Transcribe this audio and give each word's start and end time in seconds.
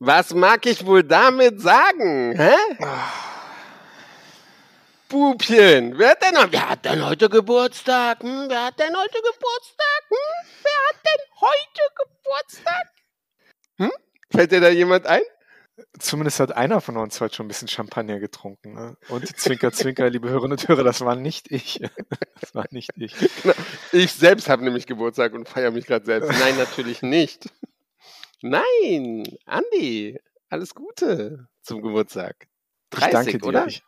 Was 0.00 0.32
mag 0.32 0.64
ich 0.64 0.86
wohl 0.86 1.02
damit 1.02 1.60
sagen? 1.60 2.34
Hä? 2.34 2.56
Bubchen, 5.08 5.98
wer 5.98 6.10
hat 6.10 6.22
denn, 6.22 6.52
wer 6.52 6.70
hat 6.70 6.84
denn 6.84 7.04
heute 7.04 7.28
Geburtstag? 7.28 8.22
Hm? 8.22 8.46
Wer 8.48 8.64
hat 8.64 8.78
denn 8.78 8.96
heute 8.96 9.18
Geburtstag? 9.18 10.02
Hm? 10.08 10.46
Wer 10.62 10.88
hat 10.88 10.96
denn 11.04 11.40
heute 11.40 11.82
Geburtstag? 11.94 12.97
Fällt 14.38 14.52
dir 14.52 14.60
da 14.60 14.68
jemand 14.68 15.04
ein? 15.04 15.22
Zumindest 15.98 16.38
hat 16.38 16.52
einer 16.52 16.80
von 16.80 16.96
uns 16.96 17.20
heute 17.20 17.34
schon 17.34 17.46
ein 17.46 17.48
bisschen 17.48 17.66
Champagner 17.66 18.20
getrunken. 18.20 18.72
Ne? 18.72 18.96
Und 19.08 19.26
Zwinker, 19.36 19.72
Zwinker, 19.72 20.08
liebe 20.10 20.28
Hörerinnen 20.28 20.56
und 20.56 20.68
Hörer, 20.68 20.84
das 20.84 21.00
war 21.00 21.16
nicht 21.16 21.50
ich. 21.50 21.80
Das 22.40 22.54
war 22.54 22.66
nicht 22.70 22.92
ich. 22.94 23.16
Genau. 23.42 23.56
Ich 23.90 24.12
selbst 24.12 24.48
habe 24.48 24.62
nämlich 24.62 24.86
Geburtstag 24.86 25.32
und 25.32 25.48
feiere 25.48 25.72
mich 25.72 25.86
gerade 25.86 26.04
selbst. 26.04 26.30
Nein, 26.38 26.56
natürlich 26.56 27.02
nicht. 27.02 27.52
Nein, 28.40 29.24
Andi, 29.44 30.20
alles 30.48 30.72
Gute 30.72 31.48
zum 31.62 31.82
Geburtstag. 31.82 32.46
30, 32.90 33.08
ich 33.08 33.12
danke 33.12 33.38
dir. 33.38 33.48
oder? 33.48 33.66
Ich 33.66 33.82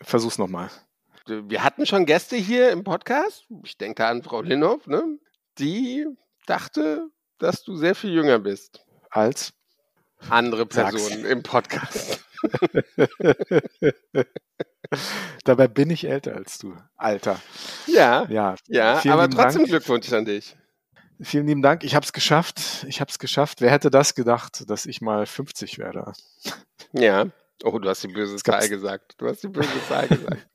versuch's 0.00 0.38
nochmal. 0.38 0.70
Wir 1.26 1.62
hatten 1.62 1.84
schon 1.84 2.06
Gäste 2.06 2.36
hier 2.36 2.70
im 2.70 2.84
Podcast. 2.84 3.46
Ich 3.64 3.76
denke 3.76 4.06
an 4.06 4.22
Frau 4.22 4.40
Linhoff, 4.40 4.86
ne? 4.86 5.18
Die 5.58 6.06
dachte, 6.46 7.10
dass 7.36 7.62
du 7.64 7.76
sehr 7.76 7.94
viel 7.94 8.14
jünger 8.14 8.38
bist. 8.38 8.82
Als? 9.10 9.52
Andere 10.30 10.66
Sag's. 10.70 10.92
Personen 10.92 11.24
im 11.24 11.42
Podcast. 11.42 12.20
Dabei 15.44 15.68
bin 15.68 15.90
ich 15.90 16.06
älter 16.06 16.34
als 16.34 16.58
du. 16.58 16.76
Alter. 16.96 17.40
Ja, 17.86 18.26
Ja, 18.28 18.54
ja, 18.68 18.96
Vielen 18.98 19.14
aber 19.14 19.28
trotzdem 19.30 19.62
Dank. 19.62 19.68
Glückwunsch 19.70 20.12
an 20.12 20.24
dich. 20.24 20.56
vielen 21.20 21.46
lieben 21.46 21.62
Dank. 21.62 21.84
Ich 21.84 21.94
habe 21.94 22.04
es 22.04 22.12
geschafft. 22.12 22.84
Ich 22.88 23.00
habe 23.00 23.10
es 23.10 23.18
geschafft. 23.18 23.60
Wer 23.60 23.70
hätte 23.70 23.90
das 23.90 24.14
gedacht, 24.14 24.68
dass 24.68 24.86
ich 24.86 25.00
mal 25.00 25.26
50 25.26 25.78
werde? 25.78 26.12
Ja. 26.92 27.26
Oh, 27.64 27.78
du 27.78 27.88
hast 27.88 28.02
die 28.02 28.08
böse 28.08 28.36
Zahl 28.36 28.68
gesagt. 28.68 29.14
Du 29.18 29.26
hast 29.28 29.42
die 29.42 29.48
böse 29.48 29.68
Zahl 29.88 30.08
gesagt. 30.08 30.46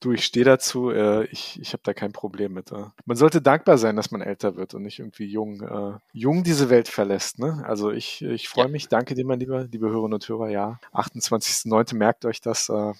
Du, 0.00 0.12
ich 0.12 0.24
stehe 0.24 0.44
dazu. 0.44 0.90
Äh, 0.90 1.24
ich 1.26 1.58
ich 1.60 1.72
habe 1.72 1.82
da 1.84 1.94
kein 1.94 2.12
Problem 2.12 2.52
mit. 2.52 2.72
Äh. 2.72 2.84
Man 3.04 3.16
sollte 3.16 3.40
dankbar 3.42 3.78
sein, 3.78 3.96
dass 3.96 4.10
man 4.10 4.20
älter 4.20 4.56
wird 4.56 4.74
und 4.74 4.82
nicht 4.82 4.98
irgendwie 4.98 5.26
jung, 5.26 5.60
äh, 5.62 5.98
jung 6.12 6.44
diese 6.44 6.70
Welt 6.70 6.88
verlässt. 6.88 7.38
Ne? 7.38 7.62
Also 7.66 7.90
ich, 7.90 8.22
ich 8.22 8.48
freue 8.48 8.66
Ja. 8.66 8.70
mich. 8.70 8.88
Danke 8.88 9.14
dir, 9.14 9.24
mein 9.24 9.40
lieber, 9.40 9.64
liebe 9.64 9.88
Hörerinnen 9.88 10.14
und 10.14 10.28
Hörer. 10.28 10.48
Ja, 10.50 10.78
28.09. 10.92 11.94
merkt 11.96 12.24
euch 12.24 12.40
das. 12.40 12.68
Äh, 12.68 12.92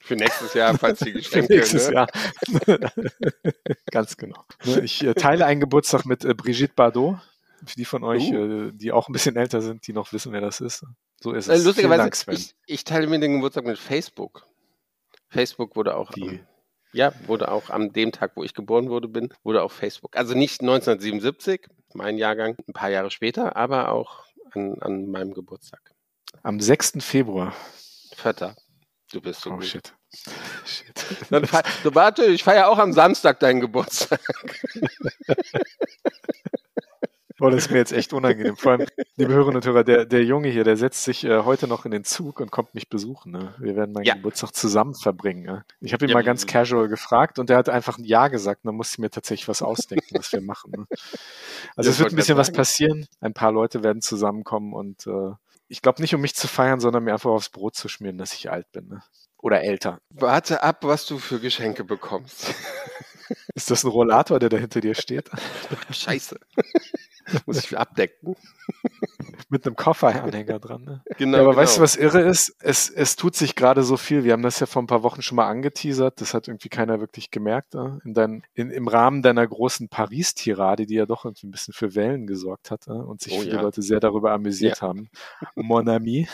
Für 0.00 0.16
nächstes 0.16 0.54
Jahr, 0.54 0.76
falls 0.78 0.98
die 1.00 1.12
für 1.12 1.18
Geschenke. 1.18 1.54
nächstes 1.56 1.88
ne? 1.88 1.94
Jahr. 1.94 2.08
Ganz 3.90 4.16
genau. 4.16 4.44
Ne, 4.64 4.80
Ich 4.80 5.02
äh, 5.04 5.14
teile 5.14 5.46
einen 5.46 5.60
Geburtstag 5.60 6.04
mit 6.06 6.24
äh, 6.24 6.34
Brigitte 6.34 6.72
Bardot. 6.74 7.18
Für 7.66 7.76
die 7.76 7.84
von 7.86 8.04
euch, 8.04 8.30
Uh. 8.30 8.68
äh, 8.68 8.72
die 8.72 8.92
auch 8.92 9.08
ein 9.08 9.12
bisschen 9.14 9.36
älter 9.36 9.62
sind, 9.62 9.86
die 9.86 9.94
noch 9.94 10.12
wissen, 10.12 10.32
wer 10.32 10.42
das 10.42 10.60
ist. 10.60 10.84
So 11.20 11.32
ist 11.32 11.48
Äh, 11.48 11.54
es. 11.54 11.64
Lustigerweise, 11.64 12.10
ich, 12.32 12.54
ich 12.66 12.84
teile 12.84 13.06
mir 13.06 13.18
den 13.18 13.32
Geburtstag 13.34 13.64
mit 13.64 13.78
Facebook. 13.78 14.46
Facebook 15.34 15.76
wurde 15.76 15.96
auch, 15.96 16.10
Die- 16.12 16.22
am, 16.22 16.40
ja, 16.92 17.12
wurde 17.26 17.50
auch 17.50 17.68
am 17.70 17.92
dem 17.92 18.12
Tag, 18.12 18.32
wo 18.36 18.44
ich 18.44 18.54
geboren 18.54 18.88
wurde, 18.88 19.08
bin, 19.08 19.28
wurde 19.42 19.62
auch 19.62 19.72
Facebook. 19.72 20.16
Also 20.16 20.34
nicht 20.34 20.60
1977, 20.62 21.66
mein 21.92 22.16
Jahrgang, 22.18 22.56
ein 22.68 22.72
paar 22.72 22.88
Jahre 22.90 23.10
später, 23.10 23.56
aber 23.56 23.90
auch 23.92 24.24
an, 24.52 24.76
an 24.80 25.06
meinem 25.10 25.34
Geburtstag. 25.34 25.80
Am 26.42 26.60
6. 26.60 26.94
Februar. 27.00 27.52
Vierter. 28.14 28.56
Du 29.12 29.20
bist 29.20 29.42
so 29.42 29.50
Oh 29.50 29.54
gut. 29.56 29.64
shit. 29.66 29.92
shit. 30.64 31.04
Dann 31.30 31.46
fe- 31.46 31.62
so, 31.82 31.94
warte, 31.94 32.24
ich 32.26 32.42
feiere 32.44 32.68
auch 32.68 32.78
am 32.78 32.92
Samstag 32.92 33.38
deinen 33.40 33.60
Geburtstag. 33.60 34.20
Oh, 37.44 37.50
das 37.50 37.66
ist 37.66 37.70
mir 37.70 37.76
jetzt 37.76 37.92
echt 37.92 38.14
unangenehm. 38.14 38.56
Vor 38.56 38.72
allem, 38.72 38.86
liebe 39.16 39.34
Hörerinnen 39.34 39.56
und 39.56 39.66
Hörer, 39.66 39.84
der, 39.84 40.06
der 40.06 40.24
Junge 40.24 40.48
hier, 40.48 40.64
der 40.64 40.78
setzt 40.78 41.04
sich 41.04 41.24
äh, 41.24 41.40
heute 41.42 41.68
noch 41.68 41.84
in 41.84 41.90
den 41.90 42.02
Zug 42.02 42.40
und 42.40 42.50
kommt 42.50 42.74
mich 42.74 42.88
besuchen. 42.88 43.32
Ne? 43.32 43.54
Wir 43.58 43.76
werden 43.76 43.92
meinen 43.92 44.04
Ja. 44.04 44.14
Geburtstag 44.14 44.54
zusammen 44.54 44.94
verbringen. 44.94 45.42
Ne? 45.44 45.64
Ich 45.80 45.92
habe 45.92 46.06
ihn 46.06 46.08
Ja, 46.08 46.14
mal 46.14 46.24
ganz 46.24 46.46
casual 46.46 46.88
gefragt 46.88 47.38
und 47.38 47.50
der 47.50 47.58
hat 47.58 47.68
einfach 47.68 47.98
ein 47.98 48.04
Ja 48.04 48.28
gesagt. 48.28 48.64
Und 48.64 48.68
dann 48.68 48.76
musste 48.76 48.94
ich 48.94 48.98
mir 49.00 49.10
tatsächlich 49.10 49.46
was 49.46 49.60
ausdenken, 49.60 50.16
was 50.16 50.32
wir 50.32 50.40
machen. 50.40 50.70
Ne? 50.74 50.86
Also 51.76 51.90
Ja, 51.90 51.92
es 51.92 51.98
wird 51.98 52.12
ein 52.14 52.16
bisschen 52.16 52.38
was 52.38 52.50
passieren. 52.50 53.06
Ein 53.20 53.34
paar 53.34 53.52
Leute 53.52 53.82
werden 53.82 54.00
zusammenkommen 54.00 54.72
und 54.72 55.06
äh, 55.06 55.32
ich 55.68 55.82
glaube 55.82 56.00
nicht, 56.00 56.14
um 56.14 56.22
mich 56.22 56.34
zu 56.34 56.48
feiern, 56.48 56.80
sondern 56.80 57.04
mir 57.04 57.12
einfach 57.12 57.30
aufs 57.30 57.50
Brot 57.50 57.74
zu 57.74 57.88
schmieren, 57.88 58.16
dass 58.16 58.32
ich 58.32 58.50
alt 58.50 58.72
bin. 58.72 58.88
Ne? 58.88 59.02
Oder 59.36 59.60
älter. 59.62 60.00
Warte 60.08 60.62
ab, 60.62 60.78
was 60.84 61.04
du 61.04 61.18
für 61.18 61.40
Geschenke 61.40 61.84
bekommst. 61.84 62.54
Ist 63.54 63.70
das 63.70 63.84
ein 63.84 63.90
Rollator, 63.90 64.38
der 64.38 64.48
da 64.48 64.56
hinter 64.56 64.80
dir 64.80 64.94
steht? 64.94 65.30
Scheiße. 65.90 66.38
Muss 67.46 67.64
ich 67.64 67.76
abdecken. 67.76 68.36
Mit 69.48 69.66
einem 69.66 69.76
Kofferanhänger 69.76 70.58
dran. 70.58 70.84
Ne? 70.84 71.02
Genau. 71.18 71.36
Ja, 71.36 71.42
aber 71.42 71.50
genau. 71.52 71.62
weißt 71.62 71.78
du, 71.78 71.82
was 71.82 71.96
irre 71.96 72.20
ist? 72.20 72.56
Es, 72.60 72.88
es 72.88 73.16
tut 73.16 73.36
sich 73.36 73.54
gerade 73.54 73.82
so 73.82 73.96
viel. 73.96 74.24
Wir 74.24 74.32
haben 74.32 74.42
das 74.42 74.60
ja 74.60 74.66
vor 74.66 74.82
ein 74.82 74.86
paar 74.86 75.02
Wochen 75.02 75.22
schon 75.22 75.36
mal 75.36 75.48
angeteasert. 75.48 76.20
Das 76.20 76.34
hat 76.34 76.48
irgendwie 76.48 76.68
keiner 76.68 77.00
wirklich 77.00 77.30
gemerkt. 77.30 77.74
Äh? 77.74 77.98
In 78.04 78.14
dein, 78.14 78.42
in, 78.54 78.70
Im 78.70 78.88
Rahmen 78.88 79.22
deiner 79.22 79.46
großen 79.46 79.88
Paris-Tirade, 79.88 80.86
die 80.86 80.94
ja 80.94 81.06
doch 81.06 81.24
irgendwie 81.24 81.46
ein 81.46 81.50
bisschen 81.50 81.74
für 81.74 81.94
Wellen 81.94 82.26
gesorgt 82.26 82.70
hat 82.70 82.86
äh? 82.88 82.92
und 82.92 83.20
sich 83.20 83.34
Oh 83.34 83.40
viele 83.40 83.56
ja. 83.56 83.62
Leute 83.62 83.82
sehr 83.82 84.00
darüber 84.00 84.32
amüsiert 84.32 84.82
haben. 84.82 85.08
Mon 85.54 85.88
ami. 85.88 86.28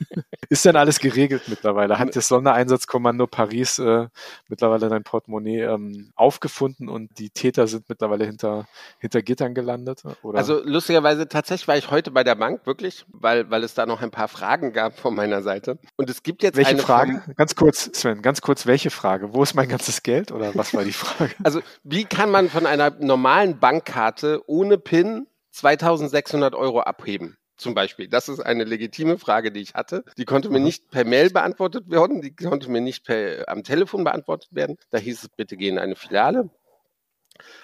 ist 0.48 0.64
denn 0.64 0.76
alles 0.76 0.98
geregelt 0.98 1.42
mittlerweile? 1.48 1.98
Hat 1.98 2.14
das 2.14 2.28
Sondereinsatzkommando 2.28 3.26
Paris 3.26 3.78
äh, 3.78 4.08
mittlerweile 4.48 4.88
dein 4.88 5.02
Portemonnaie 5.02 5.62
ähm, 5.62 6.10
aufgefunden 6.14 6.88
und 6.88 7.18
die 7.18 7.30
Täter 7.30 7.66
sind 7.66 7.88
mittlerweile 7.88 8.24
hinter, 8.26 8.66
hinter 8.98 9.22
Gittern 9.22 9.54
gelandet? 9.54 10.02
Oder? 10.26 10.38
Also 10.38 10.60
lustigerweise, 10.64 11.28
tatsächlich 11.28 11.66
war 11.68 11.76
ich 11.76 11.90
heute 11.90 12.10
bei 12.10 12.24
der 12.24 12.34
Bank, 12.34 12.66
wirklich, 12.66 13.04
weil, 13.08 13.50
weil 13.50 13.64
es 13.64 13.74
da 13.74 13.86
noch 13.86 14.02
ein 14.02 14.10
paar 14.10 14.28
Fragen 14.28 14.72
gab 14.72 14.98
von 14.98 15.14
meiner 15.14 15.42
Seite. 15.42 15.78
Und 15.96 16.10
es 16.10 16.22
gibt 16.22 16.42
jetzt 16.42 16.56
welche 16.56 16.70
eine 16.70 16.82
Frage? 16.82 17.22
Vom, 17.24 17.34
Ganz 17.36 17.54
kurz, 17.54 17.90
Sven, 17.94 18.22
ganz 18.22 18.40
kurz, 18.40 18.66
welche 18.66 18.90
Frage? 18.90 19.32
Wo 19.32 19.42
ist 19.42 19.54
mein 19.54 19.68
ganzes 19.68 20.02
Geld 20.02 20.32
oder 20.32 20.54
was 20.54 20.74
war 20.74 20.84
die 20.84 20.92
Frage? 20.92 21.34
also 21.44 21.60
wie 21.84 22.04
kann 22.04 22.30
man 22.30 22.48
von 22.50 22.66
einer 22.66 22.90
normalen 22.90 23.58
Bankkarte 23.58 24.42
ohne 24.46 24.78
PIN 24.78 25.26
2600 25.52 26.54
Euro 26.54 26.80
abheben? 26.80 27.36
Zum 27.56 27.74
Beispiel. 27.74 28.06
Das 28.06 28.28
ist 28.28 28.40
eine 28.40 28.64
legitime 28.64 29.16
Frage, 29.16 29.50
die 29.50 29.60
ich 29.60 29.72
hatte. 29.72 30.04
Die 30.18 30.26
konnte 30.26 30.50
mir 30.50 30.58
Mhm. 30.58 30.64
nicht 30.64 30.90
per 30.90 31.06
Mail 31.06 31.30
beantwortet 31.30 31.88
werden, 31.90 32.20
die 32.20 32.36
konnte 32.36 32.70
mir 32.70 32.82
nicht 32.82 33.06
per, 33.06 33.48
am 33.48 33.62
Telefon 33.62 34.04
beantwortet 34.04 34.50
werden. 34.50 34.76
Da 34.90 34.98
hieß 34.98 35.22
es, 35.22 35.28
bitte 35.30 35.56
geh 35.56 35.68
in 35.68 35.78
eine 35.78 35.96
Filiale. 35.96 36.50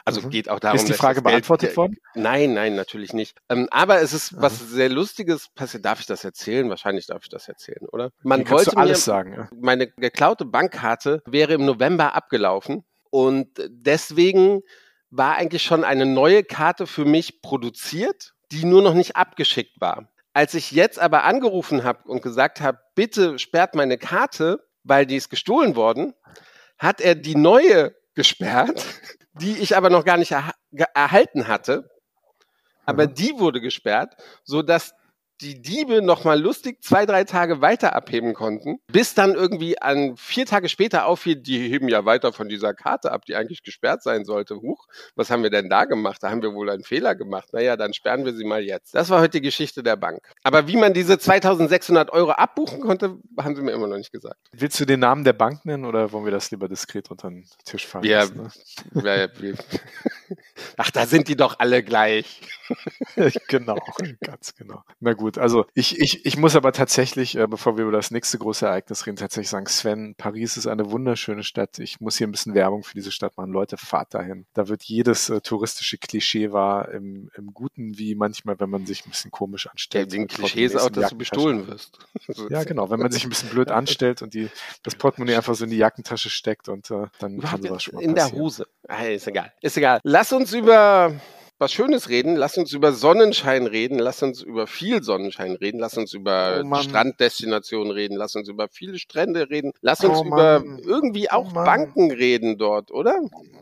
Also 0.04 0.20
Mhm. 0.22 0.30
geht 0.30 0.48
auch 0.48 0.60
darum, 0.60 0.76
ist 0.76 0.88
die 0.88 0.92
Frage 0.92 1.22
Geld- 1.22 1.24
beantwortet 1.24 1.76
worden? 1.76 1.96
Nein, 2.14 2.54
nein, 2.54 2.74
natürlich 2.74 3.12
nicht. 3.12 3.38
Ähm, 3.48 3.68
aber 3.70 4.00
es 4.00 4.12
ist 4.12 4.40
was 4.40 4.58
sehr 4.58 4.88
Lustiges 4.88 5.48
passiert. 5.54 5.84
Darf 5.84 6.00
ich 6.00 6.06
das 6.06 6.24
erzählen? 6.24 6.68
Wahrscheinlich 6.70 7.06
darf 7.06 7.22
ich 7.24 7.28
das 7.28 7.48
erzählen, 7.48 7.86
oder? 7.90 8.10
Man 8.22 8.40
Hier 8.40 8.50
wollte 8.50 8.76
alles 8.76 8.98
mir, 8.98 9.02
sagen. 9.12 9.32
ja. 9.34 9.48
meine 9.60 9.88
geklaute 9.88 10.44
Bankkarte 10.44 11.22
wäre 11.26 11.54
im 11.54 11.64
November 11.64 12.14
abgelaufen 12.14 12.84
und 13.10 13.48
deswegen 13.68 14.62
war 15.10 15.36
eigentlich 15.36 15.62
schon 15.62 15.84
eine 15.84 16.06
neue 16.06 16.42
Karte 16.44 16.86
für 16.86 17.04
mich 17.04 17.42
produziert, 17.42 18.32
die 18.50 18.64
nur 18.64 18.82
noch 18.82 18.94
nicht 18.94 19.16
abgeschickt 19.16 19.80
war. 19.80 20.08
Als 20.34 20.54
ich 20.54 20.70
jetzt 20.72 20.98
aber 20.98 21.24
angerufen 21.24 21.84
habe 21.84 22.08
und 22.08 22.22
gesagt 22.22 22.62
habe, 22.62 22.78
bitte 22.94 23.38
sperrt 23.38 23.74
meine 23.74 23.98
Karte, 23.98 24.66
weil 24.84 25.04
die 25.04 25.16
ist 25.16 25.28
gestohlen 25.28 25.76
worden, 25.76 26.14
hat 26.78 27.02
er 27.02 27.14
die 27.14 27.34
neue 27.36 27.94
gesperrt, 28.14 28.82
die 29.34 29.58
ich 29.58 29.76
aber 29.76 29.90
noch 29.90 30.04
gar 30.04 30.16
nicht 30.16 30.34
ge- 30.72 30.86
erhalten 30.94 31.48
hatte. 31.48 31.90
Aber 32.84 33.06
Mhm. 33.06 33.14
die 33.14 33.38
wurde 33.38 33.60
gesperrt, 33.60 34.16
so 34.44 34.62
dass 34.62 34.94
die 35.40 35.60
Diebe 35.60 36.02
noch 36.02 36.22
mal 36.24 36.40
lustig 36.40 36.82
zwei, 36.84 37.04
drei 37.06 37.24
Tage 37.24 37.60
weiter 37.60 37.96
abheben 37.96 38.32
konnten, 38.34 38.78
bis 38.86 39.14
dann 39.14 39.34
irgendwie 39.34 39.80
an 39.80 40.16
vier 40.16 40.46
Tage 40.46 40.68
später 40.68 41.06
auffiel, 41.06 41.34
die 41.36 41.58
heben 41.68 41.88
ja 41.88 42.04
weiter 42.04 42.32
von 42.32 42.48
dieser 42.48 42.74
Karte 42.74 43.10
ab, 43.10 43.24
die 43.24 43.34
eigentlich 43.34 43.62
gesperrt 43.64 44.02
sein 44.04 44.24
sollte. 44.24 44.56
Huch, 44.56 44.86
was 45.16 45.30
haben 45.30 45.42
wir 45.42 45.50
denn 45.50 45.68
da 45.68 45.84
gemacht? 45.84 46.22
Da 46.22 46.30
haben 46.30 46.42
wir 46.42 46.54
wohl 46.54 46.70
einen 46.70 46.84
Fehler 46.84 47.14
gemacht. 47.16 47.48
Naja, 47.52 47.76
dann 47.76 47.92
sperren 47.92 48.24
wir 48.24 48.34
sie 48.34 48.44
mal 48.44 48.62
jetzt. 48.62 48.94
Das 48.94 49.10
war 49.10 49.20
heute 49.20 49.30
die 49.38 49.40
Geschichte 49.40 49.82
der 49.82 49.96
Bank. 49.96 50.20
Aber 50.44 50.68
wie 50.68 50.76
man 50.76 50.94
diese 50.94 51.18
2600 51.18 52.10
Euro 52.12 52.30
abbuchen 52.32 52.80
konnte, 52.80 53.18
haben 53.40 53.56
sie 53.56 53.62
mir 53.62 53.72
immer 53.72 53.88
noch 53.88 53.96
nicht 53.96 54.12
gesagt. 54.12 54.38
Willst 54.52 54.78
du 54.78 54.84
den 54.84 55.00
Namen 55.00 55.24
der 55.24 55.32
Bank 55.32 55.64
nennen 55.64 55.84
oder 55.84 56.12
wollen 56.12 56.24
wir 56.24 56.32
das 56.32 56.50
lieber 56.52 56.68
diskret 56.68 57.10
unter 57.10 57.28
den 57.30 57.48
Tisch 57.64 57.86
fallen 57.86 58.04
Ja. 58.04 58.20
lassen? 58.20 58.52
Wer- 58.92 59.30
wie- 59.40 59.54
Ach, 60.76 60.90
da 60.90 61.06
sind 61.06 61.28
die 61.28 61.36
doch 61.36 61.58
alle 61.58 61.82
gleich. 61.82 62.40
genau, 63.48 63.76
ganz 64.20 64.54
genau. 64.54 64.82
Na 65.00 65.12
gut, 65.12 65.31
gut. 65.32 65.42
Also 65.42 65.66
ich, 65.74 65.98
ich, 65.98 66.24
ich 66.24 66.36
muss 66.36 66.56
aber 66.56 66.72
tatsächlich, 66.72 67.36
äh, 67.36 67.46
bevor 67.46 67.76
wir 67.76 67.84
über 67.84 67.92
das 67.92 68.10
nächste 68.10 68.38
große 68.38 68.66
Ereignis 68.66 69.06
reden, 69.06 69.16
tatsächlich 69.16 69.48
sagen, 69.48 69.66
Sven, 69.66 70.14
Paris 70.16 70.56
ist 70.56 70.66
eine 70.66 70.90
wunderschöne 70.90 71.42
Stadt. 71.42 71.78
Ich 71.78 72.00
muss 72.00 72.16
hier 72.16 72.26
ein 72.26 72.32
bisschen 72.32 72.54
Werbung 72.54 72.82
für 72.82 72.94
diese 72.94 73.12
Stadt 73.12 73.36
machen. 73.36 73.52
Leute, 73.52 73.76
fahrt 73.76 74.14
dahin. 74.14 74.46
Da 74.54 74.68
wird 74.68 74.82
jedes 74.82 75.30
äh, 75.30 75.40
touristische 75.40 75.98
Klischee 75.98 76.52
wahr, 76.52 76.90
im, 76.90 77.30
im 77.36 77.52
Guten 77.54 77.98
wie 77.98 78.14
manchmal, 78.14 78.58
wenn 78.60 78.70
man 78.70 78.86
sich 78.86 79.06
ein 79.06 79.10
bisschen 79.10 79.30
komisch 79.30 79.66
anstellt. 79.66 80.12
Ja, 80.12 80.18
den 80.18 80.28
Klischee 80.28 80.64
ist 80.64 80.76
auch, 80.76 80.90
dass 80.90 81.10
du 81.10 81.16
bestohlen 81.16 81.66
wirst. 81.66 81.98
ja, 82.50 82.64
genau. 82.64 82.90
Wenn 82.90 83.00
man 83.00 83.12
sich 83.12 83.24
ein 83.24 83.30
bisschen 83.30 83.50
blöd 83.50 83.70
anstellt 83.70 84.22
und 84.22 84.34
die, 84.34 84.48
das 84.82 84.94
Portemonnaie 84.94 85.36
einfach 85.36 85.54
so 85.54 85.64
in 85.64 85.70
die 85.70 85.76
Jackentasche 85.76 86.30
steckt 86.30 86.68
und 86.68 86.90
äh, 86.90 87.06
dann 87.18 87.40
kann 87.40 87.62
sowas 87.62 87.82
schon 87.82 87.94
mal 87.94 88.02
In 88.02 88.14
der 88.14 88.30
Hose. 88.32 88.66
Ah, 88.88 89.04
ist 89.04 89.26
egal. 89.26 89.52
Ist 89.60 89.76
egal. 89.76 90.00
Lass 90.02 90.32
uns 90.32 90.52
über 90.52 91.14
was 91.62 91.72
Schönes 91.72 92.08
reden. 92.10 92.36
Lass 92.36 92.58
uns 92.58 92.72
über 92.72 92.92
Sonnenschein 92.92 93.66
reden. 93.66 93.98
Lass 93.98 94.22
uns 94.22 94.42
über 94.42 94.66
viel 94.66 95.02
Sonnenschein 95.02 95.52
reden. 95.52 95.78
Lass 95.80 95.96
uns 95.96 96.12
über 96.12 96.62
Oh 96.64 96.74
Stranddestinationen 96.82 97.90
reden. 97.92 98.16
Lass 98.16 98.34
uns 98.36 98.48
über 98.48 98.68
viele 98.70 98.98
Strände 98.98 99.48
reden. 99.48 99.72
Lass 99.80 100.04
uns 100.04 100.18
Oh 100.18 100.24
über 100.24 100.60
Mann. 100.60 100.78
irgendwie 100.84 101.30
auch 101.30 101.50
Oh. 101.50 101.54
Banken 101.54 102.10
reden 102.10 102.58
dort, 102.58 102.90
oder? 102.90 103.18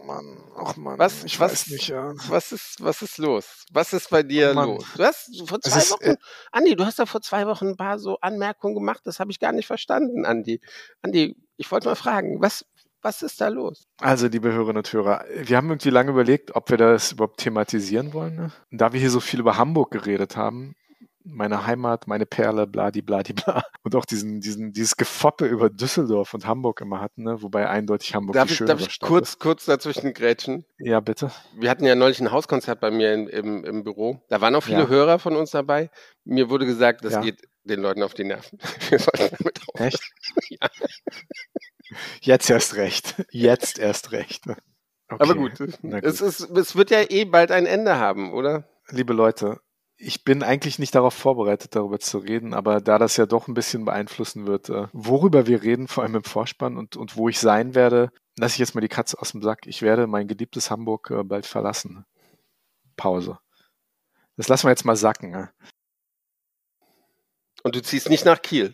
Mann, 0.07 0.39
ach 0.57 0.77
Mann, 0.77 0.99
Was- 0.99 1.25
ich 1.25 1.39
was- 1.39 1.53
weiß 1.53 1.67
nicht, 1.69 1.89
ja. 1.89 2.13
Was 2.29 2.51
ist, 2.53 2.77
was 2.81 3.03
ist 3.03 3.19
los? 3.19 3.65
Was 3.73 3.93
ist 3.93 4.11
bei 4.11 4.23
dir 4.23 4.51
Oh 4.53 4.55
Mann. 4.55 4.69
los? 4.71 4.85
Du 4.97 5.05
hast 5.05 5.49
vor 5.49 5.61
zwei 5.61 5.79
ist, 5.79 5.91
Wochen, 5.93 6.03
äh, 6.05 6.17
Andi, 6.53 6.75
du 6.77 6.85
hast 6.85 6.99
da 6.99 7.07
vor 7.07 7.21
zwei 7.21 7.47
Wochen 7.47 7.69
ein 7.69 7.77
paar 7.77 7.99
so 7.99 8.19
Anmerkungen 8.21 8.75
gemacht. 8.75 9.03
Das 9.05 9.21
habe 9.21 9.31
ich 9.31 9.39
gar 9.39 9.53
nicht 9.53 9.67
verstanden, 9.67 10.25
Andi. 10.25 10.61
Andi, 11.03 11.37
ich 11.57 11.71
wollte 11.71 11.89
mal 11.89 11.95
fragen, 11.95 12.41
was, 12.41 12.65
was 13.03 13.23
ist 13.23 13.41
da 13.41 13.49
los? 13.49 13.87
Also, 14.01 14.27
liebe 14.27 14.53
Hörerinnen 14.53 14.79
und 14.79 14.93
Hörer, 14.93 15.25
wir 15.43 15.57
haben 15.57 15.69
irgendwie 15.69 15.91
lange 15.91 16.11
überlegt, 16.11 16.55
ob 16.55 16.71
wir 16.71 16.77
das 16.77 17.13
überhaupt 17.13 17.39
thematisieren 17.41 18.13
wollen. 18.13 18.37
Ne? 18.37 18.53
Und 18.71 18.81
da 18.81 18.93
wir 18.93 19.01
hier 19.01 19.11
so 19.11 19.21
viel 19.21 19.41
über 19.41 19.57
Hamburg 19.57 19.91
geredet 19.91 20.37
haben, 20.37 20.75
meine 21.23 21.67
Heimat, 21.67 22.07
meine 22.07 22.25
Perle, 22.27 22.67
bladi 22.67 23.03
bladi 23.03 23.35
bla. 23.35 23.63
Und 23.83 23.95
auch 23.95 24.05
diesen, 24.07 24.41
diesen, 24.41 24.73
dieses 24.73 24.97
Gefoppe 24.97 25.47
über 25.47 25.69
Düsseldorf 25.71 26.35
und 26.35 26.47
Hamburg 26.47 26.81
immer 26.81 27.01
hatten, 27.01 27.25
ne? 27.25 27.43
wobei 27.43 27.69
eindeutig 27.69 28.15
Hamburg 28.15 28.35
Darf 28.35 28.47
die 28.49 28.53
ich, 28.53 28.59
schönere 28.59 28.77
darf 28.77 28.87
ich 28.87 28.93
Stadt 28.95 29.09
kurz, 29.09 29.39
kurz 29.39 29.65
dazwischen 29.67 30.13
grätschen? 30.15 30.65
Ja, 30.79 31.01
bitte. 31.01 31.31
Wir 31.55 31.71
hatten 31.71 31.85
ja 31.85 31.95
neulich 31.95 32.21
ein 32.21 32.31
Hauskonzert 32.31 32.81
bei 32.81 32.91
mir 32.91 33.13
in, 33.15 33.27
im, 33.27 33.65
im 33.65 33.85
Büro. 33.85 34.21
Da 34.29 34.41
waren 34.41 34.55
auch 34.55 34.63
viele 34.63 34.81
Ja. 34.81 34.89
Hörer 34.89 35.19
von 35.19 35.37
uns 35.37 35.51
dabei. 35.51 35.91
Mir 36.25 36.49
wurde 36.51 36.67
gesagt, 36.67 37.05
das 37.05 37.15
Ja. 37.15 37.21
geht 37.21 37.43
den 37.65 37.81
Leuten 37.81 38.03
auf 38.03 38.15
die 38.15 38.25
Nerven. 38.25 38.59
Wir 38.89 38.99
sollten 38.99 39.37
damit 39.39 39.61
aufhören. 39.69 39.89
Echt? 39.89 40.71
Jetzt 42.21 42.51
erst 42.51 42.77
recht. 42.77 43.25
Jetzt 43.31 43.79
erst 43.79 44.13
recht. 44.13 44.45
Okay. 44.47 44.61
Aber 45.09 45.35
gut, 45.35 45.59
gut. 45.59 45.79
Es, 46.03 46.21
ist, 46.21 46.41
es 46.41 46.77
wird 46.77 46.91
ja 46.91 47.03
eh 47.09 47.25
bald 47.25 47.51
ein 47.51 47.67
Ende 47.67 47.97
haben, 47.97 48.33
oder? 48.33 48.69
liebe 48.93 49.13
Leute, 49.13 49.61
ich 49.97 50.25
bin 50.25 50.43
eigentlich 50.43 50.79
nicht 50.79 50.95
darauf 50.95 51.15
vorbereitet, 51.15 51.75
darüber 51.75 51.99
zu 51.99 52.19
reden, 52.19 52.55
aber 52.55 52.81
da 52.81 52.99
das 52.99 53.17
ja 53.17 53.27
doch 53.27 53.49
ein 53.49 53.55
bisschen 53.55 53.85
beeinflussen 53.85 54.47
wird, 54.47 54.71
äh, 54.71 54.89
worüber 54.93 55.47
wir 55.47 55.63
reden, 55.63 55.89
vor 55.89 56.05
allem 56.05 56.17
im 56.17 56.25
Vorspann 56.25 56.77
und, 56.77 56.97
und 56.97 57.17
wo 57.17 57.29
ich 57.29 57.39
sein 57.39 57.75
werde, 57.75 58.11
lasse 58.39 58.55
ich 58.55 58.59
jetzt 58.59 58.75
mal 58.75 58.81
die 58.81 58.89
Katze 58.89 59.19
aus 59.19 59.33
dem 59.33 59.43
Sack. 59.43 59.67
Ich 59.67 59.83
werde 59.83 60.07
mein 60.07 60.29
geliebtes 60.29 60.71
Hamburg 60.71 61.11
äh, 61.11 61.23
bald 61.23 61.47
verlassen. 61.47 62.07
Pause. 62.97 63.39
Das 64.37 64.49
lassen 64.49 64.67
wir 64.67 64.71
jetzt 64.71 64.85
mal 64.85 64.97
sacken. 64.97 65.31
Ne? 65.31 65.51
Und 67.63 67.75
du 67.75 67.83
ziehst 67.83 68.09
nicht 68.09 68.25
nach 68.25 68.41
Kiel. 68.41 68.73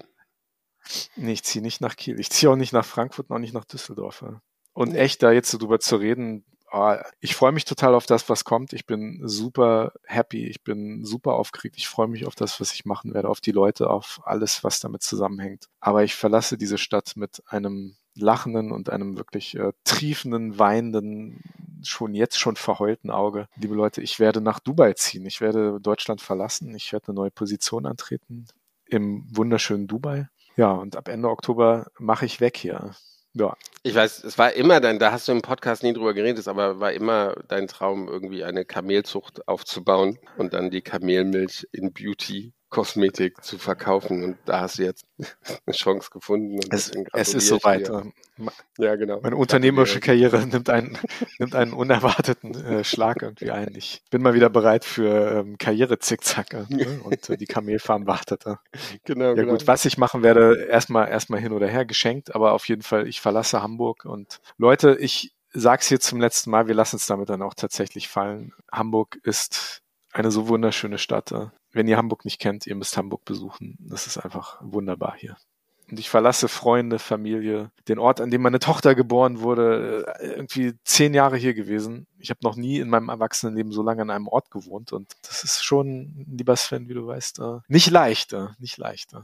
Nee, 1.16 1.32
ich 1.32 1.42
ziehe 1.42 1.62
nicht 1.62 1.80
nach 1.80 1.96
Kiel. 1.96 2.20
Ich 2.20 2.30
ziehe 2.30 2.50
auch 2.50 2.56
nicht 2.56 2.72
nach 2.72 2.84
Frankfurt 2.84 3.30
auch 3.30 3.38
nicht 3.38 3.54
nach 3.54 3.64
Düsseldorf. 3.64 4.22
Ja. 4.22 4.40
Und 4.72 4.94
echt 4.94 5.22
da 5.22 5.32
jetzt 5.32 5.50
so 5.50 5.58
drüber 5.58 5.80
zu 5.80 5.96
reden, 5.96 6.44
ah, 6.70 7.02
ich 7.20 7.34
freue 7.34 7.52
mich 7.52 7.64
total 7.64 7.94
auf 7.94 8.06
das, 8.06 8.28
was 8.28 8.44
kommt. 8.44 8.72
Ich 8.72 8.86
bin 8.86 9.20
super 9.24 9.92
happy, 10.04 10.46
ich 10.46 10.62
bin 10.62 11.04
super 11.04 11.34
aufgeregt. 11.34 11.76
Ich 11.78 11.88
freue 11.88 12.08
mich 12.08 12.26
auf 12.26 12.34
das, 12.34 12.60
was 12.60 12.72
ich 12.72 12.84
machen 12.84 13.14
werde, 13.14 13.28
auf 13.28 13.40
die 13.40 13.52
Leute, 13.52 13.88
auf 13.90 14.20
alles, 14.24 14.64
was 14.64 14.80
damit 14.80 15.02
zusammenhängt. 15.02 15.66
Aber 15.80 16.04
ich 16.04 16.14
verlasse 16.14 16.58
diese 16.58 16.78
Stadt 16.78 17.12
mit 17.16 17.42
einem 17.46 17.96
lachenden 18.14 18.72
und 18.72 18.90
einem 18.90 19.16
wirklich 19.18 19.56
äh, 19.56 19.72
triefenden, 19.84 20.58
weinenden, 20.58 21.42
schon 21.82 22.14
jetzt 22.14 22.38
schon 22.38 22.56
verheulten 22.56 23.10
Auge. 23.10 23.48
Liebe 23.56 23.74
Leute, 23.74 24.00
ich 24.00 24.18
werde 24.18 24.40
nach 24.40 24.58
Dubai 24.60 24.94
ziehen. 24.94 25.26
Ich 25.26 25.40
werde 25.40 25.78
Deutschland 25.80 26.20
verlassen. 26.20 26.74
Ich 26.74 26.92
werde 26.92 27.08
eine 27.08 27.16
neue 27.16 27.30
Position 27.30 27.86
antreten 27.86 28.46
im 28.86 29.24
wunderschönen 29.36 29.86
Dubai. 29.86 30.28
Ja, 30.56 30.72
und 30.72 30.96
ab 30.96 31.08
Ende 31.08 31.28
Oktober 31.28 31.86
mache 31.98 32.26
ich 32.26 32.40
weg 32.40 32.56
hier. 32.56 32.92
Ja, 33.34 33.54
Ich 33.82 33.94
weiß, 33.94 34.24
es 34.24 34.38
war 34.38 34.52
immer 34.54 34.80
dein, 34.80 34.98
da 34.98 35.12
hast 35.12 35.28
du 35.28 35.32
im 35.32 35.42
Podcast 35.42 35.82
nie 35.82 35.92
drüber 35.92 36.14
geredet, 36.14 36.48
aber 36.48 36.80
war 36.80 36.92
immer 36.92 37.34
dein 37.48 37.68
Traum, 37.68 38.08
irgendwie 38.08 38.44
eine 38.44 38.64
Kamelzucht 38.64 39.46
aufzubauen 39.46 40.18
und 40.38 40.54
dann 40.54 40.70
die 40.70 40.80
Kamelmilch 40.82 41.68
in 41.72 41.92
Beauty 41.92 42.54
Kosmetik 42.68 43.42
zu 43.44 43.58
verkaufen. 43.58 44.24
Und 44.24 44.38
da 44.44 44.60
hast 44.60 44.78
du 44.78 44.84
jetzt 44.84 45.06
eine 45.66 45.74
Chance 45.74 46.10
gefunden. 46.12 46.54
Und 46.54 46.72
es, 46.72 46.90
es 47.12 47.34
ist 47.34 47.48
soweit. 47.48 47.88
Ähm, 47.88 48.12
Ja, 48.78 48.96
genau. 48.96 49.20
Meine 49.20 49.36
unternehmerische 49.36 50.00
Karriere 50.00 50.46
nimmt 50.46 50.68
einen, 50.68 50.98
nimmt 51.38 51.54
einen 51.54 51.72
unerwarteten 51.72 52.54
äh, 52.54 52.84
Schlag 52.84 53.22
irgendwie 53.22 53.50
ein. 53.50 53.72
Ich 53.74 54.02
bin 54.10 54.22
mal 54.22 54.34
wieder 54.34 54.50
bereit 54.50 54.84
für 54.84 55.40
ähm, 55.40 55.58
Karriere-Zickzacke 55.58 56.66
ne? 56.68 57.00
und 57.02 57.30
äh, 57.30 57.36
die 57.36 57.46
Kamelfarm 57.46 58.06
wartete. 58.06 58.58
Genau, 59.04 59.28
Ja 59.28 59.34
genau. 59.34 59.52
gut, 59.52 59.66
was 59.66 59.84
ich 59.84 59.96
machen 59.96 60.22
werde, 60.22 60.66
erstmal 60.68 61.08
erstmal 61.08 61.40
hin 61.40 61.52
oder 61.52 61.68
her 61.68 61.86
geschenkt, 61.86 62.34
aber 62.34 62.52
auf 62.52 62.68
jeden 62.68 62.82
Fall, 62.82 63.06
ich 63.06 63.20
verlasse 63.20 63.62
Hamburg 63.62 64.04
und 64.04 64.40
Leute, 64.58 64.96
ich 65.00 65.32
sag's 65.52 65.88
hier 65.88 66.00
zum 66.00 66.20
letzten 66.20 66.50
Mal, 66.50 66.68
wir 66.68 66.74
lassen 66.74 66.96
es 66.96 67.06
damit 67.06 67.28
dann 67.30 67.42
auch 67.42 67.54
tatsächlich 67.54 68.08
fallen. 68.08 68.52
Hamburg 68.70 69.18
ist 69.22 69.82
eine 70.12 70.30
so 70.30 70.48
wunderschöne 70.48 70.98
Stadt. 70.98 71.32
Wenn 71.76 71.88
ihr 71.88 71.98
Hamburg 71.98 72.24
nicht 72.24 72.40
kennt, 72.40 72.66
ihr 72.66 72.74
müsst 72.74 72.96
Hamburg 72.96 73.26
besuchen. 73.26 73.76
Das 73.78 74.06
ist 74.06 74.16
einfach 74.16 74.58
wunderbar 74.62 75.14
hier. 75.18 75.36
Und 75.90 76.00
ich 76.00 76.08
verlasse 76.08 76.48
Freunde, 76.48 76.98
Familie, 76.98 77.70
den 77.86 77.98
Ort, 77.98 78.22
an 78.22 78.30
dem 78.30 78.40
meine 78.40 78.60
Tochter 78.60 78.94
geboren 78.94 79.40
wurde, 79.40 80.06
äh, 80.18 80.26
irgendwie 80.26 80.72
zehn 80.84 81.12
Jahre 81.12 81.36
hier 81.36 81.52
gewesen. 81.52 82.06
Ich 82.18 82.30
habe 82.30 82.40
noch 82.42 82.56
nie 82.56 82.78
in 82.78 82.88
meinem 82.88 83.10
Erwachsenenleben 83.10 83.72
so 83.72 83.82
lange 83.82 84.00
an 84.00 84.08
einem 84.08 84.26
Ort 84.26 84.50
gewohnt 84.50 84.94
und 84.94 85.12
das 85.20 85.44
ist 85.44 85.62
schon, 85.62 86.24
lieber 86.28 86.56
Sven, 86.56 86.88
wie 86.88 86.94
du 86.94 87.06
weißt, 87.06 87.40
äh, 87.40 87.58
nicht 87.68 87.90
leicht, 87.90 88.32
äh, 88.32 88.46
nicht 88.58 88.78
leicht. 88.78 89.12
äh. 89.12 89.18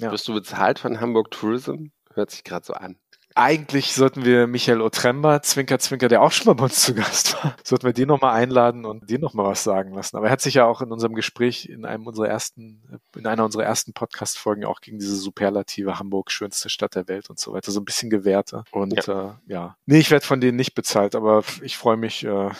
Ja. 0.00 0.10
Wirst 0.10 0.26
du 0.26 0.34
bezahlt 0.34 0.80
von 0.80 1.00
Hamburg 1.00 1.30
Tourism? 1.30 1.86
Hört 2.12 2.32
sich 2.32 2.42
gerade 2.42 2.66
so 2.66 2.72
an. 2.72 2.96
Eigentlich 3.36 3.94
sollten 3.94 4.24
wir 4.24 4.46
Michael 4.46 4.80
Otremba, 4.80 5.42
Zwinker 5.42 5.80
Zwinker, 5.80 6.06
der 6.06 6.22
auch 6.22 6.30
schon 6.30 6.46
mal 6.46 6.54
bei 6.54 6.64
uns 6.64 6.80
zu 6.80 6.94
Gast 6.94 7.34
war, 7.42 7.56
sollten 7.64 7.84
wir 7.84 7.92
den 7.92 8.06
nochmal 8.06 8.40
einladen 8.40 8.84
und 8.84 9.10
den 9.10 9.20
nochmal 9.20 9.46
was 9.46 9.64
sagen 9.64 9.92
lassen. 9.92 10.16
Aber 10.16 10.26
er 10.26 10.32
hat 10.32 10.40
sich 10.40 10.54
ja 10.54 10.66
auch 10.66 10.80
in 10.82 10.92
unserem 10.92 11.14
Gespräch 11.14 11.68
in 11.68 11.84
einem 11.84 12.06
unserer 12.06 12.28
ersten, 12.28 13.00
in 13.16 13.26
einer 13.26 13.44
unserer 13.44 13.64
ersten 13.64 13.92
Podcast-Folgen 13.92 14.64
auch 14.64 14.80
gegen 14.80 15.00
diese 15.00 15.16
Superlative 15.16 15.98
Hamburg, 15.98 16.30
schönste 16.30 16.68
Stadt 16.68 16.94
der 16.94 17.08
Welt 17.08 17.28
und 17.28 17.40
so 17.40 17.52
weiter, 17.52 17.72
so 17.72 17.80
ein 17.80 17.84
bisschen 17.84 18.08
gewährte. 18.08 18.62
Und 18.70 19.04
ja, 19.04 19.30
äh, 19.30 19.52
ja. 19.52 19.76
nee, 19.86 19.98
ich 19.98 20.12
werde 20.12 20.24
von 20.24 20.40
denen 20.40 20.56
nicht 20.56 20.76
bezahlt, 20.76 21.16
aber 21.16 21.42
ich 21.60 21.76
freue 21.76 21.96
mich, 21.96 22.24
äh, 22.24 22.50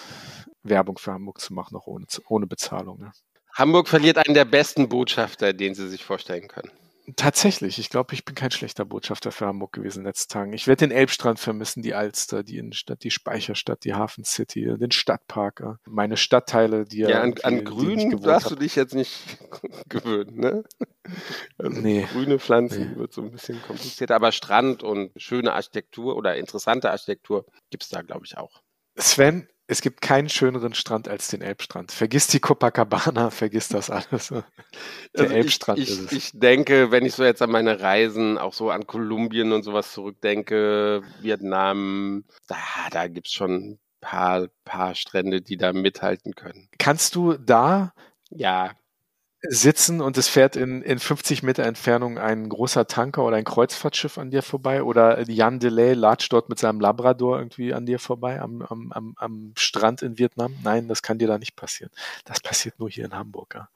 Werbung 0.64 0.98
für 0.98 1.12
Hamburg 1.12 1.40
zu 1.40 1.54
machen, 1.54 1.76
auch 1.76 1.86
ohne, 1.86 2.06
ohne 2.26 2.48
Bezahlung. 2.48 2.98
Ne? 2.98 3.12
Hamburg 3.52 3.86
verliert 3.86 4.18
einen 4.18 4.34
der 4.34 4.44
besten 4.44 4.88
Botschafter, 4.88 5.52
den 5.52 5.76
sie 5.76 5.88
sich 5.88 6.04
vorstellen 6.04 6.48
können. 6.48 6.72
Tatsächlich, 7.16 7.78
ich 7.78 7.90
glaube, 7.90 8.14
ich 8.14 8.24
bin 8.24 8.34
kein 8.34 8.50
schlechter 8.50 8.86
Botschafter 8.86 9.30
für 9.30 9.44
Hamburg 9.46 9.72
gewesen 9.72 9.98
in 9.98 10.04
den 10.04 10.08
letzten 10.08 10.32
Tagen. 10.32 10.52
Ich 10.54 10.66
werde 10.66 10.86
den 10.86 10.90
Elbstrand 10.96 11.38
vermissen, 11.38 11.82
die 11.82 11.92
Alster, 11.92 12.42
die 12.42 12.56
Innenstadt, 12.56 13.04
die 13.04 13.10
Speicherstadt, 13.10 13.84
die 13.84 13.92
Hafen 13.92 14.24
City, 14.24 14.74
den 14.78 14.90
Stadtpark, 14.90 15.60
äh, 15.60 15.74
meine 15.86 16.16
Stadtteile, 16.16 16.84
die 16.86 17.00
Ja, 17.00 17.20
an, 17.20 17.34
an 17.42 17.62
Grün 17.64 18.10
darfst 18.22 18.50
du 18.50 18.54
dich 18.54 18.74
jetzt 18.74 18.94
nicht 18.94 19.12
gewöhnen, 19.90 20.40
ne? 20.40 20.64
Also 21.58 21.78
Nee. 21.80 22.06
grüne 22.10 22.38
Pflanzen 22.38 22.92
Nee. 22.92 22.96
wird 22.98 23.12
so 23.12 23.20
ein 23.20 23.30
bisschen 23.30 23.60
komplizierter, 23.60 24.14
aber 24.14 24.32
Strand 24.32 24.82
und 24.82 25.10
schöne 25.16 25.52
Architektur 25.52 26.16
oder 26.16 26.36
interessante 26.36 26.90
Architektur 26.90 27.44
gibt's 27.70 27.90
da, 27.90 28.00
glaube 28.00 28.24
ich, 28.24 28.38
auch. 28.38 28.62
Sven, 28.96 29.46
es 29.66 29.80
gibt 29.80 30.00
keinen 30.02 30.28
schöneren 30.28 30.74
Strand 30.74 31.08
als 31.08 31.28
den 31.28 31.40
Elbstrand. 31.42 31.92
Vergiss 31.92 32.26
die 32.26 32.40
Copacabana, 32.40 33.30
vergiss 33.30 33.68
das 33.68 33.90
alles. 33.90 34.28
Der 34.28 34.44
Also 35.16 35.34
Elbstrand 35.34 35.78
ich, 35.78 35.88
ist 35.90 35.98
ich, 35.98 36.04
es. 36.06 36.12
ich 36.12 36.30
denke, 36.34 36.90
wenn 36.90 37.06
ich 37.06 37.14
so 37.14 37.24
jetzt 37.24 37.42
an 37.42 37.50
meine 37.50 37.80
Reisen, 37.80 38.38
auch 38.38 38.52
so 38.52 38.70
an 38.70 38.86
Kolumbien 38.86 39.52
und 39.52 39.62
sowas 39.62 39.92
zurückdenke, 39.92 41.02
Vietnam, 41.20 42.24
da, 42.46 42.56
da 42.90 43.08
gibt's 43.08 43.32
schon 43.32 43.52
ein 43.72 43.80
paar, 44.00 44.48
paar 44.64 44.94
Strände, 44.94 45.40
die 45.40 45.56
da 45.56 45.72
mithalten 45.72 46.34
können. 46.34 46.68
Kannst 46.78 47.14
du 47.14 47.34
da 47.34 47.94
Ja, 48.30 48.72
sitzen 49.48 50.00
und 50.00 50.16
es 50.16 50.28
fährt 50.28 50.56
in, 50.56 50.82
in 50.82 50.98
50 50.98 51.42
Meter 51.42 51.64
Entfernung 51.64 52.18
ein 52.18 52.48
großer 52.48 52.86
Tanker 52.86 53.24
oder 53.24 53.36
ein 53.36 53.44
Kreuzfahrtschiff 53.44 54.18
an 54.18 54.30
dir 54.30 54.42
vorbei 54.42 54.82
oder 54.82 55.28
Jan 55.30 55.60
Delay 55.60 55.94
latscht 55.94 56.32
dort 56.32 56.48
mit 56.48 56.58
seinem 56.58 56.80
Labrador 56.80 57.38
irgendwie 57.38 57.74
an 57.74 57.86
dir 57.86 57.98
vorbei 57.98 58.40
am, 58.40 58.62
am, 58.62 58.92
am, 58.92 59.14
am 59.16 59.52
Strand 59.56 60.02
in 60.02 60.18
Vietnam? 60.18 60.54
Nein, 60.62 60.88
das 60.88 61.02
kann 61.02 61.18
dir 61.18 61.28
da 61.28 61.38
nicht 61.38 61.56
passieren. 61.56 61.92
Das 62.24 62.40
passiert 62.40 62.78
nur 62.78 62.88
hier 62.88 63.04
in 63.04 63.14
Hamburg. 63.14 63.54
Ja. 63.54 63.68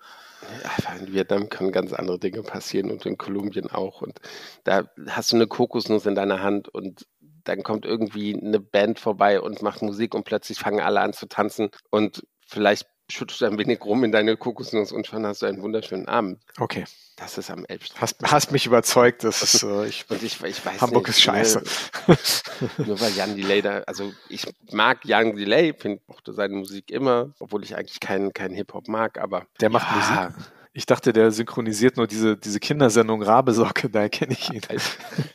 In 1.01 1.13
Vietnam 1.13 1.49
können 1.49 1.73
ganz 1.73 1.93
andere 1.93 2.19
Dinge 2.19 2.43
passieren 2.43 2.91
und 2.91 3.05
in 3.05 3.19
Kolumbien 3.19 3.71
auch. 3.71 4.03
Und 4.03 4.21
da 4.65 4.85
hast 5.09 5.33
du 5.33 5.37
eine 5.37 5.47
Kokosnuss 5.47 6.07
in 6.07 6.15
deiner 6.15 6.43
Hand 6.43 6.69
und 6.69 7.07
dann 7.45 7.63
kommt 7.63 7.85
irgendwie 7.85 8.35
eine 8.41 8.61
Band 8.61 9.01
vorbei 9.01 9.41
und 9.41 9.63
macht 9.63 9.83
Musik 9.83 10.15
und 10.15 10.25
plötzlich 10.25 10.59
fangen 10.59 10.81
alle 10.81 11.01
an 11.01 11.13
zu 11.13 11.27
tanzen 11.27 11.71
und 11.91 12.27
vielleicht 12.47 12.87
schüttest 13.11 13.43
ein 13.43 13.59
wenig 13.59 13.81
rum 13.85 14.05
in 14.05 14.13
deine 14.13 14.37
Kokosnuss 14.37 14.93
und 14.93 15.07
schon 15.07 15.27
hast 15.27 15.43
du 15.43 15.47
einen 15.47 15.63
wunderschönen 15.63 16.09
Abend. 16.09 16.39
Okay. 16.59 16.85
Das 17.17 17.37
ist 17.37 17.51
am 17.51 17.65
Elbstrand. 17.65 18.01
Hast, 18.01 18.23
hast 18.23 18.53
mich 18.53 18.65
überzeugt, 18.67 19.25
dass 19.25 19.43
es, 19.43 19.65
äh, 19.65 19.87
ich, 19.87 20.05
ich, 20.23 20.45
ich 20.45 20.65
weiß 20.65 20.81
Hamburg 20.81 21.09
nicht, 21.09 21.17
ist 21.17 21.23
scheiße. 21.23 21.65
Ne, 22.07 22.87
nur 22.87 23.01
weil 23.01 23.13
Jan 23.13 23.35
Delay 23.35 23.61
da, 23.61 23.83
also 23.87 24.13
ich 24.29 24.47
mag 24.71 25.05
Jan 25.05 25.35
Delay, 25.35 25.75
finde 25.77 26.01
mochte 26.07 26.33
seine 26.33 26.55
Musik 26.55 26.93
immer, 26.93 27.33
obwohl 27.41 27.65
ich 27.65 27.75
eigentlich 27.77 27.99
keinen 27.99 28.33
keinen 28.33 28.55
Hip-Hop 28.55 28.87
mag, 28.87 29.19
aber 29.19 29.47
Der 29.61 29.69
macht 29.69 29.89
ja, 29.91 30.33
Ich 30.73 30.87
dachte, 30.87 31.13
der 31.13 31.33
synchronisiert 31.33 31.97
nur 31.97 32.07
diese, 32.07 32.37
diese 32.37 32.61
Kindersendung 32.61 33.21
Rabesocke, 33.21 33.91
daher 33.91 34.11
kenne 34.11 34.35
ich 34.35 34.51
ihn. 34.51 34.61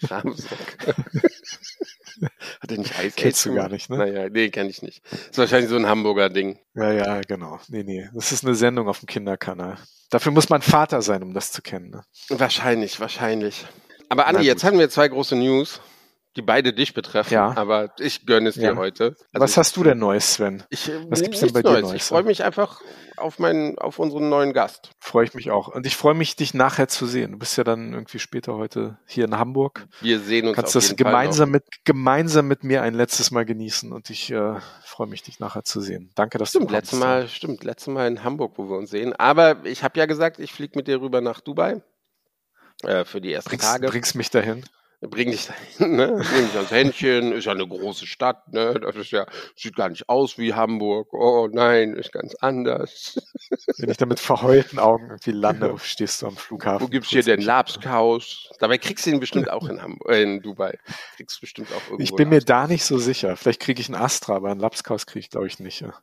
Rahmensock. 0.03 0.58
Hat 2.62 2.72
er 2.72 2.77
nicht 2.77 2.98
Eis 2.98 3.15
Kennst 3.15 3.46
du 3.46 3.53
gar 3.53 3.70
nicht, 3.70 3.89
ne? 3.89 3.98
Naja, 3.98 4.29
nee, 4.29 4.50
kenne 4.50 4.70
ich 4.70 4.82
nicht. 4.82 5.01
Ist 5.12 5.38
wahrscheinlich 5.38 5.70
so 5.70 5.75
ein 5.75 5.88
Hamburger 5.88 6.29
Ding. 6.29 6.60
Ja, 6.75 6.91
ja, 6.91 7.22
genau. 7.22 7.60
Nee, 7.67 7.84
nee. 7.84 8.10
Das 8.13 8.32
ist 8.32 8.46
eine 8.46 8.55
Sendung 8.55 8.88
auf 8.88 9.00
dem 9.00 9.08
Kinderkanal. 9.08 9.77
Dafür 10.10 10.32
muss 10.32 10.50
man 10.50 10.62
Vater 10.62 11.01
sein, 11.01 11.24
um 11.24 11.34
das 11.34 11.51
zu 11.51 11.62
kennen. 11.62 11.89
Ne? 11.89 12.03
Wahrscheinlich, 12.29 13.00
wahrscheinlich. 13.00 13.65
Aber 14.10 14.27
Andi, 14.27 14.43
jetzt 14.43 14.63
haben 14.63 14.77
wir 14.77 14.89
zwei 14.89 15.08
große 15.08 15.36
News, 15.36 15.82
die 16.35 16.41
beide 16.41 16.73
dich 16.73 16.93
betreffen, 16.95 17.33
Ja. 17.33 17.53
aber 17.55 17.93
ich 17.99 18.25
gönne 18.25 18.49
es 18.49 18.55
dir 18.55 18.71
Ja. 18.71 18.75
heute. 18.75 19.15
Also 19.33 19.43
Was 19.43 19.57
hast 19.57 19.77
du 19.77 19.83
denn 19.83 19.99
Neues, 19.99 20.33
Sven? 20.33 20.63
Ich, 20.69 20.89
äh, 20.89 20.93
Was 21.09 21.21
gibt's 21.21 21.41
denn 21.41 21.53
bei 21.53 21.61
dir 21.61 21.69
Neues. 21.73 21.81
Neues? 21.83 21.95
Ich 21.95 22.03
freue 22.03 22.23
mich 22.23 22.43
einfach 22.43 22.81
auf 23.17 23.37
meinen, 23.37 23.77
auf 23.77 23.99
unseren 23.99 24.29
neuen 24.29 24.51
Gast. 24.53 24.89
Freue 24.99 25.25
ich 25.25 25.35
mich 25.35 25.51
auch. 25.51 25.67
Und 25.67 25.85
ich 25.85 25.95
freue 25.95 26.15
mich, 26.15 26.35
dich 26.35 26.55
nachher 26.55 26.87
zu 26.87 27.05
sehen. 27.05 27.33
Du 27.33 27.37
bist 27.37 27.55
ja 27.57 27.63
dann 27.63 27.93
irgendwie 27.93 28.17
später 28.17 28.55
heute 28.55 28.97
hier 29.05 29.25
in 29.25 29.37
Hamburg. 29.37 29.85
Wir 30.01 30.19
sehen 30.19 30.47
uns 30.47 30.55
Kannst 30.55 30.69
auf 30.75 30.81
das 30.81 30.89
jeden 30.89 31.03
Fall 31.03 31.11
gemeinsam 31.11 31.51
mit, 31.51 31.63
gemeinsam 31.85 32.47
mit 32.47 32.63
mir 32.63 32.81
ein 32.81 32.95
letztes 32.95 33.29
Mal 33.29 33.45
genießen 33.45 33.91
und 33.91 34.09
ich 34.09 34.31
äh, 34.31 34.55
freue 34.83 35.05
mich, 35.07 35.21
dich 35.21 35.39
nachher 35.39 35.63
zu 35.63 35.81
sehen. 35.81 36.09
Danke, 36.15 36.39
dass 36.39 36.49
Stimmt, 36.49 36.63
du 36.63 36.67
kommst. 36.73 36.81
letztes 36.91 36.99
Mal, 36.99 37.27
stimmt, 37.27 37.63
letztes 37.63 37.93
Mal 37.93 38.07
in 38.07 38.23
Hamburg, 38.23 38.53
wo 38.57 38.67
wir 38.67 38.77
uns 38.77 38.89
sehen. 38.89 39.13
Aber 39.13 39.63
ich 39.65 39.83
habe 39.83 39.99
ja 39.99 40.07
gesagt, 40.07 40.39
ich 40.39 40.51
fliege 40.51 40.73
mit 40.75 40.87
dir 40.87 40.99
rüber 40.99 41.21
nach 41.21 41.41
Dubai 41.41 41.83
äh, 42.81 43.05
für 43.05 43.21
die 43.21 43.31
ersten 43.31 43.49
Bringst, 43.51 43.65
Tage. 43.67 43.87
bringst 43.87 44.15
mich 44.15 44.31
dahin. 44.31 44.65
Bring 45.07 45.31
dich 45.31 45.48
dahin, 45.48 45.95
ne? 45.95 46.07
Bring 46.07 46.45
dich 46.48 46.55
ans 46.55 46.72
Händchen, 46.72 47.31
ist 47.33 47.45
ja 47.45 47.51
eine 47.51 47.67
große 47.67 48.05
Stadt, 48.05 48.51
ne? 48.53 48.74
Das 48.79 48.95
ist 48.95 49.12
ja, 49.12 49.25
sieht 49.55 49.75
gar 49.75 49.89
nicht 49.89 50.07
aus 50.10 50.38
wie 50.38 50.53
Hamburg. 50.53 51.13
Oh 51.13 51.48
nein, 51.51 51.93
ist 51.93 52.12
ganz 52.12 52.36
anders. 52.36 53.19
Wenn 53.77 53.89
ich 53.89 53.98
da 53.98 54.05
mit 54.05 54.19
verheulten 54.19 54.79
Augen 54.79 55.07
irgendwie 55.10 55.31
lande, 55.31 55.75
stehst 55.79 56.22
du 56.22 56.27
am 56.27 56.38
Flughafen. 56.38 56.86
Wo 56.86 56.89
gibt's 56.89 57.10
hier 57.10 57.24
den 57.24 57.41
Labskaus? 57.41 58.50
Dabei 58.60 58.77
kriegst 58.77 59.05
du 59.05 59.10
ihn 59.12 59.19
bestimmt 59.19 59.50
auch 59.50 59.67
in 59.67 59.81
Hamburg, 59.81 60.10
äh, 60.10 60.22
in 60.24 60.41
Dubai. 60.41 60.77
Kriegst 61.17 61.38
du 61.38 61.41
bestimmt 61.41 61.69
auch 61.72 61.81
irgendwo. 61.86 62.03
Ich 62.03 62.15
bin 62.15 62.29
mir 62.29 62.41
da 62.41 62.67
nicht 62.67 62.86
so 62.86 62.98
sicher. 62.98 63.36
Vielleicht 63.36 63.60
kriege 63.62 63.81
ich 63.81 63.88
einen 63.89 64.01
Astra, 64.01 64.36
aber 64.36 64.51
einen 64.51 64.60
Lapskaus 64.60 65.05
kriege 65.05 65.19
ich, 65.19 65.29
glaube 65.29 65.48
ich, 65.48 65.60
nicht. 65.60 65.81
Ja. 65.81 65.93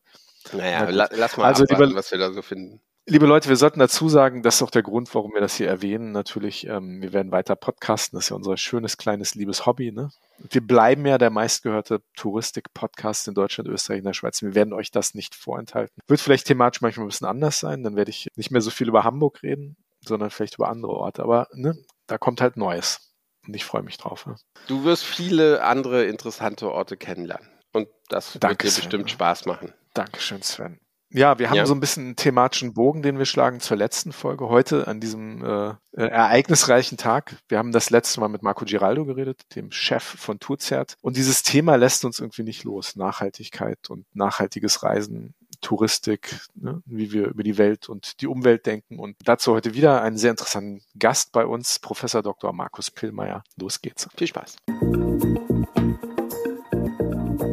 Naja, 0.53 0.85
Na 0.85 0.91
la, 0.91 1.09
lass 1.13 1.37
mal 1.37 1.45
Also, 1.47 1.65
abwarten, 1.65 1.95
was 1.95 2.11
wir 2.11 2.19
da 2.19 2.33
so 2.33 2.43
finden. 2.43 2.81
Liebe 3.07 3.27
Leute, 3.27 3.49
wir 3.49 3.57
sollten 3.57 3.81
dazu 3.81 4.09
sagen, 4.09 4.43
das 4.43 4.57
ist 4.57 4.63
auch 4.63 4.71
der 4.71 4.83
Grund, 4.83 5.13
warum 5.15 5.33
wir 5.33 5.41
das 5.41 5.57
hier 5.57 5.69
erwähnen. 5.69 6.13
Natürlich, 6.13 6.67
ähm, 6.67 7.01
wir 7.03 7.13
werden 7.13 7.33
weiter 7.33 7.57
podcasten. 7.57 8.17
Das 8.17 8.27
ist 8.27 8.31
ja 8.31 8.37
unser 8.37 8.57
schönes, 8.57 8.99
kleines, 8.99 9.35
liebes 9.35 9.67
Hobby. 9.67 9.91
Ne? 9.91 10.11
Wir 10.39 10.61
bleiben 10.61 11.05
ja 11.07 11.19
der 11.19 11.31
meistgehörte 11.31 12.03
Touristik-Podcast 12.17 13.27
in 13.27 13.35
Deutschland, 13.35 13.69
Österreich 13.69 14.01
und 14.01 14.05
der 14.05 14.13
Schweiz. 14.13 14.43
Wir 14.43 14.55
werden 14.55 14.73
euch 14.73 14.91
das 14.91 15.15
nicht 15.15 15.35
vorenthalten. 15.35 16.01
Wird 16.07 16.21
vielleicht 16.21 16.47
thematisch 16.47 16.83
manchmal 16.83 17.07
ein 17.07 17.09
bisschen 17.09 17.27
anders 17.27 17.59
sein. 17.59 17.83
Dann 17.83 17.97
werde 17.97 18.11
ich 18.11 18.29
nicht 18.37 18.51
mehr 18.51 18.61
so 18.61 18.71
viel 18.71 18.89
über 18.89 19.03
Hamburg 19.03 19.43
reden, 19.43 19.77
sondern 20.05 20.31
vielleicht 20.31 20.55
über 20.57 20.69
andere 20.69 20.93
Orte. 20.93 21.23
Aber 21.23 21.49
ne, 21.53 21.77
da 22.07 22.19
kommt 22.19 22.41
halt 22.41 22.57
Neues. 22.57 23.15
Und 23.47 23.57
ich 23.57 23.65
freue 23.65 23.83
mich 23.83 23.97
drauf. 23.97 24.27
Ja. 24.27 24.37
Du 24.69 24.85
wirst 24.85 25.05
viele 25.05 25.65
andere 25.65 26.05
interessante 26.05 26.71
Orte 26.71 26.97
kennenlernen. 26.97 27.49
Und 27.73 27.89
das 28.09 28.35
wird 28.35 28.45
Danke, 28.45 28.67
dir 28.67 28.71
Sven. 28.71 28.83
bestimmt 28.83 29.11
Spaß 29.11 29.47
machen. 29.47 29.73
Dankeschön, 29.95 30.43
Sven. 30.43 30.79
Ja, 31.13 31.39
wir 31.41 31.51
haben 31.51 31.57
Ja. 31.57 31.67
so 31.67 31.75
ein 31.75 31.81
bisschen 31.81 32.05
einen 32.07 32.17
thematischen 32.17 32.73
Bogen, 32.73 33.03
den 33.03 33.19
wir 33.19 33.25
schlagen 33.27 33.59
zur 33.59 33.77
letzten 33.77 34.13
Folge 34.13 34.49
heute 34.49 34.87
an 34.87 35.01
diesem 35.01 35.45
äh, 35.45 35.71
äh, 35.71 35.75
ereignisreichen 36.07 36.99
Tag. 36.99 37.37
Wir 37.49 37.59
haben 37.59 37.73
das 37.73 37.91
letzte 37.91 38.21
Mal 38.21 38.29
mit 38.29 38.43
Marco 38.45 38.65
Giraldo 38.65 39.05
geredet, 39.05 39.43
dem 39.57 39.73
Chef 39.73 40.05
von 40.05 40.39
Tourzert. 40.39 40.97
Und 41.01 41.17
dieses 41.17 41.43
Thema 41.43 41.75
lässt 41.77 42.05
uns 42.05 42.21
irgendwie 42.21 42.45
nicht 42.45 42.63
los. 42.63 42.95
Nachhaltigkeit 42.95 43.91
und 43.91 44.07
nachhaltiges 44.15 44.85
Reisen, 44.85 45.35
Touristik, 45.61 46.39
ne, 46.55 46.81
wie 46.87 47.11
wir 47.11 47.27
über 47.27 47.43
die 47.43 47.59
Welt 47.59 47.89
und 47.89 48.21
die 48.21 48.29
Umwelt 48.29 48.65
denken. 48.67 49.01
Und 49.01 49.17
dazu 49.25 49.53
heute 49.53 49.75
wieder 49.75 50.03
einen 50.03 50.17
sehr 50.17 50.31
interessanten 50.31 50.81
Gast 50.97 51.33
bei 51.33 51.45
uns, 51.45 51.81
Professor 51.81 52.23
Dr. 52.23 52.53
Markus 52.53 52.89
Pillmeier. 52.93 53.43
Los 53.57 53.81
geht's. 53.83 54.09
Viel 54.17 54.29
Spaß. 54.29 54.57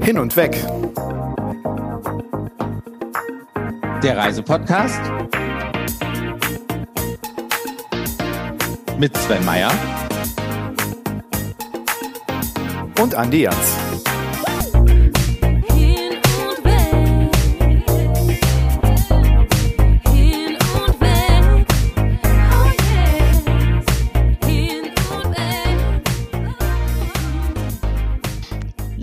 Hin 0.04 0.20
und 0.20 0.36
weg. 0.38 0.56
Der 4.04 4.16
Reisepodcast 4.16 5.02
mit 9.00 9.18
Sven 9.18 9.44
Meyer 9.44 9.72
Und 13.00 13.16
Andi 13.16 13.42
Jans. 13.42 13.87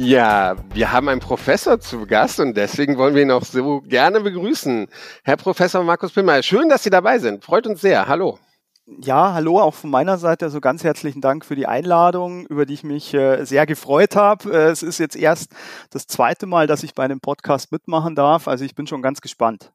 Ja, 0.05 0.57
wir 0.75 0.93
haben 0.93 1.09
einen 1.09 1.21
Professor 1.21 1.81
zu 1.81 2.05
Gast 2.07 2.39
und 2.39 2.59
deswegen 2.59 2.99
wollen 2.99 3.15
wir 3.15 3.23
ihn 3.23 3.31
auch 3.31 3.43
so 3.43 3.81
gerne 3.81 4.21
begrüßen. 4.21 4.87
Herr 5.23 5.39
Professor 5.39 5.83
Markus 5.83 6.13
Pillmeier, 6.13 6.43
schön, 6.43 6.69
dass 6.69 6.83
Sie 6.83 6.91
dabei 6.91 7.19
sind. 7.19 7.43
Freut 7.43 7.67
uns 7.67 7.81
sehr. 7.81 8.07
Hallo. 8.07 8.39
Ja, 8.87 9.33
hallo, 9.33 9.59
auch 9.59 9.73
von 9.73 9.89
meiner 9.89 10.19
Seite. 10.19 10.45
Also 10.45 10.61
ganz 10.61 10.85
herzlichen 10.85 11.23
Dank 11.23 11.47
für 11.47 11.57
die 11.57 11.67
Einladung, 11.67 12.45
über 12.49 12.67
die 12.67 12.75
ich 12.75 12.85
mich 12.85 13.15
äh, 13.15 13.47
sehr 13.47 13.65
gefreut 13.65 14.15
habe. 14.15 14.53
Äh, 14.53 14.71
es 14.73 14.83
ist 14.83 14.99
jetzt 14.99 15.17
erst 15.17 15.53
das 15.89 16.07
zweite 16.07 16.45
Mal, 16.45 16.67
dass 16.67 16.83
ich 16.83 16.93
bei 16.93 17.05
einem 17.05 17.21
Podcast 17.21 17.73
mitmachen 17.73 18.15
darf. 18.15 18.47
Also 18.47 18.67
ich 18.67 18.75
bin 18.75 18.87
schon 18.87 19.01
ganz 19.01 19.23
gespannt. 19.23 19.73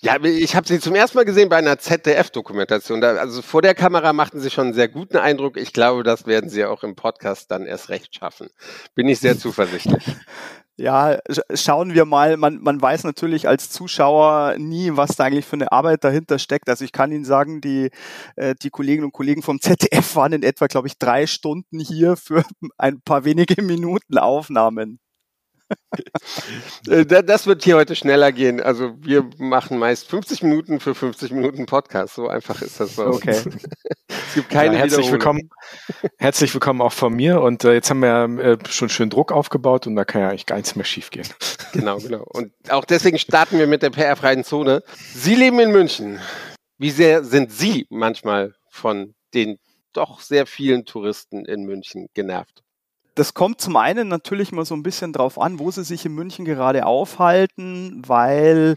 Ja, 0.00 0.22
ich 0.22 0.54
habe 0.56 0.66
Sie 0.66 0.80
zum 0.80 0.94
ersten 0.94 1.16
Mal 1.16 1.24
gesehen 1.24 1.48
bei 1.48 1.56
einer 1.56 1.78
ZDF-Dokumentation. 1.78 3.02
Also 3.02 3.42
vor 3.42 3.62
der 3.62 3.74
Kamera 3.74 4.12
machten 4.12 4.40
Sie 4.40 4.50
schon 4.50 4.66
einen 4.66 4.74
sehr 4.74 4.88
guten 4.88 5.16
Eindruck. 5.16 5.56
Ich 5.56 5.72
glaube, 5.72 6.02
das 6.02 6.26
werden 6.26 6.50
Sie 6.50 6.64
auch 6.64 6.82
im 6.82 6.94
Podcast 6.94 7.50
dann 7.50 7.66
erst 7.66 7.88
recht 7.88 8.14
schaffen. 8.14 8.48
Bin 8.94 9.08
ich 9.08 9.20
sehr 9.20 9.38
zuversichtlich. 9.38 10.04
Ja, 10.76 11.18
sch 11.30 11.40
schauen 11.54 11.94
wir 11.94 12.04
mal. 12.04 12.36
Man, 12.36 12.60
man 12.60 12.82
weiß 12.82 13.04
natürlich 13.04 13.46
als 13.46 13.70
Zuschauer 13.70 14.56
nie, 14.58 14.90
was 14.96 15.14
da 15.14 15.24
eigentlich 15.24 15.44
für 15.46 15.54
eine 15.54 15.70
Arbeit 15.70 16.02
dahinter 16.02 16.40
steckt. 16.40 16.68
Also 16.68 16.84
ich 16.84 16.90
kann 16.90 17.12
Ihnen 17.12 17.24
sagen, 17.24 17.60
die, 17.60 17.90
äh, 18.34 18.56
die 18.60 18.70
Kolleginnen 18.70 19.04
und 19.04 19.12
Kollegen 19.12 19.42
vom 19.42 19.60
ZDF 19.60 20.16
waren 20.16 20.32
in 20.32 20.42
etwa, 20.42 20.66
glaube 20.66 20.88
ich, 20.88 20.98
drei 20.98 21.28
Stunden 21.28 21.78
hier 21.78 22.16
für 22.16 22.42
ein 22.76 23.00
paar 23.02 23.24
wenige 23.24 23.62
Minuten 23.62 24.18
Aufnahmen. 24.18 24.98
Äh, 26.88 27.06
da- 27.06 27.22
Das 27.22 27.46
wird 27.46 27.64
hier 27.64 27.76
heute 27.76 27.94
schneller 27.96 28.32
gehen. 28.32 28.60
Also 28.60 28.94
wir 29.00 29.28
machen 29.38 29.78
meist 29.78 30.08
50 30.08 30.42
Minuten 30.42 30.80
für 30.80 30.94
50 30.94 31.30
Minuten 31.32 31.66
Podcast. 31.66 32.14
So 32.14 32.28
einfach 32.28 32.60
ist 32.62 32.80
das 32.80 32.96
bei. 32.96 33.06
Okay. 33.06 33.40
Es 34.08 34.34
gibt 34.34 34.50
keine 34.50 34.74
ja, 34.74 34.80
herzlich 34.80 35.10
willkommen. 35.12 35.48
Herzlich 36.18 36.52
willkommen 36.54 36.80
auch 36.80 36.92
von 36.92 37.14
mir. 37.14 37.40
Und 37.40 37.62
äh, 37.64 37.72
jetzt 37.74 37.88
haben 37.90 38.00
wir 38.00 38.24
äh, 38.44 38.58
schon 38.68 38.88
schön 38.88 39.08
Druck 39.08 39.30
aufgebaut 39.30 39.86
und 39.86 39.94
da 39.94 40.04
kann 40.04 40.22
ja 40.22 40.28
eigentlich 40.30 40.46
gar 40.46 40.56
nichts 40.56 40.74
mehr 40.76 40.84
schiefgehen. 40.84 41.26
Genau, 41.72 41.98
genau. 41.98 42.22
Und 42.28 42.52
auch 42.70 42.84
deswegen 42.84 43.18
starten 43.18 43.58
wir 43.58 43.66
mit 43.66 43.82
der 43.82 43.90
PR-freien 43.90 44.44
Zone. 44.44 44.82
Sie 45.12 45.34
leben 45.34 45.58
in 45.58 45.72
München. 45.72 46.20
Wie 46.78 46.90
sehr 46.90 47.24
sind 47.24 47.50
Sie 47.52 47.86
manchmal 47.90 48.54
von 48.70 49.14
den 49.34 49.58
doch 49.92 50.20
sehr 50.20 50.46
vielen 50.46 50.84
Touristen 50.84 51.44
in 51.44 51.64
München 51.64 52.08
genervt? 52.14 52.63
Das 53.14 53.32
kommt 53.34 53.60
zum 53.60 53.76
einen 53.76 54.08
natürlich 54.08 54.50
mal 54.52 54.64
so 54.64 54.74
ein 54.74 54.82
bisschen 54.82 55.12
drauf 55.12 55.38
an, 55.40 55.58
wo 55.60 55.70
sie 55.70 55.84
sich 55.84 56.04
in 56.04 56.14
München 56.14 56.44
gerade 56.44 56.84
aufhalten, 56.86 58.02
weil 58.06 58.74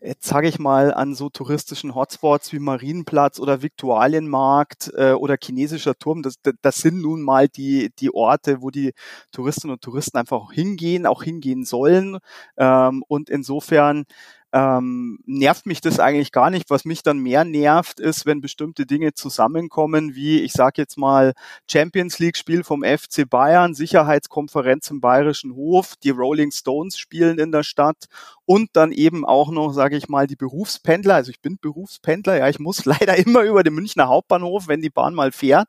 jetzt 0.00 0.26
sage 0.26 0.48
ich 0.48 0.58
mal 0.58 0.92
an 0.92 1.14
so 1.14 1.30
touristischen 1.30 1.94
Hotspots 1.94 2.52
wie 2.52 2.58
Marienplatz 2.58 3.40
oder 3.40 3.62
Viktualienmarkt 3.62 4.92
äh, 4.96 5.12
oder 5.12 5.36
chinesischer 5.42 5.96
Turm, 5.98 6.22
das, 6.22 6.36
das- 6.62 6.76
sind 6.76 7.00
nun 7.00 7.22
mal 7.22 7.48
die, 7.48 7.90
die 7.98 8.12
Orte, 8.14 8.60
wo 8.62 8.70
die 8.70 8.92
Touristinnen 9.32 9.74
und 9.74 9.82
Touristen 9.82 10.18
einfach 10.18 10.52
hingehen, 10.52 11.06
auch 11.06 11.22
hingehen 11.22 11.64
sollen. 11.64 12.18
Ähm, 12.56 13.02
und 13.08 13.30
insofern 13.30 14.04
ähm, 14.52 15.18
nervt 15.26 15.66
mich 15.66 15.80
das 15.80 16.00
eigentlich 16.00 16.32
gar 16.32 16.50
nicht. 16.50 16.70
Was 16.70 16.84
mich 16.84 17.02
dann 17.02 17.18
mehr 17.18 17.44
nervt, 17.44 18.00
ist, 18.00 18.26
wenn 18.26 18.40
bestimmte 18.40 18.86
Dinge 18.86 19.12
zusammenkommen, 19.12 20.14
wie 20.14 20.40
ich 20.40 20.52
sage 20.52 20.80
jetzt 20.82 20.96
mal 20.96 21.32
Champions 21.70 22.18
League 22.18 22.36
Spiel 22.36 22.64
vom 22.64 22.82
FC 22.82 23.28
Bayern, 23.28 23.74
Sicherheitskonferenz 23.74 24.90
im 24.90 25.00
Bayerischen 25.00 25.54
Hof, 25.54 25.94
die 26.02 26.10
Rolling 26.10 26.52
Stones 26.52 26.98
spielen 26.98 27.38
in 27.38 27.52
der 27.52 27.64
Stadt 27.64 28.06
und 28.44 28.70
dann 28.74 28.92
eben 28.92 29.24
auch 29.24 29.50
noch, 29.50 29.72
sage 29.72 29.96
ich 29.96 30.08
mal, 30.08 30.26
die 30.26 30.36
Berufspendler. 30.36 31.16
Also 31.16 31.30
ich 31.30 31.40
bin 31.40 31.58
Berufspendler, 31.60 32.38
ja, 32.38 32.48
ich 32.48 32.60
muss 32.60 32.84
leider 32.86 33.16
immer 33.16 33.42
über 33.42 33.62
den 33.62 33.74
Münchner 33.74 34.08
Hauptbahnhof, 34.08 34.68
wenn 34.68 34.80
die 34.80 34.90
Bahn 34.90 35.14
mal 35.14 35.32
fährt. 35.32 35.68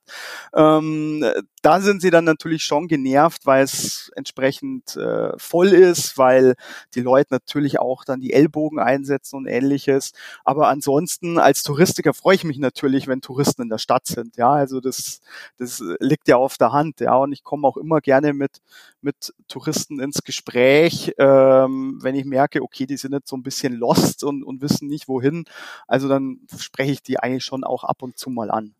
Ähm, 0.56 1.26
da 1.68 1.82
sind 1.82 2.02
sie 2.02 2.12
dann 2.12 2.24
natürlich 2.24 2.64
schon 2.64 2.88
genervt, 2.88 3.46
weil 3.46 3.62
es 3.62 4.10
entsprechend 4.16 4.96
äh, 4.96 5.38
voll 5.38 5.68
ist, 5.68 6.18
weil 6.18 6.56
die 6.96 7.02
Leute 7.02 7.28
natürlich 7.32 7.78
auch 7.78 8.06
dann 8.06 8.22
die 8.22 8.32
Ellbogen 8.32 8.80
einsetzen 8.80 9.36
und 9.36 9.48
ähnliches. 9.48 10.14
Aber 10.46 10.70
ansonsten 10.70 11.38
als 11.38 11.64
Touristiker 11.64 12.14
freue 12.14 12.36
ich 12.36 12.46
mich 12.46 12.58
natürlich, 12.58 13.08
wenn 13.08 13.20
Touristen 13.20 13.64
in 13.64 13.70
der 13.70 13.80
Stadt 13.80 14.08
sind. 14.08 14.38
Ja, 14.38 14.54
also 14.54 14.80
das, 14.80 15.20
das 15.58 15.84
liegt 16.00 16.30
ja 16.30 16.38
auf 16.38 16.58
der 16.58 16.72
Hand. 16.72 17.02
Ja, 17.02 17.16
und 17.18 17.34
ich 17.34 17.44
komme 17.44 17.68
auch 17.68 17.76
immer 17.76 18.00
gerne 18.00 18.32
mit 18.32 18.62
mit 19.02 19.34
Touristen 19.50 20.00
ins 20.00 20.24
Gespräch, 20.24 21.14
ähm, 21.18 22.00
wenn 22.02 22.16
ich 22.16 22.24
merke, 22.24 22.62
okay, 22.62 22.86
die 22.86 22.98
sind 22.98 23.12
jetzt 23.12 23.28
so 23.30 23.36
ein 23.36 23.44
bisschen 23.44 23.74
lost 23.74 24.24
und, 24.24 24.44
und 24.44 24.62
wissen 24.62 24.88
nicht 24.88 25.10
wohin. 25.10 25.44
Also 25.86 26.08
dann 26.08 26.40
spreche 26.58 26.94
ich 26.94 27.04
die 27.04 27.20
eigentlich 27.20 27.44
schon 27.44 27.66
auch 27.66 27.84
ab 27.84 28.04
und 28.04 28.18
zu 28.18 28.30
mal 28.30 28.52
an. 28.52 28.74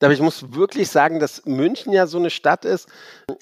Aber 0.00 0.12
ich 0.12 0.20
muss 0.20 0.54
wirklich 0.54 0.88
sagen, 0.88 1.18
dass 1.20 1.44
München 1.44 1.92
ja 1.92 2.06
so 2.06 2.18
eine 2.18 2.30
Stadt 2.30 2.64
ist. 2.64 2.88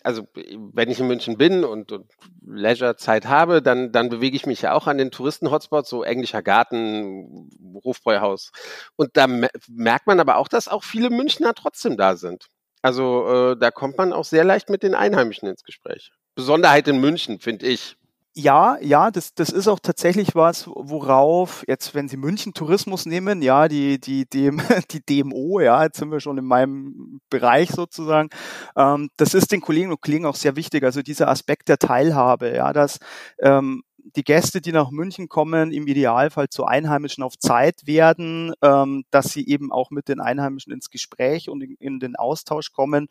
Also, 0.03 0.27
wenn 0.35 0.91
ich 0.91 0.99
in 1.01 1.07
München 1.07 1.37
bin 1.39 1.65
und, 1.65 1.93
und 1.93 2.11
Leisure-Zeit 2.45 3.27
habe, 3.27 3.63
dann, 3.63 3.93
dann 3.93 4.09
bewege 4.09 4.37
ich 4.37 4.47
mich 4.47 4.63
ja 4.63 4.73
auch 4.73 4.87
an 4.87 4.99
den 4.99 5.11
Touristen-Hotspots, 5.11 5.89
so 5.89 6.03
englischer 6.03 6.43
Garten, 6.43 7.51
Hofbräuhaus. 7.85 8.53
Und 8.97 9.17
da 9.17 9.27
me- 9.27 9.51
merkt 9.69 10.07
man 10.07 10.21
aber 10.21 10.37
auch, 10.37 10.49
dass 10.49 10.69
auch 10.69 10.85
viele 10.85 11.11
Münchner 11.11 11.55
trotzdem 11.55 11.97
da 11.97 12.17
sind. 12.17 12.47
Also, 12.83 13.53
äh, 13.53 13.57
da 13.59 13.71
kommt 13.71 13.99
man 13.99 14.13
auch 14.13 14.25
sehr 14.25 14.45
leicht 14.45 14.71
mit 14.71 14.83
den 14.83 14.95
Einheimischen 14.95 15.49
ins 15.49 15.65
Gespräch. 15.65 16.13
Besonderheit 16.35 16.89
in 16.89 17.01
München, 17.01 17.41
finde 17.41 17.67
ich. 17.67 17.97
Ja, 18.39 18.77
ja, 18.83 19.11
das, 19.11 19.33
das 19.35 19.49
ist 19.49 19.67
auch 19.67 19.81
tatsächlich 19.81 20.35
was, 20.35 20.67
worauf 20.67 21.65
jetzt, 21.67 21.95
wenn 21.95 22.07
Sie 22.07 22.19
München 22.19 22.53
Tourismus 22.53 23.07
nehmen, 23.07 23.41
ja, 23.41 23.67
die, 23.67 23.99
die, 23.99 24.27
DM, 24.29 24.61
die 24.91 25.01
DMO, 25.01 25.61
ja, 25.61 25.85
jetzt 25.85 25.97
sind 25.97 26.11
wir 26.11 26.21
schon 26.21 26.37
in 26.37 26.45
meinem 26.45 27.23
Bereich 27.31 27.71
sozusagen, 27.71 28.29
ähm, 28.77 29.09
das 29.17 29.33
ist 29.33 29.53
den 29.53 29.63
Kolleginnen 29.63 29.93
und 29.93 30.03
Kollegen 30.03 30.27
auch 30.27 30.37
sehr 30.37 30.55
wichtig, 30.55 30.85
also 30.85 31.01
dieser 31.01 31.29
Aspekt 31.29 31.71
der 31.71 31.79
Teilhabe, 31.79 32.55
ja, 32.55 32.75
dass 32.75 32.99
ähm, 33.41 33.85
die 34.17 34.23
Gäste, 34.23 34.61
die 34.61 34.73
nach 34.73 34.91
München 34.91 35.31
kommen, 35.31 35.73
im 35.73 35.87
Idealfall 35.87 36.51
zu 36.51 36.67
Einheimischen 36.67 37.25
auf 37.25 37.39
Zeit 37.39 37.87
werden, 37.87 38.53
ähm, 38.61 39.05
dass 39.11 39.33
sie 39.33 39.49
eben 39.49 39.73
auch 39.73 39.91
mit 39.91 40.09
den 40.09 40.21
Einheimischen 40.21 40.75
ins 40.75 40.91
Gespräch 40.91 41.49
und 41.49 41.63
in, 41.63 41.75
in 41.77 42.01
den 42.01 42.17
Austausch 42.17 42.71
kommen. 42.73 43.09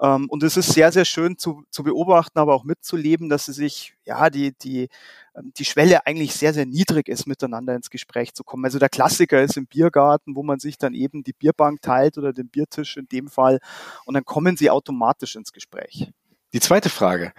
Ähm, 0.00 0.26
und 0.28 0.42
es 0.42 0.56
ist 0.56 0.72
sehr, 0.72 0.92
sehr 0.92 1.04
schön 1.04 1.38
zu, 1.38 1.64
zu 1.70 1.82
beobachten, 1.82 2.38
aber 2.38 2.54
auch 2.54 2.64
mitzuleben, 2.64 3.28
dass 3.28 3.46
sie 3.46 3.52
sich, 3.52 3.94
ja, 4.04 4.30
die, 4.30 4.52
die, 4.58 4.88
ähm, 5.36 5.52
die 5.56 5.64
Schwelle 5.64 6.06
eigentlich 6.06 6.34
sehr, 6.34 6.54
sehr 6.54 6.66
niedrig 6.66 7.08
ist, 7.08 7.26
miteinander 7.26 7.74
ins 7.74 7.90
Gespräch 7.90 8.34
zu 8.34 8.44
kommen. 8.44 8.64
Also 8.64 8.78
der 8.78 8.88
Klassiker 8.88 9.42
ist 9.42 9.56
im 9.56 9.66
Biergarten, 9.66 10.36
wo 10.36 10.42
man 10.42 10.58
sich 10.58 10.78
dann 10.78 10.94
eben 10.94 11.22
die 11.22 11.32
Bierbank 11.32 11.82
teilt 11.82 12.18
oder 12.18 12.32
den 12.32 12.48
Biertisch 12.48 12.96
in 12.96 13.08
dem 13.08 13.28
Fall 13.28 13.58
und 14.04 14.14
dann 14.14 14.24
kommen 14.24 14.56
sie 14.56 14.70
automatisch 14.70 15.36
ins 15.36 15.52
Gespräch. 15.52 16.10
Die 16.54 16.60
zweite 16.60 16.88
Frage. 16.88 17.32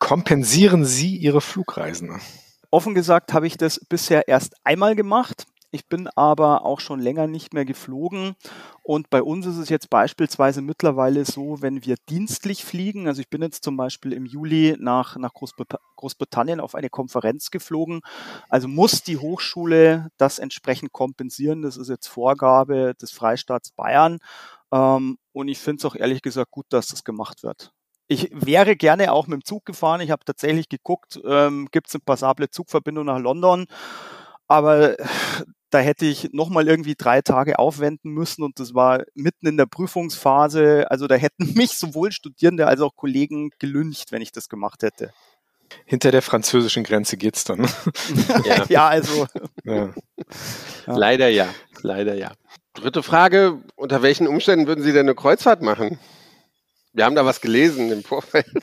Kompensieren 0.00 0.84
Sie 0.84 1.16
Ihre 1.16 1.40
Flugreisen? 1.40 2.20
Offen 2.70 2.94
gesagt 2.94 3.32
habe 3.32 3.46
ich 3.46 3.56
das 3.56 3.78
bisher 3.88 4.26
erst 4.26 4.56
einmal 4.64 4.96
gemacht. 4.96 5.46
Ich 5.70 5.88
bin 5.88 6.08
aber 6.08 6.64
auch 6.64 6.80
schon 6.80 7.00
länger 7.00 7.26
nicht 7.26 7.52
mehr 7.52 7.64
geflogen. 7.64 8.36
Und 8.82 9.10
bei 9.10 9.22
uns 9.22 9.46
ist 9.46 9.56
es 9.56 9.68
jetzt 9.68 9.90
beispielsweise 9.90 10.62
mittlerweile 10.62 11.24
so, 11.24 11.60
wenn 11.60 11.84
wir 11.84 11.96
dienstlich 12.08 12.64
fliegen, 12.64 13.08
also 13.08 13.20
ich 13.20 13.28
bin 13.28 13.42
jetzt 13.42 13.64
zum 13.64 13.76
Beispiel 13.76 14.12
im 14.12 14.26
Juli 14.26 14.76
nach, 14.78 15.16
nach 15.16 15.34
Großbrit 15.34 15.74
Großbritannien 15.96 16.60
auf 16.60 16.74
eine 16.74 16.90
Konferenz 16.90 17.50
geflogen, 17.50 18.00
also 18.48 18.68
muss 18.68 19.02
die 19.02 19.16
Hochschule 19.16 20.08
das 20.18 20.38
entsprechend 20.38 20.92
kompensieren. 20.92 21.62
Das 21.62 21.76
ist 21.76 21.88
jetzt 21.88 22.06
Vorgabe 22.06 22.94
des 23.00 23.10
Freistaats 23.12 23.72
Bayern. 23.72 24.18
Ähm, 24.72 25.18
und 25.32 25.48
ich 25.48 25.58
finde 25.58 25.80
es 25.80 25.84
auch 25.84 25.96
ehrlich 25.96 26.22
gesagt 26.22 26.50
gut, 26.50 26.66
dass 26.70 26.88
das 26.88 27.04
gemacht 27.04 27.42
wird. 27.42 27.72
Ich 28.08 28.30
wäre 28.32 28.76
gerne 28.76 29.12
auch 29.12 29.26
mit 29.26 29.40
dem 29.40 29.44
Zug 29.44 29.64
gefahren. 29.64 30.00
Ich 30.00 30.10
habe 30.10 30.24
tatsächlich 30.24 30.68
geguckt, 30.68 31.20
ähm, 31.24 31.68
gibt 31.72 31.88
es 31.88 31.94
eine 31.94 32.02
passable 32.04 32.50
Zugverbindung 32.50 33.06
nach 33.06 33.18
London. 33.18 33.66
Aber 34.48 34.96
da 35.76 35.82
hätte 35.82 36.06
ich 36.06 36.30
nochmal 36.32 36.68
irgendwie 36.68 36.94
drei 36.94 37.20
Tage 37.20 37.58
aufwenden 37.58 38.10
müssen 38.10 38.42
und 38.42 38.58
das 38.58 38.72
war 38.72 39.04
mitten 39.14 39.46
in 39.46 39.58
der 39.58 39.66
Prüfungsphase. 39.66 40.90
Also 40.90 41.06
da 41.06 41.16
hätten 41.16 41.52
mich 41.54 41.72
sowohl 41.72 42.12
Studierende 42.12 42.66
als 42.66 42.80
auch 42.80 42.96
Kollegen 42.96 43.50
gelüncht, 43.58 44.10
wenn 44.10 44.22
ich 44.22 44.32
das 44.32 44.48
gemacht 44.48 44.82
hätte. 44.82 45.12
Hinter 45.84 46.12
der 46.12 46.22
französischen 46.22 46.82
Grenze 46.82 47.18
geht's 47.18 47.44
dann. 47.44 47.68
Ja, 48.44 48.64
ja 48.68 48.88
also. 48.88 49.26
ja. 49.64 49.92
Ja. 50.86 50.96
Leider 50.96 51.28
ja. 51.28 51.48
Leider 51.82 52.14
ja. 52.14 52.32
Dritte 52.72 53.02
Frage. 53.02 53.60
Unter 53.74 54.00
welchen 54.00 54.28
Umständen 54.28 54.66
würden 54.66 54.82
Sie 54.82 54.92
denn 54.92 55.06
eine 55.06 55.14
Kreuzfahrt 55.14 55.60
machen? 55.60 55.98
Wir 56.96 57.04
haben 57.04 57.14
da 57.14 57.26
was 57.26 57.42
gelesen 57.42 57.92
im 57.92 58.02
Vorfeld. 58.02 58.46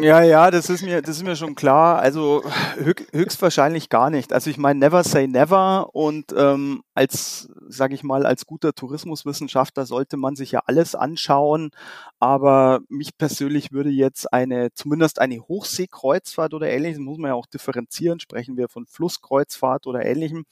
Ja, 0.00 0.22
ja, 0.22 0.50
das 0.50 0.70
ist 0.70 0.82
mir, 0.82 1.02
das 1.02 1.16
ist 1.16 1.22
mir 1.22 1.36
schon 1.36 1.54
klar. 1.54 1.98
Also 1.98 2.42
höch, 2.76 3.06
höchstwahrscheinlich 3.12 3.90
gar 3.90 4.08
nicht. 4.08 4.32
Also 4.32 4.48
ich 4.48 4.56
meine, 4.56 4.80
never 4.80 5.04
say 5.04 5.26
never. 5.26 5.94
Und 5.94 6.32
ähm, 6.34 6.82
als, 6.94 7.50
sage 7.68 7.94
ich 7.94 8.02
mal, 8.02 8.24
als 8.24 8.46
guter 8.46 8.72
Tourismuswissenschaftler 8.72 9.84
sollte 9.84 10.16
man 10.16 10.34
sich 10.34 10.52
ja 10.52 10.62
alles 10.64 10.94
anschauen. 10.94 11.72
Aber 12.20 12.80
mich 12.88 13.18
persönlich 13.18 13.72
würde 13.72 13.90
jetzt 13.90 14.32
eine, 14.32 14.72
zumindest 14.72 15.20
eine 15.20 15.40
Hochseekreuzfahrt 15.40 16.54
oder 16.54 16.70
ähnliches, 16.70 16.98
muss 16.98 17.18
man 17.18 17.28
ja 17.30 17.34
auch 17.34 17.46
differenzieren. 17.46 18.18
Sprechen 18.18 18.56
wir 18.56 18.68
von 18.68 18.86
Flusskreuzfahrt 18.86 19.86
oder 19.86 20.06
ähnlichem. 20.06 20.46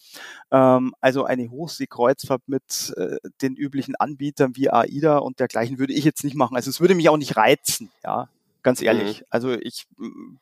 Ähm, 0.50 0.94
also 1.00 1.24
eine 1.24 1.48
Hochseekreuzfahrt 1.50 2.42
mit 2.46 2.92
äh, 2.98 3.16
den 3.40 3.56
üblichen 3.56 3.94
Anbietern 3.96 4.54
wie 4.54 4.68
AIDA 4.68 5.16
und 5.18 5.40
dergleichen 5.40 5.78
würde 5.78 5.94
ich 5.94 6.04
jetzt 6.04 6.24
nicht 6.24 6.36
machen. 6.36 6.56
Also 6.56 6.68
es 6.68 6.80
würde 6.82 6.94
mich 6.94 7.08
auch 7.08 7.16
nicht 7.20 7.36
reizen, 7.36 7.90
ja. 8.02 8.28
Ganz 8.62 8.82
ehrlich. 8.82 9.24
Also 9.30 9.52
ich, 9.52 9.86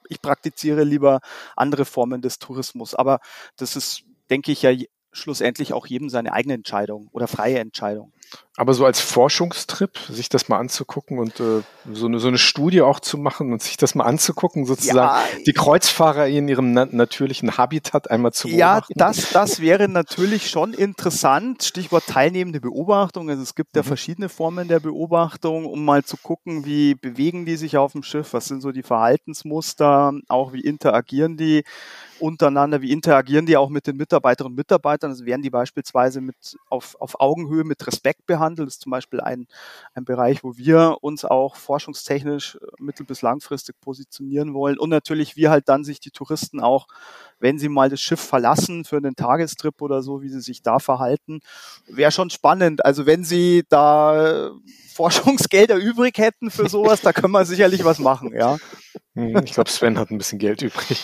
ich 0.09 0.21
praktiziere 0.21 0.83
lieber 0.83 1.21
andere 1.55 1.85
Formen 1.85 2.21
des 2.21 2.41
Tourismus. 2.41 2.95
Aber 2.95 3.21
das 3.57 3.77
ist, 3.77 4.03
denke 4.29 4.51
ich, 4.51 4.63
ja 4.63 4.73
schlussendlich 5.13 5.73
auch 5.73 5.87
jedem 5.87 6.11
seine 6.11 6.33
eigene 6.33 6.55
Entscheidung 6.55 7.09
oder 7.13 7.29
freie 7.29 7.59
Entscheidung. 7.59 8.13
Aber 8.59 8.75
so 8.75 8.85
als 8.85 8.99
Forschungstrip, 9.01 9.97
sich 10.11 10.29
das 10.29 10.49
mal 10.49 10.59
anzugucken 10.59 11.21
und 11.21 11.39
äh, 11.39 11.63
so, 11.93 12.07
eine, 12.07 12.19
so 12.19 12.27
eine 12.27 12.39
Studie 12.39 12.83
auch 12.83 12.99
zu 12.99 13.17
machen 13.17 13.53
und 13.53 13.63
sich 13.63 13.77
das 13.77 13.95
mal 13.95 14.03
anzugucken, 14.03 14.65
sozusagen 14.67 14.97
Ja. 14.99 15.43
die 15.47 15.53
Kreuzfahrer 15.53 16.27
in 16.27 16.49
ihrem 16.49 16.73
na 16.73 16.85
natürlichen 16.85 17.57
Habitat 17.57 18.11
einmal 18.11 18.33
zu 18.33 18.49
Ja, 18.49 18.81
beobachten. 18.81 18.95
das, 18.97 19.31
das 19.31 19.61
wäre 19.61 19.89
natürlich 19.89 20.51
schon 20.51 20.75
interessant. 20.75 21.63
Stichwort 21.63 22.07
teilnehmende 22.09 22.61
Beobachtung. 22.61 23.31
Also 23.31 23.45
es 23.45 23.55
gibt 23.55 23.77
ja 23.77 23.85
verschiedene 23.85 24.29
Formen 24.29 24.67
der 24.67 24.81
Beobachtung, 24.81 25.65
um 25.65 25.85
mal 25.85 26.03
zu 26.03 26.17
gucken, 26.17 26.65
wie 26.65 26.97
bewegen 26.97 27.47
die 27.47 27.57
sich 27.57 27.77
auf 27.77 27.93
dem 27.93 28.03
Schiff, 28.03 28.33
was 28.33 28.47
sind 28.47 28.61
so 28.61 28.73
die 28.73 28.83
Verhaltensmuster, 28.83 30.13
auch 30.27 30.53
wie 30.53 30.63
interagieren 30.63 31.37
die 31.37 31.63
untereinander, 32.19 32.83
wie 32.83 32.91
interagieren 32.91 33.47
die 33.47 33.57
auch 33.57 33.69
mit 33.69 33.87
den 33.87 33.97
Mitarbeiterinnen 33.97 34.53
und 34.53 34.57
Mitarbeitern. 34.57 35.13
Also 35.13 35.25
werden 35.25 35.43
die 35.43 35.51
beispielsweise 35.51 36.21
mit 36.21 36.35
auf, 36.69 36.97
auf 36.99 37.21
Augenhöhe 37.21 37.63
mit 37.63 37.87
Respekt 37.87 38.27
behandelt. 38.27 38.48
Das 38.57 38.67
ist 38.67 38.83
zum 38.83 38.91
Beispiel 38.91 39.21
ein, 39.21 39.47
ein 39.95 40.05
Bereich, 40.05 40.45
wo 40.45 40.57
wir 40.57 40.99
uns 41.01 41.25
auch 41.25 41.57
forschungstechnisch 41.57 42.57
äh, 42.57 42.83
mittel- 42.83 43.07
bis 43.07 43.23
langfristig 43.23 43.81
positionieren 43.81 44.55
wollen. 44.55 44.79
Und 44.79 44.91
natürlich, 44.91 45.37
wie 45.37 45.49
halt 45.49 45.69
dann 45.69 45.85
sich 45.85 46.01
die 46.01 46.11
Touristen 46.11 46.61
auch, 46.61 46.87
wenn 47.39 47.59
sie 47.59 47.69
mal 47.69 47.89
das 47.89 48.01
Schiff 48.01 48.21
verlassen 48.21 48.85
für 48.85 48.97
einen 48.97 49.17
Tagestrip 49.17 49.81
oder 49.81 50.03
so, 50.03 50.23
wie 50.23 50.29
sie 50.29 50.41
sich 50.41 50.63
da 50.63 50.79
verhalten, 50.79 51.41
wäre 51.87 52.11
schon 52.13 52.31
spannend. 52.31 52.85
Also 52.85 53.07
wenn 53.07 53.25
sie 53.25 53.65
da 53.69 54.49
äh, 54.49 54.51
Forschungsgelder 54.93 55.77
übrig 55.77 56.19
hätten 56.19 56.51
für 56.51 56.69
sowas, 56.69 57.01
da 57.01 57.13
können 57.13 57.33
wir 57.33 57.45
sicherlich 57.45 57.85
was 57.85 58.01
machen, 58.01 58.33
ja. 58.35 58.59
Hm, 59.15 59.43
Ich 59.45 59.53
glaube, 59.53 59.71
Sven 59.71 59.99
hat 59.99 60.11
ein 60.11 60.19
bisschen 60.19 60.39
Geld 60.41 60.63
übrig. 60.63 60.99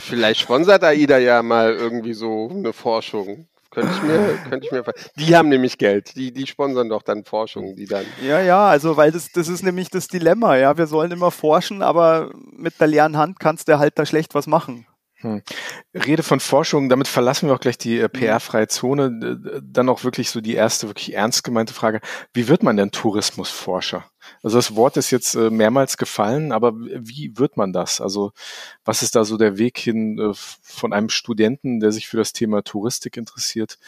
Vielleicht 0.00 0.40
sponsert 0.40 0.84
AIDA 0.84 1.18
ja 1.18 1.42
mal 1.42 1.72
irgendwie 1.72 2.12
so 2.12 2.50
eine 2.50 2.72
Forschung. 2.74 3.48
Könnte 3.70 3.92
ich 3.94 4.02
mir, 4.02 4.38
könnte 4.48 4.66
ich 4.66 4.72
mir, 4.72 4.84
die 5.16 5.36
haben 5.36 5.48
nämlich 5.48 5.78
Geld. 5.78 6.16
Die, 6.16 6.32
die 6.32 6.46
sponsern 6.48 6.88
doch 6.88 7.02
dann 7.02 7.24
Forschung, 7.24 7.76
die 7.76 7.86
dann. 7.86 8.04
Ja, 8.20 8.40
ja, 8.40 8.66
also 8.66 8.96
weil 8.96 9.12
das, 9.12 9.30
das 9.30 9.48
ist 9.48 9.62
nämlich 9.62 9.90
das 9.90 10.08
Dilemma, 10.08 10.56
ja. 10.56 10.76
Wir 10.76 10.88
sollen 10.88 11.12
immer 11.12 11.30
forschen, 11.30 11.80
aber 11.80 12.30
mit 12.34 12.80
der 12.80 12.88
leeren 12.88 13.16
Hand 13.16 13.38
kannst 13.38 13.68
du 13.68 13.78
halt 13.78 13.96
da 13.98 14.04
schlecht 14.06 14.34
was 14.34 14.48
machen. 14.48 14.86
Hm. 15.20 15.42
Rede 15.94 16.22
von 16.22 16.40
Forschung, 16.40 16.88
damit 16.88 17.06
verlassen 17.06 17.48
wir 17.48 17.54
auch 17.54 17.60
gleich 17.60 17.78
die 17.78 18.00
äh, 18.00 18.08
PR-freie 18.08 18.68
Zone. 18.68 19.60
Dann 19.62 19.88
auch 19.88 20.02
wirklich 20.02 20.30
so 20.30 20.40
die 20.40 20.54
erste 20.54 20.88
wirklich 20.88 21.14
ernst 21.14 21.44
gemeinte 21.44 21.74
Frage. 21.74 22.00
Wie 22.32 22.48
wird 22.48 22.62
man 22.62 22.76
denn 22.76 22.90
Tourismusforscher? 22.90 24.09
Also 24.42 24.56
das 24.58 24.74
Wort 24.76 24.96
ist 24.96 25.10
jetzt 25.10 25.34
äh, 25.34 25.50
mehrmals 25.50 25.96
gefallen, 25.96 26.52
aber 26.52 26.72
wie 26.76 27.36
wird 27.36 27.56
man 27.56 27.72
das? 27.72 28.00
Also 28.00 28.32
was 28.84 29.02
ist 29.02 29.14
da 29.16 29.24
so 29.24 29.36
der 29.36 29.58
Weg 29.58 29.78
hin 29.78 30.18
äh, 30.18 30.32
von 30.34 30.92
einem 30.92 31.08
Studenten, 31.08 31.80
der 31.80 31.92
sich 31.92 32.08
für 32.08 32.16
das 32.16 32.32
Thema 32.32 32.62
Touristik 32.62 33.16
interessiert, 33.16 33.78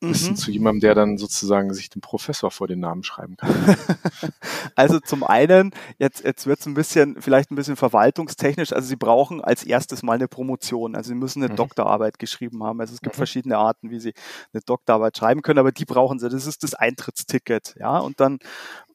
bis 0.00 0.26
hin 0.26 0.32
Mhm. 0.32 0.36
zu 0.36 0.50
jemandem, 0.50 0.80
der 0.80 0.94
dann 0.94 1.18
sozusagen 1.18 1.72
sich 1.74 1.90
den 1.90 2.00
Professor 2.02 2.50
vor 2.50 2.68
den 2.68 2.80
Namen 2.80 3.02
schreiben 3.04 3.36
kann? 3.36 3.50
Also 4.74 5.00
zum 5.00 5.24
einen, 5.24 5.72
jetzt, 5.98 6.24
jetzt 6.24 6.46
wird's 6.46 6.66
ein 6.66 6.74
bisschen, 6.74 7.20
vielleicht 7.20 7.50
ein 7.50 7.56
bisschen 7.56 7.76
verwaltungstechnisch, 7.76 8.72
also 8.72 8.86
Sie 8.88 8.96
brauchen 8.96 9.42
als 9.42 9.64
erstes 9.64 10.02
mal 10.02 10.14
eine 10.14 10.28
Promotion. 10.28 10.94
Also 10.96 11.08
Sie 11.08 11.14
müssen 11.14 11.42
eine 11.42 11.52
Mhm. 11.52 11.56
Doktorarbeit 11.56 12.18
geschrieben 12.18 12.62
haben. 12.64 12.80
Also 12.80 12.94
es 12.94 13.00
gibt 13.00 13.16
Mhm. 13.16 13.18
verschiedene 13.18 13.58
Arten, 13.58 13.90
wie 13.90 14.00
Sie 14.00 14.14
eine 14.52 14.62
Doktorarbeit 14.62 15.16
schreiben 15.16 15.42
können, 15.42 15.58
aber 15.58 15.72
die 15.72 15.84
brauchen 15.84 16.18
Sie. 16.18 16.28
Das 16.28 16.46
ist 16.46 16.62
das 16.62 16.74
Eintrittsticket, 16.74 17.74
ja. 17.78 17.98
Und 17.98 18.20
dann 18.20 18.38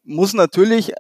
muss 0.08 0.34
natürlich, 0.34 0.92
äh, 0.94 0.96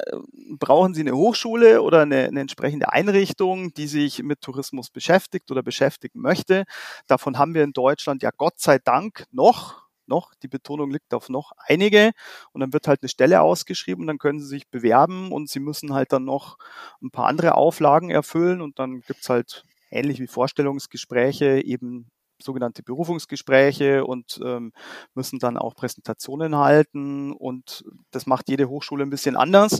brauchen 0.59 0.93
Sie 0.93 1.01
eine 1.01 1.15
Hochschule 1.15 1.81
oder 1.81 2.01
eine, 2.01 2.25
eine 2.25 2.41
entsprechende 2.41 2.91
Einrichtung, 2.91 3.73
die 3.73 3.87
sich 3.87 4.21
mit 4.21 4.41
Tourismus 4.41 4.89
beschäftigt 4.89 5.49
oder 5.51 5.63
beschäftigen 5.63 6.21
möchte. 6.21 6.65
Davon 7.07 7.37
haben 7.37 7.53
wir 7.53 7.63
in 7.63 7.73
Deutschland 7.73 8.21
ja 8.21 8.31
Gott 8.35 8.59
sei 8.59 8.79
Dank 8.79 9.25
noch, 9.31 9.87
noch, 10.07 10.33
die 10.41 10.47
Betonung 10.47 10.91
liegt 10.91 11.13
auf 11.13 11.29
noch 11.29 11.51
einige 11.57 12.11
und 12.53 12.61
dann 12.61 12.73
wird 12.73 12.87
halt 12.87 13.01
eine 13.01 13.09
Stelle 13.09 13.41
ausgeschrieben, 13.41 14.07
dann 14.07 14.17
können 14.19 14.39
Sie 14.39 14.47
sich 14.47 14.69
bewerben 14.69 15.31
und 15.31 15.49
Sie 15.49 15.59
müssen 15.59 15.93
halt 15.93 16.11
dann 16.13 16.25
noch 16.25 16.57
ein 17.01 17.11
paar 17.11 17.27
andere 17.27 17.55
Auflagen 17.55 18.09
erfüllen 18.09 18.61
und 18.61 18.79
dann 18.79 19.01
gibt's 19.01 19.29
halt 19.29 19.63
ähnlich 19.89 20.19
wie 20.19 20.27
Vorstellungsgespräche 20.27 21.61
eben 21.63 22.09
sogenannte 22.41 22.83
Berufungsgespräche 22.83 24.05
und 24.05 24.39
ähm, 24.43 24.73
müssen 25.13 25.39
dann 25.39 25.57
auch 25.57 25.75
Präsentationen 25.75 26.55
halten 26.55 27.31
und 27.33 27.85
das 28.11 28.25
macht 28.25 28.49
jede 28.49 28.69
Hochschule 28.69 29.03
ein 29.03 29.09
bisschen 29.09 29.35
anders. 29.35 29.79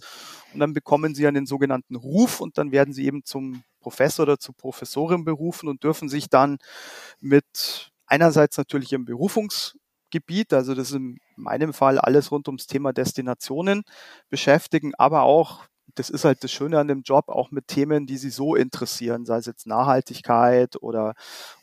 Und 0.54 0.60
dann 0.60 0.74
bekommen 0.74 1.16
sie 1.16 1.28
einen 1.28 1.46
sogenannten 1.46 1.96
Ruf 1.96 2.42
und 2.42 2.58
dann 2.58 2.72
werden 2.72 2.94
sie 2.94 3.06
eben 3.06 3.24
zum 3.26 3.64
Professor 3.80 4.24
oder 4.24 4.40
zur 4.40 4.56
Professorin 4.56 5.24
berufen 5.24 5.70
und 5.70 5.84
dürfen 5.84 6.10
sich 6.10 6.30
dann 6.30 6.58
mit 7.20 7.92
einerseits 8.06 8.58
natürlich 8.58 8.92
ihrem 8.92 9.06
Berufungsgebiet, 9.06 10.54
also 10.54 10.74
das 10.74 10.90
ist 10.90 10.96
in 10.96 11.20
meinem 11.36 11.74
Fall 11.74 12.00
alles 12.00 12.32
rund 12.32 12.48
ums 12.48 12.68
Thema 12.68 12.94
Destinationen 12.94 13.84
beschäftigen, 14.30 14.94
aber 14.96 15.24
auch 15.24 15.66
das 15.98 16.10
ist 16.10 16.26
halt 16.26 16.44
das 16.44 16.52
Schöne 16.52 16.80
an 16.80 16.88
dem 16.88 17.02
Job, 17.02 17.30
auch 17.30 17.52
mit 17.52 17.68
Themen, 17.68 18.06
die 18.06 18.18
sie 18.18 18.30
so 18.30 18.56
interessieren, 18.56 19.26
sei 19.26 19.38
es 19.38 19.46
jetzt 19.48 19.66
Nachhaltigkeit 19.66 20.82
oder, 20.82 21.16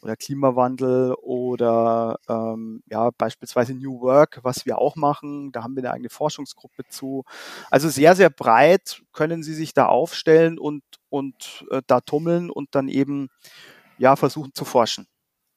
oder 0.03 0.17
Klimawandel 0.17 1.15
oder 1.23 2.19
ähm, 2.29 2.83
ja, 2.91 3.11
beispielsweise 3.17 3.75
New 3.75 4.01
Work, 4.01 4.41
was 4.43 4.67
wir 4.67 4.79
auch 4.79 4.97
machen. 4.97 5.53
Da 5.53 5.63
haben 5.63 5.77
wir 5.77 5.83
eine 5.83 5.93
eigene 5.93 6.11
Forschungsgruppe 6.11 6.83
zu. 6.89 7.25
Also 7.71 7.89
sehr, 7.89 8.17
sehr 8.17 8.31
breit 8.31 9.03
können 9.13 9.43
sie 9.43 9.55
sich 9.55 9.73
da 9.73 9.87
aufstellen 9.87 10.59
und, 10.59 10.83
und 11.11 11.65
äh, 11.71 11.83
da 11.87 12.01
tummeln 12.01 12.51
und 12.51 12.75
dann 12.75 12.89
eben 12.89 13.29
ja 13.99 14.17
versuchen 14.17 14.53
zu 14.55 14.65
forschen. 14.65 15.07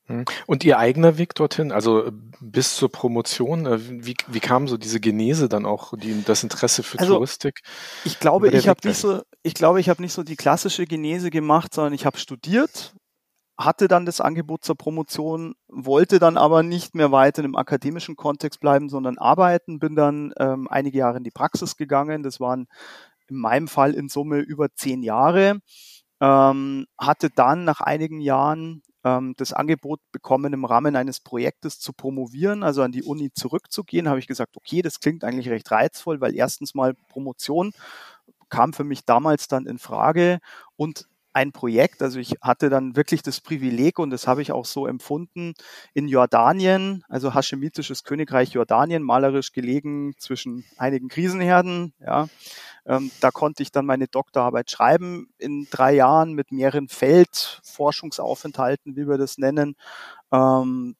Hm. 0.07 0.23
Und 0.45 0.63
Ihr 0.63 0.79
eigener 0.79 1.17
Weg 1.17 1.35
dorthin, 1.35 1.71
also 1.71 2.05
äh, 2.05 2.11
bis 2.39 2.75
zur 2.75 2.89
Promotion, 2.89 3.65
äh, 3.65 4.05
wie, 4.05 4.15
wie 4.27 4.39
kam 4.39 4.67
so 4.67 4.77
diese 4.77 4.99
Genese 4.99 5.49
dann 5.49 5.65
auch, 5.65 5.93
die, 5.97 6.23
das 6.23 6.43
Interesse 6.43 6.81
für 6.81 6.99
Also, 6.99 7.15
Touristik? 7.15 7.61
Ich 8.05 8.19
glaube, 8.19 8.49
ich 8.49 8.67
habe 8.67 8.87
nicht 8.87 8.97
so, 8.97 9.21
ich 9.43 9.53
glaube, 9.53 9.81
ich 9.81 9.89
habe 9.89 10.01
nicht 10.01 10.13
so 10.13 10.23
die 10.23 10.37
klassische 10.37 10.85
Genese 10.85 11.29
gemacht, 11.29 11.73
sondern 11.73 11.93
ich 11.93 12.05
habe 12.05 12.17
studiert, 12.17 12.93
hatte 13.57 13.89
dann 13.89 14.05
das 14.05 14.21
Angebot 14.21 14.63
zur 14.63 14.77
Promotion, 14.77 15.55
wollte 15.67 16.19
dann 16.19 16.37
aber 16.37 16.63
nicht 16.63 16.95
mehr 16.95 17.11
weiter 17.11 17.43
im 17.43 17.55
akademischen 17.55 18.15
Kontext 18.15 18.61
bleiben, 18.61 18.87
sondern 18.87 19.17
arbeiten, 19.17 19.79
bin 19.79 19.95
dann 19.95 20.33
ähm, 20.39 20.67
einige 20.69 20.99
Jahre 20.99 21.17
in 21.17 21.23
die 21.23 21.31
Praxis 21.31 21.75
gegangen. 21.75 22.23
Das 22.23 22.39
waren 22.39 22.67
in 23.27 23.35
meinem 23.35 23.67
Fall 23.67 23.93
in 23.93 24.07
Summe 24.07 24.39
über 24.39 24.73
zehn 24.73 25.03
Jahre. 25.03 25.59
Ähm, 26.21 26.85
hatte 26.97 27.29
dann 27.29 27.63
nach 27.65 27.81
einigen 27.81 28.21
Jahren 28.21 28.83
ähm, 29.07 29.33
das 29.37 29.53
Angebot 29.53 29.99
bekommen, 30.11 30.53
im 30.53 30.65
Rahmen 30.65 30.95
eines 30.95 31.19
Projektes 31.19 31.79
zu 31.79 31.93
promovieren, 31.93 32.63
also 32.63 32.81
an 32.81 32.91
die 32.91 33.03
Uni 33.03 33.31
zurückzugehen. 33.31 34.09
Habe 34.09 34.19
ich 34.19 34.27
gesagt, 34.27 34.57
okay, 34.57 34.81
das 34.81 34.99
klingt 34.99 35.23
eigentlich 35.23 35.49
recht 35.49 35.71
reizvoll, 35.71 36.19
weil 36.21 36.35
erstens 36.35 36.75
mal 36.75 36.93
Promotion 37.07 37.71
kam 38.49 38.73
für 38.73 38.83
mich 38.83 39.05
damals 39.05 39.47
dann 39.47 39.65
in 39.65 39.77
Frage 39.77 40.39
und 40.75 41.07
ein 41.33 41.51
Projekt, 41.51 42.01
also 42.01 42.17
ich 42.17 42.33
hatte 42.41 42.69
dann 42.69 42.95
wirklich 42.95 43.21
das 43.21 43.41
Privileg 43.41 43.99
und 43.99 44.09
das 44.09 44.25
habe 44.25 44.41
ich 44.41 44.51
auch 44.51 44.65
so 44.65 44.87
empfunden, 44.87 45.53
in 45.93 46.07
Jordanien, 46.07 47.03
also 47.09 47.35
Haschemitisches 47.35 48.03
Königreich 48.03 48.53
Jordanien, 48.53 49.03
malerisch 49.03 49.51
gelegen 49.51 50.15
zwischen 50.17 50.65
einigen 50.77 51.09
Krisenherden, 51.09 51.93
ja, 51.99 52.27
ähm, 52.87 53.11
da 53.19 53.31
konnte 53.31 53.63
ich 53.63 53.71
dann 53.71 53.85
meine 53.85 54.07
Doktorarbeit 54.07 54.71
schreiben 54.71 55.27
in 55.37 55.67
drei 55.69 55.93
Jahren 55.93 56.31
mit 56.33 56.53
mehreren 56.53 56.87
Feldforschungsaufenthalten, 56.87 58.95
wie 58.95 59.07
wir 59.07 59.17
das 59.17 59.37
nennen. 59.37 59.75
Ähm, 60.31 60.95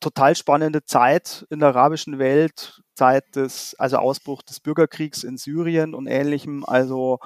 total 0.00 0.34
spannende 0.34 0.84
Zeit 0.84 1.46
in 1.50 1.60
der 1.60 1.68
arabischen 1.68 2.18
Welt, 2.18 2.82
Zeit 2.94 3.36
des, 3.36 3.76
also 3.78 3.98
Ausbruch 3.98 4.42
des 4.42 4.58
Bürgerkriegs 4.60 5.22
in 5.22 5.38
Syrien 5.38 5.94
und 5.94 6.08
ähnlichem. 6.08 6.64
Also 6.64 7.20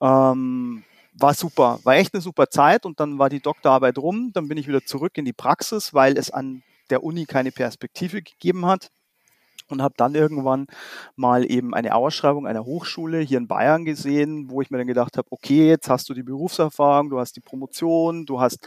ähm, 0.00 0.84
war 1.14 1.32
super, 1.32 1.78
war 1.84 1.96
echt 1.96 2.12
eine 2.12 2.20
super 2.20 2.50
Zeit 2.50 2.84
und 2.84 3.00
dann 3.00 3.18
war 3.18 3.30
die 3.30 3.40
Doktorarbeit 3.40 3.96
rum, 3.98 4.30
dann 4.34 4.48
bin 4.48 4.58
ich 4.58 4.68
wieder 4.68 4.84
zurück 4.84 5.16
in 5.16 5.24
die 5.24 5.32
Praxis, 5.32 5.94
weil 5.94 6.18
es 6.18 6.30
an 6.30 6.62
der 6.90 7.02
Uni 7.02 7.24
keine 7.24 7.50
Perspektive 7.50 8.20
gegeben 8.20 8.66
hat 8.66 8.90
und 9.68 9.82
habe 9.82 9.94
dann 9.96 10.14
irgendwann 10.14 10.66
mal 11.16 11.50
eben 11.50 11.74
eine 11.74 11.94
Ausschreibung 11.94 12.46
einer 12.46 12.64
Hochschule 12.64 13.20
hier 13.20 13.38
in 13.38 13.48
Bayern 13.48 13.84
gesehen, 13.84 14.50
wo 14.50 14.62
ich 14.62 14.70
mir 14.70 14.78
dann 14.78 14.86
gedacht 14.86 15.16
habe, 15.16 15.28
okay, 15.30 15.68
jetzt 15.68 15.88
hast 15.88 16.08
du 16.08 16.14
die 16.14 16.22
Berufserfahrung, 16.22 17.10
du 17.10 17.18
hast 17.18 17.36
die 17.36 17.40
Promotion, 17.40 18.26
du 18.26 18.40
hast 18.40 18.66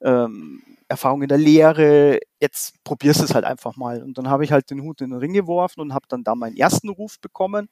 ähm, 0.00 0.62
Erfahrung 0.88 1.22
in 1.22 1.28
der 1.28 1.38
Lehre, 1.38 2.20
jetzt 2.40 2.82
probierst 2.84 3.22
es 3.22 3.34
halt 3.34 3.44
einfach 3.44 3.76
mal. 3.76 4.02
Und 4.02 4.18
dann 4.18 4.28
habe 4.28 4.44
ich 4.44 4.52
halt 4.52 4.70
den 4.70 4.82
Hut 4.82 5.00
in 5.00 5.10
den 5.10 5.18
Ring 5.18 5.32
geworfen 5.32 5.80
und 5.80 5.94
habe 5.94 6.06
dann 6.08 6.24
da 6.24 6.34
meinen 6.34 6.56
ersten 6.56 6.88
Ruf 6.88 7.18
bekommen 7.20 7.68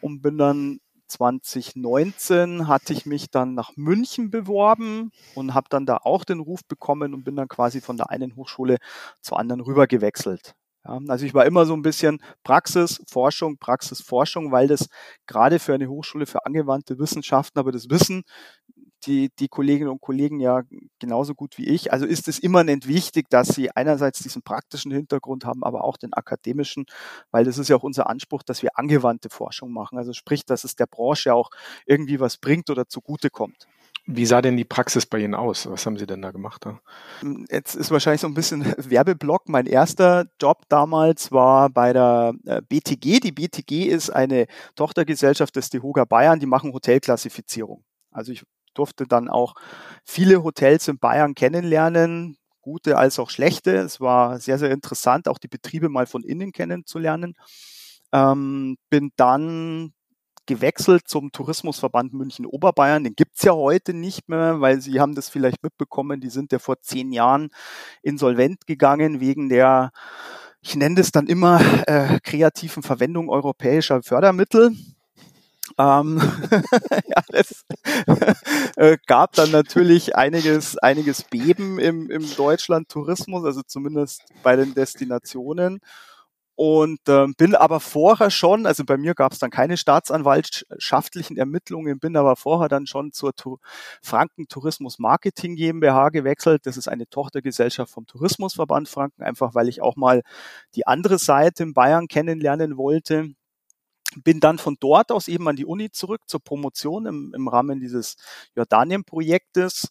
und 0.00 0.22
bin 0.22 0.38
dann 0.38 0.80
2019 1.10 2.68
hatte 2.68 2.92
ich 2.92 3.04
mich 3.04 3.30
dann 3.30 3.54
nach 3.54 3.76
München 3.76 4.30
beworben 4.30 5.10
und 5.34 5.54
habe 5.54 5.66
dann 5.68 5.84
da 5.86 5.96
auch 5.96 6.24
den 6.24 6.40
Ruf 6.40 6.60
bekommen 6.64 7.14
und 7.14 7.24
bin 7.24 7.36
dann 7.36 7.48
quasi 7.48 7.80
von 7.80 7.96
der 7.96 8.10
einen 8.10 8.36
Hochschule 8.36 8.78
zur 9.20 9.38
anderen 9.38 9.60
rüber 9.60 9.86
gewechselt. 9.86 10.54
Ja, 10.84 10.98
also 11.08 11.26
ich 11.26 11.34
war 11.34 11.44
immer 11.44 11.66
so 11.66 11.74
ein 11.74 11.82
bisschen 11.82 12.20
Praxis, 12.42 13.02
Forschung, 13.06 13.58
Praxis, 13.58 14.00
Forschung, 14.00 14.50
weil 14.50 14.66
das 14.66 14.88
gerade 15.26 15.58
für 15.58 15.74
eine 15.74 15.88
Hochschule 15.88 16.26
für 16.26 16.46
angewandte 16.46 16.98
Wissenschaften, 16.98 17.58
aber 17.58 17.70
das 17.72 17.90
Wissen 17.90 18.22
die, 19.06 19.30
die 19.38 19.48
Kolleginnen 19.48 19.90
und 19.90 20.00
Kollegen 20.00 20.40
ja 20.40 20.62
genauso 20.98 21.34
gut 21.34 21.56
wie 21.58 21.66
ich. 21.68 21.92
Also 21.92 22.06
ist 22.06 22.28
es 22.28 22.38
immanent 22.38 22.86
wichtig, 22.86 23.28
dass 23.30 23.48
sie 23.48 23.70
einerseits 23.74 24.20
diesen 24.20 24.42
praktischen 24.42 24.92
Hintergrund 24.92 25.44
haben, 25.44 25.64
aber 25.64 25.84
auch 25.84 25.96
den 25.96 26.12
akademischen, 26.12 26.84
weil 27.30 27.44
das 27.44 27.58
ist 27.58 27.68
ja 27.68 27.76
auch 27.76 27.82
unser 27.82 28.08
Anspruch, 28.10 28.42
dass 28.42 28.62
wir 28.62 28.78
angewandte 28.78 29.30
Forschung 29.30 29.72
machen. 29.72 29.98
Also 29.98 30.12
sprich, 30.12 30.44
dass 30.44 30.64
es 30.64 30.76
der 30.76 30.86
Branche 30.86 31.34
auch 31.34 31.50
irgendwie 31.86 32.20
was 32.20 32.36
bringt 32.38 32.68
oder 32.70 32.88
zugutekommt. 32.88 33.66
Wie 34.12 34.26
sah 34.26 34.42
denn 34.42 34.56
die 34.56 34.64
Praxis 34.64 35.06
bei 35.06 35.18
Ihnen 35.18 35.36
aus? 35.36 35.70
Was 35.70 35.86
haben 35.86 35.96
Sie 35.96 36.06
denn 36.06 36.20
da 36.20 36.32
gemacht? 36.32 36.66
Da? 36.66 36.80
Jetzt 37.48 37.76
ist 37.76 37.92
wahrscheinlich 37.92 38.20
so 38.20 38.26
ein 38.26 38.34
bisschen 38.34 38.64
Werbeblock. 38.90 39.48
Mein 39.48 39.66
erster 39.66 40.26
Job 40.40 40.64
damals 40.68 41.30
war 41.30 41.70
bei 41.70 41.92
der 41.92 42.34
äh, 42.44 42.60
BTG. 42.60 43.20
Die 43.20 43.30
BTG 43.32 43.86
ist 43.86 44.10
eine 44.10 44.46
Tochtergesellschaft 44.74 45.54
des 45.54 45.70
DEHOGA 45.70 46.06
Bayern, 46.06 46.40
die 46.40 46.46
machen 46.46 46.72
Hotelklassifizierung. 46.72 47.84
Also 48.10 48.32
ich 48.32 48.42
durfte 48.74 49.06
dann 49.06 49.28
auch 49.28 49.54
viele 50.04 50.42
Hotels 50.42 50.88
in 50.88 50.98
Bayern 50.98 51.34
kennenlernen, 51.34 52.36
gute 52.62 52.98
als 52.98 53.18
auch 53.20 53.30
schlechte. 53.30 53.76
Es 53.76 54.00
war 54.00 54.40
sehr, 54.40 54.58
sehr 54.58 54.72
interessant, 54.72 55.28
auch 55.28 55.38
die 55.38 55.48
Betriebe 55.48 55.88
mal 55.88 56.06
von 56.06 56.24
innen 56.24 56.50
kennenzulernen. 56.50 57.34
Ähm, 58.12 58.76
bin 58.88 59.12
dann 59.16 59.92
gewechselt 60.50 61.06
zum 61.06 61.30
Tourismusverband 61.30 62.12
München 62.12 62.44
Oberbayern. 62.44 63.04
Den 63.04 63.14
gibt's 63.14 63.44
ja 63.44 63.52
heute 63.52 63.94
nicht 63.94 64.28
mehr, 64.28 64.60
weil 64.60 64.80
Sie 64.80 64.98
haben 64.98 65.14
das 65.14 65.28
vielleicht 65.28 65.62
mitbekommen, 65.62 66.20
die 66.20 66.28
sind 66.28 66.50
ja 66.50 66.58
vor 66.58 66.80
zehn 66.80 67.12
Jahren 67.12 67.50
insolvent 68.02 68.66
gegangen 68.66 69.20
wegen 69.20 69.48
der, 69.48 69.92
ich 70.60 70.74
nenne 70.74 70.96
das 70.96 71.12
dann 71.12 71.28
immer, 71.28 71.60
äh, 71.86 72.18
kreativen 72.24 72.82
Verwendung 72.82 73.28
europäischer 73.28 74.02
Fördermittel. 74.02 74.74
Ähm, 75.78 76.20
ja, 77.06 77.22
es 77.28 77.64
äh, 78.74 78.98
gab 79.06 79.34
dann 79.34 79.52
natürlich 79.52 80.16
einiges, 80.16 80.76
einiges 80.78 81.22
Beben 81.22 81.78
im, 81.78 82.10
im 82.10 82.24
Deutschland-Tourismus, 82.34 83.44
also 83.44 83.62
zumindest 83.62 84.24
bei 84.42 84.56
den 84.56 84.74
Destinationen. 84.74 85.80
Und 86.62 87.00
ähm, 87.08 87.32
bin 87.38 87.54
aber 87.54 87.80
vorher 87.80 88.30
schon, 88.30 88.66
also 88.66 88.84
bei 88.84 88.98
mir 88.98 89.14
gab 89.14 89.32
es 89.32 89.38
dann 89.38 89.48
keine 89.48 89.78
staatsanwaltschaftlichen 89.78 91.38
Ermittlungen, 91.38 91.98
bin 91.98 92.18
aber 92.18 92.36
vorher 92.36 92.68
dann 92.68 92.86
schon 92.86 93.12
zur 93.12 93.34
tu 93.34 93.56
Franken 94.02 94.46
Tourismus 94.46 94.98
Marketing 94.98 95.56
GmbH 95.56 96.10
gewechselt. 96.10 96.66
Das 96.66 96.76
ist 96.76 96.86
eine 96.86 97.08
Tochtergesellschaft 97.08 97.90
vom 97.90 98.06
Tourismusverband 98.06 98.90
Franken, 98.90 99.22
einfach 99.22 99.54
weil 99.54 99.70
ich 99.70 99.80
auch 99.80 99.96
mal 99.96 100.20
die 100.74 100.86
andere 100.86 101.16
Seite 101.16 101.62
in 101.62 101.72
Bayern 101.72 102.08
kennenlernen 102.08 102.76
wollte 102.76 103.30
bin 104.22 104.40
dann 104.40 104.58
von 104.58 104.76
dort 104.80 105.12
aus 105.12 105.28
eben 105.28 105.48
an 105.48 105.56
die 105.56 105.64
Uni 105.64 105.90
zurück 105.92 106.22
zur 106.26 106.40
Promotion 106.40 107.06
im, 107.06 107.32
im 107.34 107.48
Rahmen 107.48 107.80
dieses 107.80 108.16
Jordanien-Projektes 108.54 109.88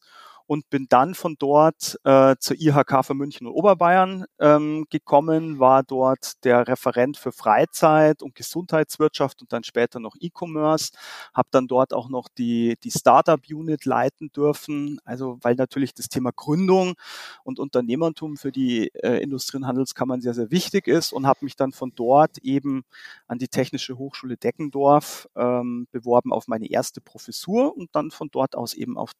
und 0.49 0.67
bin 0.71 0.87
dann 0.89 1.13
von 1.13 1.35
dort 1.37 1.99
äh, 2.05 2.35
zur 2.39 2.57
IHK 2.59 3.05
für 3.05 3.13
München 3.13 3.45
und 3.45 3.53
Oberbayern 3.53 4.25
ähm, 4.39 4.87
gekommen, 4.89 5.59
war 5.59 5.83
dort 5.83 6.43
der 6.43 6.67
Referent 6.67 7.17
für 7.17 7.31
Freizeit 7.31 8.23
und 8.23 8.33
Gesundheitswirtschaft 8.33 9.41
und 9.41 9.53
dann 9.53 9.63
später 9.63 9.99
noch 9.99 10.15
E-Commerce, 10.19 10.93
habe 11.35 11.49
dann 11.51 11.67
dort 11.67 11.93
auch 11.93 12.09
noch 12.09 12.29
die, 12.35 12.77
die 12.83 12.89
Startup-Unit 12.89 13.85
leiten 13.85 14.31
dürfen, 14.31 14.99
also 15.05 15.37
weil 15.43 15.53
natürlich 15.53 15.93
das 15.93 16.09
Thema 16.09 16.31
Gründung 16.35 16.95
und 17.43 17.59
Unternehmertum 17.59 18.35
für 18.35 18.51
die 18.51 18.87
äh, 18.95 19.21
Industrie- 19.21 19.57
und 19.57 19.67
Handelskammern 19.67 20.19
sehr, 20.19 20.33
sehr 20.33 20.49
wichtig 20.49 20.87
ist 20.87 21.13
und 21.13 21.27
habe 21.27 21.45
mich 21.45 21.57
dann 21.57 21.73
von 21.73 21.91
dort 21.95 22.39
eben 22.39 22.85
an 23.27 23.37
die 23.37 23.49
Technische 23.49 23.99
Hochschule 23.99 24.35
Deckendorf 24.35 25.29
ähm, 25.35 25.87
beworben 25.91 26.33
auf 26.33 26.47
meine 26.47 26.71
erste 26.71 27.01
Professur 27.01 27.77
und 27.77 27.89
dann 27.93 28.09
von 28.09 28.29
dort 28.31 28.55
aus 28.55 28.73
eben 28.73 28.97
auf, 28.97 29.11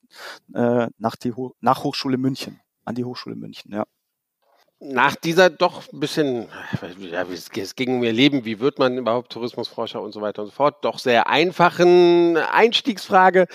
äh, 0.56 0.88
nach, 0.98 1.19
die 1.24 1.34
Ho 1.34 1.56
nach 1.62 1.84
Hochschule 1.84 2.18
München, 2.18 2.60
an 2.86 2.96
die 2.96 3.06
Hochschule 3.06 3.36
München, 3.36 3.74
ja. 3.74 3.86
Nach 4.82 5.18
dieser 5.18 5.50
doch 5.50 5.92
ein 5.92 6.00
bisschen, 6.00 6.48
ja, 7.00 7.26
es 7.30 7.76
ging 7.76 7.98
um 7.98 8.04
ihr 8.04 8.14
Leben, 8.14 8.46
wie 8.46 8.62
wird 8.62 8.80
man 8.80 8.98
überhaupt 8.98 9.30
Tourismusforscher 9.30 10.02
und 10.02 10.14
so 10.14 10.22
weiter 10.22 10.44
und 10.44 10.48
so 10.48 10.54
fort, 10.54 10.86
doch 10.86 11.00
sehr 11.00 11.28
einfachen 11.28 12.38
Einstiegsfrage, 12.38 13.48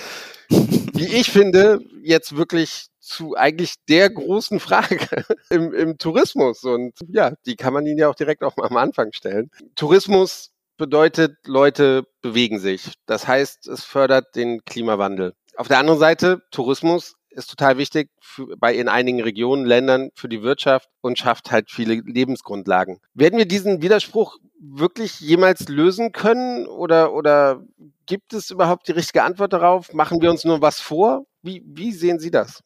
wie 0.50 1.06
ich 1.06 1.30
finde, 1.30 1.80
jetzt 2.02 2.36
wirklich 2.36 2.88
zu 3.00 3.36
eigentlich 3.36 3.74
der 3.88 4.10
großen 4.10 4.60
Frage 4.60 4.98
im, 5.50 5.72
im 5.72 5.96
Tourismus. 5.96 6.62
Und 6.64 6.94
ja, 7.08 7.32
die 7.46 7.56
kann 7.56 7.72
man 7.72 7.86
Ihnen 7.86 7.98
ja 7.98 8.08
auch 8.10 8.14
direkt 8.14 8.42
auch 8.42 8.56
mal 8.56 8.66
am 8.66 8.76
Anfang 8.76 9.12
stellen. 9.12 9.50
Tourismus 9.76 10.52
bedeutet, 10.76 11.36
Leute 11.46 12.06
bewegen 12.20 12.58
sich. 12.58 12.92
Das 13.06 13.26
heißt, 13.26 13.68
es 13.68 13.84
fördert 13.84 14.34
den 14.36 14.64
Klimawandel. 14.64 15.34
Auf 15.56 15.68
der 15.68 15.78
anderen 15.78 16.00
Seite, 16.00 16.42
Tourismus 16.50 17.14
ist 17.34 17.50
total 17.50 17.78
wichtig 17.78 18.10
für, 18.20 18.56
bei 18.56 18.74
in 18.74 18.88
einigen 18.88 19.22
Regionen, 19.22 19.64
Ländern 19.64 20.10
für 20.14 20.28
die 20.28 20.42
Wirtschaft 20.42 20.88
und 21.00 21.18
schafft 21.18 21.50
halt 21.50 21.70
viele 21.70 21.94
Lebensgrundlagen. 21.94 23.00
Werden 23.14 23.38
wir 23.38 23.46
diesen 23.46 23.82
Widerspruch 23.82 24.38
wirklich 24.60 25.20
jemals 25.20 25.68
lösen 25.68 26.12
können 26.12 26.66
oder, 26.66 27.12
oder 27.12 27.62
gibt 28.06 28.32
es 28.32 28.50
überhaupt 28.50 28.88
die 28.88 28.92
richtige 28.92 29.22
Antwort 29.22 29.52
darauf? 29.52 29.92
Machen 29.92 30.20
wir 30.22 30.30
uns 30.30 30.44
nur 30.44 30.62
was 30.62 30.80
vor? 30.80 31.26
Wie, 31.42 31.62
wie 31.66 31.92
sehen 31.92 32.18
Sie 32.18 32.30
das? 32.30 32.60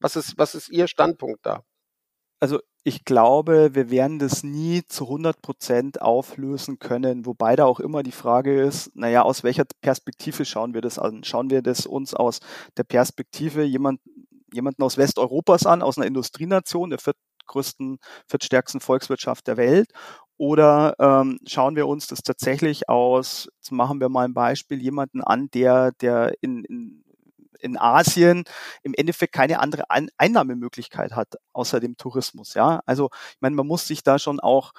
Was 0.00 0.16
ist, 0.16 0.36
was 0.36 0.54
ist 0.54 0.68
Ihr 0.68 0.86
Standpunkt 0.86 1.44
da? 1.44 1.62
Also 2.40 2.60
ich 2.84 3.04
glaube, 3.04 3.74
wir 3.74 3.90
werden 3.90 4.18
das 4.18 4.44
nie 4.44 4.82
zu 4.86 5.04
100 5.04 5.42
Prozent 5.42 6.00
auflösen 6.00 6.78
können, 6.78 7.26
wobei 7.26 7.56
da 7.56 7.64
auch 7.64 7.80
immer 7.80 8.02
die 8.02 8.12
Frage 8.12 8.62
ist, 8.62 8.94
naja, 8.96 9.22
aus 9.22 9.42
welcher 9.42 9.64
Perspektive 9.82 10.44
schauen 10.44 10.72
wir 10.72 10.80
das 10.80 10.98
an? 10.98 11.24
Schauen 11.24 11.50
wir 11.50 11.62
das 11.62 11.84
uns 11.84 12.14
aus 12.14 12.38
der 12.76 12.84
Perspektive 12.84 13.64
jemand, 13.64 14.00
jemanden 14.52 14.82
aus 14.82 14.96
Westeuropas 14.96 15.66
an, 15.66 15.82
aus 15.82 15.98
einer 15.98 16.06
Industrienation, 16.06 16.90
der 16.90 17.00
viertgrößten, 17.00 17.98
viertstärksten 18.28 18.80
Volkswirtschaft 18.80 19.46
der 19.48 19.56
Welt? 19.56 19.90
Oder 20.38 20.94
ähm, 21.00 21.40
schauen 21.46 21.74
wir 21.74 21.88
uns 21.88 22.06
das 22.06 22.22
tatsächlich 22.22 22.88
aus, 22.88 23.48
jetzt 23.56 23.72
machen 23.72 24.00
wir 24.00 24.08
mal 24.08 24.24
ein 24.24 24.34
Beispiel, 24.34 24.80
jemanden 24.80 25.22
an, 25.22 25.50
der, 25.50 25.90
der 26.00 26.34
in, 26.40 26.64
in 26.64 27.04
in 27.58 27.76
Asien 27.78 28.44
im 28.82 28.94
Endeffekt 28.94 29.32
keine 29.34 29.60
andere 29.60 29.90
Ein 29.90 30.08
Einnahmemöglichkeit 30.18 31.12
hat, 31.12 31.34
außer 31.52 31.80
dem 31.80 31.96
Tourismus. 31.96 32.54
Ja, 32.54 32.80
also 32.86 33.10
ich 33.12 33.40
meine, 33.40 33.56
man 33.56 33.66
muss 33.66 33.86
sich 33.86 34.02
da 34.02 34.18
schon 34.18 34.40
auch 34.40 34.72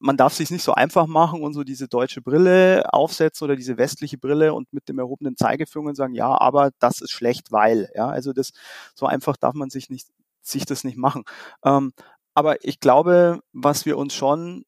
man 0.00 0.16
darf 0.16 0.34
sich 0.34 0.50
nicht 0.50 0.62
so 0.62 0.72
einfach 0.74 1.06
machen 1.06 1.42
und 1.42 1.54
so 1.54 1.64
diese 1.64 1.88
deutsche 1.88 2.22
Brille 2.22 2.84
aufsetzen 2.92 3.44
oder 3.44 3.56
diese 3.56 3.78
westliche 3.78 4.18
Brille 4.18 4.54
und 4.54 4.72
mit 4.72 4.88
dem 4.88 4.98
erhobenen 4.98 5.36
Zeigefinger 5.36 5.94
sagen, 5.94 6.14
ja, 6.14 6.40
aber 6.40 6.70
das 6.78 7.00
ist 7.00 7.10
schlecht, 7.10 7.50
weil, 7.52 7.90
ja, 7.94 8.08
also 8.08 8.32
das 8.32 8.52
so 8.94 9.06
einfach 9.06 9.36
darf 9.36 9.54
man 9.54 9.70
sich 9.70 9.90
nicht 9.90 10.08
sich 10.40 10.64
das 10.64 10.84
nicht 10.84 10.96
machen. 10.96 11.24
Ähm, 11.64 11.92
aber 12.34 12.64
ich 12.64 12.80
glaube, 12.80 13.40
was 13.52 13.86
wir 13.86 13.98
uns 13.98 14.14
schon 14.14 14.64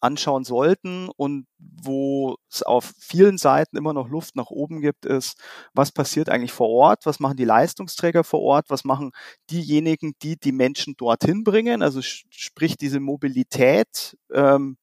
anschauen 0.00 0.44
sollten 0.44 1.08
und 1.16 1.46
wo 1.58 2.36
es 2.50 2.62
auf 2.62 2.92
vielen 2.98 3.38
Seiten 3.38 3.76
immer 3.76 3.92
noch 3.92 4.08
Luft 4.08 4.36
nach 4.36 4.50
oben 4.50 4.80
gibt, 4.80 5.06
ist, 5.06 5.38
was 5.74 5.92
passiert 5.92 6.28
eigentlich 6.28 6.52
vor 6.52 6.68
Ort, 6.68 7.06
was 7.06 7.20
machen 7.20 7.36
die 7.36 7.44
Leistungsträger 7.44 8.24
vor 8.24 8.40
Ort, 8.42 8.70
was 8.70 8.84
machen 8.84 9.12
diejenigen, 9.50 10.14
die 10.22 10.36
die 10.36 10.52
Menschen 10.52 10.94
dorthin 10.96 11.44
bringen, 11.44 11.82
also 11.82 12.00
sprich 12.02 12.76
diese 12.76 13.00
Mobilität 13.00 14.16
ähm, 14.32 14.76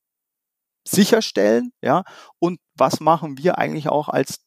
sicherstellen, 0.88 1.72
ja, 1.82 2.04
und 2.40 2.60
was 2.76 3.00
machen 3.00 3.38
wir 3.38 3.58
eigentlich 3.58 3.90
auch 3.90 4.10
als 4.10 4.40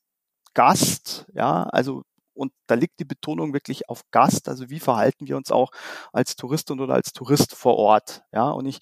Gast, 0.54 1.26
ja, 1.34 1.64
also 1.64 2.02
und 2.34 2.52
da 2.66 2.74
liegt 2.74 3.00
die 3.00 3.06
Betonung 3.06 3.54
wirklich 3.54 3.88
auf 3.88 4.02
Gast, 4.10 4.48
also 4.48 4.68
wie 4.70 4.80
verhalten 4.80 5.26
wir 5.26 5.36
uns 5.38 5.50
auch 5.50 5.70
als 6.12 6.36
Touristin 6.36 6.80
oder 6.80 6.94
als 6.94 7.12
Tourist 7.12 7.54
vor 7.54 7.76
Ort, 7.76 8.22
ja, 8.32 8.50
und 8.50 8.66
ich 8.66 8.80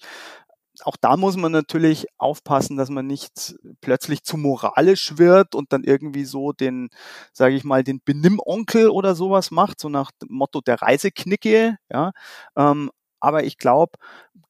auch 0.83 0.97
da 0.97 1.17
muss 1.17 1.37
man 1.37 1.51
natürlich 1.51 2.07
aufpassen, 2.17 2.77
dass 2.77 2.89
man 2.89 3.07
nicht 3.07 3.55
plötzlich 3.81 4.23
zu 4.23 4.37
moralisch 4.37 5.17
wird 5.17 5.55
und 5.55 5.71
dann 5.73 5.83
irgendwie 5.83 6.25
so 6.25 6.51
den, 6.51 6.89
sage 7.33 7.55
ich 7.55 7.63
mal, 7.63 7.83
den 7.83 8.01
Benimmonkel 8.03 8.89
oder 8.89 9.15
sowas 9.15 9.51
macht, 9.51 9.79
so 9.79 9.89
nach 9.89 10.11
dem 10.21 10.29
Motto 10.35 10.61
der 10.61 10.81
Reiseknicke, 10.81 11.77
ja. 11.91 12.11
Ähm, 12.55 12.91
aber 13.19 13.43
ich 13.43 13.57
glaube, 13.57 13.93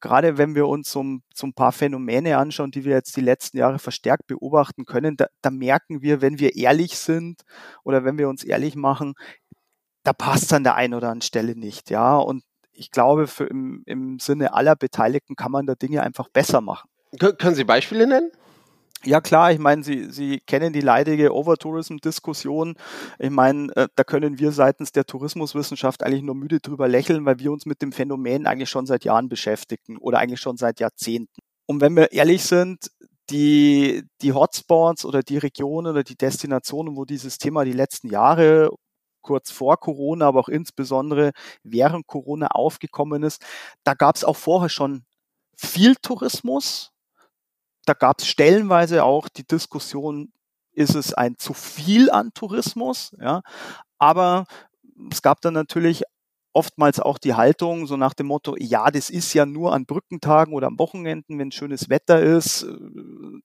gerade 0.01 0.37
wenn 0.37 0.55
wir 0.55 0.67
uns 0.67 0.91
so, 0.91 1.03
so, 1.33 1.47
ein 1.47 1.53
paar 1.53 1.71
Phänomene 1.71 2.37
anschauen, 2.37 2.71
die 2.71 2.83
wir 2.83 2.93
jetzt 2.93 3.15
die 3.15 3.21
letzten 3.21 3.57
Jahre 3.57 3.79
verstärkt 3.79 4.27
beobachten 4.27 4.85
können, 4.85 5.15
da, 5.17 5.27
da 5.41 5.49
merken 5.51 6.01
wir, 6.01 6.21
wenn 6.21 6.39
wir 6.39 6.55
ehrlich 6.57 6.97
sind 6.97 7.43
oder 7.83 8.03
wenn 8.03 8.17
wir 8.17 8.27
uns 8.29 8.43
ehrlich 8.43 8.75
machen, 8.75 9.13
da 10.03 10.13
passt 10.13 10.53
an 10.53 10.63
der 10.63 10.75
einen 10.75 10.93
oder 10.93 11.07
anderen 11.07 11.21
Stelle 11.21 11.55
nicht, 11.55 11.89
ja. 11.89 12.17
Und 12.17 12.43
ich 12.75 12.91
glaube, 12.91 13.27
für 13.27 13.45
im, 13.45 13.83
im 13.85 14.19
Sinne 14.19 14.53
aller 14.53 14.75
Beteiligten 14.75 15.35
kann 15.35 15.51
man 15.51 15.65
da 15.65 15.75
Dinge 15.75 16.03
einfach 16.03 16.29
besser 16.29 16.61
machen. 16.61 16.89
Können 17.19 17.55
Sie 17.55 17.63
Beispiele 17.63 18.07
nennen? 18.07 18.31
Ja 19.03 19.21
klar, 19.21 19.51
ich 19.51 19.59
meine, 19.59 19.83
Sie, 19.83 20.09
Sie 20.09 20.39
kennen 20.39 20.73
die 20.73 20.81
leidige 20.81 21.33
Overtourism-Diskussion. 21.33 22.75
Ich 23.19 23.29
meine, 23.29 23.75
äh, 23.75 23.87
da 23.95 24.03
können 24.03 24.39
wir 24.39 24.51
seitens 24.51 24.91
der 24.91 25.05
Tourismuswissenschaft 25.05 26.01
eigentlich 26.03 26.23
nur 26.23 26.33
müde 26.33 26.59
drüber 26.59 26.87
lächeln, 26.87 27.23
weil 27.25 27.37
wir 27.37 27.51
uns 27.51 27.67
mit 27.67 27.81
dem 27.83 27.91
Phänomen 27.91 28.47
eigentlich 28.47 28.69
schon 28.69 28.87
seit 28.87 29.05
Jahren 29.05 29.29
beschäftigen 29.29 29.97
oder 29.97 30.17
eigentlich 30.17 30.41
schon 30.41 30.57
seit 30.57 30.79
Jahrzehnten. 30.79 31.41
Und 31.67 31.81
wenn 31.81 31.95
wir 31.95 32.13
ehrlich 32.13 32.43
sind, 32.43 32.89
die, 33.29 34.03
die 34.21 34.33
Hotspots 34.33 35.05
oder 35.05 35.21
die 35.21 35.37
Regionen 35.37 35.87
oder 35.87 36.03
die 36.03 36.17
Destinationen, 36.17 36.95
wo 36.95 37.05
dieses 37.05 37.37
Thema 37.37 37.63
die 37.63 37.73
letzten 37.73 38.09
Jahre 38.09 38.71
kurz 39.25 39.49
vor 39.51 39.77
Corona, 39.77 40.27
aber 40.27 40.39
auch 40.39 40.49
insbesondere 40.49 41.31
während 41.63 42.05
Corona 42.07 42.47
aufgekommen 42.47 43.23
ist. 43.23 43.43
Da 43.83 43.95
gab 43.95 44.15
es 44.15 44.23
auch 44.23 44.37
vorher 44.37 44.69
schon 44.69 45.03
viel 45.57 45.95
Tourismus. 45.95 46.91
Da 47.85 47.93
gab 47.93 48.19
es 48.19 48.27
stellenweise 48.27 49.03
auch 49.03 49.27
die 49.29 49.45
Diskussion, 49.47 50.31
ist 50.73 50.95
es 50.95 51.13
ein 51.13 51.37
zu 51.37 51.53
viel 51.53 52.11
an 52.11 52.33
Tourismus? 52.33 53.15
Ja, 53.19 53.41
aber 53.97 54.45
es 55.11 55.21
gab 55.23 55.41
dann 55.41 55.55
natürlich 55.55 56.03
oftmals 56.55 56.99
auch 56.99 57.17
die 57.17 57.33
Haltung 57.33 57.85
so 57.85 57.97
nach 57.97 58.13
dem 58.13 58.27
Motto, 58.27 58.55
ja, 58.57 58.89
das 58.89 59.09
ist 59.09 59.33
ja 59.33 59.45
nur 59.45 59.73
an 59.73 59.85
Brückentagen 59.85 60.53
oder 60.53 60.67
am 60.67 60.79
Wochenenden, 60.79 61.37
wenn 61.37 61.51
schönes 61.51 61.89
Wetter 61.89 62.21
ist. 62.21 62.63
Äh, 62.63 62.77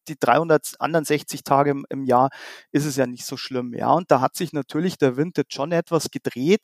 die 0.08 0.16
300 0.18 0.74
anderen 0.78 1.04
60 1.04 1.42
Tage 1.44 1.70
im, 1.70 1.84
im, 1.90 2.04
Jahr 2.04 2.30
ist 2.72 2.84
es 2.86 2.96
ja 2.96 3.06
nicht 3.06 3.26
so 3.26 3.36
schlimm. 3.36 3.74
Ja, 3.74 3.92
und 3.92 4.10
da 4.10 4.20
hat 4.20 4.36
sich 4.36 4.52
natürlich 4.52 4.96
der 4.96 5.16
Wind 5.16 5.36
jetzt 5.38 5.54
schon 5.54 5.72
etwas 5.72 6.10
gedreht, 6.10 6.60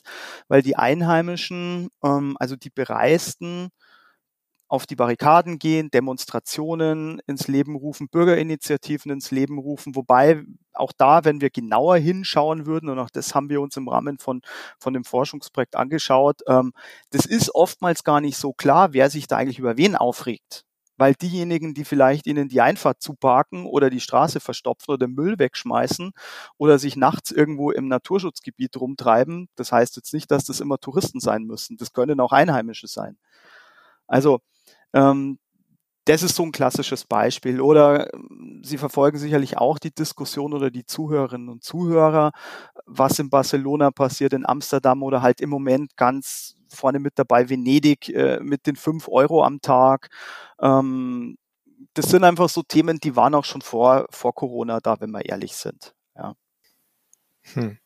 weil 0.48 0.62
die 0.62 0.76
Einheimischen, 0.76 1.88
ähm, 2.04 2.36
also 2.38 2.56
die 2.56 2.70
Bereisten, 2.70 3.70
auf 4.68 4.86
die 4.86 4.96
Barrikaden 4.96 5.58
gehen, 5.58 5.90
Demonstrationen 5.90 7.20
ins 7.26 7.46
Leben 7.46 7.76
rufen, 7.76 8.08
Bürgerinitiativen 8.08 9.12
ins 9.12 9.30
Leben 9.30 9.58
rufen, 9.58 9.94
wobei 9.94 10.42
auch 10.72 10.92
da, 10.96 11.24
wenn 11.24 11.40
wir 11.40 11.50
genauer 11.50 11.96
hinschauen 11.98 12.66
würden, 12.66 12.88
und 12.88 12.98
auch 12.98 13.10
das 13.10 13.34
haben 13.34 13.48
wir 13.48 13.60
uns 13.60 13.76
im 13.76 13.88
Rahmen 13.88 14.18
von, 14.18 14.42
von 14.78 14.92
dem 14.92 15.04
Forschungsprojekt 15.04 15.76
angeschaut, 15.76 16.40
ähm, 16.48 16.72
das 17.10 17.26
ist 17.26 17.54
oftmals 17.54 18.02
gar 18.04 18.20
nicht 18.20 18.36
so 18.36 18.52
klar, 18.52 18.92
wer 18.92 19.08
sich 19.08 19.26
da 19.28 19.36
eigentlich 19.36 19.58
über 19.58 19.76
wen 19.76 19.94
aufregt. 19.94 20.64
Weil 20.98 21.14
diejenigen, 21.14 21.74
die 21.74 21.84
vielleicht 21.84 22.26
ihnen 22.26 22.48
die 22.48 22.62
Einfahrt 22.62 23.02
zuparken 23.02 23.66
oder 23.66 23.90
die 23.90 24.00
Straße 24.00 24.40
verstopfen 24.40 24.94
oder 24.94 25.06
Müll 25.08 25.38
wegschmeißen 25.38 26.12
oder 26.56 26.78
sich 26.78 26.96
nachts 26.96 27.30
irgendwo 27.30 27.70
im 27.70 27.86
Naturschutzgebiet 27.86 28.80
rumtreiben, 28.80 29.48
das 29.56 29.72
heißt 29.72 29.96
jetzt 29.96 30.14
nicht, 30.14 30.30
dass 30.30 30.44
das 30.44 30.60
immer 30.60 30.78
Touristen 30.78 31.20
sein 31.20 31.44
müssen. 31.44 31.76
Das 31.76 31.92
können 31.92 32.18
auch 32.18 32.32
Einheimische 32.32 32.86
sein. 32.86 33.18
Also 34.06 34.40
ähm, 34.96 35.38
das 36.06 36.22
ist 36.22 36.36
so 36.36 36.44
ein 36.44 36.52
klassisches 36.52 37.04
Beispiel. 37.04 37.60
Oder 37.60 38.12
ähm, 38.14 38.62
Sie 38.64 38.78
verfolgen 38.78 39.18
sicherlich 39.18 39.58
auch 39.58 39.78
die 39.80 39.92
Diskussion 39.94 40.54
oder 40.54 40.70
die 40.70 40.86
Zuhörerinnen 40.86 41.48
und 41.48 41.64
Zuhörer, 41.64 42.32
was 42.86 43.18
in 43.18 43.30
Barcelona 43.30 43.90
passiert, 43.92 44.32
in 44.34 44.46
Amsterdam 44.46 45.02
oder 45.02 45.22
halt 45.22 45.40
im 45.42 45.50
Moment 45.50 45.96
ganz 45.96 46.56
vorne 46.68 47.00
mit 47.00 47.18
dabei 47.18 47.50
Venedig 47.50 48.10
äh, 48.10 48.40
mit 48.42 48.66
den 48.68 48.76
fünf 48.76 49.08
Euro 49.08 49.44
am 49.44 49.60
Tag. 49.62 50.10
Ähm, 50.60 51.38
das 51.94 52.06
sind 52.10 52.24
einfach 52.24 52.50
so 52.50 52.62
Themen, 52.64 53.00
die 53.00 53.16
waren 53.16 53.34
auch 53.36 53.46
schon 53.46 53.62
vor, 53.62 54.06
vor 54.12 54.34
Corona 54.34 54.80
da, 54.80 55.00
wenn 55.00 55.12
wir 55.12 55.26
ehrlich 55.26 55.54
sind. 55.56 55.95
Hm. 57.54 57.78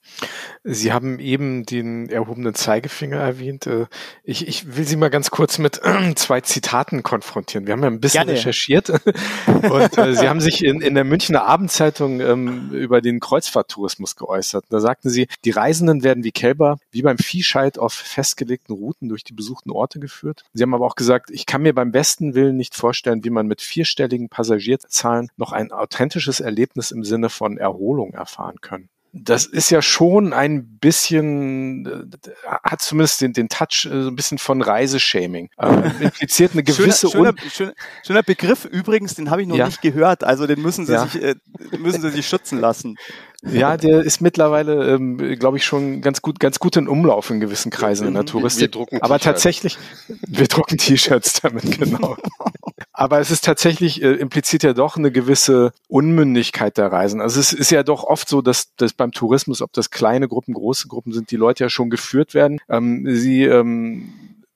Sie 0.64 0.92
haben 0.92 1.18
eben 1.20 1.64
den 1.64 2.09
erhobenen 2.09 2.55
Zeigefinger 2.55 3.16
erwähnt. 3.16 3.66
Äh, 3.66 3.87
Ich, 4.25 4.46
ich 4.46 4.77
will 4.77 4.85
Sie 4.85 4.96
mal 4.96 5.11
ganz 5.11 5.31
kurz 5.31 5.59
mit 5.59 5.81
zwei 6.16 6.40
Zitaten 6.40 7.03
konfrontieren. 7.03 7.66
Wir 7.66 7.73
haben 7.73 7.83
ja 7.83 7.88
ein 7.88 8.01
bisschen 8.01 8.25
Gerne. 8.25 8.38
recherchiert 8.38 8.90
und 9.46 9.99
äh, 9.99 10.14
Sie 10.14 10.29
haben 10.29 10.40
sich 10.40 10.64
in, 10.64 10.81
in 10.81 10.94
der 10.94 11.05
Münchner 11.05 11.44
Abendzeitung 11.44 12.20
ähm, 12.20 12.70
über 12.73 13.01
den 13.01 13.20
Kreuzfahrttourismus 13.20 14.16
geäußert. 14.16 14.64
Da 14.68 14.81
sagten 14.81 15.09
Sie, 15.11 15.29
die 15.44 15.51
Reisenden 15.51 16.03
werden 16.03 16.25
wie 16.25 16.33
Kälber, 16.33 16.79
wie 16.90 17.03
beim 17.03 17.18
Viehscheid 17.18 17.79
auf 17.79 17.92
festgelegten 17.92 18.75
Routen 18.75 19.09
durch 19.09 19.25
die 19.25 19.35
besuchten 19.35 19.70
Orte 19.70 20.01
geführt. 20.01 20.44
Sie 20.53 20.62
haben 20.62 20.75
aber 20.75 20.87
auch 20.87 20.96
gesagt, 20.96 21.31
ich 21.31 21.46
kann 21.46 21.62
mir 21.62 21.75
beim 21.75 21.92
besten 21.92 22.35
Willen 22.35 22.57
nicht 22.57 22.75
vorstellen, 22.75 23.25
wie 23.25 23.31
man 23.31 23.46
mit 23.46 23.61
vierstelligen 23.61 24.29
Passagierzahlen 24.29 25.31
noch 25.37 25.53
ein 25.53 25.73
authentisches 25.73 26.40
Erlebnis 26.40 26.90
im 26.90 27.05
Sinne 27.05 27.31
von 27.31 27.57
Erholung 27.57 28.12
erfahren 28.12 28.61
kann. 28.61 28.88
Das 29.12 29.44
ist 29.44 29.70
ja 29.70 29.83
schon 29.83 30.33
ein 30.33 30.79
bisschen, 30.79 31.85
äh, 31.87 32.31
hat 32.62 32.81
zumindest 32.81 33.20
den, 33.20 33.33
den 33.33 33.49
Touch 33.49 33.85
äh, 33.87 34.03
so 34.03 34.09
ein 34.09 34.14
bisschen 34.14 34.38
von 34.38 34.62
Reiseshaming. 34.62 35.49
Ähm, 35.59 35.83
impliziert 36.01 36.53
eine 36.53 36.62
gewisse 36.62 37.09
schöner, 37.11 37.33
schöner, 37.37 37.51
schöner, 37.51 37.73
schöner 38.07 38.23
Begriff 38.23 38.64
übrigens, 38.64 39.14
den 39.14 39.31
habe 39.31 39.42
ich 39.42 39.49
noch 39.49 39.57
Ja. 39.57 39.66
nicht 39.66 39.83
gehört. 39.83 40.23
Also 40.23 40.46
den 40.46 40.62
müssen 40.62 40.87
Sie 40.87 40.92
Ja. 40.92 41.07
sich 41.07 41.20
äh, 41.23 41.35
müssen 41.79 42.03
Sie 42.03 42.11
sich 42.11 42.27
schützen 42.29 42.61
lassen. 42.61 42.96
Ja, 43.42 43.76
der 43.76 44.00
ist 44.03 44.20
mittlerweile, 44.20 44.94
ähm, 44.94 45.16
glaube 45.38 45.57
ich, 45.57 45.64
schon 45.64 46.03
ganz 46.03 46.20
gut, 46.20 46.38
ganz 46.40 46.59
gut 46.59 46.76
in 46.76 46.88
Umlauf 46.88 47.31
in 47.31 47.40
gewissen 47.40 47.70
Kreisen 47.70 48.07
in 48.07 48.14
der 48.14 48.22
Wir 48.22 48.26
Touristik. 48.26 48.72
drucken 48.72 49.00
Aber 49.03 49.18
tatsächlich, 49.18 49.79
wir 50.26 50.46
drucken 50.46 50.76
T-Shirts 50.76 51.40
damit, 51.40 51.79
genau. 51.79 52.16
Aber 52.92 53.18
es 53.18 53.31
ist 53.31 53.44
tatsächlich, 53.44 54.03
äh, 54.03 54.12
impliziert 54.12 54.62
ja 54.62 54.74
doch 54.74 54.96
eine 54.96 55.11
gewisse 55.11 55.72
Unmündigkeit 55.88 56.76
der 56.76 56.92
Reisen. 56.92 57.22
Also 57.22 57.40
es 57.40 57.55
ist 57.55 57.70
ja 57.70 57.83
doch 57.83 58.05
oft 58.05 58.29
so, 58.29 58.42
dass, 58.42 58.74
dass 58.76 58.92
beim 58.92 59.12
Tourismus, 59.12 59.62
ob 59.62 59.72
das 59.72 59.90
kleine 59.90 60.29
Gruppen, 60.29 60.53
große 60.53 60.87
Gruppen 60.88 61.12
sind, 61.12 61.31
die 61.31 61.37
Leute 61.37 61.64
ja 61.64 61.70
schon 61.70 61.88
geführt 61.88 62.35
werden. 62.35 62.61
Ähm, 62.68 63.07
sie 63.09 63.44
ähm, 63.44 64.12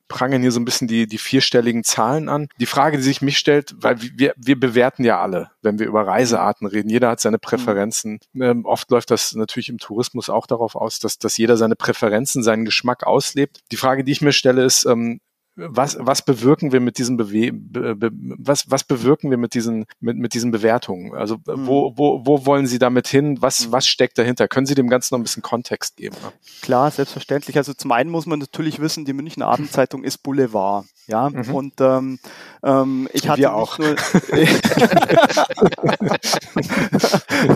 prangern 0.09 0.43
hier 0.43 0.53
so 0.53 0.61
ein 0.61 0.65
bisschen 0.65 0.89
die, 0.89 1.07
die 1.07 1.19
vierstelligen 1.19 1.85
Zahlen 1.85 2.29
an. 2.29 2.49
Die 2.59 2.67
Frage, 2.67 2.97
die 2.97 3.03
sich 3.03 3.23
mich 3.23 3.39
stellt, 3.39 3.75
weil 3.79 4.01
wir, 4.01 4.35
wir 4.37 4.59
bewerten 4.59 5.05
ja 5.05 5.21
alle, 5.21 5.51
wenn 5.63 5.79
wir 5.79 5.87
über 5.87 6.07
Reisearten 6.07 6.67
reden. 6.67 6.91
Jeder 6.91 7.11
hat 7.11 7.21
seine 7.21 7.39
Präferenzen. 7.39 8.21
Ähm, 8.39 8.65
oft 8.65 8.91
läuft 8.91 9.11
das 9.11 9.35
natürlich 9.35 9.69
im 9.69 9.79
Tourismus 9.79 10.31
auch 10.31 10.47
darauf 10.47 10.77
aus, 10.77 10.99
dass, 10.99 11.19
dass 11.19 11.37
jeder 11.37 11.57
seine 11.57 11.77
Präferenzen, 11.77 12.43
seinen 12.43 12.65
Geschmack 12.65 13.05
auslebt. 13.05 13.61
Die 13.73 13.77
Frage, 13.77 14.05
die 14.05 14.13
ich 14.13 14.21
mir 14.21 14.33
stelle, 14.33 14.65
ist, 14.65 14.85
ähm, 14.85 15.21
was, 15.57 15.97
was 16.01 16.23
bewirken 16.23 16.73
wir 16.73 16.81
mit 16.81 16.99
diesen 16.99 17.17
Bewe 17.17 17.53
be, 17.53 17.95
be, 17.95 18.11
was, 18.13 18.71
was 18.71 18.83
bewirken 18.85 19.31
wir 19.31 19.37
mit 19.37 19.55
diesen, 19.55 19.87
mit, 20.01 20.17
mit 20.17 20.35
diesen 20.35 20.51
Bewertungen? 20.51 21.15
Also 21.15 21.39
wo, 21.45 21.93
wo, 21.97 22.27
wo 22.27 22.45
wollen 22.47 22.67
Sie 22.67 22.79
damit 22.79 23.07
hin? 23.07 23.41
Was, 23.41 23.71
was 23.71 23.87
steckt 23.87 24.19
dahinter? 24.19 24.49
Können 24.49 24.67
Sie 24.67 24.75
dem 24.75 24.89
Ganzen 24.89 25.15
noch 25.15 25.21
ein 25.21 25.23
bisschen 25.23 25.43
Kontext 25.43 25.97
geben? 25.97 26.17
Klar, 26.63 26.91
selbstverständlich. 26.91 27.57
Also 27.57 27.73
zum 27.73 27.93
einen 27.93 28.11
muss 28.11 28.27
man 28.27 28.41
natürlich 28.41 28.81
wissen, 28.81 29.05
die 29.05 29.13
Münchner 29.13 29.47
Abendzeitung 29.47 30.03
ist 30.03 30.19
Boulevard. 30.19 30.87
Ja, 31.07 31.27
und 31.27 31.75
ähm, 31.81 32.19
ähm, 32.63 33.09
ich 33.13 33.29
hatte 33.29 33.41
Wir 33.41 33.55
auch. 33.55 33.79
Nur, 33.79 33.95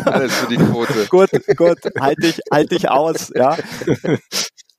Alles 0.04 0.34
für 0.34 0.48
die 0.48 0.58
Quote. 0.58 1.06
gut, 1.10 1.30
gut, 1.56 1.78
halte 1.98 2.26
ich, 2.26 2.40
halte 2.52 2.74
ich 2.74 2.90
aus, 2.90 3.32
ja. 3.34 3.56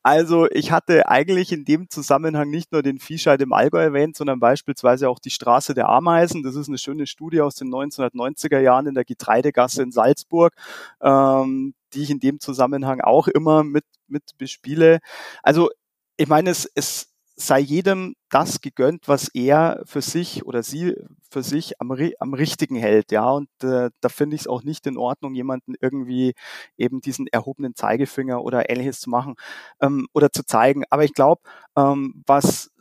Also 0.02 0.48
ich 0.52 0.72
hatte 0.72 1.10
eigentlich 1.10 1.52
in 1.52 1.66
dem 1.66 1.90
Zusammenhang 1.90 2.50
nicht 2.50 2.72
nur 2.72 2.82
den 2.82 3.00
Viehscheid 3.00 3.42
im 3.42 3.52
Allgäu 3.52 3.82
erwähnt, 3.82 4.16
sondern 4.16 4.40
beispielsweise 4.40 5.10
auch 5.10 5.20
die 5.20 5.30
Straße 5.30 5.74
der 5.74 5.90
Ameisen. 5.90 6.42
Das 6.42 6.56
ist 6.56 6.70
eine 6.70 6.78
schöne 6.78 7.06
Studie 7.06 7.42
aus 7.42 7.56
den 7.56 7.70
1990er 7.70 8.60
Jahren 8.60 8.88
in 8.88 8.96
der 8.96 9.04
Getreidegasse 9.04 9.84
in 9.84 9.92
Salzburg, 9.92 10.54
ähm, 11.02 11.74
die 11.94 12.04
ich 12.04 12.10
in 12.10 12.20
dem 12.20 12.40
Zusammenhang 12.40 13.02
auch 13.02 13.28
immer 13.28 13.64
mit, 13.64 13.86
mit 14.08 14.24
bespiele. 14.38 15.00
Also 15.44 15.70
ich 16.16 16.28
meine, 16.28 16.50
es, 16.52 16.70
es 16.76 17.09
sei 17.40 17.60
jedem 17.60 18.16
das 18.30 18.60
gegönnt, 18.62 19.08
was 19.08 19.30
er 19.34 19.82
für 19.86 20.02
sich 20.02 20.46
oder 20.46 20.62
sie 20.62 20.96
für 21.32 21.42
sich 21.42 21.80
am, 21.80 21.92
am 22.20 22.34
richtigen 22.34 22.76
hält, 22.76 23.12
ja. 23.12 23.30
Und 23.30 23.50
äh, 23.64 23.90
da 24.02 24.10
finde 24.10 24.36
ich 24.36 24.42
es 24.42 24.48
auch 24.48 24.64
nicht 24.64 24.86
in 24.88 24.98
Ordnung, 24.98 25.34
jemanden 25.36 25.76
irgendwie 25.80 26.34
eben 26.78 27.02
diesen 27.02 27.28
erhobenen 27.28 27.76
Zeigefinger 27.76 28.44
oder 28.44 28.70
ähnliches 28.70 29.00
zu 29.00 29.10
machen 29.10 29.36
ähm, 29.82 30.08
oder 30.14 30.32
zu 30.32 30.44
zeigen. 30.46 30.84
Aber 30.90 31.06
ich 31.06 31.14
glaube, 31.14 31.42
ähm, 31.78 32.24
was 32.28 32.72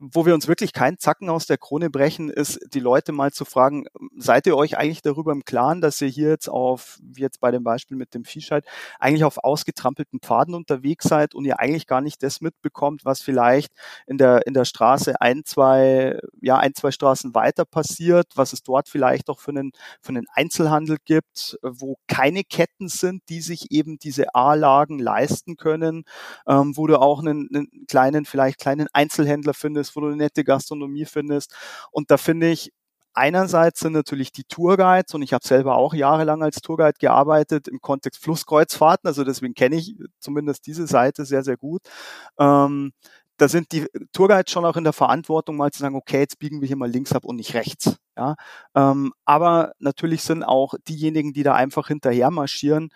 wo 0.00 0.24
wir 0.24 0.34
uns 0.34 0.46
wirklich 0.46 0.72
keinen 0.72 0.98
Zacken 0.98 1.28
aus 1.28 1.46
der 1.46 1.58
Krone 1.58 1.90
brechen, 1.90 2.30
ist, 2.30 2.60
die 2.72 2.80
Leute 2.80 3.10
mal 3.10 3.32
zu 3.32 3.44
fragen, 3.44 3.86
seid 4.16 4.46
ihr 4.46 4.56
euch 4.56 4.78
eigentlich 4.78 5.02
darüber 5.02 5.32
im 5.32 5.44
Klaren, 5.44 5.80
dass 5.80 6.00
ihr 6.00 6.08
hier 6.08 6.28
jetzt 6.28 6.48
auf, 6.48 6.98
wie 7.02 7.22
jetzt 7.22 7.40
bei 7.40 7.50
dem 7.50 7.64
Beispiel 7.64 7.96
mit 7.96 8.14
dem 8.14 8.24
Viehscheid, 8.24 8.64
eigentlich 9.00 9.24
auf 9.24 9.38
ausgetrampelten 9.38 10.20
Pfaden 10.20 10.54
unterwegs 10.54 11.06
seid 11.06 11.34
und 11.34 11.44
ihr 11.44 11.58
eigentlich 11.58 11.88
gar 11.88 12.00
nicht 12.00 12.22
das 12.22 12.40
mitbekommt, 12.40 13.04
was 13.04 13.22
vielleicht 13.22 13.72
in 14.06 14.18
der, 14.18 14.46
in 14.46 14.54
der 14.54 14.64
Straße 14.64 15.20
ein, 15.20 15.42
zwei, 15.44 16.20
ja, 16.40 16.58
ein, 16.58 16.74
zwei 16.74 16.92
Straßen 16.92 17.34
weiter 17.34 17.64
passiert, 17.64 18.28
was 18.36 18.52
es 18.52 18.62
dort 18.62 18.88
vielleicht 18.88 19.28
auch 19.28 19.40
für 19.40 19.50
einen, 19.50 19.72
für 20.00 20.10
einen 20.10 20.26
Einzelhandel 20.32 20.98
gibt, 21.04 21.58
wo 21.62 21.96
keine 22.06 22.44
Ketten 22.44 22.88
sind, 22.88 23.22
die 23.28 23.40
sich 23.40 23.72
eben 23.72 23.98
diese 23.98 24.34
A-Lagen 24.34 25.00
leisten 25.00 25.56
können, 25.56 26.04
ähm, 26.46 26.76
wo 26.76 26.86
du 26.86 27.00
auch 27.00 27.18
einen, 27.18 27.48
einen 27.52 27.86
kleinen, 27.88 28.24
vielleicht 28.24 28.60
kleinen 28.60 28.86
Einzelhändler 28.92 29.54
findest, 29.54 29.87
wo 29.96 30.00
du 30.00 30.08
eine 30.08 30.16
nette 30.16 30.44
Gastronomie 30.44 31.04
findest. 31.04 31.54
Und 31.90 32.10
da 32.10 32.16
finde 32.16 32.50
ich, 32.50 32.72
einerseits 33.14 33.80
sind 33.80 33.92
natürlich 33.92 34.32
die 34.32 34.44
Tourguides 34.44 35.14
und 35.14 35.22
ich 35.22 35.32
habe 35.32 35.46
selber 35.46 35.76
auch 35.76 35.92
jahrelang 35.94 36.42
als 36.42 36.60
Tourguide 36.60 36.98
gearbeitet 36.98 37.68
im 37.68 37.80
Kontext 37.80 38.22
Flusskreuzfahrten, 38.22 39.08
also 39.08 39.24
deswegen 39.24 39.54
kenne 39.54 39.76
ich 39.76 39.96
zumindest 40.20 40.66
diese 40.66 40.86
Seite 40.86 41.24
sehr, 41.24 41.42
sehr 41.42 41.56
gut. 41.56 41.82
Ähm, 42.38 42.92
da 43.36 43.48
sind 43.48 43.72
die 43.72 43.86
Tourguides 44.12 44.50
schon 44.50 44.64
auch 44.64 44.76
in 44.76 44.84
der 44.84 44.92
Verantwortung, 44.92 45.56
mal 45.56 45.70
zu 45.70 45.80
sagen, 45.80 45.94
okay, 45.94 46.20
jetzt 46.20 46.38
biegen 46.38 46.60
wir 46.60 46.66
hier 46.66 46.76
mal 46.76 46.90
links 46.90 47.12
ab 47.12 47.24
und 47.24 47.36
nicht 47.36 47.54
rechts. 47.54 47.96
Ja, 48.16 48.34
ähm, 48.74 49.12
aber 49.24 49.72
natürlich 49.78 50.22
sind 50.22 50.42
auch 50.42 50.74
diejenigen, 50.88 51.32
die 51.32 51.44
da 51.44 51.54
einfach 51.54 51.88
hinterher 51.88 52.30
marschieren, 52.32 52.90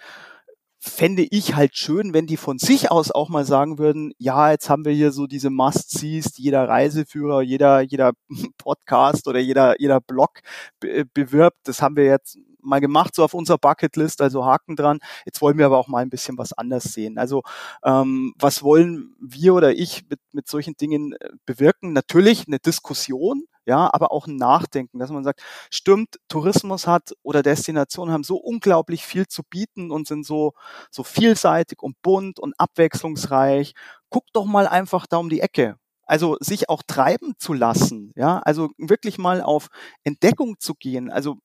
fände 0.85 1.27
ich 1.31 1.55
halt 1.55 1.77
schön, 1.77 2.12
wenn 2.12 2.27
die 2.27 2.37
von 2.37 2.59
sich 2.59 2.90
aus 2.90 3.12
auch 3.12 3.29
mal 3.29 3.45
sagen 3.45 3.79
würden, 3.79 4.12
ja, 4.18 4.51
jetzt 4.51 4.68
haben 4.68 4.85
wir 4.85 4.92
hier 4.92 5.12
so 5.12 5.29
diese 5.29 5.49
Must-Sees, 5.49 6.33
die 6.33 6.42
jeder 6.42 6.68
Reiseführer, 6.68 7.40
jeder, 7.40 7.83
jeder 7.83 8.12
Podcast 8.59 9.29
oder 9.29 9.38
jeder, 9.38 9.81
jeder 9.81 10.01
Blog 10.01 10.40
be 10.81 11.05
bewirbt. 11.14 11.59
Das 11.64 11.83
haben 11.83 11.95
wir 11.95 12.05
jetzt 12.05 12.37
mal 12.61 12.81
gemacht, 12.81 13.14
so 13.14 13.23
auf 13.23 13.33
unserer 13.33 13.59
Bucketlist, 13.59 14.21
also 14.21 14.45
Haken 14.45 14.75
dran. 14.75 14.99
Jetzt 15.25 15.40
wollen 15.40 15.57
wir 15.57 15.66
aber 15.66 15.79
auch 15.79 15.88
mal 15.88 16.03
ein 16.03 16.11
bisschen 16.11 16.37
was 16.37 16.53
anders 16.53 16.85
sehen. 16.85 17.16
Also 17.16 17.42
ähm, 17.85 18.35
was 18.38 18.64
wollen 18.64 19.14
wir 19.21 19.55
oder 19.55 19.73
ich 19.73 20.03
mit, 20.11 20.21
mit 20.33 20.49
solchen 20.49 20.75
Dingen 20.75 21.12
äh, 21.12 21.29
bewirken? 21.47 21.92
Natürlich 21.92 22.49
eine 22.49 22.59
Diskussion, 22.59 23.45
ja, 23.66 23.88
aber 23.92 24.12
auch 24.12 24.27
ein 24.27 24.37
Nachdenken, 24.37 24.98
dass 24.98 25.11
man 25.11 25.25
sagt, 25.25 25.42
stimmt, 25.70 26.18
Tourismus 26.29 26.87
hat 26.87 27.12
oder 27.22 27.42
Destinationen 27.42 28.12
haben 28.12 28.25
so 28.25 28.37
unglaublich 28.37 29.05
viel 29.07 29.27
zu 29.29 29.42
bieten 29.44 29.90
und 29.90 30.07
sind 30.09 30.25
so, 30.27 30.55
so 30.90 31.05
vielseitig 31.05 31.83
und 31.83 32.01
bunt 32.03 32.38
und 32.40 32.55
abwechslungsreich. 32.59 33.75
Guck 34.11 34.25
doch 34.33 34.44
mal 34.46 34.66
einfach 34.68 35.07
da 35.07 35.18
um 35.18 35.29
die 35.29 35.40
Ecke. 35.40 35.77
Also 36.04 36.36
sich 36.40 36.68
auch 36.68 36.82
treiben 36.86 37.34
zu 37.38 37.52
lassen, 37.52 38.12
ja, 38.16 38.38
also 38.40 38.70
wirklich 38.76 39.18
mal 39.18 39.40
auf 39.40 39.68
Entdeckung 40.04 40.56
zu 40.58 40.74
gehen. 40.74 41.10
Also 41.10 41.38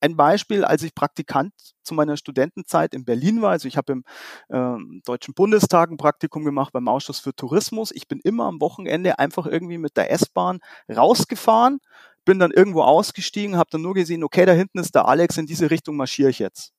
ein 0.00 0.16
Beispiel, 0.16 0.64
als 0.64 0.82
ich 0.82 0.94
Praktikant 0.94 1.52
zu 1.82 1.94
meiner 1.94 2.16
Studentenzeit 2.16 2.94
in 2.94 3.04
Berlin 3.04 3.42
war, 3.42 3.50
also 3.50 3.68
ich 3.68 3.76
habe 3.76 3.92
im 3.92 4.04
ähm, 4.50 5.02
Deutschen 5.04 5.34
Bundestag 5.34 5.90
ein 5.90 5.96
Praktikum 5.96 6.44
gemacht 6.44 6.72
beim 6.72 6.88
Ausschuss 6.88 7.20
für 7.20 7.34
Tourismus. 7.34 7.92
Ich 7.92 8.08
bin 8.08 8.20
immer 8.24 8.46
am 8.46 8.60
Wochenende 8.60 9.18
einfach 9.18 9.46
irgendwie 9.46 9.78
mit 9.78 9.96
der 9.96 10.10
S-Bahn 10.10 10.60
rausgefahren, 10.88 11.78
bin 12.24 12.38
dann 12.38 12.50
irgendwo 12.50 12.82
ausgestiegen, 12.82 13.56
habe 13.56 13.70
dann 13.70 13.82
nur 13.82 13.94
gesehen, 13.94 14.24
okay, 14.24 14.44
da 14.44 14.52
hinten 14.52 14.78
ist 14.78 14.94
der 14.94 15.06
Alex, 15.06 15.36
in 15.36 15.46
diese 15.46 15.70
Richtung 15.70 15.96
marschiere 15.96 16.30
ich 16.30 16.38
jetzt. 16.38 16.72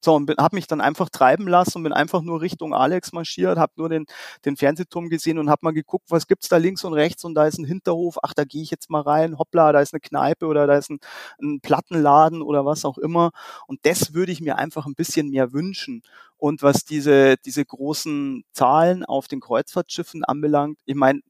So, 0.00 0.14
und 0.14 0.30
habe 0.38 0.54
mich 0.56 0.68
dann 0.68 0.80
einfach 0.80 1.08
treiben 1.08 1.48
lassen 1.48 1.78
und 1.78 1.82
bin 1.84 1.92
einfach 1.92 2.22
nur 2.22 2.40
Richtung 2.40 2.72
Alex 2.72 3.12
marschiert, 3.12 3.58
habe 3.58 3.72
nur 3.76 3.88
den, 3.88 4.06
den 4.44 4.56
Fernsehturm 4.56 5.08
gesehen 5.08 5.38
und 5.38 5.50
habe 5.50 5.60
mal 5.62 5.72
geguckt, 5.72 6.06
was 6.10 6.28
gibt's 6.28 6.48
da 6.48 6.56
links 6.56 6.84
und 6.84 6.92
rechts 6.94 7.24
und 7.24 7.34
da 7.34 7.46
ist 7.46 7.58
ein 7.58 7.64
Hinterhof, 7.64 8.18
ach, 8.22 8.32
da 8.32 8.44
gehe 8.44 8.62
ich 8.62 8.70
jetzt 8.70 8.90
mal 8.90 9.00
rein, 9.00 9.38
hoppla, 9.38 9.72
da 9.72 9.80
ist 9.80 9.92
eine 9.94 10.00
Kneipe 10.00 10.46
oder 10.46 10.68
da 10.68 10.76
ist 10.76 10.90
ein, 10.90 11.00
ein 11.42 11.60
Plattenladen 11.60 12.42
oder 12.42 12.64
was 12.64 12.84
auch 12.84 12.98
immer. 12.98 13.30
Und 13.66 13.80
das 13.84 14.14
würde 14.14 14.30
ich 14.30 14.40
mir 14.40 14.56
einfach 14.56 14.86
ein 14.86 14.94
bisschen 14.94 15.30
mehr 15.30 15.52
wünschen. 15.52 16.02
Und 16.36 16.62
was 16.62 16.84
diese, 16.84 17.36
diese 17.44 17.64
großen 17.64 18.44
Zahlen 18.52 19.04
auf 19.04 19.26
den 19.26 19.40
Kreuzfahrtschiffen 19.40 20.24
anbelangt, 20.24 20.78
ich 20.86 20.94
meine, 20.94 21.20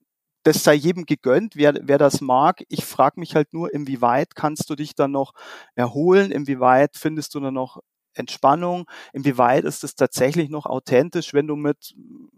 das 0.42 0.62
sei 0.64 0.74
jedem 0.74 1.04
gegönnt, 1.07 1.57
wer, 1.57 1.74
wer 1.83 1.98
das 1.98 2.20
mag. 2.20 2.64
Ich 2.68 2.85
frage 2.85 3.20
mich 3.20 3.35
halt 3.35 3.52
nur, 3.52 3.72
inwieweit 3.72 4.35
kannst 4.35 4.70
du 4.70 4.76
dich 4.76 4.94
dann 4.94 5.11
noch 5.12 5.33
erholen, 5.74 6.31
inwieweit 6.31 6.96
findest 6.96 7.35
du 7.35 7.40
dann 7.40 7.54
noch 7.54 7.81
Entspannung, 8.18 8.87
inwieweit 9.12 9.64
ist 9.64 9.85
es 9.85 9.94
tatsächlich 9.94 10.50
noch 10.50 10.66
authentisch, 10.66 11.35
wenn 11.35 11.46
du 11.46 11.57
mit, 11.57 11.94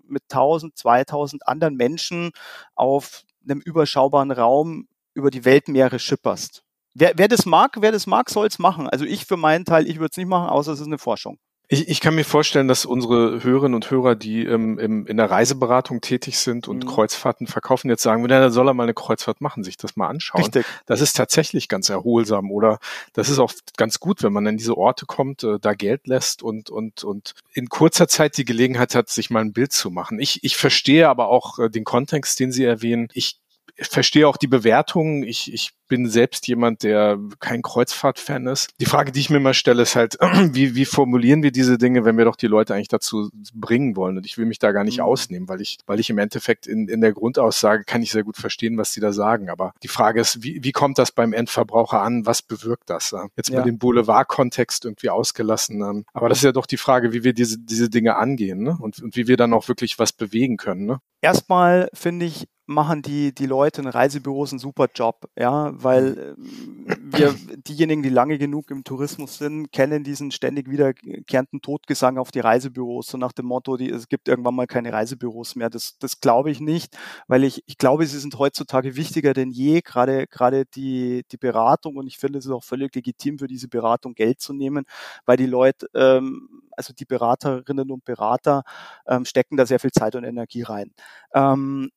mit 0.07 0.23
1000, 0.25 0.77
2000 0.77 1.47
anderen 1.47 1.77
Menschen 1.77 2.31
auf 2.75 3.25
einem 3.45 3.61
überschaubaren 3.61 4.31
Raum 4.31 4.89
über 5.15 5.31
die 5.31 5.45
Weltmeere 5.45 5.99
schipperst. 5.99 6.63
Wer, 6.95 7.13
wer 7.17 7.29
das 7.29 7.47
mag, 7.47 7.77
wer 7.81 7.93
das 7.93 8.07
mag, 8.07 8.31
soll 8.31 8.47
es 8.47 8.59
machen. 8.59 8.89
Also 8.89 9.05
ich 9.05 9.27
für 9.27 9.37
meinen 9.37 9.65
Teil, 9.65 9.89
ich 9.89 9.97
würde 9.97 10.11
es 10.11 10.17
nicht 10.17 10.27
machen, 10.27 10.49
außer 10.49 10.73
es 10.73 10.81
ist 10.81 10.87
eine 10.87 10.99
Forschung. 10.99 11.39
Ich, 11.73 11.89
ich 11.89 12.01
kann 12.01 12.17
mir 12.17 12.25
vorstellen, 12.25 12.67
dass 12.67 12.85
unsere 12.85 13.45
Hörerinnen 13.45 13.77
und 13.77 13.89
Hörer, 13.93 14.17
die 14.17 14.45
ähm, 14.45 14.77
im, 14.81 15.07
in 15.07 15.17
der 15.17 15.31
Reiseberatung 15.31 16.01
tätig 16.01 16.39
sind 16.39 16.67
und 16.67 16.85
Mhm. 16.85 16.89
Kreuzfahrten 16.89 17.47
verkaufen, 17.47 17.89
jetzt 17.89 18.03
sagen, 18.03 18.25
na, 18.29 18.41
da 18.41 18.51
soll 18.51 18.69
er 18.69 18.75
mal 18.75 18.83
eine 18.83 18.95
Kreuzfahrt 18.95 19.41
machen, 19.41 19.63
sich 19.63 19.77
das 19.77 19.95
mal 19.95 20.09
anschauen. 20.09 20.43
Richtig. 20.43 20.67
Das 20.87 21.01
ist 21.01 21.17
tatsächlich 21.17 21.69
ganz 21.69 21.89
erholsam 21.89 22.51
oder 22.51 22.81
das 23.13 23.29
ist 23.29 23.39
auch 23.39 23.53
ganz 23.77 24.01
gut, 24.01 24.25
wenn 24.25 24.33
man 24.33 24.49
an 24.49 24.57
diese 24.57 24.77
Orte 24.77 25.07
kommt, 25.07 25.45
äh, 25.45 25.59
da 25.61 25.75
Geld 25.75 26.09
lässt 26.09 26.43
und, 26.43 26.71
und, 26.71 27.05
und 27.05 27.35
in 27.53 27.69
kurzer 27.69 28.09
Zeit 28.09 28.37
die 28.37 28.45
Gelegenheit 28.45 28.97
hat, 28.97 29.09
sich 29.09 29.31
mal 29.31 29.41
ein 29.41 29.53
Bild 29.53 29.73
zu 29.73 29.91
machen. 29.91 30.19
Ich, 30.19 30.43
ich 30.43 30.57
verstehe 30.57 31.09
aber 31.09 31.29
auch 31.29 31.61
äh, 31.61 31.71
den 31.71 31.85
Kontext, 31.85 32.41
den 32.41 32.51
Sie 32.51 32.65
erwähnen. 32.65 33.09
Ich 33.13 33.40
verstehe 33.89 34.27
auch 34.29 34.37
die 34.37 34.47
Bewertungen. 34.47 35.23
Ich, 35.23 35.53
ich 35.53 35.73
bin 35.89 36.09
selbst 36.09 36.47
jemand, 36.47 36.85
der 36.85 37.19
kein 37.41 37.63
Kreuzfahrt-Fan 37.63 38.47
ist. 38.47 38.71
Die 38.79 38.85
Frage, 38.87 39.11
die 39.11 39.19
ich 39.21 39.29
mir 39.31 39.41
mal 39.41 39.55
stelle, 39.55 39.83
ist 39.83 39.97
halt, 39.97 40.17
wie, 40.53 40.75
wie 40.77 40.85
formulieren 40.85 41.43
wir 41.43 41.51
diese 41.51 41.79
Dinge, 41.79 42.05
wenn 42.05 42.17
wir 42.17 42.25
doch 42.25 42.37
die 42.37 42.47
Leute 42.47 42.75
eigentlich 42.75 42.89
dazu 42.89 43.29
bringen 43.55 43.97
wollen? 43.97 44.17
Und 44.17 44.25
ich 44.27 44.39
will 44.39 44.47
mich 44.47 44.59
da 44.61 44.71
gar 44.73 44.85
nicht 44.85 44.99
Mhm. 44.99 45.05
ausnehmen, 45.05 45.49
weil 45.49 45.61
ich, 45.61 45.79
weil 45.87 45.99
ich 45.99 46.11
im 46.11 46.19
Endeffekt 46.19 46.67
in, 46.67 46.87
in 46.89 47.01
der 47.01 47.13
Grundaussage 47.13 47.85
kann 47.85 48.03
ich 48.03 48.13
sehr 48.13 48.23
gut 48.23 48.37
verstehen, 48.37 48.77
was 48.77 48.93
die 48.93 49.01
da 49.01 49.13
sagen. 49.13 49.49
Aber 49.51 49.73
die 49.83 49.89
Frage 49.89 50.21
ist, 50.21 50.43
wie, 50.43 50.63
wie 50.63 50.73
kommt 50.73 50.99
das 50.99 51.11
beim 51.13 51.33
Endverbraucher 51.33 52.01
an? 52.03 52.25
Was 52.27 52.43
bewirkt 52.43 52.89
das? 52.91 53.15
Jetzt 53.37 53.49
Ja. 53.51 53.59
mal 53.61 53.65
den 53.65 53.79
Boulevard-Kontext 53.79 54.85
irgendwie 54.85 55.11
ausgelassen. 55.11 55.81
ähm, 55.83 56.05
Aber 56.13 56.29
das 56.29 56.39
ist 56.39 56.45
ja 56.45 56.53
doch 56.53 56.67
die 56.67 56.77
Frage, 56.77 57.13
wie 57.13 57.25
wir 57.25 57.33
diese, 57.33 57.59
diese 57.59 57.89
Dinge 57.91 58.17
angehen 58.17 58.63
ne? 58.63 58.77
und, 58.81 59.03
und 59.03 59.17
wie 59.17 59.27
wir 59.27 59.37
dann 59.37 59.53
auch 59.53 59.69
wirklich 59.69 59.99
was 59.99 60.13
bewegen 60.13 60.57
können. 60.57 60.87
Ne? 60.87 61.01
Erstmal 61.21 61.89
finde 61.95 62.27
ich, 62.27 62.47
machen 62.71 63.03
die, 63.03 63.35
die 63.35 63.47
Leute 63.47 63.83
in 63.83 63.89
Reisebüros 63.89 64.53
einen 64.53 64.61
super 64.61 64.89
Job, 64.95 65.29
ja, 65.37 65.71
weil 65.75 66.37
ähm, 66.39 66.87
wir, 67.13 67.35
diejenigen, 67.67 68.03
die 68.03 68.09
lange 68.09 68.39
genug 68.39 68.71
im 68.71 68.85
Tourismus 68.85 69.39
sind, 69.39 69.73
kennen 69.73 70.05
diesen 70.05 70.31
ständig 70.31 70.71
wiederkehrenden 70.71 71.61
Todgesang 71.61 72.19
auf 72.19 72.31
die 72.31 72.41
Reisebüros, 72.41 73.09
so 73.09 73.19
nach 73.19 73.33
dem 73.33 73.47
Motto, 73.47 73.77
die, 73.77 73.91
es 73.91 74.09
gibt 74.09 74.29
irgendwann 74.29 74.55
mal 74.55 74.67
keine 74.67 74.93
Reisebüros 74.93 75.57
mehr. 75.57 75.69
Das, 75.69 75.99
das 75.99 76.21
glaube 76.21 76.51
ich 76.51 76.61
nicht, 76.61 76.97
weil 77.27 77.45
ich, 77.45 77.63
ich 77.67 77.77
glaube, 77.77 78.07
sie 78.07 78.19
sind 78.19 78.39
heutzutage 78.39 78.97
wichtiger 78.97 79.35
denn 79.35 79.51
je, 79.51 79.81
gerade, 79.81 80.27
gerade 80.27 80.65
die, 80.67 81.25
die 81.31 81.37
Beratung 81.37 81.97
und 81.97 82.07
ich 82.07 82.19
finde, 82.19 82.39
es 82.39 82.47
ist 82.47 82.53
auch 82.53 82.65
völlig 82.65 82.95
legitim 82.95 83.39
für 83.39 83.49
diese 83.49 83.69
Beratung 83.69 84.15
Geld 84.15 84.41
zu 84.41 84.53
nehmen, 84.53 84.85
weil 85.27 85.37
die 85.37 85.47
Leute, 85.47 85.89
ähm, 85.95 86.63
also 86.77 86.93
die 86.95 87.05
Beraterinnen 87.05 87.91
und 87.91 88.05
Berater 88.05 88.63
ähm, 89.07 89.25
stecken 89.25 89.57
da 89.57 89.67
sehr 89.67 89.81
viel 89.81 89.91
Zeit 89.91 90.15
und 90.15 90.25
Energie 90.25 90.63
rein. 90.63 90.93
Ähm, 91.35 91.91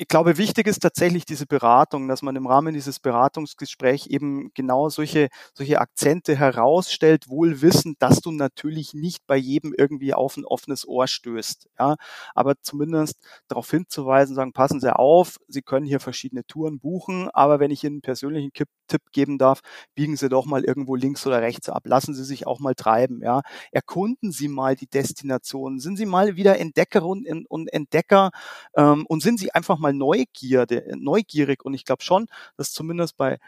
ich 0.00 0.06
glaube, 0.06 0.38
wichtig 0.38 0.68
ist 0.68 0.78
tatsächlich 0.80 1.24
diese 1.24 1.44
Beratung, 1.46 2.06
dass 2.06 2.22
man 2.22 2.36
im 2.36 2.46
Rahmen 2.46 2.72
dieses 2.72 3.00
Beratungsgesprächs 3.00 4.06
eben 4.06 4.52
genau 4.54 4.88
solche, 4.90 5.28
solche 5.54 5.80
Akzente 5.80 6.36
herausstellt, 6.36 7.28
wohl 7.28 7.62
wissend, 7.62 8.00
dass 8.00 8.20
du 8.20 8.30
natürlich 8.30 8.94
nicht 8.94 9.26
bei 9.26 9.36
jedem 9.36 9.74
irgendwie 9.76 10.14
auf 10.14 10.36
ein 10.36 10.44
offenes 10.44 10.86
Ohr 10.86 11.08
stößt. 11.08 11.68
Ja, 11.80 11.96
aber 12.34 12.54
zumindest 12.62 13.16
darauf 13.48 13.68
hinzuweisen, 13.70 14.36
sagen, 14.36 14.52
passen 14.52 14.80
Sie 14.80 14.94
auf, 14.94 15.36
Sie 15.48 15.62
können 15.62 15.84
hier 15.84 15.98
verschiedene 15.98 16.44
Touren 16.46 16.78
buchen, 16.78 17.28
aber 17.32 17.58
wenn 17.58 17.72
ich 17.72 17.82
Ihnen 17.82 17.94
einen 17.94 18.02
persönlichen 18.02 18.52
Tipp 18.52 19.00
geben 19.12 19.36
darf, 19.36 19.60
biegen 19.96 20.16
Sie 20.16 20.28
doch 20.28 20.46
mal 20.46 20.64
irgendwo 20.64 20.94
links 20.94 21.26
oder 21.26 21.42
rechts 21.42 21.68
ab. 21.68 21.82
Lassen 21.86 22.14
Sie 22.14 22.24
sich 22.24 22.46
auch 22.46 22.60
mal 22.60 22.74
treiben. 22.76 23.20
Ja, 23.22 23.42
erkunden 23.72 24.30
Sie 24.30 24.46
mal 24.48 24.76
die 24.76 24.86
Destinationen. 24.86 25.80
Sind 25.80 25.96
Sie 25.96 26.06
mal 26.06 26.36
wieder 26.36 26.58
Entdeckerinnen 26.58 27.46
und 27.48 27.72
Entdecker 27.72 28.30
ähm, 28.76 29.04
und 29.08 29.22
sind 29.22 29.40
Sie 29.40 29.52
einfach 29.52 29.78
mal 29.78 29.87
Neugierde, 29.92 30.84
neugierig. 30.96 31.64
Und 31.64 31.74
ich 31.74 31.84
glaube 31.84 32.02
schon, 32.02 32.26
dass 32.56 32.72
zumindest 32.72 33.16
bei 33.16 33.38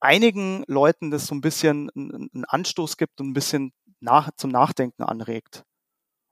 einigen 0.00 0.64
Leuten 0.66 1.10
das 1.10 1.26
so 1.26 1.34
ein 1.34 1.40
bisschen 1.40 1.90
einen 1.94 2.44
Anstoß 2.46 2.96
gibt 2.96 3.20
und 3.20 3.30
ein 3.30 3.34
bisschen 3.34 3.72
nach, 4.00 4.30
zum 4.36 4.50
Nachdenken 4.50 5.02
anregt. 5.02 5.64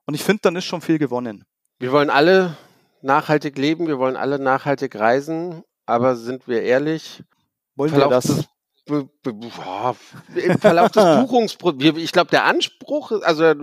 Und 0.05 0.13
ich 0.13 0.23
finde, 0.23 0.41
dann 0.43 0.55
ist 0.55 0.65
schon 0.65 0.81
viel 0.81 0.99
gewonnen. 0.99 1.43
Wir 1.79 1.91
wollen 1.91 2.09
alle 2.09 2.57
nachhaltig 3.01 3.57
leben, 3.57 3.87
wir 3.87 3.99
wollen 3.99 4.15
alle 4.15 4.39
nachhaltig 4.39 4.95
reisen, 4.95 5.63
aber 5.85 6.15
sind 6.15 6.47
wir 6.47 6.63
ehrlich, 6.63 7.23
Wollen 7.75 7.91
wir 7.91 7.99
Verlauf 7.99 8.11
das? 8.11 8.25
des, 8.25 8.49
im 8.89 10.59
Verlauf 10.59 10.91
des 10.91 11.03
Buchungsprozesses, 11.19 11.97
ich 12.03 12.11
glaube, 12.11 12.29
der 12.31 12.45
Anspruch, 12.45 13.11
also 13.23 13.53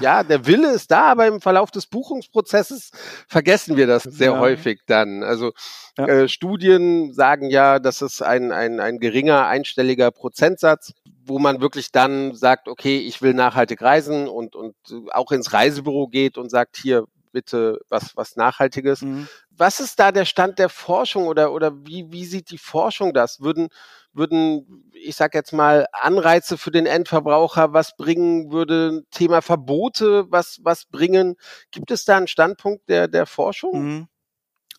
ja, 0.00 0.22
der 0.22 0.46
Wille 0.46 0.70
ist 0.72 0.90
da, 0.90 1.12
aber 1.12 1.26
im 1.26 1.40
Verlauf 1.40 1.70
des 1.70 1.86
Buchungsprozesses 1.86 2.90
vergessen 3.28 3.76
wir 3.76 3.86
das 3.86 4.02
sehr 4.04 4.32
Ja. 4.32 4.38
häufig 4.38 4.80
dann. 4.86 5.22
Also 5.22 5.52
Ja. 5.98 6.06
äh, 6.06 6.28
Studien 6.28 7.12
sagen 7.12 7.50
ja, 7.50 7.78
das 7.78 8.02
ist 8.02 8.22
ein, 8.22 8.52
ein, 8.52 8.80
ein 8.80 8.98
geringer 8.98 9.46
einstelliger 9.46 10.10
Prozentsatz, 10.10 10.92
wo 11.24 11.38
man 11.38 11.60
wirklich 11.60 11.92
dann 11.92 12.34
sagt, 12.34 12.68
okay, 12.68 12.98
ich 12.98 13.20
will 13.20 13.34
nachhaltig 13.34 13.82
reisen 13.82 14.28
und, 14.28 14.54
und 14.56 14.74
auch 15.10 15.30
ins 15.32 15.52
Reisebüro 15.52 16.08
geht 16.08 16.38
und 16.38 16.50
sagt, 16.50 16.76
hier 16.76 17.04
bitte 17.32 17.78
was, 17.88 18.16
was 18.16 18.36
Nachhaltiges 18.36 19.02
Mhm. 19.02 19.28
was 19.50 19.80
ist 19.80 19.98
da 19.98 20.12
der 20.12 20.24
Stand 20.24 20.58
der 20.58 20.68
Forschung 20.68 21.26
oder, 21.26 21.52
oder 21.52 21.84
wie, 21.84 22.10
wie 22.10 22.24
sieht 22.24 22.50
die 22.50 22.58
Forschung 22.58 23.12
das? 23.12 23.40
Würden, 23.40 23.68
würden, 24.12 24.90
ich 24.92 25.16
sag 25.16 25.34
jetzt 25.34 25.52
mal, 25.52 25.86
Anreize 25.92 26.56
für 26.56 26.70
den 26.70 26.86
Endverbraucher 26.86 27.72
was 27.72 27.96
bringen? 27.96 28.52
Würde 28.52 29.02
Thema 29.10 29.42
Verbote 29.42 30.30
was, 30.30 30.60
was 30.62 30.86
bringen? 30.86 31.36
Gibt 31.70 31.90
es 31.90 32.04
da 32.04 32.16
einen 32.16 32.28
Standpunkt 32.28 32.88
der, 32.88 33.08
der 33.08 33.26
Forschung? 33.26 33.82
Mhm. 33.82 34.08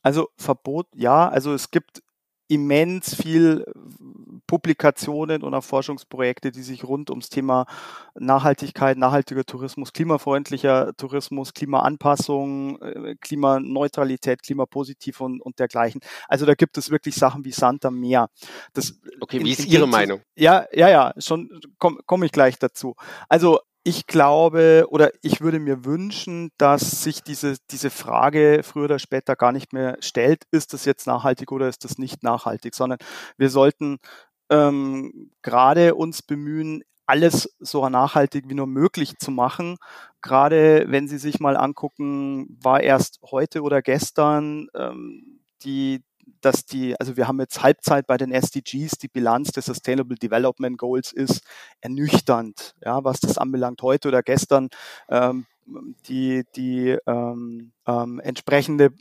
Also 0.02 0.30
Verbot, 0.38 0.88
ja, 0.96 1.28
also 1.28 1.54
es 1.54 1.72
gibt 1.72 2.02
immens 2.50 3.16
viel 3.16 3.64
Publikationen 4.48 5.44
und 5.44 5.54
auch 5.54 5.64
Forschungsprojekte, 5.64 6.52
die 6.52 6.64
sich 6.64 6.84
rund 6.84 7.12
ums 7.12 7.30
Thema 7.30 7.68
Nachhaltigkeit, 8.16 8.98
nachhaltiger 8.98 9.46
Tourismus, 9.46 9.94
klimafreundlicher 9.94 10.94
Tourismus, 10.98 11.54
Klimaanpassung, 11.54 12.82
äh, 12.82 13.16
Klimaneutralität, 13.22 14.42
Klimapositiv 14.42 15.22
und, 15.22 15.40
und 15.42 15.60
dergleichen. 15.60 16.02
Also 16.28 16.48
da 16.48 16.56
gibt 16.56 16.80
es 16.80 16.90
wirklich 16.90 17.16
Sachen 17.16 17.46
wie 17.46 17.52
Sand 17.52 17.86
am 17.86 18.00
Meer. 18.00 18.30
Das, 18.74 19.00
Okay, 19.22 19.44
wie 19.44 19.52
ist 19.52 19.66
Ihre 19.66 19.88
Meinung? 19.88 20.22
Ja, 20.36 20.66
ja, 20.74 20.90
ja, 20.90 21.14
schon 21.18 21.62
komme 21.78 22.00
komm 22.06 22.24
ich 22.24 22.32
gleich 22.32 22.58
dazu. 22.58 22.96
Also 23.28 23.60
ich 23.84 24.08
glaube 24.08 24.86
oder 24.90 25.12
ich 25.22 25.42
würde 25.42 25.60
mir 25.60 25.86
wünschen, 25.86 26.52
dass 26.58 27.04
sich 27.04 27.24
diese, 27.24 27.58
diese 27.72 27.90
Frage 27.90 28.62
früher 28.64 28.86
oder 28.86 29.00
später 29.00 29.36
gar 29.36 29.52
nicht 29.52 29.74
mehr 29.74 29.98
stellt, 30.02 30.44
ist 30.52 30.74
das 30.74 30.86
jetzt 30.86 31.08
nachhaltig 31.08 31.52
oder 31.52 31.70
ist 31.70 31.86
das 31.86 31.98
nicht 31.98 32.24
nachhaltig, 32.24 32.76
sondern 32.76 33.00
wir 33.38 33.50
sollten 33.50 34.00
ähm, 34.52 35.32
gerade 35.42 35.96
uns 35.96 36.22
bemühen, 36.22 36.84
alles 37.06 37.50
so 37.60 37.88
nachhaltig 37.90 38.46
wie 38.50 38.54
nur 38.54 38.68
möglich 38.68 39.18
zu 39.18 39.32
machen. 39.32 39.78
Gerade 40.22 40.86
wenn 40.90 41.08
Sie 41.08 41.18
sich 41.18 41.40
mal 41.40 41.58
angucken, 41.58 42.58
war 42.62 42.82
erst 42.82 43.20
heute 43.32 43.62
oder 43.64 43.82
gestern 43.82 44.68
ähm, 44.76 45.42
die 45.64 46.04
dass 46.42 46.66
die, 46.66 47.00
also 47.00 47.18
wir 47.18 47.28
haben 47.28 47.40
jetzt 47.40 47.62
Halbzeit 47.62 48.08
bei 48.08 48.18
den 48.18 48.32
SDGs, 48.32 48.98
die 48.98 49.08
Bilanz 49.08 49.52
des 49.52 49.66
Sustainable 49.66 50.18
Development 50.18 50.78
Goals 50.78 51.12
ist 51.12 51.42
ernüchternd, 51.82 52.76
ja, 52.84 53.04
was 53.04 53.20
das 53.20 53.38
anbelangt. 53.38 53.82
Heute 53.82 54.08
oder 54.08 54.24
gestern 54.24 54.70
ähm, 55.10 55.46
die, 56.08 56.44
die 56.56 56.98
ähm, 57.06 57.72
ähm, 57.86 58.20
entsprechende 58.20 58.92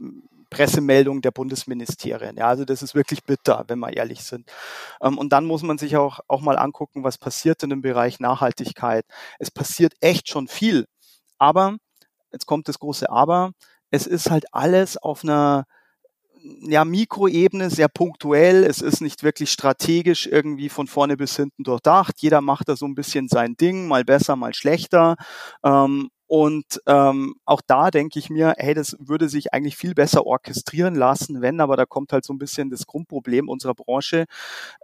Pressemeldung 0.51 1.21
der 1.21 1.31
Bundesministerien. 1.31 2.37
Ja, 2.37 2.49
also 2.49 2.65
das 2.65 2.83
ist 2.83 2.95
wirklich 2.95 3.23
bitter, 3.25 3.65
wenn 3.69 3.79
wir 3.79 3.95
ehrlich 3.95 4.23
sind. 4.23 4.51
Ähm, 5.01 5.19
und 5.19 5.31
dann 5.33 5.45
muss 5.45 5.63
man 5.63 5.79
sich 5.79 5.97
auch, 5.97 6.21
auch 6.29 6.41
mal 6.41 6.59
angucken, 6.59 7.05
was 7.05 7.19
passiert 7.19 7.63
in 7.63 7.71
dem 7.71 7.83
Bereich 7.83 8.21
Nachhaltigkeit. 8.21 9.05
Es 9.39 9.51
passiert 9.51 9.95
echt 10.01 10.29
schon 10.29 10.49
viel. 10.49 10.87
Aber, 11.39 11.77
jetzt 12.33 12.47
kommt 12.47 12.69
das 12.69 12.79
große 12.79 13.11
Aber, 13.11 13.53
es 13.91 14.07
ist 14.07 14.31
halt 14.31 14.53
alles 14.53 14.97
auf 14.97 15.23
einer 15.23 15.65
ja, 16.63 16.85
Mikroebene 16.85 17.71
sehr 17.71 17.89
punktuell. 17.89 18.65
Es 18.65 18.81
ist 18.81 19.01
nicht 19.01 19.23
wirklich 19.23 19.51
strategisch 19.51 20.27
irgendwie 20.27 20.69
von 20.69 20.87
vorne 20.87 21.17
bis 21.17 21.37
hinten 21.37 21.65
durchdacht. 21.65 22.15
Jeder 22.19 22.41
macht 22.41 22.69
da 22.69 22.77
so 22.77 22.87
ein 22.87 22.95
bisschen 22.95 23.29
sein 23.29 23.57
Ding, 23.57 23.89
mal 23.89 24.05
besser, 24.05 24.37
mal 24.37 24.55
schlechter. 24.55 25.17
Ähm, 25.65 26.11
und 26.27 26.83
ähm, 26.87 27.37
auch 27.47 27.63
da 27.67 27.91
denke 27.91 28.19
ich 28.19 28.29
mir, 28.29 28.55
hey, 28.59 28.75
das 28.75 28.97
würde 29.01 29.31
sich 29.31 29.55
eigentlich 29.55 29.77
viel 29.79 29.95
besser 29.95 30.27
orchestrieren 30.27 30.95
lassen, 30.95 31.41
wenn, 31.41 31.59
aber 31.61 31.77
da 31.77 31.87
kommt 31.87 32.13
halt 32.13 32.25
so 32.25 32.35
ein 32.35 32.39
bisschen 32.39 32.69
das 32.69 32.87
Grundproblem 32.87 33.49
unserer 33.49 33.75
Branche. 33.75 34.27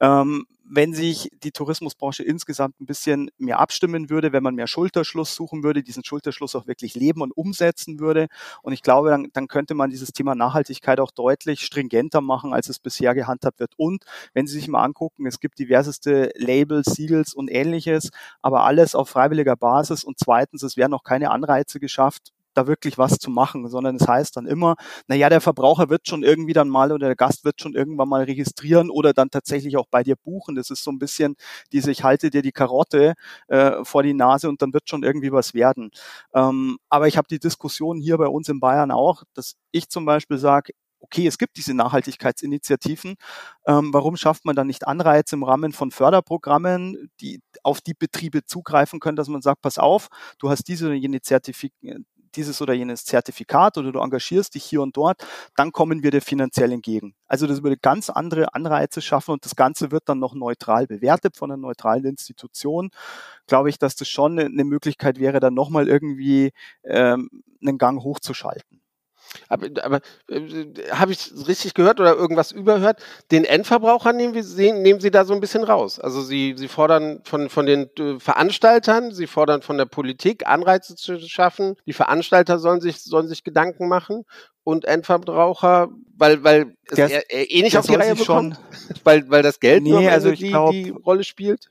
Ähm, 0.01 0.47
wenn 0.67 0.95
sich 0.95 1.31
die 1.43 1.53
Tourismusbranche 1.53 2.23
insgesamt 2.23 2.81
ein 2.81 2.87
bisschen 2.87 3.31
mehr 3.39 3.61
abstimmen 3.61 4.09
würde, 4.11 4.33
wenn 4.33 4.43
man 4.43 4.55
mehr 4.55 4.67
Schulterschluss 4.67 5.35
suchen 5.35 5.63
würde, 5.63 5.83
diesen 5.83 6.05
Schulterschluss 6.05 6.55
auch 6.55 6.67
wirklich 6.67 6.95
leben 6.95 7.21
und 7.21 7.37
umsetzen 7.37 8.01
würde. 8.01 8.29
Und 8.63 8.73
ich 8.73 8.83
glaube, 8.83 9.11
dann, 9.11 9.29
dann 9.33 9.49
könnte 9.49 9.75
man 9.75 9.91
dieses 9.91 10.13
Thema 10.13 10.35
Nachhaltigkeit 10.35 11.01
auch 11.01 11.11
deutlich 11.11 11.61
stringenter 11.61 12.21
machen, 12.21 12.53
als 12.53 12.69
es 12.69 12.79
bisher 12.79 13.15
gehandhabt 13.15 13.61
wird. 13.61 13.75
Und 13.77 14.05
wenn 14.33 14.47
Sie 14.47 14.55
sich 14.55 14.69
mal 14.69 14.83
angucken, 14.83 15.27
es 15.27 15.41
gibt 15.41 15.59
diverseste 15.59 16.31
Labels, 16.37 16.87
Siegels 16.87 17.35
und 17.35 17.51
ähnliches, 17.51 18.11
aber 18.41 18.65
alles 18.65 18.95
auf 18.95 19.09
freiwilliger 19.09 19.57
Basis. 19.57 20.05
Und 20.05 20.19
zweitens, 20.19 20.63
es 20.63 20.77
werden 20.77 20.93
noch 20.93 21.05
keine 21.05 21.31
Anreize 21.31 21.79
geschafft, 21.81 22.33
da 22.55 22.67
wirklich 22.67 22.99
was 22.99 23.19
zu 23.19 23.31
machen, 23.31 23.69
sondern 23.69 23.97
es 23.97 24.07
heißt 24.09 24.37
dann 24.37 24.47
immer, 24.47 24.77
na 25.07 25.15
ja, 25.15 25.29
der 25.29 25.41
Verbraucher 25.41 25.89
wird 25.91 26.09
schon 26.09 26.23
irgendwie 26.23 26.53
dann 26.53 26.69
mal 26.69 26.93
oder 26.93 27.07
der 27.07 27.17
Gast 27.17 27.45
wird 27.45 27.61
schon 27.61 27.75
irgendwann 27.75 28.09
mal 28.09 28.25
registrieren 28.25 28.91
oder 28.91 29.13
dann 29.13 29.31
tatsächlich 29.31 29.77
auch 29.77 29.87
bei 29.91 30.03
dir 30.03 30.17
buchen. 30.17 30.55
Das 30.55 30.71
ist 30.71 30.85
so 30.85 30.91
ein 30.91 30.99
bisschen 30.99 31.37
diese, 31.73 31.91
ich 31.91 32.05
halte 32.05 32.31
dir 32.31 32.43
die 32.43 32.53
Karotte 32.53 33.15
äh, 33.49 33.85
vor 33.85 34.03
die 34.03 34.15
Nase 34.15 34.49
und 34.49 34.63
dann 34.63 34.73
wird 34.73 34.89
schon 34.89 35.03
irgendwie 35.03 35.33
was 35.33 35.55
werden. 35.55 35.91
Ähm, 36.35 36.79
aber 36.89 37.09
ich 37.09 37.17
habe 37.17 37.29
die 37.29 37.39
Diskussion 37.39 37.99
hier 37.99 38.19
bei 38.19 38.29
uns 38.29 38.49
in 38.49 38.61
Bayern 38.61 38.91
auch, 38.91 39.25
dass 39.35 39.57
ich 39.73 39.89
zum 39.89 40.05
Beispiel 40.05 40.39
sage, 40.39 40.73
okay, 41.05 41.27
es 41.27 41.39
gibt 41.39 41.57
diese 41.57 41.75
Nachhaltigkeitsinitiativen. 41.75 43.17
Ähm, 43.67 43.93
warum 43.93 44.17
schafft 44.17 44.45
man 44.45 44.57
dann 44.57 44.67
nicht 44.67 44.87
Anreize 44.87 45.37
im 45.37 45.45
Rahmen 45.45 45.73
von 45.73 45.91
Förderprogrammen, 45.91 47.11
die 47.21 47.41
auf 47.63 47.81
die 47.81 47.95
Betriebe 47.95 48.45
zugreifen 48.45 49.01
können, 49.01 49.17
dass 49.17 49.29
man 49.29 49.43
sagt, 49.43 49.61
pass 49.61 49.79
auf, 49.79 50.09
du 50.39 50.51
hast 50.51 50.67
diese 50.69 50.87
oder 50.87 50.95
jene 50.95 51.21
Zertifik 51.21 51.73
dieses 52.37 52.61
oder 52.61 52.75
jenes 52.75 53.05
Zertifikat 53.05 53.79
oder 53.79 53.93
du 53.93 54.01
engagierst 54.01 54.55
dich 54.55 54.65
hier 54.65 54.83
und 54.83 54.97
dort, 54.97 55.27
dann 55.57 55.73
kommen 55.73 56.03
wir 56.03 56.11
dir 56.11 56.21
finanziell 56.23 56.73
entgegen. 56.73 57.15
Also 57.27 57.47
das 57.47 57.63
würde 57.63 57.77
ganz 57.77 58.11
andere 58.11 58.55
Anreize 58.55 59.03
schaffen 59.03 59.33
und 59.33 59.45
das 59.45 59.57
Ganze 59.57 59.91
wird 59.91 60.09
dann 60.09 60.19
noch 60.19 60.35
neutral 60.35 60.87
bewertet 60.87 61.37
von 61.37 61.51
einer 61.51 61.61
neutralen 61.61 62.05
Institution. 62.05 62.91
Glaube 63.47 63.71
ich, 63.71 63.79
dass 63.79 63.97
das 63.97 64.09
schon 64.09 64.39
eine 64.39 64.65
Möglichkeit 64.65 65.19
wäre, 65.19 65.41
dann 65.41 65.55
nochmal 65.55 65.89
irgendwie 65.89 66.53
ähm, 66.85 67.31
einen 67.61 67.79
Gang 67.79 68.03
hochzuschalten. 68.03 68.84
Aber, 69.49 69.69
aber 69.83 70.01
äh, 70.29 70.67
habe 70.91 71.13
ich 71.13 71.31
richtig 71.49 71.75
gehört 71.75 72.01
oder 72.01 72.15
irgendwas 72.15 72.53
überhört? 72.53 73.01
Den 73.31 73.45
Endverbraucher 73.45 74.13
nehmen, 74.13 74.35
wir, 74.35 74.45
sehen, 74.45 74.83
nehmen 74.83 75.01
Sie 75.01 75.11
da 75.11 75.25
so 75.25 75.35
ein 75.35 75.41
bisschen 75.41 75.65
raus. 75.65 75.99
Also 75.99 76.23
Sie, 76.23 76.55
Sie 76.57 76.69
fordern 76.69 77.21
von, 77.25 77.49
von 77.51 77.67
den 77.67 77.89
äh, 77.99 78.19
Veranstaltern, 78.21 79.13
Sie 79.13 79.27
fordern 79.27 79.63
von 79.63 79.79
der 79.79 79.87
Politik 79.87 80.47
Anreize 80.47 80.97
zu 80.97 81.19
schaffen. 81.21 81.77
Die 81.87 81.93
Veranstalter 81.93 82.59
sollen 82.59 82.81
sich, 82.81 83.03
sollen 83.03 83.29
sich 83.29 83.45
Gedanken 83.45 83.89
machen 83.89 84.25
und 84.63 84.85
Endverbraucher, 84.85 85.89
weil, 86.17 86.43
weil 86.45 86.75
es 86.87 86.97
Der- 86.97 87.11
er, 87.11 87.31
er 87.31 87.51
eh 87.51 87.63
nicht 87.63 87.77
auf 87.77 87.87
die 87.87 87.95
Reihe 87.95 88.15
bekommt, 88.15 88.59
weil, 89.05 89.29
weil 89.31 89.43
das 89.43 89.61
Geld 89.61 89.83
nur 89.83 89.99
Nee, 90.01 90.07
Ende 90.07 90.13
also 90.15 90.31
die, 90.33 90.49
glaub- 90.49 90.71
die 90.71 90.91
Rolle 90.91 91.25
spielt. 91.25 91.69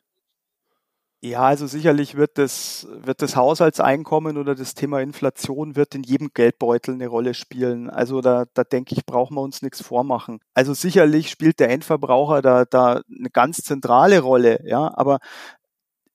Ja, 1.26 1.44
also 1.44 1.68
sicherlich 1.68 2.16
wird 2.16 2.38
das, 2.38 2.86
wird 2.92 3.22
das 3.22 3.38
Haushaltseinkommen 3.38 4.38
oder 4.38 4.56
das 4.56 4.74
Thema 4.74 5.00
Inflation 5.00 5.78
wird 5.78 5.96
in 5.96 6.04
jedem 6.04 6.32
Geldbeutel 6.34 6.96
eine 6.96 7.08
Rolle 7.08 7.34
spielen. 7.34 7.90
Also 7.90 8.20
da, 8.20 8.44
da 8.54 8.66
denke 8.66 8.94
ich, 8.94 9.06
brauchen 9.06 9.36
wir 9.38 9.42
uns 9.42 9.62
nichts 9.62 9.82
vormachen. 9.82 10.42
Also 10.54 10.74
sicherlich 10.74 11.30
spielt 11.30 11.62
der 11.62 11.70
Endverbraucher 11.70 12.42
da, 12.42 12.66
da 12.66 13.02
eine 13.10 13.30
ganz 13.30 13.62
zentrale 13.64 14.20
Rolle, 14.20 14.60
ja, 14.66 14.92
aber 14.98 15.20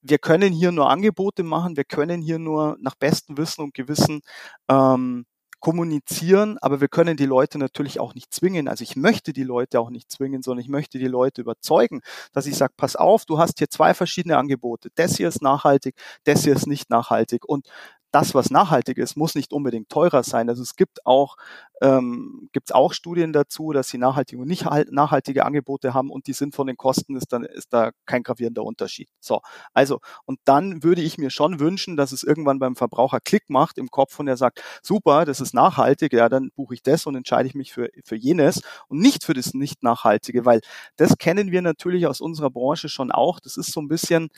wir 0.02 0.18
können 0.18 0.52
hier 0.52 0.72
nur 0.72 0.90
Angebote 0.90 1.42
machen, 1.42 1.78
wir 1.78 1.84
können 1.84 2.20
hier 2.20 2.38
nur 2.38 2.76
nach 2.78 2.94
bestem 2.94 3.38
Wissen 3.38 3.62
und 3.62 3.72
Gewissen 3.72 4.20
ähm, 4.68 5.24
kommunizieren, 5.61 6.59
aber 6.61 6.80
wir 6.80 6.88
können 6.88 7.16
die 7.16 7.26
Leute 7.26 7.59
natürlich 7.59 8.00
auch 8.00 8.14
nicht 8.14 8.32
zwingen. 8.32 8.68
Also 8.68 8.82
ich 8.82 8.96
möchte 8.96 9.32
die 9.32 9.42
Leute 9.44 9.80
auch 9.80 9.90
nicht 9.90 10.11
zwingen, 10.11 10.42
sondern 10.42 10.62
ich 10.62 10.68
möchte 10.70 10.98
die 10.98 11.09
Leute 11.09 11.40
überzeugen, 11.40 12.00
dass 12.32 12.46
ich 12.46 12.56
sage, 12.56 12.74
pass 12.76 12.96
auf, 12.96 13.24
du 13.24 13.38
hast 13.38 13.59
hier 13.59 13.68
zwei 13.68 13.94
verschiedene 13.94 14.38
Angebote. 14.38 14.90
Das 14.94 15.16
hier 15.16 15.28
ist 15.28 15.42
nachhaltig, 15.42 15.96
das 16.24 16.44
hier 16.44 16.54
ist 16.54 16.66
nicht 16.66 16.90
nachhaltig. 16.90 17.44
Und 17.44 17.66
das, 18.11 18.34
was 18.34 18.50
nachhaltig 18.50 18.98
ist, 18.98 19.16
muss 19.16 19.34
nicht 19.34 19.52
unbedingt 19.52 19.88
teurer 19.90 20.22
sein. 20.22 20.48
Also 20.48 20.62
es 20.62 20.76
gibt 20.76 21.04
auch, 21.06 21.36
ähm, 21.82 22.48
gibt's 22.52 22.72
auch 22.72 22.92
Studien 22.92 23.32
dazu, 23.32 23.72
dass 23.72 23.88
sie 23.88 23.98
nachhaltige 23.98 24.40
und 24.42 24.48
nicht 24.48 24.64
halt- 24.64 24.90
nachhaltige 24.92 25.44
Angebote 25.44 25.94
haben 25.94 26.11
und 26.11 26.26
die 26.26 26.32
sind 26.32 26.54
von 26.54 26.66
den 26.66 26.76
Kosten 26.76 27.16
ist 27.16 27.32
dann 27.32 27.44
ist 27.44 27.72
da 27.72 27.90
kein 28.06 28.22
gravierender 28.22 28.64
Unterschied. 28.64 29.09
So, 29.20 29.40
also 29.74 30.00
und 30.24 30.38
dann 30.44 30.82
würde 30.82 31.02
ich 31.02 31.18
mir 31.18 31.30
schon 31.30 31.61
wünschen, 31.61 31.96
dass 31.96 32.12
es 32.12 32.22
irgendwann 32.24 32.59
beim 32.59 32.76
Verbraucher 32.76 33.20
Klick 33.20 33.50
macht 33.50 33.78
im 33.78 33.90
Kopf 33.90 34.18
und 34.18 34.28
er 34.28 34.36
sagt, 34.36 34.62
super, 34.82 35.24
das 35.24 35.40
ist 35.40 35.54
nachhaltig, 35.54 36.12
ja, 36.12 36.28
dann 36.28 36.50
buche 36.56 36.74
ich 36.74 36.82
das 36.82 37.06
und 37.06 37.14
entscheide 37.16 37.48
ich 37.48 37.54
mich 37.54 37.72
für 37.72 37.90
für 38.04 38.16
jenes 38.16 38.62
und 38.88 38.98
nicht 39.00 39.24
für 39.24 39.34
das 39.34 39.54
nicht 39.54 39.82
nachhaltige, 39.82 40.44
weil 40.44 40.61
das 40.96 41.18
kennen 41.18 41.50
wir 41.52 41.62
natürlich 41.62 42.06
aus 42.06 42.20
unserer 42.20 42.50
Branche 42.50 42.88
schon 42.88 43.12
auch. 43.12 43.40
Das 43.40 43.56
ist 43.56 43.72
so 43.72 43.80
ein 43.80 43.88
bisschen 43.88 44.28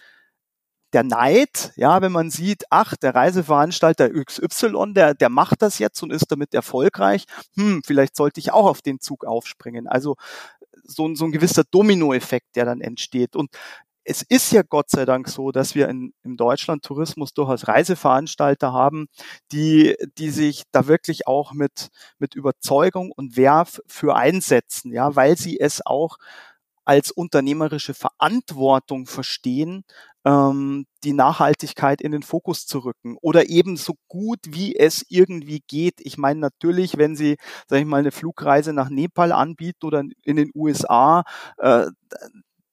der 0.93 1.05
Neid, 1.05 1.72
ja, 1.76 2.03
wenn 2.03 2.12
man 2.12 2.30
sieht, 2.30 2.64
ach, 2.70 2.97
der 2.97 3.14
Reiseveranstalter 3.14 4.09
XY, 4.09 4.95
der, 4.95 5.14
der 5.14 5.28
macht 5.28 5.62
das 5.62 5.78
jetzt 5.78 6.03
und 6.03 6.12
ist 6.12 6.30
damit 6.32 6.55
erfolgreich, 6.55 7.24
hm, 7.57 7.82
vielleicht 7.84 8.16
sollte 8.16 8.41
ich 8.41 8.53
auch 8.53 8.66
auf 8.66 8.82
den 8.82 9.01
Zug 9.01 9.24
aufspringen. 9.24 9.86
Also 9.88 10.16
so, 10.84 11.07
ein- 11.09 11.16
so 11.16 11.24
ein 11.26 11.32
gewisser 11.32 11.64
Dominoeffekt, 11.64 12.57
der 12.57 12.64
dann 12.64 12.80
entsteht. 12.80 13.36
Und 13.36 13.51
es 14.05 14.22
ist 14.22 14.53
ja 14.53 14.62
Gott 14.62 14.91
sei 14.91 15.05
Dank 15.05 15.28
so, 15.28 15.53
dass 15.53 15.74
wir 15.74 15.88
in, 15.88 16.14
im 16.24 16.36
Deutschland 16.36 16.82
Tourismus 16.84 17.34
durchaus 17.34 17.68
Reiseveranstalter 17.68 18.72
haben, 18.72 19.07
die, 19.53 19.95
die 20.18 20.30
sich 20.30 20.64
da 20.72 20.86
wirklich 20.88 21.26
auch 21.28 21.53
mit, 21.53 21.88
mit 22.18 22.34
Überzeugung 22.34 23.12
und 23.12 23.36
Werf 23.36 23.80
für 23.86 24.16
einsetzen, 24.16 24.93
ja, 24.93 25.14
weil 25.16 25.36
sie 25.36 25.61
es 25.61 25.84
auch 25.86 26.16
als 26.91 27.12
unternehmerische 27.12 27.95
Verantwortung 27.95 29.07
verstehen, 29.07 29.84
ähm, 30.24 30.86
die 31.05 31.12
Nachhaltigkeit 31.12 32.01
in 32.01 32.11
den 32.11 32.24
Fokus 32.24 32.66
zu 32.66 32.80
rücken 32.80 33.16
oder 33.22 33.49
eben 33.49 33.76
so 33.76 33.95
gut 34.09 34.41
wie 34.49 34.74
es 34.74 35.07
irgendwie 35.09 35.61
geht. 35.68 36.01
Ich 36.01 36.18
meine 36.18 36.41
natürlich, 36.41 36.99
wenn 36.99 37.14
Sie, 37.14 37.36
sage 37.68 37.82
ich 37.82 37.86
mal, 37.86 37.99
eine 38.01 38.11
Flugreise 38.11 38.72
nach 38.72 38.91
Nepal 38.91 39.30
anbieten 39.30 39.86
oder 39.86 40.03
in 40.24 40.34
den 40.36 40.51
USA, 40.53 41.22
äh, 41.59 41.86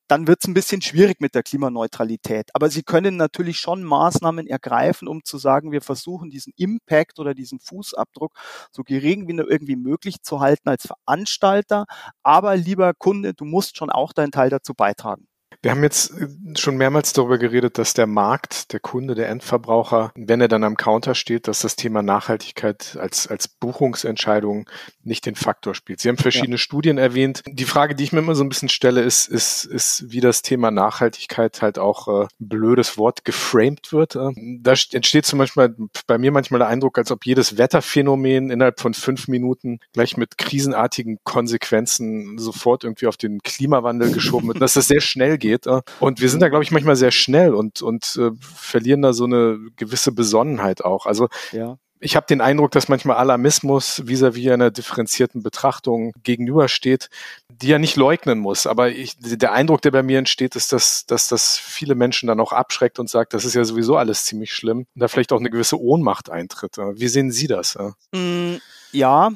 dann 0.08 0.28
wird 0.28 0.40
es 0.42 0.48
ein 0.48 0.54
bisschen 0.54 0.82
schwierig 0.82 1.20
mit 1.22 1.36
der 1.36 1.44
Klimaneutralität. 1.44 2.50
Aber 2.54 2.70
Sie 2.70 2.84
können 2.84 3.18
natürlich 3.18 3.60
schon 3.60 3.84
Maßnahmen 3.84 4.48
ergreifen, 4.48 5.08
um 5.08 5.24
zu 5.24 5.38
sagen, 5.38 5.72
wir 5.72 5.82
versuchen 5.82 6.30
diesen 6.30 6.54
Impact 6.58 7.20
oder 7.20 7.34
diesen 7.34 7.60
Fußabdruck 7.60 8.34
so 8.72 8.84
gering 8.84 9.28
wie 9.28 9.34
nur 9.34 9.50
irgendwie 9.50 9.76
möglich 9.76 10.22
zu 10.24 10.40
halten 10.40 10.70
als 10.70 10.88
Veranstalter. 10.88 11.86
Aber 12.24 12.56
lieber 12.56 12.94
Kunde, 12.94 13.34
du 13.34 13.46
musst 13.46 13.78
schon 13.78 13.90
auch 13.90 14.14
deinen 14.14 14.32
Teil 14.32 14.50
dazu 14.50 14.74
beitragen. 14.74 15.28
Wir 15.68 15.72
haben 15.72 15.84
jetzt 15.84 16.12
äh, 16.12 16.28
schon 16.56 16.78
mehrmals 16.78 17.12
darüber 17.12 17.38
geredet, 17.38 17.78
dass 17.78 17.94
der 17.94 18.08
Markt, 18.08 18.72
der 18.72 18.80
Kunde, 18.80 19.16
der 19.16 19.28
Endverbraucher, 19.28 20.14
wenn 20.16 20.40
er 20.40 20.48
dann 20.48 20.64
am 20.64 20.78
Counter 20.78 21.14
steht, 21.14 21.50
dass 21.50 21.60
das 21.60 21.76
Thema 21.76 22.02
Nachhaltigkeit 22.02 22.98
als, 22.98 23.28
als 23.28 23.50
Buchungsentscheidung 23.50 24.70
nicht 25.04 25.26
den 25.26 25.36
Faktor 25.36 25.76
spielt. 25.76 26.00
Sie 26.00 26.08
haben 26.08 26.16
verschiedene 26.16 26.58
Studien 26.58 26.98
erwähnt. 26.98 27.44
Die 27.46 27.66
Frage, 27.66 27.96
die 27.96 28.06
ich 28.06 28.14
mir 28.14 28.20
immer 28.20 28.34
so 28.34 28.46
ein 28.46 28.50
bisschen 28.50 28.70
stelle, 28.70 29.02
ist, 29.02 29.28
ist, 29.28 29.66
ist 29.66 30.06
wie 30.08 30.22
das 30.22 30.42
Thema 30.42 30.72
Nachhaltigkeit 30.72 31.62
halt 31.62 31.80
auch 31.80 32.08
äh, 32.08 32.28
ein 32.40 32.48
blödes 32.48 32.98
Wort 32.98 33.26
geframed 33.26 33.92
wird. 33.92 34.16
Äh, 34.16 34.30
da 34.62 34.72
st- 34.72 34.96
entsteht 34.96 35.26
zum 35.26 35.40
Beispiel 35.40 35.76
bei 36.08 36.18
mir 36.18 36.32
manchmal 36.32 36.60
der 36.60 36.70
Eindruck, 36.70 36.98
als 36.98 37.12
ob 37.12 37.26
jedes 37.26 37.58
Wetterphänomen 37.58 38.52
innerhalb 38.52 38.80
von 38.80 38.94
fünf 38.94 39.28
Minuten 39.28 39.82
gleich 39.92 40.16
mit 40.16 40.38
krisenartigen 40.38 41.20
Konsequenzen 41.26 42.38
sofort 42.38 42.86
irgendwie 42.86 43.08
auf 43.08 43.18
den 43.18 43.40
Klimawandel 43.44 44.14
geschoben 44.14 44.48
wird, 44.48 44.62
dass 44.62 44.76
das 44.76 44.88
sehr 44.88 45.02
schnell 45.02 45.38
geht. 45.38 45.57
Äh. 45.66 45.82
Und 46.00 46.22
wir 46.22 46.30
sind 46.30 46.42
da, 46.42 46.50
glaube 46.50 46.64
ich, 46.64 46.72
manchmal 46.72 46.96
sehr 46.96 47.12
schnell 47.12 47.54
und, 47.56 47.82
und 47.82 48.18
äh, 48.22 48.30
verlieren 48.40 49.02
da 49.02 49.14
so 49.14 49.24
eine 49.26 49.58
gewisse 49.78 50.12
Besonnenheit 50.12 50.84
auch. 50.86 51.06
Also 51.08 51.30
Ja. 51.52 51.78
ich 52.00 52.16
habe 52.16 52.28
den 52.28 52.42
Eindruck, 52.42 52.72
dass 52.72 52.90
manchmal 52.90 53.18
Alarmismus 53.18 54.04
vis-à-vis 54.06 54.52
einer 54.52 54.70
differenzierten 54.70 55.42
Betrachtung 55.42 56.12
gegenübersteht, 56.24 57.10
die 57.50 57.72
er 57.72 57.80
nicht 57.80 57.96
leugnen 57.96 58.38
muss. 58.38 58.68
Aber 58.68 58.90
ich, 58.90 59.16
der 59.20 59.52
Eindruck, 59.54 59.82
der 59.82 59.90
bei 59.92 60.04
mir 60.04 60.20
entsteht, 60.20 60.56
ist, 60.56 60.72
dass, 60.74 61.06
dass 61.08 61.28
das 61.28 61.58
viele 61.58 61.96
Menschen 61.96 62.28
dann 62.28 62.40
auch 62.40 62.52
abschreckt 62.52 63.00
und 63.00 63.10
sagt, 63.10 63.34
das 63.34 63.46
ist 63.46 63.56
ja 63.56 63.64
sowieso 63.64 63.98
alles 63.98 64.26
ziemlich 64.26 64.54
schlimm. 64.54 64.80
Und 64.80 64.88
da 65.02 65.08
vielleicht 65.08 65.34
auch 65.34 65.40
eine 65.40 65.50
gewisse 65.50 65.80
Ohnmacht 65.82 66.30
eintritt. 66.30 66.78
Wie 66.78 67.08
sehen 67.08 67.32
Sie 67.32 67.48
das? 67.48 67.76
Mm, 68.14 68.58
Ja, 68.92 69.32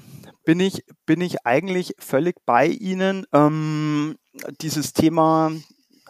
bin 0.46 0.60
ich, 0.60 0.84
bin 1.06 1.20
ich 1.22 1.46
eigentlich 1.46 1.96
völlig 2.00 2.36
bei 2.46 2.68
Ihnen. 2.68 3.26
Ähm, 3.34 4.16
dieses 4.62 4.94
Thema, 4.94 5.52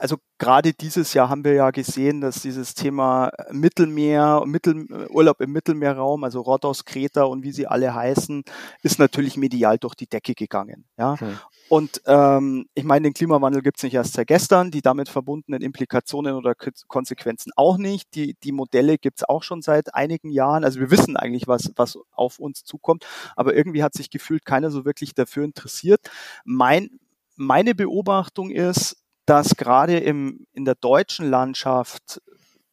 also 0.02 0.18
gerade 0.39 0.74
dieses 0.74 1.14
Jahr 1.14 1.30
haben 1.30 1.43
wir 1.43 1.54
ja 1.54 1.70
gesehen, 1.70 2.22
dass 2.22 2.41
dieses 2.41 2.74
Thema 2.74 3.32
Mittelmeer, 3.52 4.41
Mittel, 4.47 4.88
Urlaub 5.12 5.39
im 5.41 5.52
Mittelmeerraum, 5.52 6.24
also 6.24 6.41
Rhodos, 6.41 6.86
Kreta 6.86 7.26
und 7.26 7.43
wie 7.43 7.52
sie 7.52 7.68
alle 7.68 7.93
heißen, 7.93 8.43
ist 8.82 8.97
natürlich 8.97 9.38
medial 9.38 9.78
durch 9.78 9.93
die 9.93 10.08
Decke 10.08 10.34
gegangen. 10.34 10.86
Ja. 10.97 11.20
Hm. 11.20 11.38
Und 11.70 12.02
ähm, 12.08 12.66
ich 12.74 12.84
meine, 12.84 13.04
den 13.04 13.14
Klimawandel 13.14 13.62
gibt 13.62 13.78
es 13.78 13.84
nicht 13.84 13.93
erst 13.93 14.14
seit 14.14 14.26
gestern, 14.26 14.72
die 14.72 14.82
damit 14.82 15.08
verbundenen 15.08 15.62
Implikationen 15.62 16.34
oder 16.34 16.56
Konsequenzen 16.88 17.52
auch 17.56 17.78
nicht. 17.78 18.16
Die, 18.16 18.36
die 18.43 18.52
Modelle 18.52 18.97
gibt 18.97 19.20
es 19.20 19.30
auch 19.30 19.43
schon 19.43 19.62
seit 19.62 19.93
einigen 19.93 20.32
Jahren. 20.32 20.64
Also 20.64 20.80
wir 20.80 20.89
wissen 20.89 21.16
eigentlich, 21.16 21.47
was, 21.47 21.74
was 21.76 21.99
auf 22.12 22.39
uns 22.39 22.64
zukommt, 22.64 23.06
aber 23.36 23.56
irgendwie 23.56 23.84
hat 23.84 23.93
sich 23.93 24.10
gefühlt 24.10 24.45
keiner 24.45 24.72
so 24.72 24.84
wirklich 24.84 25.14
dafür 25.14 25.43
interessiert. 25.43 26.10
Mein, 26.43 26.89
meine 27.36 27.76
Beobachtung 27.76 28.49
ist, 28.49 29.01
dass 29.26 29.55
gerade 29.55 29.97
im, 29.97 30.45
in 30.53 30.65
der 30.65 30.76
deutschen 30.76 31.30
Landschaft 31.30 32.22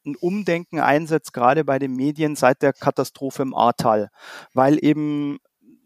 ein 0.05 0.15
Umdenken 0.15 0.79
einsetzt, 0.79 1.33
gerade 1.33 1.63
bei 1.65 1.79
den 1.79 1.93
Medien 1.95 2.35
seit 2.35 2.61
der 2.61 2.73
Katastrophe 2.73 3.41
im 3.41 3.53
Ahrtal, 3.53 4.09
weil 4.53 4.83
eben 4.83 5.39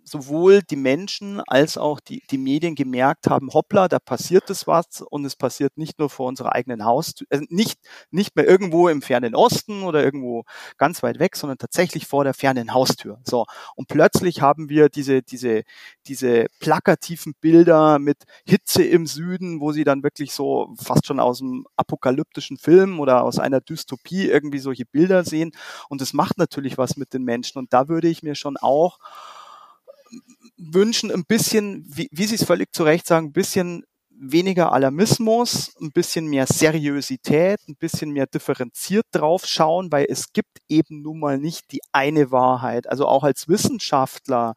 sowohl 0.03 0.61
die 0.61 0.75
Menschen 0.75 1.41
als 1.47 1.77
auch 1.77 1.99
die, 1.99 2.23
die 2.29 2.37
Medien 2.37 2.75
gemerkt 2.75 3.27
haben, 3.27 3.49
hoppla, 3.53 3.87
da 3.87 3.99
passiert 3.99 4.49
es 4.49 4.67
was 4.67 5.01
und 5.01 5.25
es 5.25 5.35
passiert 5.35 5.77
nicht 5.77 5.99
nur 5.99 6.09
vor 6.09 6.27
unserer 6.27 6.53
eigenen 6.53 6.85
Haustür, 6.85 7.27
also 7.29 7.45
nicht, 7.49 7.79
nicht 8.11 8.35
mehr 8.35 8.47
irgendwo 8.47 8.89
im 8.89 9.01
fernen 9.01 9.35
Osten 9.35 9.83
oder 9.83 10.03
irgendwo 10.03 10.43
ganz 10.77 11.03
weit 11.03 11.19
weg, 11.19 11.35
sondern 11.35 11.57
tatsächlich 11.57 12.07
vor 12.07 12.23
der 12.23 12.33
fernen 12.33 12.73
Haustür. 12.73 13.19
So. 13.23 13.45
Und 13.75 13.87
plötzlich 13.87 14.41
haben 14.41 14.69
wir 14.69 14.89
diese, 14.89 15.21
diese, 15.21 15.63
diese 16.07 16.47
plakativen 16.59 17.33
Bilder 17.39 17.99
mit 17.99 18.17
Hitze 18.45 18.83
im 18.83 19.07
Süden, 19.07 19.61
wo 19.61 19.71
sie 19.71 19.83
dann 19.83 20.03
wirklich 20.03 20.33
so 20.33 20.73
fast 20.77 21.05
schon 21.05 21.19
aus 21.19 21.41
einem 21.41 21.65
apokalyptischen 21.75 22.57
Film 22.57 22.99
oder 22.99 23.23
aus 23.23 23.39
einer 23.39 23.61
Dystopie 23.61 24.27
irgendwie 24.27 24.59
solche 24.59 24.85
Bilder 24.85 25.23
sehen. 25.23 25.51
Und 25.89 26.01
das 26.01 26.13
macht 26.13 26.37
natürlich 26.37 26.77
was 26.77 26.97
mit 26.97 27.13
den 27.13 27.23
Menschen. 27.23 27.59
Und 27.59 27.73
da 27.73 27.87
würde 27.87 28.07
ich 28.07 28.23
mir 28.23 28.35
schon 28.35 28.57
auch 28.57 28.99
wünschen, 30.57 31.11
ein 31.11 31.25
bisschen, 31.25 31.85
wie, 31.87 32.07
wie 32.11 32.25
Sie 32.25 32.35
es 32.35 32.43
völlig 32.43 32.73
zu 32.73 32.83
Recht 32.83 33.07
sagen, 33.07 33.27
ein 33.27 33.33
bisschen 33.33 33.83
weniger 34.15 34.71
Alarmismus, 34.71 35.75
ein 35.81 35.91
bisschen 35.91 36.27
mehr 36.27 36.47
Seriosität, 36.47 37.59
ein 37.67 37.75
bisschen 37.75 38.11
mehr 38.11 38.27
differenziert 38.27 39.05
drauf 39.11 39.45
schauen, 39.45 39.91
weil 39.91 40.05
es 40.09 40.31
gibt 40.33 40.59
eben 40.69 41.01
nun 41.01 41.19
mal 41.19 41.37
nicht 41.37 41.71
die 41.71 41.81
eine 41.91 42.31
Wahrheit. 42.31 42.89
Also 42.89 43.07
auch 43.07 43.23
als 43.23 43.47
Wissenschaftler, 43.47 44.53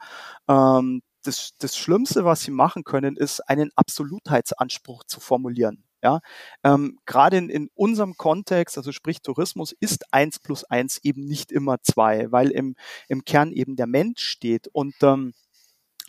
ähm, 0.48 1.02
das, 1.22 1.50
das 1.58 1.76
Schlimmste, 1.76 2.24
was 2.24 2.42
sie 2.42 2.52
machen 2.52 2.84
können, 2.84 3.16
ist 3.16 3.40
einen 3.40 3.70
Absolutheitsanspruch 3.74 5.04
zu 5.04 5.20
formulieren. 5.20 5.82
Ja, 6.02 6.20
ähm, 6.62 6.98
gerade 7.06 7.38
in, 7.38 7.48
in 7.48 7.68
unserem 7.74 8.16
Kontext, 8.16 8.76
also 8.76 8.92
sprich 8.92 9.22
Tourismus, 9.22 9.72
ist 9.80 10.12
eins 10.12 10.38
plus 10.38 10.62
eins 10.62 10.98
eben 11.02 11.24
nicht 11.24 11.50
immer 11.50 11.78
zwei, 11.82 12.30
weil 12.30 12.50
im, 12.50 12.76
im 13.08 13.24
Kern 13.24 13.50
eben 13.50 13.74
der 13.74 13.88
Mensch 13.88 14.22
steht 14.22 14.68
und 14.68 14.94
ähm, 15.02 15.32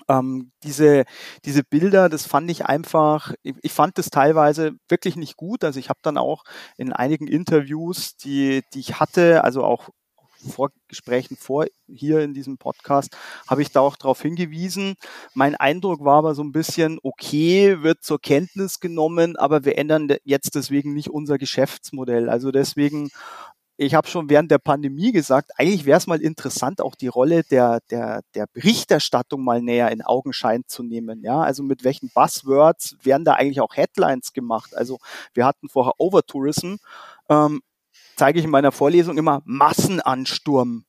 ähm, 0.08 0.51
diese, 0.64 1.05
diese 1.45 1.64
Bilder, 1.64 2.10
das 2.10 2.26
fand 2.26 2.49
ich 2.51 2.66
einfach, 2.66 3.34
ich, 3.43 3.55
ich 3.62 3.74
fand 3.74 3.97
das 3.97 4.10
teilweise 4.10 4.74
wirklich 4.89 5.16
nicht 5.16 5.38
gut. 5.38 5.64
Also 5.64 5.80
ich 5.80 5.89
habe 5.89 5.99
dann 6.03 6.18
auch 6.18 6.43
in 6.78 6.93
einigen 6.93 7.28
Interviews, 7.28 8.16
die, 8.18 8.64
die 8.74 8.80
ich 8.80 8.99
hatte, 8.99 9.43
also 9.43 9.64
auch 9.64 9.89
vor 10.38 10.70
Gesprächen 10.88 11.36
vor 11.36 11.66
hier 11.88 12.22
in 12.22 12.34
diesem 12.34 12.58
Podcast, 12.58 13.16
habe 13.47 13.62
ich 13.62 13.72
da 13.72 13.80
auch 13.82 13.95
darauf 13.95 14.22
hingewiesen. 14.22 14.95
Mein 15.34 15.55
Eindruck 15.55 16.03
war 16.03 16.18
aber 16.18 16.36
so 16.36 16.43
ein 16.43 16.51
bisschen, 16.51 16.99
okay, 17.03 17.82
wird 17.82 18.03
zur 18.03 18.20
Kenntnis 18.22 18.80
genommen, 18.80 19.36
aber 19.36 19.66
wir 19.66 19.78
ändern 19.78 20.08
jetzt 20.24 20.55
deswegen 20.55 20.93
nicht 20.93 21.10
unser 21.10 21.38
Geschäftsmodell. 21.38 22.30
Also 22.30 22.51
deswegen 22.51 23.10
ich 23.78 23.93
habe 23.93 24.07
schon 24.07 24.30
während 24.30 24.49
der 24.49 24.57
Pandemie 24.57 25.11
gesagt, 25.11 25.51
eigentlich 25.55 25.86
wäre 25.86 25.99
es 25.99 26.07
mal 26.07 26.21
interessant, 26.21 26.82
auch 26.82 26.95
die 26.95 27.07
Rolle 27.07 27.43
der, 27.43 27.80
der, 27.91 28.23
der 28.34 28.47
Berichterstattung 28.47 29.43
mal 29.43 29.61
näher 29.61 29.91
in 29.91 30.01
Augenschein 30.01 30.63
zu 30.67 30.82
nehmen. 30.82 31.23
Ja, 31.23 31.41
also 31.41 31.61
mit 31.61 31.84
welchen 31.84 32.09
Buzzwords 32.09 32.97
werden 33.03 33.23
da 33.23 33.34
eigentlich 33.34 33.61
auch 33.61 33.75
Headlines 33.75 34.34
gemacht? 34.34 34.75
Also 34.75 34.97
wir 35.34 35.45
hatten 35.45 35.69
vorher 35.69 35.93
Overtourism, 35.99 36.75
ähm, 37.30 37.61
zeige 38.15 38.39
ich 38.39 38.45
in 38.45 38.51
meiner 38.51 38.71
Vorlesung 38.71 39.17
immer 39.17 39.41
Massenansturm 39.45 40.86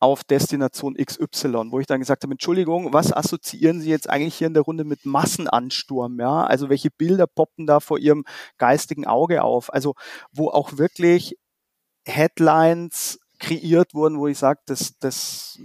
auf 0.00 0.24
Destination 0.24 0.96
XY, 0.96 1.70
wo 1.70 1.80
ich 1.80 1.86
dann 1.86 2.00
gesagt 2.00 2.24
habe, 2.24 2.32
Entschuldigung, 2.32 2.92
was 2.92 3.12
assoziieren 3.12 3.80
Sie 3.80 3.88
jetzt 3.88 4.10
eigentlich 4.10 4.34
hier 4.34 4.48
in 4.48 4.54
der 4.54 4.64
Runde 4.64 4.84
mit 4.84 5.06
Massenansturm? 5.06 6.18
Ja, 6.18 6.44
also 6.44 6.68
welche 6.68 6.90
Bilder 6.90 7.26
poppen 7.26 7.66
da 7.66 7.80
vor 7.80 7.98
Ihrem 7.98 8.24
geistigen 8.58 9.06
Auge 9.06 9.44
auf? 9.44 9.72
Also 9.72 9.94
wo 10.32 10.48
auch 10.50 10.76
wirklich 10.76 11.38
Headlines 12.04 13.18
kreiert 13.38 13.94
wurden, 13.94 14.18
wo 14.18 14.26
ich 14.26 14.38
sage, 14.38 14.60
das, 14.66 14.98
das 15.00 15.58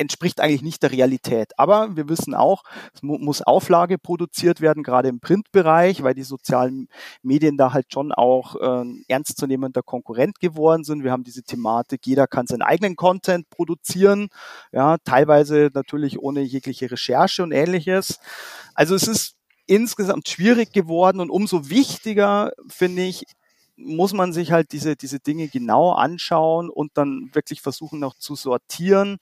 entspricht 0.00 0.40
eigentlich 0.40 0.62
nicht 0.62 0.82
der 0.82 0.92
Realität. 0.92 1.52
Aber 1.58 1.94
wir 1.94 2.08
wissen 2.08 2.34
auch, 2.34 2.64
es 2.94 3.02
mu 3.02 3.18
muss 3.18 3.42
Auflage 3.42 3.98
produziert 3.98 4.62
werden, 4.62 4.82
gerade 4.82 5.08
im 5.08 5.20
Printbereich, 5.20 6.02
weil 6.02 6.14
die 6.14 6.22
sozialen 6.22 6.88
Medien 7.22 7.58
da 7.58 7.74
halt 7.74 7.92
schon 7.92 8.12
auch 8.12 8.56
äh, 8.56 8.84
ernstzunehmender 9.08 9.82
Konkurrent 9.82 10.40
geworden 10.40 10.84
sind. 10.84 11.04
Wir 11.04 11.12
haben 11.12 11.24
diese 11.24 11.42
Thematik, 11.42 12.06
jeder 12.06 12.26
kann 12.26 12.46
seinen 12.46 12.62
eigenen 12.62 12.96
Content 12.96 13.50
produzieren, 13.50 14.28
ja, 14.72 14.96
teilweise 15.04 15.70
natürlich 15.74 16.18
ohne 16.18 16.40
jegliche 16.40 16.90
Recherche 16.90 17.42
und 17.42 17.52
ähnliches. 17.52 18.20
Also 18.74 18.94
es 18.94 19.06
ist 19.06 19.34
insgesamt 19.66 20.28
schwierig 20.28 20.72
geworden 20.72 21.20
und 21.20 21.30
umso 21.30 21.68
wichtiger 21.68 22.52
finde 22.68 23.02
ich, 23.02 23.26
muss 23.84 24.12
man 24.12 24.32
sich 24.32 24.52
halt 24.52 24.72
diese, 24.72 24.96
diese 24.96 25.20
Dinge 25.20 25.48
genau 25.48 25.92
anschauen 25.92 26.70
und 26.70 26.92
dann 26.94 27.30
wirklich 27.32 27.60
versuchen 27.62 28.00
noch 28.00 28.14
zu 28.14 28.34
sortieren, 28.34 29.18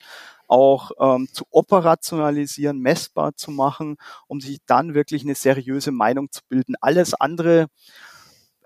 auch 0.47 0.91
ähm, 0.99 1.27
zu 1.31 1.45
operationalisieren, 1.51 2.79
messbar 2.79 3.35
zu 3.35 3.51
machen, 3.51 3.97
um 4.27 4.41
sich 4.41 4.59
dann 4.65 4.93
wirklich 4.93 5.23
eine 5.23 5.35
seriöse 5.35 5.91
Meinung 5.91 6.31
zu 6.31 6.41
bilden. 6.49 6.75
Alles 6.81 7.13
andere 7.13 7.67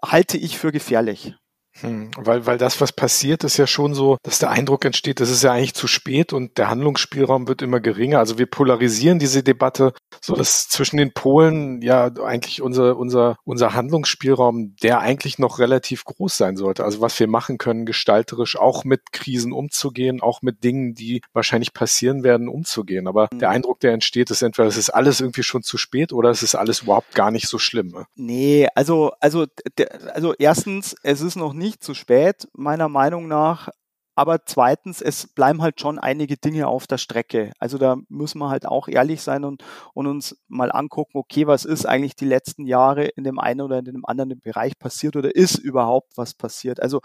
halte 0.02 0.38
ich 0.38 0.58
für 0.58 0.72
gefährlich. 0.72 1.36
Hm, 1.80 2.12
weil, 2.18 2.46
weil 2.46 2.58
das, 2.60 2.80
was 2.82 2.92
passiert, 2.94 3.44
ist 3.44 3.58
ja 3.58 3.66
schon 3.66 3.96
so, 3.96 4.18
dass 4.22 4.38
der 4.38 4.52
Eindruck 4.52 4.86
entsteht, 4.86 5.20
das 5.20 5.32
ist 5.32 5.44
ja 5.44 5.52
eigentlich 5.52 5.74
zu 5.74 5.88
spät 5.88 6.32
und 6.32 6.60
der 6.60 6.70
Handlungsspielraum 6.70 7.48
wird 7.48 7.64
immer 7.64 7.80
geringer. 7.80 8.20
Also 8.20 8.38
wir 8.38 8.46
polarisieren 8.46 9.18
diese 9.18 9.42
Debatte, 9.42 9.94
so 10.22 10.36
dass 10.36 10.68
zwischen 10.68 10.98
den 10.98 11.14
Polen 11.14 11.82
ja 11.82 12.12
eigentlich 12.24 12.62
unser, 12.62 12.98
unser, 12.98 13.38
unser 13.44 13.74
Handlungsspielraum, 13.74 14.76
der 14.82 15.00
eigentlich 15.00 15.40
noch 15.40 15.60
relativ 15.60 16.04
groß 16.06 16.38
sein 16.38 16.58
sollte. 16.58 16.84
Also 16.84 17.02
was 17.02 17.20
wir 17.20 17.28
machen 17.28 17.58
können, 17.58 17.86
gestalterisch 17.86 18.58
auch 18.58 18.84
mit 18.84 19.12
Krisen 19.12 19.54
umzugehen, 19.54 20.22
auch 20.22 20.42
mit 20.42 20.64
Dingen, 20.64 20.94
die 20.94 21.22
wahrscheinlich 21.34 21.74
passieren 21.74 22.24
werden, 22.24 22.48
umzugehen. 22.48 23.08
Aber 23.08 23.28
der 23.34 23.50
Eindruck, 23.50 23.80
der 23.80 23.94
entsteht, 23.94 24.32
ist 24.32 24.42
entweder 24.42 24.68
es 24.68 24.78
ist 24.78 24.90
alles 24.90 25.22
irgendwie 25.22 25.44
schon 25.44 25.64
zu 25.64 25.78
spät 25.78 26.14
oder 26.14 26.30
es 26.30 26.44
ist 26.44 26.56
alles 26.56 26.82
überhaupt 26.82 27.16
gar 27.16 27.32
nicht 27.32 27.48
so 27.48 27.58
schlimm. 27.58 27.88
Ne? 27.88 28.06
Nee, 28.16 28.68
also, 28.76 29.12
also, 29.20 29.46
also 30.14 30.34
erstens, 30.38 30.96
es 31.04 31.22
ist 31.22 31.36
noch 31.36 31.54
nicht 31.54 31.84
zu 31.84 31.94
spät, 31.94 32.48
meiner 32.54 32.90
Meinung 32.90 33.28
nach. 33.28 33.70
Aber 34.16 34.46
zweitens, 34.46 35.02
es 35.02 35.28
bleiben 35.28 35.62
halt 35.62 35.80
schon 35.80 35.98
einige 35.98 36.38
Dinge 36.38 36.68
auf 36.68 36.86
der 36.86 37.00
Strecke. 37.00 37.52
Also 37.60 37.78
da 37.78 37.98
müssen 38.10 38.40
wir 38.40 38.50
halt 38.50 38.66
auch 38.66 38.88
ehrlich 38.88 39.22
sein 39.22 39.44
und, 39.44 39.64
und 39.94 40.08
uns 40.08 40.38
mal 40.48 40.72
angucken, 40.72 41.18
okay, 41.18 41.48
was 41.48 41.66
ist 41.66 41.86
eigentlich 41.86 42.16
die 42.16 42.26
letzten 42.26 42.66
Jahre 42.66 43.06
in 43.06 43.24
dem 43.24 43.40
einen 43.40 43.62
oder 43.62 43.80
in 43.80 43.86
dem 43.86 44.06
anderen 44.06 44.40
Bereich 44.40 44.78
passiert 44.78 45.16
oder 45.16 45.36
ist 45.36 45.56
überhaupt 45.58 46.16
was 46.16 46.36
passiert? 46.36 46.82
Also 46.82 47.02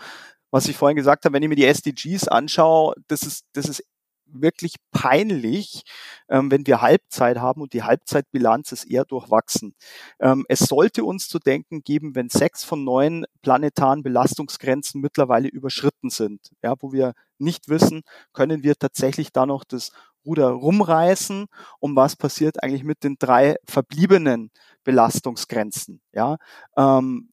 was 0.50 0.68
ich 0.68 0.76
vorhin 0.76 0.96
gesagt 0.96 1.24
habe, 1.24 1.34
wenn 1.34 1.42
ich 1.42 1.48
mir 1.48 1.56
die 1.56 1.66
SDGs 1.66 2.28
anschaue, 2.28 2.94
das 3.08 3.22
ist, 3.22 3.44
das 3.54 3.66
ist 3.66 3.84
wirklich 4.32 4.76
peinlich, 4.92 5.82
ähm, 6.28 6.50
wenn 6.50 6.66
wir 6.66 6.80
Halbzeit 6.80 7.38
haben 7.38 7.62
und 7.62 7.72
die 7.72 7.82
Halbzeitbilanz 7.82 8.72
ist 8.72 8.84
eher 8.84 9.04
durchwachsen. 9.04 9.74
Ähm, 10.20 10.44
es 10.48 10.60
sollte 10.60 11.04
uns 11.04 11.28
zu 11.28 11.38
denken 11.38 11.82
geben, 11.82 12.14
wenn 12.14 12.28
sechs 12.28 12.64
von 12.64 12.84
neun 12.84 13.24
planetaren 13.42 14.02
Belastungsgrenzen 14.02 15.00
mittlerweile 15.00 15.48
überschritten 15.48 16.10
sind, 16.10 16.50
ja, 16.62 16.74
wo 16.80 16.92
wir 16.92 17.14
nicht 17.38 17.68
wissen, 17.68 18.02
können 18.32 18.62
wir 18.62 18.76
tatsächlich 18.76 19.32
da 19.32 19.46
noch 19.46 19.64
das 19.64 19.92
Ruder 20.26 20.48
rumreißen 20.48 21.46
und 21.80 21.96
was 21.96 22.16
passiert 22.16 22.62
eigentlich 22.62 22.84
mit 22.84 23.04
den 23.04 23.16
drei 23.18 23.56
verbliebenen 23.64 24.50
Belastungsgrenzen, 24.84 26.00
ja. 26.12 26.36
Ähm, 26.76 27.30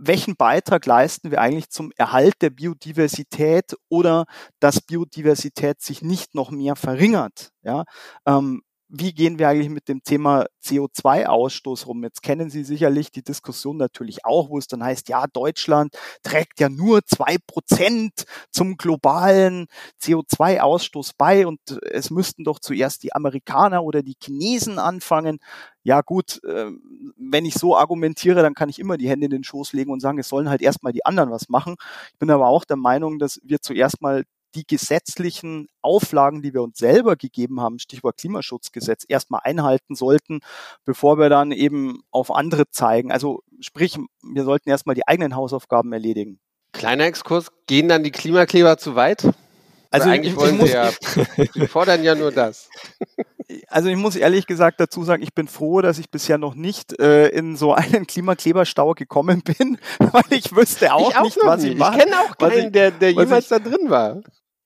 welchen 0.00 0.36
Beitrag 0.36 0.86
leisten 0.86 1.30
wir 1.30 1.40
eigentlich 1.40 1.70
zum 1.70 1.92
Erhalt 1.96 2.34
der 2.40 2.50
Biodiversität 2.50 3.76
oder 3.88 4.24
dass 4.58 4.80
Biodiversität 4.80 5.82
sich 5.82 6.02
nicht 6.02 6.34
noch 6.34 6.50
mehr 6.50 6.76
verringert? 6.76 7.50
Ja, 7.62 7.84
ähm, 8.26 8.62
wie 8.92 9.12
gehen 9.12 9.38
wir 9.38 9.48
eigentlich 9.48 9.68
mit 9.68 9.88
dem 9.88 10.02
Thema 10.02 10.46
CO2-Ausstoß 10.64 11.86
rum? 11.86 12.02
Jetzt 12.02 12.22
kennen 12.22 12.50
Sie 12.50 12.64
sicherlich 12.64 13.12
die 13.12 13.22
Diskussion 13.22 13.76
natürlich 13.76 14.24
auch, 14.24 14.50
wo 14.50 14.58
es 14.58 14.66
dann 14.66 14.82
heißt, 14.82 15.08
ja, 15.08 15.26
Deutschland 15.32 15.94
trägt 16.24 16.58
ja 16.58 16.68
nur 16.68 17.04
zwei 17.06 17.36
Prozent 17.46 18.24
zum 18.50 18.76
globalen 18.76 19.66
CO2-Ausstoß 20.02 21.12
bei 21.16 21.46
und 21.46 21.60
es 21.92 22.10
müssten 22.10 22.42
doch 22.42 22.58
zuerst 22.58 23.04
die 23.04 23.14
Amerikaner 23.14 23.84
oder 23.84 24.02
die 24.02 24.16
Chinesen 24.20 24.78
anfangen. 24.80 25.38
Ja 25.82 26.02
gut, 26.02 26.42
äh, 26.44 26.70
wenn 27.16 27.44
ich 27.44 27.54
so 27.54 27.76
argumentiere, 27.76 28.42
dann 28.42 28.54
kann 28.54 28.68
ich 28.68 28.78
immer 28.78 28.98
die 28.98 29.08
Hände 29.08 29.26
in 29.26 29.30
den 29.30 29.44
Schoß 29.44 29.72
legen 29.72 29.90
und 29.90 30.00
sagen, 30.00 30.18
es 30.18 30.28
sollen 30.28 30.50
halt 30.50 30.62
erstmal 30.62 30.92
die 30.92 31.04
anderen 31.06 31.30
was 31.30 31.48
machen. 31.48 31.76
Ich 32.12 32.18
bin 32.18 32.30
aber 32.30 32.48
auch 32.48 32.64
der 32.64 32.76
Meinung, 32.76 33.18
dass 33.18 33.40
wir 33.42 33.60
zuerst 33.60 34.02
mal 34.02 34.24
die 34.54 34.66
gesetzlichen 34.66 35.68
Auflagen, 35.80 36.42
die 36.42 36.52
wir 36.52 36.62
uns 36.62 36.78
selber 36.78 37.16
gegeben 37.16 37.60
haben, 37.60 37.78
Stichwort 37.78 38.18
Klimaschutzgesetz, 38.18 39.04
erstmal 39.08 39.40
einhalten 39.44 39.94
sollten, 39.94 40.40
bevor 40.84 41.18
wir 41.18 41.28
dann 41.28 41.52
eben 41.52 42.02
auf 42.10 42.34
andere 42.34 42.68
zeigen. 42.70 43.12
Also 43.12 43.42
sprich, 43.60 43.98
wir 44.22 44.44
sollten 44.44 44.68
erstmal 44.68 44.94
die 44.94 45.06
eigenen 45.06 45.36
Hausaufgaben 45.36 45.92
erledigen. 45.92 46.40
Kleiner 46.72 47.04
Exkurs, 47.04 47.50
gehen 47.66 47.88
dann 47.88 48.04
die 48.04 48.10
Klimakleber 48.10 48.76
zu 48.78 48.94
weit? 48.94 49.28
Also 49.90 50.06
Weil 50.06 50.14
eigentlich 50.14 50.32
ich, 50.34 50.38
wollen 50.38 50.60
ich 50.64 50.72
ja, 50.72 50.90
sie 51.52 51.66
fordern 51.66 52.02
ja 52.04 52.14
nur 52.14 52.30
das. 52.30 52.68
also 53.68 53.88
ich 53.88 53.96
muss 53.96 54.14
ehrlich 54.14 54.46
gesagt 54.46 54.78
dazu 54.80 55.02
sagen, 55.04 55.22
ich 55.22 55.34
bin 55.34 55.48
froh, 55.48 55.80
dass 55.80 55.98
ich 55.98 56.10
bisher 56.10 56.38
noch 56.38 56.54
nicht 56.54 56.98
äh, 57.00 57.28
in 57.28 57.56
so 57.56 57.74
einen 57.74 58.06
Klimakleberstau 58.06 58.94
gekommen 58.94 59.42
bin, 59.42 59.78
weil 59.98 60.22
ich 60.30 60.54
wüsste 60.54 60.94
auch, 60.94 61.10
ich 61.10 61.16
auch 61.16 61.24
nicht, 61.24 61.38
was 61.42 61.62
nie. 61.62 61.70
ich 61.70 61.76
mache. 61.76 61.98
Ich 61.98 62.04
kenne 62.04 62.16
auch 62.20 62.38
keinen, 62.38 62.66
ich- 62.66 62.72
der, 62.72 62.90
der 62.92 63.12
jemals 63.12 63.48
da 63.48 63.58
drin 63.58 63.90
war. 63.90 64.20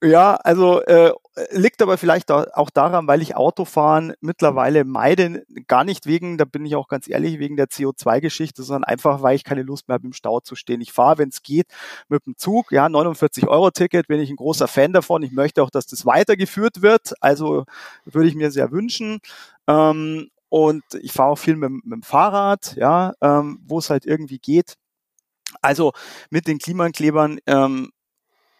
Ja, 0.05 0.35
also 0.35 0.83
äh, 0.83 1.13
liegt 1.51 1.81
aber 1.81 1.97
vielleicht 1.97 2.31
auch 2.31 2.69
daran, 2.69 3.07
weil 3.07 3.23
ich 3.23 3.37
Autofahren 3.37 4.13
mittlerweile 4.21 4.85
meide, 4.85 5.47
gar 5.67 5.83
nicht 5.85 6.05
wegen, 6.05 6.37
da 6.37 6.45
bin 6.45 6.67
ich 6.67 6.77
auch 6.77 6.89
ganz 6.89 7.09
ehrlich, 7.09 7.39
wegen 7.39 7.57
der 7.57 7.69
CO2-Geschichte, 7.69 8.63
sondern 8.65 8.85
einfach, 8.85 9.23
weil 9.23 9.35
ich 9.35 9.45
keine 9.45 9.63
Lust 9.63 9.89
mehr 9.89 9.95
habe, 9.95 10.07
im 10.07 10.13
Stau 10.13 10.41
zu 10.41 10.57
stehen. 10.57 10.83
Ich 10.83 10.93
fahre, 10.93 11.17
wenn 11.17 11.31
es 11.31 11.43
geht, 11.43 11.69
mit 12.11 12.27
dem 12.27 12.37
Zug, 12.37 12.71
ja, 12.71 12.87
49 12.91 13.49
Euro 13.49 13.71
Ticket, 13.71 14.07
bin 14.07 14.21
ich 14.21 14.29
ein 14.29 14.37
großer 14.37 14.69
Fan 14.69 14.93
davon. 14.93 15.23
Ich 15.23 15.33
möchte 15.33 15.63
auch, 15.63 15.71
dass 15.71 15.87
das 15.87 16.05
weitergeführt 16.05 16.83
wird, 16.83 17.15
also 17.23 17.65
würde 18.05 18.29
ich 18.29 18.35
mir 18.35 18.51
sehr 18.51 18.73
wünschen. 18.73 19.21
Ähm, 19.67 20.29
und 20.51 20.85
ich 21.01 21.13
fahre 21.13 21.31
auch 21.31 21.39
viel 21.39 21.57
mit, 21.57 21.71
mit 21.71 21.93
dem 21.93 22.03
Fahrrad, 22.03 22.77
ja, 22.77 23.15
ähm, 23.23 23.59
wo 23.67 23.79
es 23.79 23.89
halt 23.89 24.05
irgendwie 24.05 24.39
geht. 24.39 24.75
Also 25.63 25.93
mit 26.29 26.47
den 26.47 26.59
Klimaklebern, 26.59 27.39
ähm, 27.47 27.91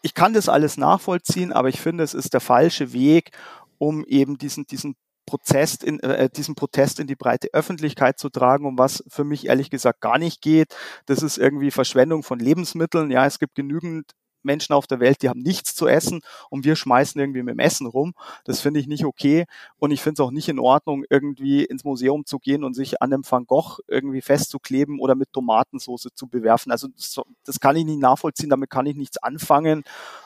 ich 0.05 0.13
kann 0.13 0.33
das 0.33 0.49
alles 0.49 0.77
nachvollziehen, 0.77 1.51
aber 1.51 1.67
ich 1.67 1.81
finde, 1.81 2.03
es 2.03 2.13
ist 2.13 2.35
der 2.35 2.39
falsche 2.39 2.93
Weg, 2.93 3.31
um 3.79 4.05
eben 4.05 4.37
diesen, 4.37 4.67
diesen 4.67 4.95
Prozess 5.25 5.77
in, 5.81 5.99
äh, 6.01 6.29
diesen 6.29 6.53
Protest 6.53 6.99
in 6.99 7.07
die 7.07 7.15
breite 7.15 7.49
Öffentlichkeit 7.53 8.19
zu 8.19 8.29
tragen, 8.29 8.67
um 8.67 8.77
was 8.77 9.03
für 9.07 9.23
mich 9.23 9.47
ehrlich 9.47 9.71
gesagt 9.71 10.01
gar 10.01 10.19
nicht 10.19 10.43
geht. 10.43 10.75
Das 11.07 11.23
ist 11.23 11.39
irgendwie 11.39 11.71
Verschwendung 11.71 12.21
von 12.21 12.37
Lebensmitteln. 12.37 13.09
Ja, 13.09 13.25
es 13.25 13.39
gibt 13.39 13.55
genügend 13.55 14.11
Menschen 14.45 14.73
auf 14.73 14.87
der 14.87 14.99
Welt, 14.99 15.21
die 15.21 15.29
haben 15.29 15.41
nichts 15.41 15.75
zu 15.75 15.87
essen 15.87 16.21
und 16.49 16.63
wir 16.63 16.75
schmeißen 16.75 17.19
irgendwie 17.19 17.43
mit 17.43 17.53
dem 17.53 17.59
Essen 17.59 17.87
rum. 17.87 18.13
Das 18.45 18.61
finde 18.61 18.79
ich 18.79 18.87
nicht 18.87 19.05
okay 19.05 19.45
und 19.77 19.91
ich 19.91 20.01
finde 20.01 20.21
es 20.21 20.25
auch 20.25 20.31
nicht 20.31 20.49
in 20.49 20.59
Ordnung, 20.59 21.03
irgendwie 21.09 21.63
ins 21.65 21.83
Museum 21.83 22.25
zu 22.25 22.39
gehen 22.39 22.63
und 22.63 22.73
sich 22.73 23.01
an 23.01 23.11
einem 23.11 23.23
Van 23.29 23.45
Gogh 23.45 23.79
irgendwie 23.87 24.21
festzukleben 24.21 24.99
oder 24.99 25.15
mit 25.15 25.33
Tomatensauce 25.33 26.09
zu 26.13 26.27
bewerfen. 26.27 26.71
Also 26.71 26.87
das, 26.87 27.19
das 27.43 27.59
kann 27.59 27.75
ich 27.75 27.85
nicht 27.85 27.99
nachvollziehen, 27.99 28.49
damit 28.49 28.69
kann 28.69 28.85
ich 28.85 28.95
nichts 28.95 29.17
anfangen. 29.17 29.83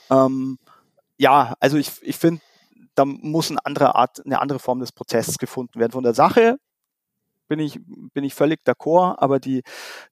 Ähm, 0.09 0.59
ja, 1.17 1.55
also 1.59 1.77
ich, 1.77 1.91
ich 2.01 2.17
finde, 2.17 2.41
da 2.95 3.05
muss 3.05 3.49
eine 3.49 3.65
andere 3.65 3.95
Art, 3.95 4.25
eine 4.25 4.41
andere 4.41 4.59
Form 4.59 4.79
des 4.79 4.91
Protests 4.91 5.37
gefunden 5.37 5.79
werden. 5.79 5.91
Von 5.91 6.03
der 6.03 6.13
Sache 6.13 6.57
bin 7.49 7.59
ich, 7.59 7.79
bin 8.13 8.23
ich 8.23 8.33
völlig 8.33 8.61
d'accord, 8.65 9.15
aber 9.17 9.39
die, 9.39 9.63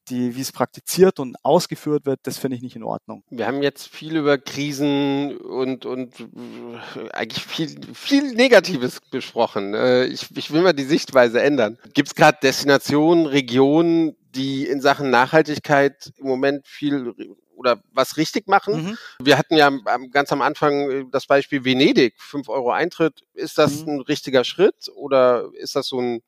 die, 0.10 0.36
wie 0.36 0.42
es 0.42 0.52
praktiziert 0.52 1.20
und 1.20 1.38
ausgeführt 1.44 2.06
wird, 2.06 2.20
das 2.24 2.38
finde 2.38 2.58
ich 2.58 2.64
nicht 2.64 2.76
in 2.76 2.84
Ordnung. 2.84 3.24
Wir 3.30 3.48
haben 3.48 3.64
jetzt 3.64 3.88
viel 3.88 4.18
über 4.18 4.38
Krisen 4.38 5.38
und, 5.38 5.86
und 5.86 6.20
äh, 6.20 7.10
eigentlich 7.14 7.46
viel, 7.46 7.80
viel 7.94 8.34
Negatives 8.34 9.00
besprochen. 9.10 9.74
Äh, 9.74 10.06
Ich, 10.08 10.36
ich 10.36 10.52
will 10.52 10.62
mal 10.64 10.74
die 10.74 10.84
Sichtweise 10.84 11.42
ändern. 11.42 11.78
Gibt 11.94 12.10
es 12.10 12.16
gerade 12.16 12.40
Destinationen, 12.42 13.26
Regionen, 13.28 14.16
die 14.36 14.66
in 14.68 14.82
Sachen 14.82 15.10
Nachhaltigkeit 15.10 16.12
im 16.18 16.28
Moment 16.28 16.68
viel 16.68 17.14
oder 17.56 17.82
was 17.92 18.18
richtig 18.18 18.48
machen? 18.48 18.84
Mhm. 18.84 18.98
Wir 19.26 19.38
hatten 19.38 19.56
ja 19.56 19.70
ganz 20.12 20.32
am 20.32 20.42
Anfang 20.42 20.90
äh, 20.92 21.06
das 21.12 21.28
Beispiel 21.28 21.64
Venedig, 21.64 22.14
5 22.20 22.50
Euro 22.50 22.72
Eintritt. 22.72 23.24
Ist 23.34 23.58
das 23.58 23.86
Mhm. 23.86 23.94
ein 23.94 24.02
richtiger 24.02 24.44
Schritt 24.44 24.90
oder 24.96 25.50
ist 25.54 25.76
das 25.76 25.88
so 25.88 26.00
ein 26.02 26.22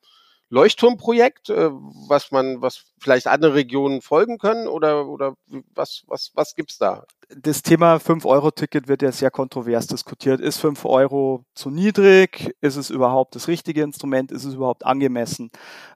Leuchtturmprojekt, 0.50 1.48
äh, 1.50 1.70
was 2.08 2.30
man, 2.30 2.60
was 2.60 2.84
vielleicht 2.98 3.26
andere 3.26 3.54
Regionen 3.54 4.02
folgen 4.02 4.38
können 4.38 4.66
oder, 4.68 5.06
oder 5.06 5.34
was, 5.74 6.02
was, 6.06 6.32
was 6.34 6.54
gibt's 6.54 6.78
da? 6.78 7.04
das 7.36 7.62
Thema 7.62 7.96
5-Euro-Ticket 7.96 8.88
wird 8.88 9.02
ja 9.02 9.12
sehr 9.12 9.30
kontrovers 9.30 9.86
diskutiert. 9.86 10.40
Ist 10.40 10.58
5 10.58 10.84
Euro 10.84 11.44
zu 11.54 11.70
niedrig? 11.70 12.54
Ist 12.60 12.76
es 12.76 12.90
überhaupt 12.90 13.36
das 13.36 13.46
richtige 13.46 13.82
Instrument? 13.82 14.32
Ist 14.32 14.44
es 14.44 14.54
überhaupt 14.54 14.84
angemessen? 14.84 15.50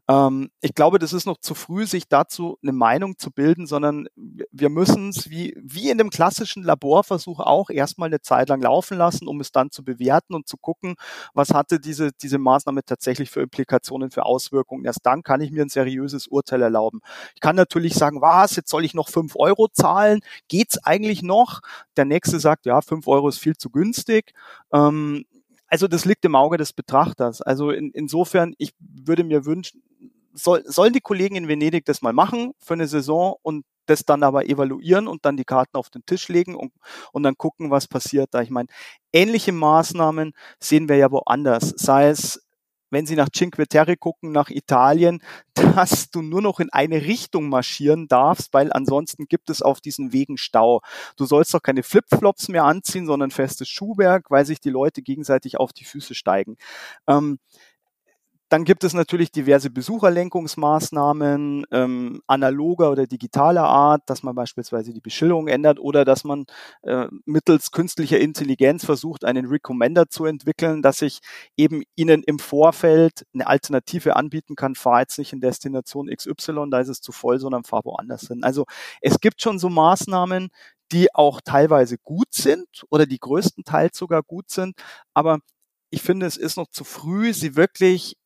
Ähm, 0.09 0.51
ich 0.61 0.75
glaube, 0.75 0.99
das 0.99 1.13
ist 1.13 1.27
noch 1.27 1.39
zu 1.39 1.55
früh, 1.55 1.87
sich 1.87 2.09
dazu 2.09 2.59
eine 2.63 2.73
Meinung 2.73 3.19
zu 3.19 3.31
bilden, 3.31 3.67
sondern 3.67 4.07
wir 4.15 4.69
müssen 4.69 5.09
es 5.09 5.29
wie, 5.29 5.57
wie 5.61 5.91
in 5.91 5.99
dem 5.99 6.11
klassischen 6.11 6.63
Laborversuch 6.63 7.41
auch 7.41 7.71
erstmal 7.71 8.09
eine 8.09 8.21
Zeit 8.21 8.49
lang 8.49 8.63
laufen 8.63 8.97
lassen, 8.97 9.27
um 9.27 9.41
es 9.41 9.51
dann 9.51 9.71
zu 9.71 9.83
bewerten 9.83 10.35
und 10.35 10.47
zu 10.47 10.57
gucken, 10.57 10.95
was 11.33 11.53
hatte 11.53 11.81
diese, 11.81 12.13
diese 12.13 12.39
Maßnahme 12.39 12.85
tatsächlich 12.85 13.31
für 13.31 13.41
Implikationen, 13.41 14.11
für 14.11 14.25
Auswirkungen. 14.25 14.44
Erst 14.85 15.05
dann 15.05 15.23
kann 15.23 15.41
ich 15.41 15.51
mir 15.51 15.63
ein 15.63 15.69
seriöses 15.69 16.27
Urteil 16.27 16.63
erlauben. 16.63 17.01
Ich 17.35 17.41
kann 17.41 17.57
natürlich 17.57 17.95
sagen, 17.95 18.21
was, 18.21 18.57
jetzt 18.57 18.71
soll 18.71 18.85
ich 18.85 18.95
noch 18.95 19.09
5 19.09 19.35
Euro 19.37 19.69
zahlen? 19.69 20.21
Geht's 20.49 20.79
eigentlich 20.85 21.23
noch? 21.23 21.61
Der 21.97 22.05
nächste 22.05 22.41
sagt, 22.41 22.67
ja, 22.67 22.81
5 22.81 23.07
Euro 23.09 23.29
ist 23.29 23.39
viel 23.39 23.57
zu 23.57 23.71
günstig. 23.71 24.33
Ähm, 24.73 25.25
also 25.69 25.89
das 25.89 26.05
liegt 26.05 26.25
im 26.25 26.37
Auge 26.37 26.57
des 26.57 26.73
Betrachters. 26.73 27.43
Also 27.43 27.71
in, 27.71 27.91
insofern, 27.91 28.55
ich 28.59 28.75
würde 28.79 29.25
mir 29.25 29.45
wünschen, 29.45 29.83
soll, 30.33 30.63
sollen 30.67 30.93
die 30.93 31.01
Kollegen 31.01 31.37
in 31.37 31.49
Venedig 31.49 31.85
das 31.85 32.03
mal 32.03 32.13
machen 32.13 32.53
für 32.59 32.75
eine 32.75 32.87
Saison 32.87 33.37
und 33.43 33.65
das 33.87 34.05
dann 34.05 34.23
aber 34.23 34.47
evaluieren 34.47 35.09
und 35.09 35.25
dann 35.25 35.37
die 35.37 35.45
Karten 35.45 35.77
auf 35.77 35.91
den 35.91 36.05
Tisch 36.07 36.29
legen 36.29 36.55
und, 36.55 36.73
und 37.13 37.23
dann 37.23 37.37
gucken, 37.37 37.71
was 37.71 37.87
passiert 37.87 38.33
da. 38.33 38.41
Ich 38.41 38.51
meine, 38.51 38.69
ähnliche 39.13 39.53
Maßnahmen 39.53 40.33
sehen 40.59 40.89
wir 40.89 40.97
ja 40.97 41.11
woanders. 41.11 41.75
Sei 41.77 42.09
es 42.09 42.44
wenn 42.95 43.07
Sie 43.07 43.17
nach 43.17 43.29
Cinque 43.29 43.67
Terre 43.67 43.97
gucken, 43.97 44.33
nach 44.33 44.49
Italien, 44.49 45.21
dass 45.55 46.11
du 46.11 46.23
nur 46.23 46.41
noch 46.41 46.61
in 46.61 46.71
eine 46.71 47.03
Richtung 47.03 47.49
marschieren 47.49 48.09
darfst, 48.09 48.55
weil 48.55 48.73
ansonsten 48.73 49.27
gibt 49.27 49.51
es 49.51 49.61
auf 49.61 49.81
diesen 49.81 50.13
Wegen 50.13 50.39
Stau. 50.39 50.81
Du 51.17 51.27
sollst 51.27 51.53
doch 51.53 51.63
keine 51.63 51.83
Flipflops 51.83 52.49
mehr 52.49 52.65
anziehen, 52.65 53.07
sondern 53.07 53.31
festes 53.31 53.69
Schuhwerk, 53.69 54.31
weil 54.31 54.47
sich 54.47 54.61
die 54.61 54.71
Leute 54.71 55.03
gegenseitig 55.03 55.59
auf 55.59 55.73
die 55.73 55.85
Füße 55.85 56.15
steigen. 56.15 56.57
Ähm, 57.07 57.39
dann 58.55 58.63
gibt 58.63 58.85
es 58.85 58.95
natürlich 58.95 59.33
diverse 59.33 59.69
Besucherlenkungsmaßnahmen 59.69 61.67
ähm, 61.73 62.23
analoger 62.29 62.93
oder 62.93 63.09
digitaler 63.09 63.65
Art, 63.65 64.03
dass 64.07 64.23
man 64.23 64.37
beispielsweise 64.37 64.93
die 64.93 65.01
Beschilderung 65.01 65.49
ändert 65.49 65.81
oder 65.81 66.05
dass 66.05 66.23
man 66.23 66.45
äh, 66.83 67.09
mittels 67.25 67.73
künstlicher 67.73 68.21
Intelligenz 68.21 68.85
versucht, 68.85 69.25
einen 69.25 69.47
Recommender 69.47 70.09
zu 70.09 70.25
entwickeln, 70.25 70.83
dass 70.83 71.03
ich 71.03 71.19
eben 71.57 71.83
Ihnen 71.97 72.23
im 72.23 72.39
Vorfeld 72.39 73.27
eine 73.35 73.49
Alternative 73.49 74.15
anbieten 74.15 74.55
kann. 74.55 74.77
Fahr 74.77 75.01
jetzt 75.01 75.19
nicht 75.19 75.33
in 75.33 75.41
Destination 75.41 76.07
XY, 76.07 76.67
da 76.71 76.79
ist 76.79 76.87
es 76.91 77.01
zu 77.01 77.11
voll, 77.11 77.41
sondern 77.41 77.65
fahr 77.65 77.85
woanders 77.85 78.29
hin. 78.29 78.45
Also 78.45 78.67
es 79.01 79.19
gibt 79.19 79.43
schon 79.43 79.59
so 79.59 79.69
Maßnahmen, 79.69 80.51
die 80.93 81.13
auch 81.13 81.41
teilweise 81.41 81.99
gut 81.99 82.33
sind 82.33 82.69
oder 82.89 83.07
die 83.07 83.19
größtenteils 83.19 83.99
sogar 83.99 84.23
gut 84.23 84.49
sind, 84.49 84.77
aber 85.13 85.41
ich 85.91 86.03
finde, 86.03 86.27
es 86.27 86.37
ist 86.37 86.57
noch 86.57 86.69
zu 86.71 86.85
früh, 86.85 87.33
sie 87.33 87.57
wirklich 87.57 88.17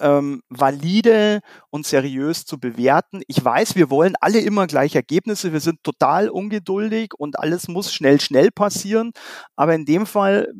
ähm, 0.00 0.42
valide 0.48 1.40
und 1.70 1.86
seriös 1.86 2.44
zu 2.44 2.58
bewerten. 2.58 3.22
Ich 3.26 3.44
weiß, 3.44 3.76
wir 3.76 3.90
wollen 3.90 4.14
alle 4.20 4.40
immer 4.40 4.66
gleich 4.66 4.94
Ergebnisse, 4.94 5.52
wir 5.52 5.60
sind 5.60 5.82
total 5.82 6.28
ungeduldig 6.28 7.14
und 7.16 7.38
alles 7.38 7.68
muss 7.68 7.92
schnell, 7.92 8.20
schnell 8.20 8.50
passieren. 8.50 9.12
Aber 9.56 9.74
in 9.74 9.84
dem 9.84 10.06
Fall, 10.06 10.52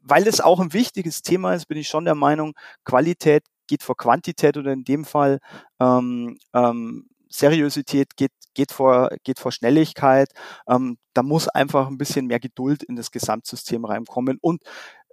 weil 0.00 0.26
es 0.26 0.40
auch 0.40 0.60
ein 0.60 0.72
wichtiges 0.72 1.22
Thema 1.22 1.54
ist, 1.54 1.66
bin 1.66 1.78
ich 1.78 1.88
schon 1.88 2.04
der 2.04 2.14
Meinung, 2.14 2.54
Qualität 2.84 3.44
geht 3.66 3.82
vor 3.82 3.96
Quantität 3.96 4.56
oder 4.56 4.72
in 4.72 4.84
dem 4.84 5.04
Fall 5.04 5.38
ähm, 5.80 6.38
ähm, 6.52 7.08
Seriosität 7.30 8.16
geht, 8.16 8.32
geht, 8.54 8.72
vor, 8.72 9.10
geht 9.24 9.38
vor 9.38 9.52
Schnelligkeit. 9.52 10.28
Ähm, 10.68 10.98
da 11.14 11.22
muss 11.22 11.48
einfach 11.48 11.86
ein 11.88 11.98
bisschen 11.98 12.26
mehr 12.26 12.40
Geduld 12.40 12.82
in 12.82 12.96
das 12.96 13.10
Gesamtsystem 13.10 13.84
reinkommen 13.84 14.38
und 14.40 14.62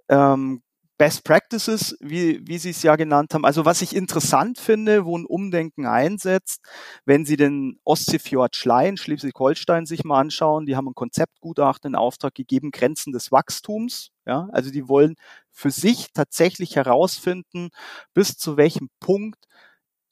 ähm, 0.08 0.62
Best 1.00 1.24
Practices, 1.24 1.96
wie, 2.00 2.46
wie 2.46 2.58
Sie 2.58 2.68
es 2.68 2.82
ja 2.82 2.94
genannt 2.94 3.32
haben. 3.32 3.46
Also 3.46 3.64
was 3.64 3.80
ich 3.80 3.96
interessant 3.96 4.58
finde, 4.58 5.06
wo 5.06 5.16
ein 5.16 5.24
Umdenken 5.24 5.86
einsetzt, 5.86 6.60
wenn 7.06 7.24
Sie 7.24 7.38
den 7.38 7.80
Ostseefjord 7.84 8.54
Schleien, 8.54 8.98
Schleswig-Holstein 8.98 9.86
sich 9.86 10.04
mal 10.04 10.20
anschauen, 10.20 10.66
die 10.66 10.76
haben 10.76 10.88
ein 10.88 10.94
Konzeptgutachten 10.94 11.92
in 11.92 11.94
Auftrag 11.94 12.34
gegeben, 12.34 12.70
Grenzen 12.70 13.14
des 13.14 13.32
Wachstums. 13.32 14.10
Ja, 14.26 14.50
also 14.52 14.70
die 14.70 14.88
wollen 14.88 15.14
für 15.50 15.70
sich 15.70 16.08
tatsächlich 16.12 16.76
herausfinden, 16.76 17.70
bis 18.12 18.36
zu 18.36 18.58
welchem 18.58 18.90
Punkt 19.00 19.42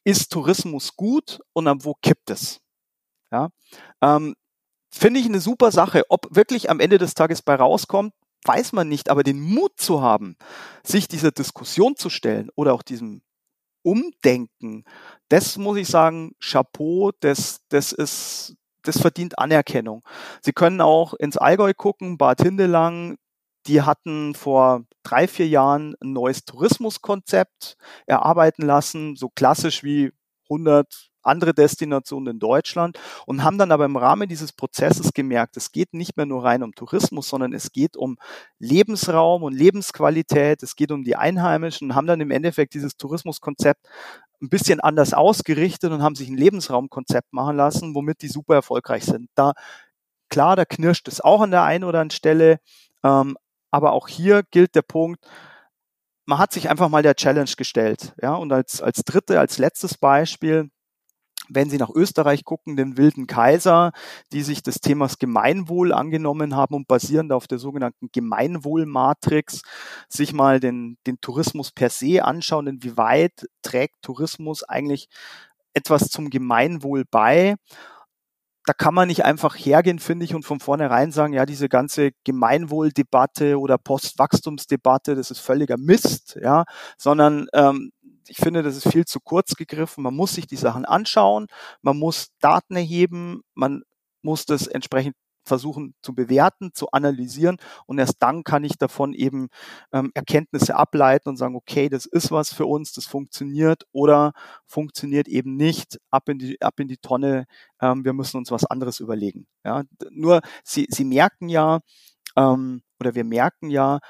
ist 0.05 0.33
Tourismus 0.33 0.97
gut 0.97 1.41
und 1.53 1.69
ab 1.69 1.81
wo 1.83 1.97
kippt 2.01 2.31
es. 2.31 2.61
Ja, 3.31 3.51
ähm, 4.01 4.35
finde 4.91 5.21
ich 5.21 5.27
eine 5.27 5.41
super 5.41 5.71
Sache. 5.71 6.05
Ob 6.09 6.35
wirklich 6.35 6.71
am 6.71 6.81
Ende 6.81 6.97
des 6.97 7.13
Tages 7.13 7.43
bei 7.43 7.57
rauskommt, 7.57 8.15
weiß 8.45 8.73
man 8.73 8.89
nicht, 8.89 9.11
aber 9.11 9.23
den 9.23 9.41
Mut 9.41 9.73
zu 9.77 10.03
haben, 10.03 10.37
sich 10.85 11.09
dieser 11.09 11.31
Diskussion 11.33 11.97
zu 11.97 12.11
stellen 12.11 12.51
oder 12.55 12.75
auch 12.75 12.83
diesem 12.83 13.23
Umdenken, 13.83 14.85
das 15.29 15.57
muss 15.57 15.79
ich 15.79 15.89
sagen, 15.89 16.33
Chapeau, 16.41 17.13
das, 17.21 17.61
das 17.69 17.93
ist, 17.93 18.57
das 18.83 19.01
verdient 19.01 19.39
Anerkennung. 19.39 20.03
Sie 20.43 20.53
können 20.53 20.81
auch 20.81 21.15
ins 21.15 21.37
Allgäu 21.37 21.75
gucken, 21.75 22.19
Bad 22.19 22.43
Hindelang, 22.43 23.17
die 23.67 23.83
hatten 23.83 24.35
vor 24.35 24.85
drei, 25.03 25.29
vier 25.29 25.49
Jahren 25.49 25.95
ein 26.01 26.13
neues 26.13 26.45
Tourismuskonzept 26.45 27.77
erarbeiten 28.07 28.63
lassen, 28.67 29.17
so 29.17 29.29
klassisch 29.29 29.85
wie 29.85 30.13
100 30.51 31.08
andere 31.23 31.55
Destinationen 31.55 32.35
in 32.35 32.39
Deutschland 32.39 32.99
und 33.27 33.45
haben 33.45 33.59
dann 33.59 33.73
aber 33.73 33.85
im 33.85 33.97
Rahmen 33.97 34.29
dieses 34.29 34.53
Prozesses 34.53 35.13
gemerkt, 35.13 35.57
es 35.57 35.73
geht 35.73 35.95
nicht 35.95 36.17
mehr 36.17 36.27
nur 36.27 36.45
rein 36.45 36.63
um 36.63 36.75
Tourismus, 36.75 37.29
sondern 37.29 37.53
es 37.53 37.73
geht 37.73 37.97
um 37.97 38.17
Lebensraum 38.59 39.43
und 39.43 39.55
Lebensqualität, 39.55 40.63
es 40.63 40.77
geht 40.77 40.91
um 40.93 41.05
die 41.05 41.17
Einheimischen 41.17 41.91
und 41.91 41.97
haben 41.97 42.07
dann 42.07 42.21
im 42.21 42.31
Endeffekt 42.31 42.75
dieses 42.75 42.97
Tourismuskonzept 42.97 43.87
ein 44.41 44.49
bisschen 44.49 44.81
anders 44.81 45.15
ausgerichtet 45.15 45.91
und 45.93 46.03
haben 46.03 46.15
sich 46.15 46.29
ein 46.29 46.37
Lebensraumkonzept 46.37 47.33
machen 47.33 47.57
lassen, 47.57 47.95
womit 47.95 48.23
die 48.23 48.29
super 48.29 48.55
erfolgreich 48.55 49.05
sind. 49.05 49.29
Da 49.35 49.53
klar, 50.31 50.57
da 50.57 50.65
knirscht 50.65 51.09
es 51.09 51.21
auch 51.21 51.41
an 51.41 51.51
der 51.51 51.65
einen 51.65 51.85
oder 51.85 52.01
anderen 52.01 52.17
Stelle, 52.17 52.59
Ähm, 53.05 53.37
aber 53.71 53.93
auch 53.93 54.09
hier 54.09 54.43
gilt 54.51 54.75
der 54.75 54.83
Punkt, 54.83 55.25
man 56.27 56.39
hat 56.39 56.53
sich 56.53 56.69
einfach 56.71 56.89
mal 56.89 57.03
der 57.03 57.15
Challenge 57.17 57.51
gestellt. 57.57 58.15
Ja, 58.23 58.35
und 58.35 58.53
als, 58.53 58.83
als 58.83 59.03
dritte, 59.05 59.41
als 59.41 59.59
letztes 59.59 59.97
Beispiel, 59.99 60.71
wenn 61.49 61.71
Sie 61.71 61.79
nach 61.79 61.91
Österreich 61.91 62.45
gucken, 62.45 62.77
den 62.77 62.97
wilden 62.97 63.27
Kaiser, 63.27 63.93
die 64.33 64.43
sich 64.43 64.63
des 64.63 64.81
Themas 64.81 65.19
Gemeinwohl 65.19 65.93
angenommen 65.93 66.57
haben 66.57 66.75
und 66.75 66.89
basierend 66.89 67.33
auf 67.33 67.47
der 67.47 67.59
sogenannten 67.59 68.09
Gemeinwohlmatrix 68.13 69.63
sich 70.09 70.33
mal 70.33 70.61
den, 70.61 70.99
den 71.07 71.21
Tourismus 71.21 71.73
per 71.73 71.91
se 71.91 72.25
anschauen, 72.25 72.67
inwieweit 72.67 73.47
trägt 73.63 74.03
Tourismus 74.03 74.63
eigentlich 74.63 75.09
etwas 75.75 76.09
zum 76.09 76.31
Gemeinwohl 76.31 77.05
bei? 77.11 77.57
Da 78.67 78.75
kann 78.75 78.93
man 78.93 79.09
nicht 79.09 79.25
einfach 79.25 79.57
hergehen, 79.57 79.99
finde 79.99 80.27
ich, 80.27 80.35
und 80.35 80.45
von 80.45 80.61
vornherein 80.61 81.11
sagen, 81.11 81.33
ja, 81.33 81.47
diese 81.47 81.71
ganze 81.71 82.11
Gemeinwohldebatte 82.25 83.59
oder 83.59 83.79
Postwachstumsdebatte, 83.79 85.15
das 85.15 85.31
ist 85.31 85.39
völliger 85.39 85.79
Mist, 85.79 86.39
ja, 86.43 86.65
sondern 86.99 87.47
ähm, 87.55 87.93
ich 88.29 88.37
finde, 88.37 88.63
das 88.63 88.77
ist 88.77 88.89
viel 88.91 89.05
zu 89.05 89.21
kurz 89.21 89.55
gegriffen. 89.55 90.03
Man 90.03 90.15
muss 90.15 90.35
sich 90.35 90.47
die 90.47 90.57
Sachen 90.57 90.85
anschauen, 90.85 91.47
man 91.83 91.99
muss 91.99 92.29
Daten 92.41 92.77
erheben, 92.77 93.43
man 93.55 93.83
muss 94.23 94.45
das 94.47 94.67
entsprechend 94.67 95.15
versuchen 95.49 95.95
zu 96.03 96.15
bewerten, 96.15 96.71
zu 96.75 96.91
analysieren 96.93 97.57
und 97.87 97.99
erst 97.99 98.17
dann 98.21 98.45
kann 98.45 98.63
ich 98.63 98.77
davon 98.77 99.15
eben 99.15 99.49
ähm, 99.93 100.13
Erkenntnisse 100.15 100.77
ableiten 100.77 101.31
und 101.31 101.39
sagen, 101.39 101.57
okay, 101.57 101.89
das 101.89 102.07
ist 102.07 102.31
was 102.31 102.53
für 102.53 102.67
uns, 102.67 102.93
das 102.93 103.07
funktioniert 103.07 103.85
oder 103.91 104.33
funktioniert 104.67 105.27
eben 105.27 105.57
nicht, 105.57 105.99
ab 106.11 106.29
in 106.29 106.39
die, 106.39 106.61
ab 106.61 106.79
in 106.79 106.87
die 106.87 106.99
Tonne, 106.99 107.47
ähm, 107.81 108.05
wir 108.05 108.13
müssen 108.13 108.37
uns 108.37 108.51
was 108.51 108.67
anderes 108.67 109.01
überlegen. 109.01 109.47
Ja, 109.65 109.83
nur 110.11 110.43
Sie, 110.63 110.87
Sie 110.91 111.05
merken 111.05 111.49
ja, 111.49 111.81
ähm, 112.37 112.83
oder 113.01 113.15
wir 113.15 113.25
merken 113.25 113.71
ja, 113.71 114.01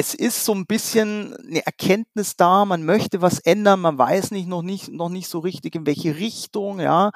es 0.00 0.14
ist 0.14 0.46
so 0.46 0.54
ein 0.54 0.64
bisschen 0.66 1.36
eine 1.36 1.64
Erkenntnis 1.66 2.34
da, 2.34 2.64
man 2.64 2.84
möchte 2.84 3.20
was 3.20 3.38
ändern, 3.38 3.80
man 3.80 3.98
weiß 3.98 4.30
nicht 4.30 4.48
noch 4.48 4.62
nicht 4.62 4.88
noch 4.88 5.10
nicht 5.10 5.28
so 5.28 5.40
richtig 5.40 5.74
in 5.74 5.84
welche 5.86 6.16
Richtung, 6.16 6.80
ja. 6.80 7.10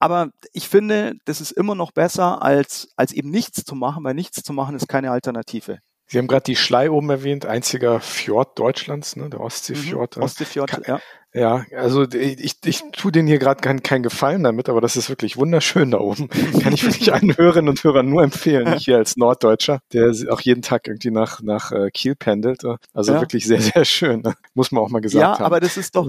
Aber 0.00 0.30
ich 0.52 0.68
finde, 0.68 1.14
das 1.26 1.40
ist 1.42 1.52
immer 1.52 1.74
noch 1.74 1.92
besser, 1.92 2.42
als, 2.42 2.88
als 2.96 3.12
eben 3.12 3.30
nichts 3.30 3.64
zu 3.64 3.74
machen, 3.74 4.04
weil 4.04 4.14
nichts 4.14 4.42
zu 4.42 4.52
machen 4.54 4.76
ist 4.76 4.88
keine 4.88 5.10
Alternative. 5.10 5.80
Sie 6.08 6.18
haben 6.18 6.28
gerade 6.28 6.44
die 6.44 6.56
Schlei 6.56 6.90
oben 6.90 7.10
erwähnt, 7.10 7.46
einziger 7.46 8.00
Fjord 8.00 8.58
Deutschlands, 8.58 9.16
ne, 9.16 9.28
der 9.28 9.40
Ostseefjord. 9.40 10.16
Mhm. 10.16 10.22
Ostseefjord, 10.22 10.70
Kann- 10.70 10.82
ja. 10.86 11.00
Ja, 11.34 11.66
also 11.76 12.04
ich, 12.10 12.54
ich, 12.64 12.82
tue 12.92 13.12
denen 13.12 13.28
hier 13.28 13.38
gerade 13.38 13.60
keinen 13.60 13.82
keinen 13.82 14.02
Gefallen 14.02 14.42
damit, 14.42 14.70
aber 14.70 14.80
das 14.80 14.96
ist 14.96 15.10
wirklich 15.10 15.36
wunderschön 15.36 15.90
da 15.90 15.98
oben. 15.98 16.28
Kann 16.62 16.72
ich 16.72 16.82
wirklich 16.82 17.12
allen 17.12 17.36
Hörerinnen 17.36 17.68
und 17.68 17.84
Hörern 17.84 18.08
nur 18.08 18.22
empfehlen. 18.22 18.66
Ich 18.76 18.86
hier 18.86 18.96
als 18.96 19.18
Norddeutscher, 19.18 19.80
der 19.92 20.14
auch 20.30 20.40
jeden 20.40 20.62
Tag 20.62 20.86
irgendwie 20.88 21.10
nach, 21.10 21.42
nach 21.42 21.72
äh, 21.72 21.90
Kiel 21.90 22.14
pendelt. 22.14 22.62
Also 22.94 23.12
Ja. 23.12 23.20
wirklich 23.20 23.46
sehr, 23.46 23.60
sehr 23.60 23.84
schön. 23.84 24.22
Ne? 24.22 24.34
Muss 24.54 24.72
man 24.72 24.82
auch 24.82 24.88
mal 24.88 25.00
gesagt 25.00 25.20
ja, 25.20 25.34
haben. 25.34 25.44
aber 25.44 25.60
das 25.60 25.76
ist 25.76 25.94
doch, 25.94 26.08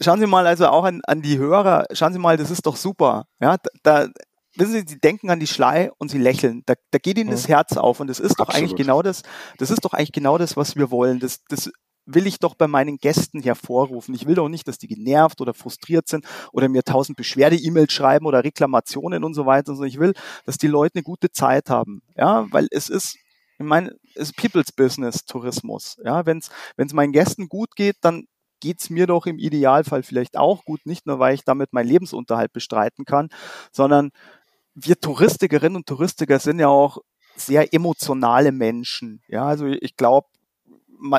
schauen 0.00 0.18
Sie 0.18 0.26
mal 0.26 0.44
also 0.44 0.66
auch 0.66 0.84
an, 0.84 1.02
an 1.06 1.22
die 1.22 1.38
Hörer, 1.38 1.86
schauen 1.92 2.12
Sie 2.12 2.18
mal, 2.18 2.36
das 2.36 2.50
ist 2.50 2.66
doch 2.66 2.74
super. 2.76 3.26
Ja, 3.40 3.58
da 3.84 4.08
wissen 4.56 4.72
Sie, 4.72 4.84
Sie 4.86 5.00
denken 5.00 5.30
an 5.30 5.40
die 5.40 5.46
Schlei 5.46 5.90
und 5.98 6.10
Sie 6.10 6.18
lächeln. 6.18 6.62
Da, 6.66 6.74
da 6.90 6.98
geht 6.98 7.18
Ihnen 7.18 7.30
das 7.30 7.48
Herz 7.48 7.76
auf 7.76 8.00
und 8.00 8.08
das 8.08 8.20
ist 8.20 8.40
doch 8.40 8.48
eigentlich 8.48 8.76
genau 8.76 9.02
das, 9.02 9.22
das 9.58 9.70
ist 9.70 9.84
doch 9.84 9.92
eigentlich 9.92 10.12
genau 10.12 10.38
das, 10.38 10.56
was 10.56 10.76
wir 10.76 10.90
wollen. 10.90 11.20
Das, 11.20 11.42
das 11.48 11.70
will 12.06 12.26
ich 12.26 12.38
doch 12.38 12.54
bei 12.54 12.66
meinen 12.66 12.98
Gästen 12.98 13.42
hervorrufen. 13.42 14.14
Ich 14.14 14.26
will 14.26 14.34
doch 14.34 14.48
nicht, 14.48 14.68
dass 14.68 14.78
die 14.78 14.88
genervt 14.88 15.40
oder 15.40 15.54
frustriert 15.54 16.08
sind 16.08 16.26
oder 16.52 16.68
mir 16.68 16.82
tausend 16.82 17.16
Beschwerde-E-Mails 17.16 17.92
schreiben 17.92 18.26
oder 18.26 18.44
Reklamationen 18.44 19.24
und 19.24 19.34
so 19.34 19.46
weiter, 19.46 19.74
sondern 19.74 19.88
ich 19.88 19.98
will, 19.98 20.12
dass 20.44 20.58
die 20.58 20.66
Leute 20.66 20.96
eine 20.96 21.02
gute 21.02 21.30
Zeit 21.30 21.70
haben. 21.70 22.02
Ja, 22.16 22.46
weil 22.50 22.68
es 22.70 22.88
ist, 22.88 23.16
ich 23.58 23.64
meine, 23.64 23.94
es 24.14 24.30
ist 24.30 24.36
People's 24.36 24.72
Business 24.72 25.24
Tourismus. 25.24 25.96
Ja, 26.04 26.26
wenn 26.26 26.38
es 26.38 26.92
meinen 26.92 27.12
Gästen 27.12 27.48
gut 27.48 27.74
geht, 27.76 27.96
dann 28.02 28.26
geht's 28.60 28.88
mir 28.88 29.06
doch 29.06 29.26
im 29.26 29.38
Idealfall 29.38 30.02
vielleicht 30.02 30.36
auch 30.36 30.64
gut, 30.64 30.86
nicht 30.86 31.06
nur, 31.06 31.18
weil 31.18 31.34
ich 31.34 31.44
damit 31.44 31.72
meinen 31.72 31.88
Lebensunterhalt 31.88 32.52
bestreiten 32.52 33.04
kann, 33.04 33.28
sondern 33.72 34.10
wir 34.74 35.00
Touristikerinnen 35.00 35.76
und 35.76 35.86
Touristiker 35.86 36.38
sind 36.38 36.58
ja 36.58 36.68
auch 36.68 36.98
sehr 37.36 37.72
emotionale 37.72 38.52
Menschen. 38.52 39.22
Ja, 39.28 39.46
also 39.46 39.66
ich 39.66 39.96
glaube, 39.96 40.28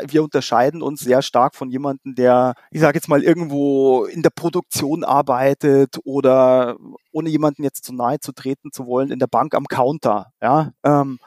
wir 0.08 0.24
unterscheiden 0.24 0.82
uns 0.82 1.02
sehr 1.02 1.22
stark 1.22 1.56
von 1.56 1.70
jemandem, 1.70 2.16
der, 2.16 2.56
ich 2.72 2.82
sage 2.82 2.98
jetzt 2.98 3.08
mal, 3.08 3.24
irgendwo 3.24 4.06
in 4.06 4.22
der 4.22 4.30
Produktion 4.30 5.04
arbeitet 5.04 6.00
oder 6.06 6.78
ohne 7.12 7.30
jemanden 7.30 7.64
jetzt 7.64 7.84
zu 7.84 7.94
nahe 7.94 8.20
zu 8.20 8.32
treten 8.32 8.72
zu 8.72 8.88
wollen, 8.88 9.12
in 9.12 9.20
der 9.20 9.28
Bank 9.28 9.54
am 9.54 9.68
Counter. 9.68 10.32
Ja, 10.42 10.72
ähm, 10.84 11.20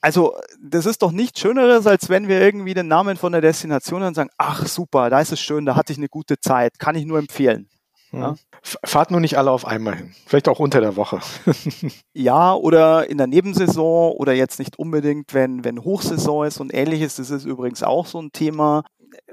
also 0.00 0.34
das 0.62 0.86
ist 0.86 1.02
doch 1.02 1.12
nichts 1.12 1.40
Schöneres, 1.40 1.86
als 1.86 2.08
wenn 2.08 2.28
wir 2.28 2.40
irgendwie 2.40 2.74
den 2.74 2.88
Namen 2.88 3.16
von 3.16 3.32
der 3.32 3.40
Destination 3.40 4.02
und 4.02 4.14
sagen, 4.14 4.30
ach 4.36 4.66
super, 4.66 5.10
da 5.10 5.20
ist 5.20 5.32
es 5.32 5.40
schön, 5.40 5.66
da 5.66 5.74
hatte 5.74 5.92
ich 5.92 5.98
eine 5.98 6.08
gute 6.08 6.38
Zeit, 6.38 6.78
kann 6.78 6.94
ich 6.94 7.04
nur 7.04 7.18
empfehlen. 7.18 7.68
Ja. 8.12 8.34
F- 8.62 8.78
Fahrt 8.84 9.10
nur 9.10 9.20
nicht 9.20 9.36
alle 9.38 9.50
auf 9.50 9.66
einmal 9.66 9.96
hin. 9.96 10.14
Vielleicht 10.26 10.48
auch 10.48 10.58
unter 10.58 10.80
der 10.80 10.96
Woche. 10.96 11.20
Ja, 12.14 12.54
oder 12.54 13.08
in 13.08 13.16
der 13.18 13.26
Nebensaison 13.28 14.12
oder 14.12 14.32
jetzt 14.32 14.58
nicht 14.58 14.78
unbedingt, 14.78 15.34
wenn, 15.34 15.62
wenn 15.64 15.84
Hochsaison 15.84 16.46
ist 16.46 16.58
und 16.60 16.74
ähnliches. 16.74 17.16
Das 17.16 17.30
ist 17.30 17.44
übrigens 17.44 17.82
auch 17.84 18.06
so 18.06 18.20
ein 18.20 18.32
Thema. 18.32 18.82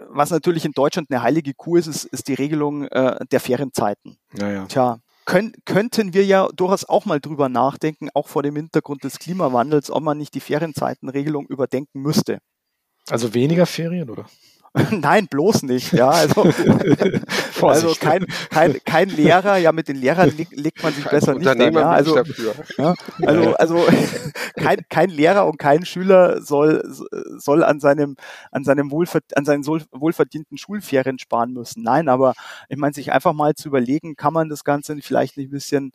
Was 0.10 0.30
natürlich 0.30 0.66
in 0.66 0.72
Deutschland 0.72 1.10
eine 1.10 1.22
heilige 1.24 1.54
Kuh 1.56 1.78
ist, 1.78 1.88
ist, 1.88 2.06
ist 2.06 2.28
die 2.28 2.36
Regelung 2.36 2.86
äh, 2.90 3.18
der 3.32 3.40
Ferienzeiten. 3.40 4.18
Naja. 4.34 4.66
Tja, 4.68 5.00
können, 5.26 5.54
könnten 5.66 6.14
wir 6.14 6.24
ja 6.26 6.48
durchaus 6.56 6.88
auch 6.88 7.06
mal 7.06 7.20
drüber 7.20 7.50
nachdenken, 7.50 8.10
auch 8.14 8.28
vor 8.28 8.44
dem 8.44 8.56
Hintergrund 8.56 9.04
des 9.04 9.18
Klimawandels, 9.18 9.90
ob 9.90 10.04
man 10.04 10.18
nicht 10.20 10.34
die 10.36 10.40
Ferienzeitenregelung 10.40 11.48
überdenken 11.48 12.02
müsste. 12.02 12.38
Also 13.10 13.34
weniger 13.34 13.66
Ferien, 13.66 14.10
oder? 14.10 14.26
Nein, 14.92 15.28
bloß 15.28 15.64
nicht. 15.64 15.94
Ja, 15.94 16.10
also, 16.10 16.42
also 17.62 17.96
kein, 17.98 18.26
kein, 18.50 18.78
kein 18.84 19.10
Lehrer, 19.10 19.58
ja, 19.58 19.72
mit 19.72 19.88
den 19.88 19.96
Lehrern 19.96 20.36
leg, 20.36 20.50
legt 20.52 20.84
man 20.84 20.94
sich 20.94 21.06
besser 21.06 21.34
nicht 21.34 21.48
an. 21.48 21.54
Unternehmer 21.54 21.82
Ja, 21.82 21.90
also. 21.92 22.20
Ja, 22.78 22.94
also, 23.22 23.54
also 23.56 23.88
kein, 24.58 24.80
kein 24.90 25.10
Lehrer 25.10 25.48
und 25.48 25.58
kein 25.58 25.86
Schüler 25.86 26.42
soll, 26.42 26.84
soll 27.38 27.64
an 27.64 27.80
seinem, 27.80 28.18
an 28.52 28.66
seinem 28.66 28.92
Wohlver 28.92 29.20
an 29.36 29.46
seinen 29.46 29.66
wohlverdienten 29.66 30.58
Schulferien 30.58 31.20
sparen 31.20 31.54
müssen. 31.54 31.82
Nein, 31.84 32.10
aber 32.10 32.34
ich 32.68 32.78
meine, 32.78 32.94
sich 32.94 33.14
einfach 33.14 33.34
mal 33.34 33.56
zu 33.56 33.70
überlegen, 33.70 34.16
kann 34.16 34.34
man 34.34 34.50
das 34.50 34.66
Ganze 34.66 34.98
vielleicht 35.02 35.38
nicht 35.38 35.48
ein 35.48 35.52
bisschen 35.52 35.92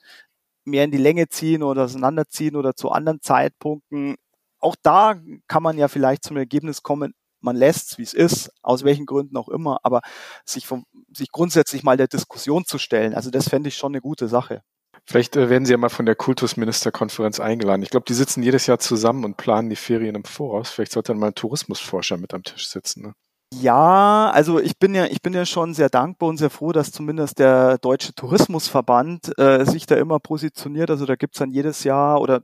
mehr 0.64 0.84
in 0.84 0.90
die 0.90 0.98
Länge 0.98 1.28
ziehen 1.28 1.62
oder 1.62 1.84
auseinanderziehen 1.84 2.56
oder 2.56 2.74
zu 2.74 2.90
anderen 2.90 3.20
Zeitpunkten. 3.20 4.16
Auch 4.58 4.76
da 4.82 5.16
kann 5.48 5.62
man 5.62 5.76
ja 5.76 5.88
vielleicht 5.88 6.24
zum 6.24 6.36
Ergebnis 6.38 6.82
kommen, 6.82 7.14
man 7.40 7.56
lässt 7.56 7.92
es, 7.92 7.98
wie 7.98 8.02
es 8.02 8.14
ist, 8.14 8.50
aus 8.62 8.84
welchen 8.84 9.06
Gründen 9.06 9.36
auch 9.36 9.48
immer, 9.48 9.78
aber 9.82 10.00
sich, 10.44 10.66
vom, 10.66 10.84
sich 11.12 11.30
grundsätzlich 11.30 11.82
mal 11.82 11.96
der 11.96 12.08
Diskussion 12.08 12.64
zu 12.64 12.78
stellen, 12.78 13.14
also 13.14 13.30
das 13.30 13.48
fände 13.48 13.68
ich 13.68 13.76
schon 13.76 13.92
eine 13.92 14.00
gute 14.00 14.28
Sache. 14.28 14.62
Vielleicht 15.06 15.36
äh, 15.36 15.48
werden 15.48 15.64
Sie 15.64 15.72
ja 15.72 15.78
mal 15.78 15.88
von 15.88 16.06
der 16.06 16.14
Kultusministerkonferenz 16.14 17.40
eingeladen. 17.40 17.82
Ich 17.82 17.90
glaube, 17.90 18.04
die 18.06 18.14
sitzen 18.14 18.42
jedes 18.42 18.66
Jahr 18.66 18.78
zusammen 18.78 19.24
und 19.24 19.36
planen 19.36 19.70
die 19.70 19.76
Ferien 19.76 20.14
im 20.14 20.24
Voraus. 20.24 20.70
Vielleicht 20.70 20.92
sollte 20.92 21.12
dann 21.12 21.18
mal 21.18 21.28
ein 21.28 21.34
Tourismusforscher 21.34 22.16
mit 22.16 22.34
am 22.34 22.42
Tisch 22.42 22.68
sitzen. 22.68 23.02
Ne? 23.02 23.14
Ja, 23.52 24.30
also 24.30 24.60
ich 24.60 24.78
bin 24.78 24.94
ja, 24.94 25.06
ich 25.06 25.22
bin 25.22 25.34
ja 25.34 25.44
schon 25.44 25.74
sehr 25.74 25.88
dankbar 25.88 26.28
und 26.28 26.36
sehr 26.36 26.50
froh, 26.50 26.70
dass 26.70 26.92
zumindest 26.92 27.40
der 27.40 27.78
Deutsche 27.78 28.14
Tourismusverband 28.14 29.36
äh, 29.38 29.64
sich 29.64 29.86
da 29.86 29.96
immer 29.96 30.20
positioniert. 30.20 30.90
Also 30.90 31.06
da 31.06 31.16
gibt's 31.16 31.38
dann 31.38 31.50
jedes 31.50 31.82
Jahr 31.82 32.20
oder 32.20 32.42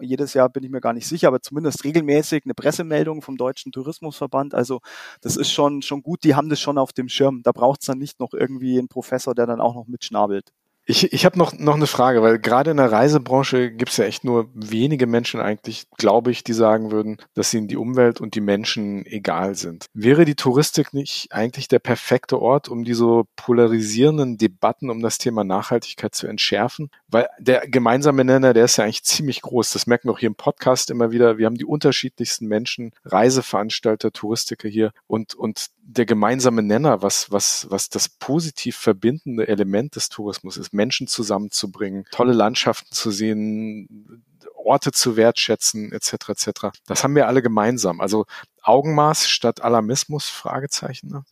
jedes 0.00 0.34
Jahr 0.34 0.48
bin 0.48 0.64
ich 0.64 0.70
mir 0.70 0.80
gar 0.80 0.92
nicht 0.92 1.06
sicher, 1.06 1.28
aber 1.28 1.40
zumindest 1.40 1.84
regelmäßig 1.84 2.44
eine 2.44 2.54
Pressemeldung 2.54 3.22
vom 3.22 3.36
Deutschen 3.36 3.72
Tourismusverband. 3.72 4.54
Also 4.54 4.80
das 5.20 5.36
ist 5.36 5.52
schon, 5.52 5.82
schon 5.82 6.02
gut, 6.02 6.24
die 6.24 6.34
haben 6.34 6.48
das 6.48 6.60
schon 6.60 6.78
auf 6.78 6.92
dem 6.92 7.08
Schirm. 7.08 7.42
Da 7.42 7.52
braucht's 7.52 7.86
dann 7.86 7.98
nicht 7.98 8.20
noch 8.20 8.32
irgendwie 8.34 8.78
einen 8.78 8.88
Professor, 8.88 9.34
der 9.34 9.46
dann 9.46 9.60
auch 9.60 9.74
noch 9.74 9.86
mitschnabelt. 9.86 10.52
Ich, 10.84 11.12
ich 11.12 11.24
habe 11.24 11.38
noch, 11.38 11.52
noch 11.52 11.76
eine 11.76 11.86
Frage, 11.86 12.22
weil 12.22 12.40
gerade 12.40 12.72
in 12.72 12.76
der 12.76 12.90
Reisebranche 12.90 13.70
gibt's 13.70 13.98
ja 13.98 14.04
echt 14.04 14.24
nur 14.24 14.50
wenige 14.52 15.06
Menschen 15.06 15.40
eigentlich, 15.40 15.86
glaube 15.96 16.32
ich, 16.32 16.42
die 16.42 16.54
sagen 16.54 16.90
würden, 16.90 17.18
dass 17.34 17.54
ihnen 17.54 17.68
die 17.68 17.76
Umwelt 17.76 18.20
und 18.20 18.34
die 18.34 18.40
Menschen 18.40 19.06
egal 19.06 19.54
sind. 19.54 19.86
Wäre 19.94 20.24
die 20.24 20.34
Touristik 20.34 20.92
nicht 20.92 21.28
eigentlich 21.30 21.68
der 21.68 21.78
perfekte 21.78 22.42
Ort, 22.42 22.68
um 22.68 22.82
die 22.82 22.94
so 22.94 23.26
polarisierenden 23.36 24.38
Debatten 24.38 24.90
um 24.90 25.00
das 25.02 25.18
Thema 25.18 25.44
Nachhaltigkeit 25.44 26.16
zu 26.16 26.26
entschärfen? 26.26 26.90
Weil 27.06 27.28
der 27.38 27.68
gemeinsame 27.68 28.24
Nenner, 28.24 28.52
der 28.52 28.64
ist 28.64 28.76
ja 28.76 28.84
eigentlich 28.84 29.04
ziemlich 29.04 29.42
groß. 29.42 29.70
Das 29.70 29.86
merken 29.86 30.08
wir 30.08 30.12
auch 30.14 30.18
hier 30.18 30.30
im 30.30 30.34
Podcast 30.34 30.90
immer 30.90 31.12
wieder. 31.12 31.38
Wir 31.38 31.46
haben 31.46 31.58
die 31.58 31.64
unterschiedlichsten 31.64 32.48
Menschen, 32.48 32.90
Reiseveranstalter, 33.04 34.10
Touristiker 34.10 34.68
hier 34.68 34.92
und, 35.06 35.36
und 35.36 35.68
der 35.84 36.06
gemeinsame 36.06 36.62
Nenner, 36.62 37.02
was, 37.02 37.30
was, 37.30 37.66
was 37.70 37.88
das 37.88 38.08
positiv 38.08 38.76
verbindende 38.76 39.48
Element 39.48 39.96
des 39.96 40.08
Tourismus 40.08 40.56
ist, 40.56 40.71
Menschen 40.72 41.06
zusammenzubringen, 41.06 42.04
tolle 42.10 42.32
Landschaften 42.32 42.92
zu 42.92 43.10
sehen, 43.10 44.24
Orte 44.54 44.92
zu 44.92 45.16
wertschätzen, 45.16 45.92
etc., 45.92 46.30
etc. 46.30 46.50
Das 46.86 47.04
haben 47.04 47.14
wir 47.14 47.26
alle 47.26 47.42
gemeinsam. 47.42 48.00
Also 48.00 48.26
Augenmaß 48.62 49.28
statt 49.28 49.62
Alarmismus, 49.62 50.28
Fragezeichen. 50.28 51.08
Ne? 51.08 51.24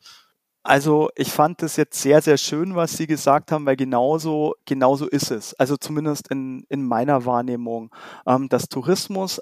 Also 0.62 1.08
ich 1.16 1.32
fand 1.32 1.62
das 1.62 1.76
jetzt 1.76 2.02
sehr, 2.02 2.20
sehr 2.20 2.36
schön, 2.36 2.74
was 2.74 2.96
Sie 2.96 3.06
gesagt 3.06 3.50
haben, 3.50 3.64
weil 3.64 3.76
genauso, 3.76 4.54
genauso 4.66 5.08
ist 5.08 5.30
es. 5.30 5.54
Also 5.54 5.76
zumindest 5.76 6.28
in, 6.28 6.64
in 6.68 6.84
meiner 6.84 7.24
Wahrnehmung, 7.24 7.94
ähm, 8.26 8.48
dass 8.48 8.68
Tourismus 8.68 9.40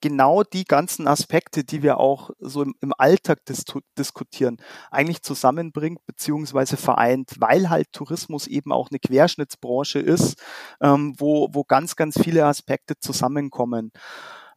genau 0.00 0.42
die 0.42 0.64
ganzen 0.64 1.08
Aspekte, 1.08 1.64
die 1.64 1.82
wir 1.82 1.98
auch 1.98 2.30
so 2.38 2.62
im, 2.62 2.74
im 2.80 2.92
Alltag 2.96 3.44
dis 3.46 3.64
diskutieren, 3.98 4.58
eigentlich 4.90 5.22
zusammenbringt 5.22 6.04
beziehungsweise 6.06 6.76
vereint, 6.76 7.32
weil 7.38 7.70
halt 7.70 7.92
Tourismus 7.92 8.46
eben 8.46 8.72
auch 8.72 8.90
eine 8.90 8.98
Querschnittsbranche 8.98 9.98
ist, 9.98 10.42
ähm, 10.80 11.14
wo, 11.18 11.48
wo 11.52 11.64
ganz, 11.64 11.96
ganz 11.96 12.20
viele 12.20 12.44
Aspekte 12.44 12.98
zusammenkommen. 12.98 13.92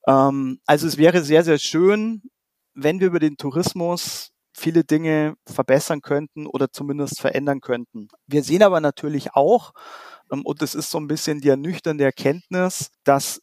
Ähm, 0.08 0.60
also 0.66 0.88
es 0.88 0.98
wäre 0.98 1.24
sehr, 1.24 1.44
sehr 1.44 1.60
schön, 1.60 2.24
wenn 2.74 3.00
wir 3.00 3.08
über 3.08 3.20
den 3.20 3.38
Tourismus 3.38 4.32
viele 4.54 4.84
Dinge 4.84 5.36
verbessern 5.48 6.02
könnten 6.02 6.46
oder 6.46 6.72
zumindest 6.72 7.22
verändern 7.22 7.62
könnten. 7.62 8.10
Wir 8.28 8.44
sehen 8.44 8.64
aber 8.64 8.82
natürlich 8.82 9.34
auch, 9.34 9.72
ähm, 10.32 10.46
und 10.46 10.62
das 10.62 10.76
ist 10.76 10.92
so 10.92 11.00
ein 11.00 11.08
bisschen 11.08 11.42
die 11.42 11.50
ernüchternde 11.50 12.04
Erkenntnis, 12.04 12.92
dass 13.04 13.42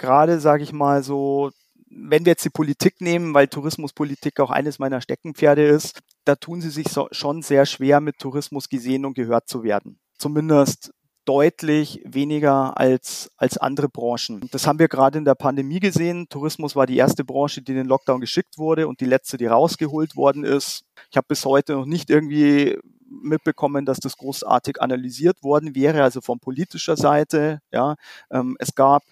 gerade, 0.00 0.40
sage 0.40 0.64
ich 0.64 0.72
mal, 0.72 1.04
so, 1.04 1.50
wenn 1.88 2.24
wir 2.24 2.32
jetzt 2.32 2.44
die 2.44 2.50
Politik 2.50 3.00
nehmen, 3.00 3.34
weil 3.34 3.46
Tourismuspolitik 3.46 4.40
auch 4.40 4.50
eines 4.50 4.78
meiner 4.78 5.00
Steckenpferde 5.00 5.66
ist, 5.66 6.00
da 6.24 6.34
tun 6.34 6.60
sie 6.60 6.70
sich 6.70 6.88
so, 6.88 7.08
schon 7.12 7.42
sehr 7.42 7.66
schwer, 7.66 8.00
mit 8.00 8.18
Tourismus 8.18 8.68
gesehen 8.68 9.04
und 9.04 9.14
gehört 9.14 9.48
zu 9.48 9.62
werden. 9.62 9.98
Zumindest 10.18 10.92
deutlich 11.24 12.02
weniger 12.04 12.76
als, 12.78 13.30
als 13.36 13.58
andere 13.58 13.88
Branchen. 13.88 14.48
Das 14.50 14.66
haben 14.66 14.78
wir 14.78 14.88
gerade 14.88 15.18
in 15.18 15.24
der 15.24 15.34
Pandemie 15.34 15.78
gesehen. 15.78 16.26
Tourismus 16.28 16.74
war 16.74 16.86
die 16.86 16.96
erste 16.96 17.24
Branche, 17.24 17.62
die 17.62 17.72
in 17.72 17.78
den 17.78 17.86
Lockdown 17.86 18.20
geschickt 18.20 18.58
wurde 18.58 18.88
und 18.88 19.00
die 19.00 19.04
letzte, 19.04 19.36
die 19.36 19.46
rausgeholt 19.46 20.16
worden 20.16 20.44
ist. 20.44 20.82
Ich 21.10 21.16
habe 21.16 21.26
bis 21.28 21.44
heute 21.44 21.74
noch 21.74 21.86
nicht 21.86 22.10
irgendwie 22.10 22.78
mitbekommen, 23.10 23.84
dass 23.84 23.98
das 23.98 24.16
großartig 24.16 24.80
analysiert 24.80 25.42
worden 25.42 25.74
wäre, 25.74 26.02
also 26.02 26.20
von 26.20 26.38
politischer 26.38 26.96
Seite. 26.96 27.60
Ja, 27.70 27.96
ähm, 28.30 28.56
es 28.58 28.74
gab 28.74 29.02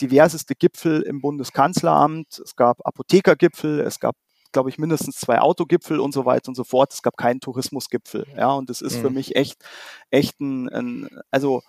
diverseste 0.00 0.54
Gipfel 0.54 1.02
im 1.02 1.20
Bundeskanzleramt, 1.20 2.38
es 2.38 2.56
gab 2.56 2.84
Apothekergipfel, 2.86 3.80
es 3.80 4.00
gab 4.00 4.16
glaube 4.52 4.68
ich, 4.68 4.78
mindestens 4.78 5.16
zwei 5.16 5.38
Autogipfel 5.38 6.00
und 6.00 6.12
so 6.12 6.24
weiter 6.24 6.48
und 6.48 6.56
so 6.56 6.64
fort. 6.64 6.92
Es 6.92 7.02
gab 7.02 7.16
keinen 7.16 7.40
Tourismusgipfel. 7.40 8.26
Ja, 8.36 8.52
und 8.52 8.68
das 8.68 8.80
ist 8.80 8.96
mhm. 8.96 9.00
für 9.02 9.10
mich 9.10 9.36
echt, 9.36 9.62
echt 10.10 10.40
ein, 10.40 10.68
ein, 10.68 11.08
also 11.30 11.62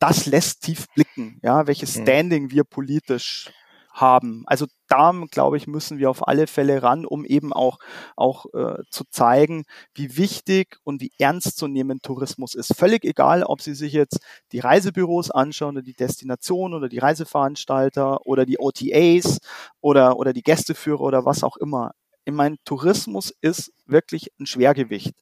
das 0.00 0.26
lässt 0.26 0.62
tief 0.62 0.86
blicken, 0.94 1.40
ja, 1.42 1.66
welches 1.66 1.96
mhm. 1.96 2.02
Standing 2.02 2.50
wir 2.50 2.64
politisch 2.64 3.50
haben. 3.92 4.42
Also 4.46 4.66
da, 4.88 5.12
glaube 5.30 5.56
ich, 5.56 5.66
müssen 5.66 5.98
wir 5.98 6.10
auf 6.10 6.26
alle 6.26 6.46
Fälle 6.46 6.82
ran, 6.82 7.06
um 7.06 7.24
eben 7.24 7.52
auch, 7.52 7.78
auch 8.16 8.46
äh, 8.54 8.82
zu 8.90 9.04
zeigen, 9.10 9.64
wie 9.94 10.16
wichtig 10.16 10.76
und 10.84 11.00
wie 11.00 11.12
ernst 11.18 11.56
zu 11.56 11.68
nehmen 11.68 12.00
Tourismus 12.02 12.54
ist. 12.54 12.74
Völlig 12.76 13.04
egal, 13.04 13.42
ob 13.42 13.60
Sie 13.60 13.74
sich 13.74 13.92
jetzt 13.92 14.18
die 14.52 14.60
Reisebüros 14.60 15.30
anschauen 15.30 15.76
oder 15.76 15.82
die 15.82 15.94
Destination 15.94 16.74
oder 16.74 16.88
die 16.88 16.98
Reiseveranstalter 16.98 18.26
oder 18.26 18.46
die 18.46 18.58
OTAs 18.58 19.38
oder, 19.80 20.16
oder 20.16 20.32
die 20.32 20.42
Gästeführer 20.42 21.00
oder 21.00 21.24
was 21.24 21.44
auch 21.44 21.56
immer 21.56 21.92
ich 22.24 22.32
meine, 22.32 22.56
Tourismus 22.64 23.34
ist 23.40 23.72
wirklich 23.86 24.30
ein 24.38 24.46
Schwergewicht. 24.46 25.14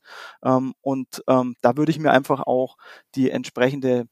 Ähm, 0.44 0.74
und 0.82 1.22
ähm, 1.28 1.56
da 1.62 1.76
würde 1.76 1.90
ich 1.90 1.98
mir 1.98 2.10
einfach 2.10 2.40
auch 2.40 2.76
die 3.14 3.30
entsprechende 3.30 4.06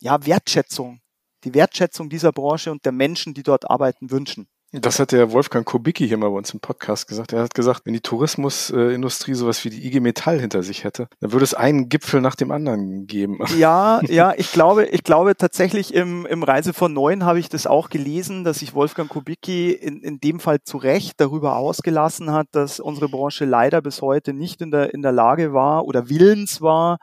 ja, 0.00 0.26
Wertschätzung, 0.26 1.00
die 1.44 1.54
Wertschätzung 1.54 2.08
dieser 2.08 2.32
Branche 2.32 2.70
und 2.70 2.84
der 2.84 2.92
Menschen, 2.92 3.34
die 3.34 3.42
dort 3.42 3.70
arbeiten, 3.70 4.10
wünschen. 4.10 4.48
Das 4.74 4.98
hat 4.98 5.12
der 5.12 5.32
Wolfgang 5.32 5.66
Kubicki 5.66 6.08
hier 6.08 6.16
mal 6.16 6.30
bei 6.30 6.36
uns 6.38 6.54
im 6.54 6.60
Podcast 6.60 7.06
gesagt. 7.06 7.34
Er 7.34 7.42
hat 7.42 7.52
gesagt, 7.52 7.82
wenn 7.84 7.92
die 7.92 8.00
Tourismusindustrie 8.00 9.34
sowas 9.34 9.62
wie 9.66 9.68
die 9.68 9.86
IG 9.86 10.00
Metall 10.00 10.40
hinter 10.40 10.62
sich 10.62 10.82
hätte, 10.82 11.08
dann 11.20 11.32
würde 11.32 11.44
es 11.44 11.52
einen 11.52 11.90
Gipfel 11.90 12.22
nach 12.22 12.36
dem 12.36 12.50
anderen 12.50 13.06
geben. 13.06 13.38
Ja, 13.58 14.00
ja, 14.08 14.32
ich 14.34 14.50
glaube, 14.50 14.86
ich 14.86 15.04
glaube 15.04 15.36
tatsächlich 15.36 15.92
im, 15.92 16.24
im 16.24 16.42
Reise 16.42 16.72
von 16.72 16.92
Neuen 16.94 17.24
habe 17.24 17.38
ich 17.38 17.50
das 17.50 17.66
auch 17.66 17.90
gelesen, 17.90 18.44
dass 18.44 18.60
sich 18.60 18.74
Wolfgang 18.74 19.10
Kubicki 19.10 19.72
in, 19.72 20.00
in 20.00 20.20
dem 20.20 20.40
Fall 20.40 20.62
zu 20.64 20.78
Recht 20.78 21.20
darüber 21.20 21.56
ausgelassen 21.56 22.32
hat, 22.32 22.48
dass 22.52 22.80
unsere 22.80 23.10
Branche 23.10 23.44
leider 23.44 23.82
bis 23.82 24.00
heute 24.00 24.32
nicht 24.32 24.62
in 24.62 24.70
der, 24.70 24.94
in 24.94 25.02
der 25.02 25.12
Lage 25.12 25.52
war 25.52 25.84
oder 25.84 26.08
willens 26.08 26.62
war, 26.62 26.98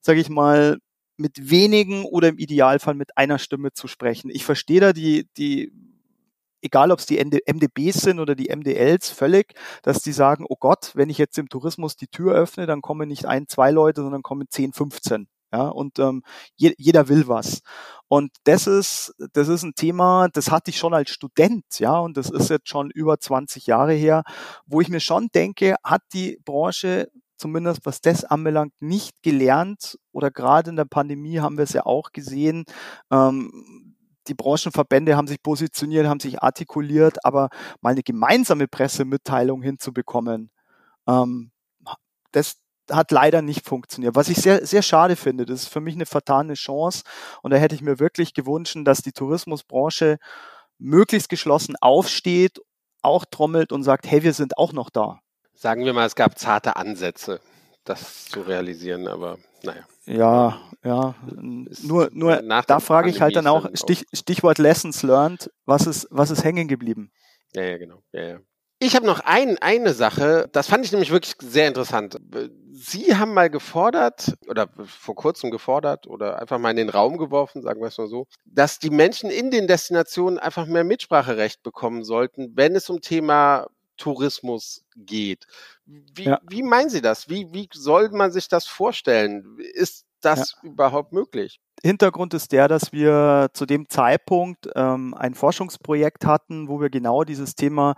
sage 0.00 0.20
ich 0.20 0.28
mal, 0.28 0.78
mit 1.16 1.50
wenigen 1.50 2.04
oder 2.04 2.28
im 2.28 2.38
Idealfall 2.38 2.94
mit 2.94 3.16
einer 3.16 3.38
Stimme 3.38 3.72
zu 3.72 3.88
sprechen. 3.88 4.30
Ich 4.30 4.44
verstehe 4.44 4.80
da 4.80 4.92
die, 4.92 5.28
die 5.36 5.72
egal 6.64 6.90
ob 6.90 6.98
es 6.98 7.06
die 7.06 7.22
MDBs 7.22 8.00
sind 8.00 8.18
oder 8.18 8.34
die 8.34 8.54
MDLs, 8.54 9.10
völlig, 9.10 9.54
dass 9.82 10.00
die 10.00 10.12
sagen, 10.12 10.46
oh 10.48 10.56
Gott, 10.58 10.92
wenn 10.94 11.10
ich 11.10 11.18
jetzt 11.18 11.38
im 11.38 11.48
Tourismus 11.48 11.96
die 11.96 12.08
Tür 12.08 12.34
öffne, 12.34 12.66
dann 12.66 12.80
kommen 12.80 13.08
nicht 13.08 13.26
ein, 13.26 13.46
zwei 13.48 13.70
Leute, 13.70 14.02
sondern 14.02 14.22
kommen 14.22 14.46
10, 14.48 14.72
15. 14.72 15.28
Ja, 15.52 15.68
und 15.68 16.00
ähm, 16.00 16.22
je, 16.56 16.74
jeder 16.78 17.08
will 17.08 17.28
was. 17.28 17.60
Und 18.08 18.32
das 18.42 18.66
ist, 18.66 19.14
das 19.34 19.46
ist 19.46 19.62
ein 19.62 19.74
Thema, 19.76 20.28
das 20.32 20.50
hatte 20.50 20.70
ich 20.70 20.78
schon 20.78 20.94
als 20.94 21.10
Student, 21.10 21.64
ja, 21.78 21.96
und 21.98 22.16
das 22.16 22.28
ist 22.28 22.50
jetzt 22.50 22.68
schon 22.68 22.90
über 22.90 23.20
20 23.20 23.66
Jahre 23.66 23.92
her, 23.92 24.24
wo 24.66 24.80
ich 24.80 24.88
mir 24.88 24.98
schon 24.98 25.28
denke, 25.32 25.76
hat 25.84 26.02
die 26.12 26.40
Branche 26.44 27.08
zumindest 27.36 27.84
was 27.84 28.00
das 28.00 28.24
anbelangt, 28.24 28.72
nicht 28.80 29.22
gelernt 29.22 29.98
oder 30.12 30.30
gerade 30.30 30.70
in 30.70 30.76
der 30.76 30.84
Pandemie 30.84 31.40
haben 31.40 31.56
wir 31.56 31.64
es 31.64 31.72
ja 31.72 31.86
auch 31.86 32.12
gesehen, 32.12 32.64
ähm, 33.10 33.94
die 34.26 34.34
Branchenverbände 34.34 35.16
haben 35.16 35.26
sich 35.26 35.42
positioniert, 35.42 36.06
haben 36.06 36.20
sich 36.20 36.42
artikuliert, 36.42 37.24
aber 37.24 37.50
mal 37.80 37.90
eine 37.90 38.02
gemeinsame 38.02 38.68
Pressemitteilung 38.68 39.62
hinzubekommen, 39.62 40.50
ähm, 41.06 41.50
das 42.32 42.56
hat 42.90 43.10
leider 43.10 43.42
nicht 43.42 43.66
funktioniert. 43.66 44.14
Was 44.14 44.28
ich 44.28 44.36
sehr, 44.36 44.66
sehr 44.66 44.82
schade 44.82 45.16
finde, 45.16 45.46
das 45.46 45.62
ist 45.62 45.68
für 45.68 45.80
mich 45.80 45.94
eine 45.94 46.06
vertane 46.06 46.54
Chance 46.54 47.04
und 47.42 47.50
da 47.50 47.56
hätte 47.56 47.74
ich 47.74 47.82
mir 47.82 47.98
wirklich 47.98 48.34
gewünscht, 48.34 48.76
dass 48.84 49.02
die 49.02 49.12
Tourismusbranche 49.12 50.18
möglichst 50.78 51.28
geschlossen 51.28 51.76
aufsteht, 51.80 52.60
auch 53.02 53.24
trommelt 53.24 53.72
und 53.72 53.82
sagt, 53.84 54.06
hey, 54.06 54.22
wir 54.22 54.32
sind 54.32 54.58
auch 54.58 54.72
noch 54.72 54.90
da. 54.90 55.20
Sagen 55.54 55.84
wir 55.84 55.92
mal, 55.92 56.06
es 56.06 56.14
gab 56.14 56.38
zarte 56.38 56.76
Ansätze, 56.76 57.40
das 57.84 58.26
zu 58.26 58.42
realisieren, 58.42 59.08
aber 59.08 59.38
naja. 59.62 59.86
Ja, 60.06 60.60
ja. 60.84 61.14
Nur, 61.32 62.10
nur 62.12 62.42
da 62.42 62.80
frage 62.80 63.08
ich 63.08 63.20
halt 63.20 63.36
dann 63.36 63.46
auch, 63.46 63.68
Stich, 63.74 64.06
Stichwort 64.12 64.58
Lessons 64.58 65.02
learned, 65.02 65.50
was 65.64 65.86
ist, 65.86 66.06
was 66.10 66.30
ist 66.30 66.44
hängen 66.44 66.68
geblieben? 66.68 67.10
Ja, 67.54 67.62
ja, 67.62 67.78
genau. 67.78 68.02
Ja, 68.12 68.22
ja. 68.22 68.40
Ich 68.80 68.96
habe 68.96 69.06
noch 69.06 69.20
ein, 69.20 69.56
eine 69.58 69.94
Sache, 69.94 70.48
das 70.52 70.66
fand 70.66 70.84
ich 70.84 70.92
nämlich 70.92 71.10
wirklich 71.10 71.36
sehr 71.40 71.68
interessant. 71.68 72.18
Sie 72.72 73.16
haben 73.16 73.32
mal 73.32 73.48
gefordert, 73.48 74.34
oder 74.48 74.68
vor 74.84 75.14
kurzem 75.14 75.50
gefordert, 75.50 76.06
oder 76.06 76.40
einfach 76.40 76.58
mal 76.58 76.70
in 76.70 76.76
den 76.76 76.90
Raum 76.90 77.16
geworfen, 77.16 77.62
sagen 77.62 77.80
wir 77.80 77.86
es 77.86 77.96
mal 77.96 78.08
so, 78.08 78.26
dass 78.44 78.80
die 78.80 78.90
Menschen 78.90 79.30
in 79.30 79.50
den 79.50 79.68
Destinationen 79.68 80.38
einfach 80.38 80.66
mehr 80.66 80.84
Mitspracherecht 80.84 81.62
bekommen 81.62 82.04
sollten, 82.04 82.52
wenn 82.56 82.74
es 82.76 82.90
um 82.90 83.00
Thema 83.00 83.68
Tourismus 83.96 84.84
geht. 84.96 85.46
Wie, 85.86 86.24
ja. 86.24 86.40
wie 86.48 86.62
meinen 86.62 86.90
Sie 86.90 87.02
das? 87.02 87.28
Wie, 87.28 87.52
wie 87.52 87.68
soll 87.72 88.10
man 88.10 88.32
sich 88.32 88.48
das 88.48 88.66
vorstellen? 88.66 89.58
Ist 89.74 90.06
das 90.24 90.56
ja. 90.62 90.70
überhaupt 90.70 91.12
möglich? 91.12 91.60
Hintergrund 91.82 92.32
ist 92.32 92.52
der, 92.52 92.66
dass 92.66 92.92
wir 92.92 93.50
zu 93.52 93.66
dem 93.66 93.88
Zeitpunkt 93.90 94.68
ähm, 94.74 95.12
ein 95.14 95.34
Forschungsprojekt 95.34 96.24
hatten, 96.24 96.68
wo 96.68 96.80
wir 96.80 96.88
genau 96.88 97.24
dieses 97.24 97.56
Thema 97.56 97.94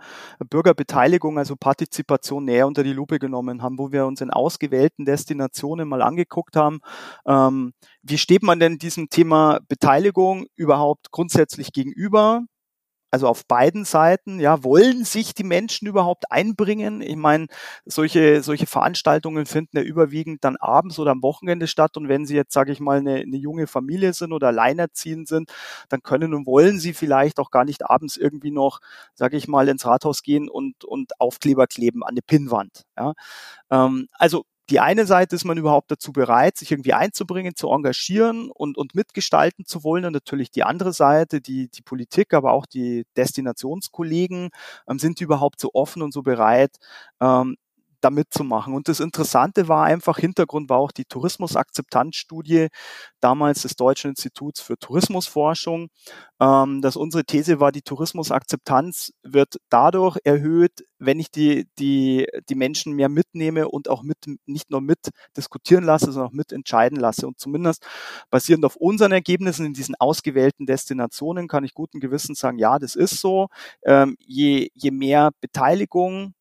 Bürgerbeteiligung, 0.49 1.37
also 1.37 1.55
Partizipation 1.55 2.43
näher 2.43 2.67
unter 2.67 2.83
die 2.83 2.91
Lupe 2.91 3.17
genommen 3.17 3.61
haben, 3.61 3.79
wo 3.79 3.91
wir 3.91 4.05
uns 4.05 4.19
in 4.19 4.29
ausgewählten 4.29 5.05
Destinationen 5.05 5.87
mal 5.87 6.01
angeguckt 6.01 6.57
haben, 6.57 6.79
ähm, 7.25 7.73
wie 8.01 8.17
steht 8.17 8.43
man 8.43 8.59
denn 8.59 8.77
diesem 8.77 9.09
Thema 9.09 9.59
Beteiligung 9.69 10.47
überhaupt 10.55 11.11
grundsätzlich 11.11 11.71
gegenüber? 11.71 12.43
Also 13.11 13.27
auf 13.27 13.45
beiden 13.45 13.85
Seiten, 13.85 14.39
ja, 14.39 14.63
wollen 14.63 15.05
sich 15.05 15.33
die 15.33 15.43
Menschen 15.43 15.87
überhaupt 15.87 16.31
einbringen? 16.31 17.01
Ich 17.01 17.15
meine, 17.15 17.47
solche, 17.85 18.43
solche 18.43 18.67
Veranstaltungen 18.67 19.45
finden 19.45 19.77
ja 19.77 19.83
überwiegend 19.83 20.43
dann 20.43 20.57
abends 20.57 20.99
oder 20.99 21.11
am 21.11 21.23
Wochenende 21.23 21.67
statt. 21.67 21.97
Und 21.97 22.09
wenn 22.09 22.25
Sie 22.25 22.35
jetzt, 22.35 22.53
sage 22.53 22.71
ich 22.71 22.79
mal, 22.79 22.97
eine, 22.99 23.15
eine 23.15 23.37
junge 23.37 23.67
Familie 23.67 24.13
sind 24.13 24.33
oder 24.33 24.47
alleinerziehend 24.47 25.27
sind, 25.27 25.51
dann 25.89 26.03
können 26.03 26.33
und 26.33 26.45
wollen 26.45 26.79
Sie 26.79 26.93
vielleicht 26.93 27.39
auch 27.39 27.51
gar 27.51 27.65
nicht 27.65 27.89
abends 27.89 28.17
irgendwie 28.17 28.51
noch, 28.51 28.79
sage 29.13 29.37
ich 29.37 29.47
mal, 29.47 29.67
ins 29.69 29.85
Rathaus 29.85 30.23
gehen 30.23 30.49
und, 30.49 30.83
und 30.83 31.19
Aufkleber 31.19 31.67
kleben 31.67 32.03
an 32.03 32.09
eine 32.09 32.21
Pinnwand. 32.21 32.83
Ja? 32.97 33.13
Ähm, 33.71 34.07
also 34.13 34.45
die 34.69 34.79
eine 34.79 35.05
Seite 35.05 35.35
ist 35.35 35.45
man 35.45 35.57
überhaupt 35.57 35.91
dazu 35.91 36.11
bereit, 36.11 36.57
sich 36.57 36.71
irgendwie 36.71 36.93
einzubringen, 36.93 37.55
zu 37.55 37.69
engagieren 37.69 38.51
und, 38.51 38.77
und 38.77 38.95
mitgestalten 38.95 39.65
zu 39.65 39.83
wollen. 39.83 40.05
Und 40.05 40.13
natürlich 40.13 40.51
die 40.51 40.63
andere 40.63 40.93
Seite, 40.93 41.39
die, 41.41 41.69
die 41.69 41.81
Politik, 41.81 42.33
aber 42.33 42.51
auch 42.51 42.65
die 42.65 43.05
Destinationskollegen, 43.15 44.49
ähm, 44.89 44.99
sind 44.99 45.21
überhaupt 45.21 45.59
so 45.59 45.69
offen 45.73 46.01
und 46.01 46.13
so 46.13 46.21
bereit, 46.21 46.77
ähm, 47.21 47.55
da 48.01 48.09
mitzumachen. 48.09 48.73
Und 48.73 48.87
das 48.87 48.99
Interessante 48.99 49.67
war 49.67 49.85
einfach, 49.85 50.17
Hintergrund 50.17 50.69
war 50.69 50.77
auch 50.77 50.91
die 50.91 51.05
Tourismusakzeptanzstudie 51.05 52.67
damals 53.19 53.63
des 53.63 53.75
Deutschen 53.75 54.11
Instituts 54.11 54.61
für 54.61 54.77
Tourismusforschung, 54.77 55.89
ähm, 56.39 56.81
dass 56.81 56.95
unsere 56.95 57.25
These 57.25 57.59
war, 57.59 57.71
die 57.71 57.81
Tourismusakzeptanz 57.81 59.13
wird 59.23 59.57
dadurch 59.69 60.17
erhöht, 60.23 60.85
wenn 60.99 61.19
ich 61.19 61.31
die, 61.31 61.67
die, 61.79 62.27
die 62.49 62.55
Menschen 62.55 62.93
mehr 62.93 63.09
mitnehme 63.09 63.67
und 63.67 63.89
auch 63.89 64.03
mit, 64.03 64.17
nicht 64.45 64.69
nur 64.69 64.81
mit 64.81 65.09
diskutieren 65.35 65.83
lasse, 65.83 66.11
sondern 66.11 66.29
auch 66.29 66.35
mit 66.35 66.51
entscheiden 66.51 66.99
lasse. 66.99 67.27
Und 67.27 67.39
zumindest 67.39 67.85
basierend 68.29 68.65
auf 68.65 68.75
unseren 68.75 69.11
Ergebnissen 69.11 69.65
in 69.65 69.73
diesen 69.73 69.95
ausgewählten 69.95 70.65
Destinationen 70.65 71.47
kann 71.47 71.63
ich 71.63 71.73
guten 71.73 71.99
Gewissens 71.99 72.39
sagen, 72.39 72.57
ja, 72.59 72.79
das 72.79 72.95
ist 72.95 73.19
so. 73.19 73.47
Ähm, 73.83 74.15
je, 74.19 74.69
je 74.73 74.91
mehr 74.91 75.31
Beteiligung 75.41 76.33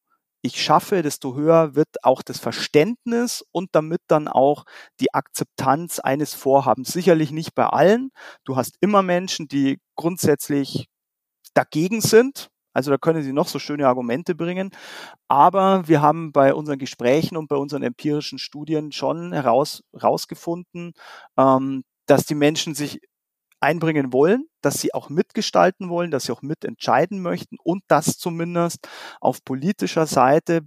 ich 0.47 0.62
schaffe, 0.62 1.03
desto 1.03 1.34
höher 1.34 1.74
wird 1.74 1.88
auch 2.03 2.22
das 2.22 2.38
Verständnis 2.38 3.44
und 3.53 3.70
damit 3.72 4.01
dann 4.09 4.28
auch 4.28 4.64
die 5.01 5.12
Akzeptanz 5.14 5.99
eines 5.99 6.34
Vorhabens. 6.34 6.92
Sicherlich 6.92 7.32
nicht 7.32 7.55
bei 7.55 7.66
allen. 7.66 8.11
Du 8.44 8.57
hast 8.57 8.76
immer 8.80 9.03
Menschen, 9.03 9.49
die 9.49 9.78
grundsätzlich 9.97 10.88
dagegen 11.55 12.01
sind. 12.01 12.49
Also 12.72 12.90
da 12.90 12.99
können 12.99 13.22
sie 13.22 13.32
noch 13.32 13.49
so 13.49 13.59
schöne 13.59 13.88
Argumente 13.88 14.34
bringen. 14.34 14.70
Aber 15.28 15.88
wir 15.88 16.03
haben 16.03 16.32
bei 16.32 16.55
unseren 16.55 16.78
Gesprächen 16.78 17.36
und 17.36 17.49
bei 17.49 17.57
unseren 17.57 17.82
empirischen 17.82 18.38
Studien 18.38 18.92
schon 18.92 19.32
heraus, 19.32 19.82
herausgefunden, 19.92 20.92
ähm, 21.38 21.84
dass 22.07 22.26
die 22.26 22.34
Menschen 22.34 22.74
sich 22.74 23.01
einbringen 23.61 24.12
wollen, 24.12 24.46
dass 24.62 24.80
sie 24.80 24.94
auch 24.94 25.09
mitgestalten 25.09 25.88
wollen, 25.88 26.11
dass 26.11 26.24
sie 26.24 26.32
auch 26.32 26.42
mitentscheiden 26.42 27.20
möchten 27.20 27.57
und 27.62 27.82
dass 27.88 28.18
zumindest 28.18 28.88
auf 29.20 29.44
politischer 29.44 30.07
Seite, 30.07 30.62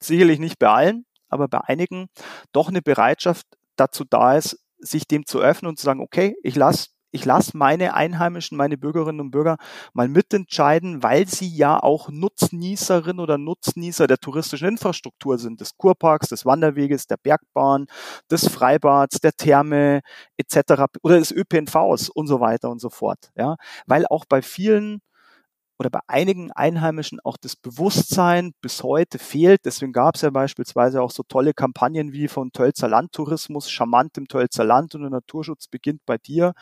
sicherlich 0.00 0.38
nicht 0.38 0.58
bei 0.58 0.68
allen, 0.68 1.06
aber 1.28 1.48
bei 1.48 1.60
einigen, 1.62 2.08
doch 2.52 2.68
eine 2.68 2.82
Bereitschaft 2.82 3.46
dazu 3.76 4.04
da 4.04 4.36
ist, 4.36 4.58
sich 4.78 5.06
dem 5.06 5.26
zu 5.26 5.40
öffnen 5.40 5.70
und 5.70 5.78
zu 5.78 5.84
sagen, 5.84 6.00
okay, 6.00 6.36
ich 6.42 6.54
lasse 6.56 6.88
ich 7.10 7.24
lasse 7.24 7.56
meine 7.56 7.94
Einheimischen, 7.94 8.56
meine 8.56 8.76
Bürgerinnen 8.76 9.20
und 9.20 9.30
Bürger 9.30 9.56
mal 9.92 10.08
mitentscheiden, 10.08 11.02
weil 11.02 11.26
sie 11.26 11.48
ja 11.48 11.82
auch 11.82 12.08
Nutznießerin 12.10 13.18
oder 13.20 13.38
Nutznießer 13.38 14.06
der 14.06 14.18
touristischen 14.18 14.68
Infrastruktur 14.68 15.38
sind, 15.38 15.60
des 15.60 15.76
Kurparks, 15.76 16.28
des 16.28 16.44
Wanderweges, 16.44 17.06
der 17.06 17.16
Bergbahn, 17.16 17.86
des 18.30 18.48
Freibads, 18.48 19.20
der 19.20 19.32
Therme 19.32 20.00
etc. 20.36 20.84
oder 21.02 21.18
des 21.18 21.32
ÖPNVs 21.32 22.08
und 22.10 22.26
so 22.26 22.40
weiter 22.40 22.70
und 22.70 22.80
so 22.80 22.90
fort. 22.90 23.30
Ja, 23.36 23.56
weil 23.86 24.06
auch 24.06 24.24
bei 24.26 24.42
vielen 24.42 25.00
oder 25.78 25.90
bei 25.90 26.00
einigen 26.08 26.50
Einheimischen 26.52 27.20
auch 27.22 27.36
das 27.36 27.54
Bewusstsein 27.54 28.52
bis 28.60 28.82
heute 28.82 29.18
fehlt. 29.18 29.60
Deswegen 29.64 29.92
gab 29.92 30.16
es 30.16 30.22
ja 30.22 30.30
beispielsweise 30.30 31.00
auch 31.02 31.12
so 31.12 31.22
tolle 31.22 31.54
Kampagnen 31.54 32.12
wie 32.12 32.26
von 32.28 32.50
Tölzer 32.52 32.88
Landtourismus, 32.88 33.70
charmant 33.70 34.18
im 34.18 34.26
Tölzer 34.26 34.64
Land 34.64 34.94
und 34.94 35.02
der 35.02 35.10
Naturschutz 35.10 35.68
beginnt 35.68 36.02
bei 36.04 36.18
dir, 36.18 36.52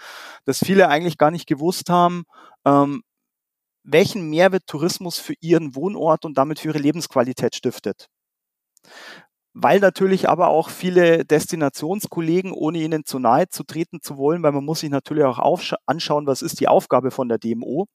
dass 0.45 0.59
viele 0.59 0.89
eigentlich 0.89 1.17
gar 1.17 1.31
nicht 1.31 1.47
gewusst 1.47 1.89
haben, 1.89 2.25
ähm, 2.67 3.03
welchen 3.85 4.29
Mehrwert 4.29 4.67
Tourismus 4.67 5.19
für 5.19 5.35
ihren 5.41 5.75
Wohnort 5.75 6.25
und 6.25 6.37
damit 6.37 6.61
für 6.61 6.69
ihre 6.69 6.79
Lebensqualität 6.79 7.55
stiftet. 7.55 8.09
Weil 9.55 9.81
natürlich 9.81 10.29
aber 10.29 10.49
auch 10.49 10.69
viele 10.69 11.25
Destinationskollegen, 11.25 12.53
ohne 12.53 12.79
ihnen 12.79 13.07
zu 13.07 13.19
nahe 13.19 13.49
zu 13.49 13.65
treten 13.65 14.03
zu 14.03 14.19
wollen, 14.19 14.43
weil 14.43 14.53
man 14.53 14.65
muss 14.65 14.81
sich 14.81 14.91
natürlich 14.91 15.25
auch 15.25 15.39
anschauen, 15.87 16.27
was 16.27 16.43
ist 16.43 16.61
die 16.61 16.69
Aufgabe 16.69 17.11
von 17.11 17.29
der 17.29 17.39
DMO 17.39 17.87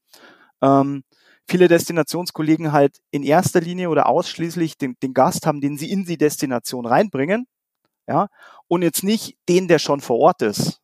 ähm, 0.62 1.04
viele 1.48 1.68
Destinationskollegen 1.68 2.72
halt 2.72 3.00
in 3.12 3.24
erster 3.24 3.62
Linie 3.62 3.90
oder 3.90 4.08
ausschließlich 4.08 4.78
den, 4.78 4.96
den 5.04 5.14
Gast 5.14 5.46
haben, 5.46 5.62
den 5.62 5.78
sie 5.78 5.92
in 5.92 6.06
die 6.06 6.18
Destination 6.18 6.86
reinbringen, 6.86 7.48
ja, 8.08 8.28
und 8.68 8.84
jetzt 8.84 9.04
nicht 9.04 9.38
den, 9.50 9.68
der 9.68 9.80
schon 9.80 10.02
vor 10.02 10.20
Ort 10.20 10.42
ist. 10.42 10.82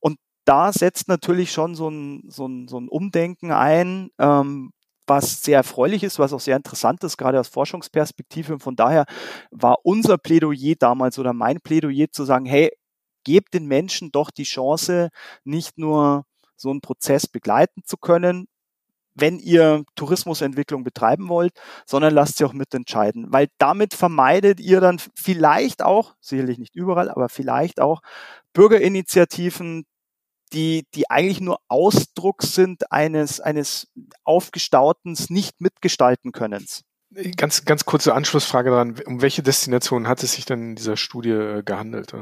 Und 0.00 0.18
da 0.44 0.72
setzt 0.72 1.08
natürlich 1.08 1.52
schon 1.52 1.74
so 1.74 1.88
ein, 1.88 2.24
so 2.28 2.46
ein, 2.46 2.68
so 2.68 2.78
ein 2.78 2.88
Umdenken 2.88 3.52
ein, 3.52 4.10
ähm, 4.18 4.72
was 5.06 5.42
sehr 5.42 5.56
erfreulich 5.58 6.04
ist, 6.04 6.18
was 6.18 6.32
auch 6.32 6.40
sehr 6.40 6.56
interessant 6.56 7.02
ist, 7.04 7.16
gerade 7.16 7.40
aus 7.40 7.48
Forschungsperspektive. 7.48 8.54
Und 8.54 8.62
von 8.62 8.76
daher 8.76 9.06
war 9.50 9.78
unser 9.82 10.18
Plädoyer 10.18 10.76
damals 10.78 11.18
oder 11.18 11.32
mein 11.32 11.60
Plädoyer 11.60 12.06
zu 12.12 12.24
sagen, 12.24 12.46
hey, 12.46 12.70
gebt 13.24 13.54
den 13.54 13.66
Menschen 13.66 14.12
doch 14.12 14.30
die 14.30 14.44
Chance, 14.44 15.10
nicht 15.44 15.78
nur 15.78 16.24
so 16.60 16.70
einen 16.70 16.80
Prozess 16.80 17.26
begleiten 17.26 17.82
zu 17.84 17.96
können, 17.96 18.46
wenn 19.14 19.38
ihr 19.38 19.84
Tourismusentwicklung 19.96 20.84
betreiben 20.84 21.28
wollt, 21.28 21.52
sondern 21.86 22.14
lasst 22.14 22.38
sie 22.38 22.44
auch 22.44 22.52
mitentscheiden, 22.52 23.32
weil 23.32 23.48
damit 23.58 23.94
vermeidet 23.94 24.60
ihr 24.60 24.80
dann 24.80 25.00
vielleicht 25.14 25.82
auch, 25.82 26.14
sicherlich 26.20 26.58
nicht 26.58 26.74
überall, 26.74 27.10
aber 27.10 27.28
vielleicht 27.28 27.80
auch 27.80 28.02
Bürgerinitiativen, 28.52 29.84
die, 30.52 30.86
die 30.94 31.08
eigentlich 31.10 31.40
nur 31.40 31.60
Ausdruck 31.68 32.42
sind 32.42 32.90
eines, 32.90 33.40
eines 33.40 33.88
aufgestauten, 34.24 35.16
nicht 35.28 35.60
mitgestalten 35.60 36.32
Könnens. 36.32 36.82
Ganz, 37.36 37.64
ganz 37.64 37.84
kurze 37.84 38.14
Anschlussfrage 38.14 38.70
daran. 38.70 39.00
Um 39.04 39.20
welche 39.20 39.42
Destination 39.42 40.06
hat 40.06 40.22
es 40.22 40.32
sich 40.32 40.44
denn 40.44 40.70
in 40.70 40.76
dieser 40.76 40.96
Studie 40.96 41.30
äh, 41.30 41.62
gehandelt? 41.64 42.14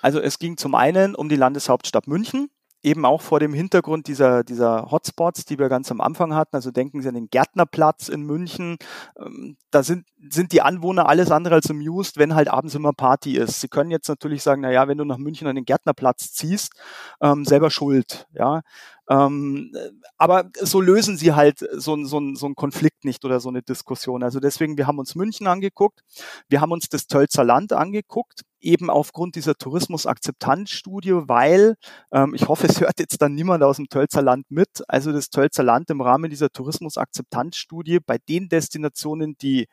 Also 0.00 0.18
es 0.20 0.38
ging 0.38 0.56
zum 0.56 0.74
einen 0.74 1.14
um 1.14 1.28
die 1.28 1.36
Landeshauptstadt 1.36 2.06
München 2.06 2.50
eben 2.82 3.04
auch 3.04 3.20
vor 3.20 3.40
dem 3.40 3.52
Hintergrund 3.52 4.06
dieser, 4.06 4.42
dieser 4.44 4.90
Hotspots, 4.90 5.44
die 5.44 5.58
wir 5.58 5.68
ganz 5.68 5.90
am 5.90 6.00
Anfang 6.00 6.34
hatten. 6.34 6.56
Also 6.56 6.70
denken 6.70 7.02
Sie 7.02 7.08
an 7.08 7.14
den 7.14 7.28
Gärtnerplatz 7.28 8.08
in 8.08 8.22
München. 8.22 8.76
Ähm, 9.18 9.56
da 9.70 9.82
sind, 9.82 10.06
sind 10.28 10.52
die 10.52 10.62
Anwohner 10.62 11.08
alles 11.08 11.30
andere 11.30 11.56
als 11.56 11.70
amused, 11.70 12.16
wenn 12.16 12.34
halt 12.34 12.48
abends 12.48 12.74
immer 12.74 12.92
Party 12.92 13.36
ist. 13.36 13.60
Sie 13.60 13.68
können 13.68 13.90
jetzt 13.90 14.08
natürlich 14.08 14.42
sagen, 14.42 14.62
na 14.62 14.70
ja, 14.70 14.88
wenn 14.88 14.98
du 14.98 15.04
nach 15.04 15.18
München 15.18 15.46
an 15.46 15.56
den 15.56 15.64
Gärtnerplatz 15.64 16.32
ziehst, 16.32 16.72
ähm, 17.20 17.44
selber 17.44 17.70
schuld, 17.70 18.26
ja. 18.32 18.62
Ähm, 19.10 19.72
aber 20.18 20.50
so 20.60 20.80
lösen 20.80 21.16
sie 21.16 21.32
halt 21.32 21.58
so, 21.58 22.02
so, 22.04 22.34
so 22.34 22.46
einen 22.46 22.54
Konflikt 22.54 23.04
nicht 23.04 23.24
oder 23.24 23.40
so 23.40 23.48
eine 23.48 23.60
Diskussion. 23.60 24.22
Also 24.22 24.38
deswegen, 24.38 24.78
wir 24.78 24.86
haben 24.86 25.00
uns 25.00 25.16
München 25.16 25.48
angeguckt, 25.48 26.02
wir 26.48 26.60
haben 26.60 26.70
uns 26.70 26.88
das 26.88 27.08
Tölzer 27.08 27.42
Land 27.42 27.72
angeguckt, 27.72 28.42
eben 28.60 28.90
aufgrund 28.90 29.36
dieser 29.36 29.54
Tourismusakzeptanzstudie, 29.54 31.28
weil, 31.28 31.76
ähm, 32.12 32.34
ich 32.34 32.48
hoffe, 32.48 32.66
es 32.66 32.80
hört 32.80 33.00
jetzt 33.00 33.20
dann 33.22 33.34
niemand 33.34 33.62
aus 33.62 33.76
dem 33.76 33.88
Tölzer 33.88 34.22
Land 34.22 34.50
mit, 34.50 34.82
also 34.88 35.12
das 35.12 35.30
Tölzer 35.30 35.62
Land 35.62 35.90
im 35.90 36.00
Rahmen 36.00 36.30
dieser 36.30 36.50
Tourismusakzeptanzstudie 36.50 38.00
bei 38.00 38.18
den 38.18 38.48
Destinationen, 38.48 39.36
die 39.38 39.66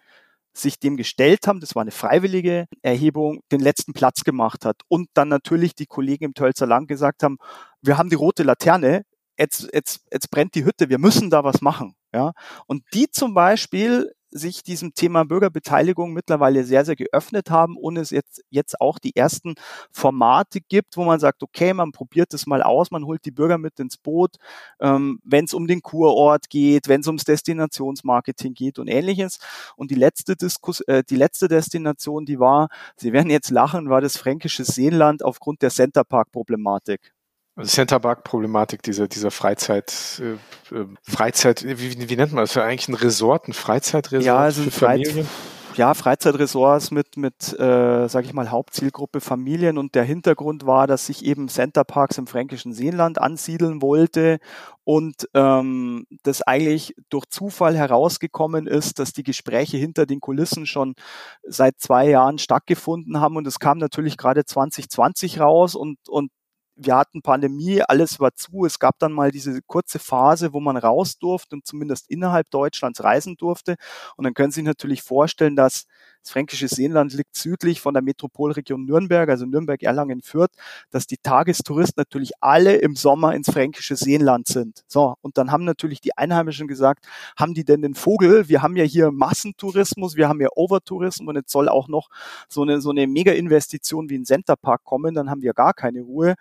sich 0.53 0.79
dem 0.79 0.97
gestellt 0.97 1.47
haben, 1.47 1.59
das 1.59 1.75
war 1.75 1.81
eine 1.81 1.91
freiwillige 1.91 2.65
Erhebung, 2.81 3.41
den 3.51 3.59
letzten 3.59 3.93
Platz 3.93 4.23
gemacht 4.23 4.65
hat. 4.65 4.81
Und 4.87 5.09
dann 5.13 5.29
natürlich 5.29 5.75
die 5.75 5.85
Kollegen 5.85 6.25
im 6.25 6.33
Tölzer 6.33 6.65
Land 6.65 6.87
gesagt 6.87 7.23
haben, 7.23 7.37
wir 7.81 7.97
haben 7.97 8.09
die 8.09 8.15
rote 8.15 8.43
Laterne, 8.43 9.03
jetzt, 9.37 9.69
jetzt, 9.73 10.01
jetzt 10.11 10.31
brennt 10.31 10.55
die 10.55 10.65
Hütte, 10.65 10.89
wir 10.89 10.97
müssen 10.97 11.29
da 11.29 11.43
was 11.43 11.61
machen. 11.61 11.95
Ja? 12.13 12.33
Und 12.65 12.83
die 12.93 13.09
zum 13.11 13.33
Beispiel 13.33 14.11
sich 14.31 14.63
diesem 14.63 14.93
Thema 14.93 15.23
Bürgerbeteiligung 15.23 16.13
mittlerweile 16.13 16.63
sehr, 16.63 16.85
sehr 16.85 16.95
geöffnet 16.95 17.49
haben 17.49 17.77
und 17.77 17.97
es 17.97 18.09
jetzt, 18.09 18.43
jetzt 18.49 18.81
auch 18.81 18.99
die 18.99 19.15
ersten 19.15 19.55
Formate 19.91 20.59
gibt, 20.61 20.97
wo 20.97 21.03
man 21.03 21.19
sagt, 21.19 21.43
okay, 21.43 21.73
man 21.73 21.91
probiert 21.91 22.33
es 22.33 22.45
mal 22.45 22.61
aus, 22.61 22.91
man 22.91 23.05
holt 23.05 23.25
die 23.25 23.31
Bürger 23.31 23.57
mit 23.57 23.79
ins 23.79 23.97
Boot, 23.97 24.35
ähm, 24.79 25.19
wenn 25.23 25.45
es 25.45 25.53
um 25.53 25.67
den 25.67 25.81
Kurort 25.81 26.49
geht, 26.49 26.87
wenn 26.87 27.01
es 27.01 27.07
ums 27.07 27.23
Destinationsmarketing 27.23 28.53
geht 28.53 28.79
und 28.79 28.87
ähnliches. 28.87 29.39
Und 29.75 29.91
die 29.91 29.95
letzte 29.95 30.35
Diskus 30.35 30.81
äh, 30.81 31.03
die 31.09 31.15
letzte 31.15 31.47
Destination, 31.47 32.25
die 32.25 32.39
war, 32.39 32.69
Sie 32.95 33.13
werden 33.13 33.29
jetzt 33.29 33.49
lachen, 33.51 33.89
war 33.89 34.01
das 34.01 34.17
fränkische 34.17 34.63
Seenland 34.63 35.23
aufgrund 35.23 35.61
der 35.61 35.69
Centerpark-Problematik. 35.69 37.16
Also 37.57 37.71
Centerpark-Problematik, 37.71 38.83
dieser, 38.83 39.07
dieser 39.07 39.31
Freizeit, 39.31 40.21
äh, 40.21 40.75
äh, 40.75 40.85
Freizeit, 41.01 41.63
wie, 41.63 42.07
wie 42.07 42.15
nennt 42.15 42.31
man 42.31 42.43
das? 42.43 42.53
Für 42.53 42.63
eigentlich 42.63 42.87
ein 42.87 42.93
Resort, 42.93 43.47
ein 43.47 43.53
Freizeitresort 43.53 44.23
ja, 44.23 44.37
also 44.37 44.61
für 44.61 44.71
Familien? 44.71 45.27
ja, 45.77 45.93
Freizeitresorts 45.93 46.91
mit, 46.91 47.17
mit 47.17 47.53
äh, 47.59 48.07
sage 48.07 48.25
ich 48.25 48.33
mal, 48.33 48.51
Hauptzielgruppe 48.51 49.21
Familien. 49.21 49.77
Und 49.77 49.95
der 49.95 50.03
Hintergrund 50.03 50.65
war, 50.65 50.87
dass 50.87 51.07
sich 51.07 51.25
eben 51.25 51.49
Centerparks 51.49 52.17
im 52.17 52.27
fränkischen 52.27 52.73
Seenland 52.73 53.19
ansiedeln 53.19 53.81
wollte 53.81 54.39
und 54.83 55.27
ähm, 55.33 56.05
das 56.23 56.41
eigentlich 56.41 56.95
durch 57.09 57.25
Zufall 57.29 57.75
herausgekommen 57.75 58.67
ist, 58.67 58.99
dass 58.99 59.13
die 59.13 59.23
Gespräche 59.23 59.77
hinter 59.77 60.05
den 60.05 60.19
Kulissen 60.19 60.65
schon 60.65 60.95
seit 61.43 61.79
zwei 61.79 62.09
Jahren 62.09 62.37
stattgefunden 62.37 63.19
haben. 63.19 63.35
Und 63.35 63.47
es 63.47 63.59
kam 63.59 63.77
natürlich 63.77 64.17
gerade 64.17 64.45
2020 64.45 65.39
raus 65.39 65.75
und, 65.75 65.97
und 66.07 66.31
wir 66.77 66.95
hatten 66.95 67.21
Pandemie, 67.21 67.81
alles 67.81 68.19
war 68.19 68.33
zu. 68.35 68.65
Es 68.65 68.79
gab 68.79 68.99
dann 68.99 69.11
mal 69.13 69.31
diese 69.31 69.61
kurze 69.63 69.99
Phase, 69.99 70.53
wo 70.53 70.59
man 70.59 70.77
raus 70.77 71.17
durfte 71.19 71.55
und 71.55 71.65
zumindest 71.65 72.09
innerhalb 72.09 72.49
Deutschlands 72.51 73.03
reisen 73.03 73.35
durfte. 73.37 73.75
Und 74.15 74.25
dann 74.25 74.33
können 74.33 74.51
Sie 74.51 74.57
sich 74.61 74.65
natürlich 74.65 75.01
vorstellen, 75.01 75.55
dass 75.55 75.85
das 76.27 76.33
fränkische 76.33 76.67
Seenland 76.67 77.13
liegt 77.13 77.35
südlich 77.37 77.79
von 77.79 77.93
der 77.93 78.03
Metropolregion 78.03 78.83
Nürnberg, 78.83 79.29
also 79.29 79.45
Nürnberg, 79.45 79.81
Erlangen, 79.81 80.21
Fürth, 80.21 80.51
dass 80.89 81.07
die 81.07 81.15
Tagestouristen 81.17 82.01
natürlich 82.01 82.31
alle 82.41 82.75
im 82.75 82.95
Sommer 82.95 83.33
ins 83.33 83.49
fränkische 83.49 83.95
Seenland 83.95 84.47
sind. 84.47 84.83
So, 84.87 85.15
und 85.21 85.37
dann 85.37 85.51
haben 85.51 85.63
natürlich 85.63 86.01
die 86.01 86.17
Einheimischen 86.17 86.67
gesagt, 86.67 87.05
haben 87.37 87.53
die 87.53 87.63
denn 87.63 87.81
den 87.81 87.95
Vogel? 87.95 88.49
Wir 88.49 88.61
haben 88.61 88.75
ja 88.75 88.83
hier 88.83 89.11
Massentourismus, 89.11 90.17
wir 90.17 90.27
haben 90.27 90.41
ja 90.41 90.49
Overtourismus 90.53 91.29
und 91.29 91.35
jetzt 91.37 91.51
soll 91.51 91.69
auch 91.69 91.87
noch 91.87 92.09
so 92.49 92.63
eine, 92.63 92.81
so 92.81 92.89
eine 92.89 93.07
Mega-Investition 93.07 94.09
wie 94.09 94.17
ein 94.17 94.25
Centerpark 94.25 94.83
kommen, 94.83 95.15
dann 95.15 95.29
haben 95.29 95.41
wir 95.41 95.53
gar 95.53 95.73
keine 95.73 96.01
Ruhe. 96.01 96.35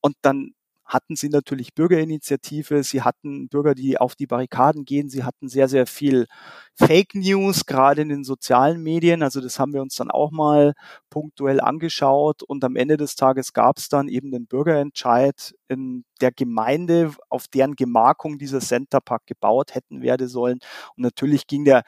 Und 0.00 0.14
dann 0.22 0.54
hatten 0.92 1.16
sie 1.16 1.28
natürlich 1.28 1.74
Bürgerinitiative, 1.74 2.82
sie 2.84 3.02
hatten 3.02 3.48
Bürger, 3.48 3.74
die 3.74 3.98
auf 3.98 4.14
die 4.14 4.26
Barrikaden 4.26 4.84
gehen, 4.84 5.08
sie 5.08 5.24
hatten 5.24 5.48
sehr, 5.48 5.68
sehr 5.68 5.86
viel 5.86 6.26
Fake 6.74 7.14
News, 7.14 7.64
gerade 7.66 8.02
in 8.02 8.08
den 8.10 8.24
sozialen 8.24 8.82
Medien. 8.82 9.22
Also 9.22 9.40
das 9.40 9.58
haben 9.58 9.72
wir 9.72 9.82
uns 9.82 9.96
dann 9.96 10.10
auch 10.10 10.30
mal 10.30 10.74
punktuell 11.10 11.60
angeschaut 11.60 12.42
und 12.42 12.64
am 12.64 12.76
Ende 12.76 12.96
des 12.96 13.14
Tages 13.16 13.52
gab 13.52 13.78
es 13.78 13.88
dann 13.88 14.08
eben 14.08 14.30
den 14.30 14.46
Bürgerentscheid 14.46 15.54
in 15.68 16.04
der 16.20 16.32
Gemeinde, 16.32 17.12
auf 17.30 17.48
deren 17.48 17.74
Gemarkung 17.74 18.38
dieser 18.38 18.60
Centerpark 18.60 19.26
gebaut 19.26 19.74
hätten 19.74 20.02
werden 20.02 20.28
sollen. 20.28 20.58
Und 20.96 21.02
natürlich 21.02 21.46
ging 21.46 21.64
der 21.64 21.84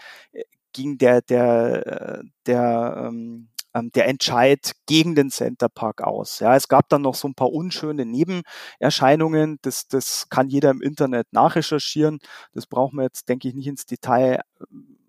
ging 0.72 0.98
der 0.98 1.22
der 1.22 2.22
der 2.46 3.06
ähm, 3.08 3.48
ähm, 3.74 3.90
der 3.92 4.06
Entscheid 4.08 4.72
gegen 4.86 5.14
den 5.14 5.30
Center 5.30 5.68
Park 5.68 6.02
aus. 6.02 6.40
Ja, 6.40 6.56
es 6.56 6.68
gab 6.68 6.88
dann 6.88 7.02
noch 7.02 7.14
so 7.14 7.28
ein 7.28 7.34
paar 7.34 7.52
unschöne 7.52 8.06
Nebenerscheinungen. 8.06 9.58
Das, 9.62 9.88
das 9.88 10.28
kann 10.28 10.48
jeder 10.48 10.70
im 10.70 10.82
Internet 10.82 11.32
nachrecherchieren. 11.32 12.18
Das 12.52 12.66
brauchen 12.66 12.96
wir 12.96 13.04
jetzt, 13.04 13.28
denke 13.28 13.48
ich, 13.48 13.54
nicht 13.54 13.66
ins 13.66 13.86
Detail 13.86 14.40
äh, 14.60 14.64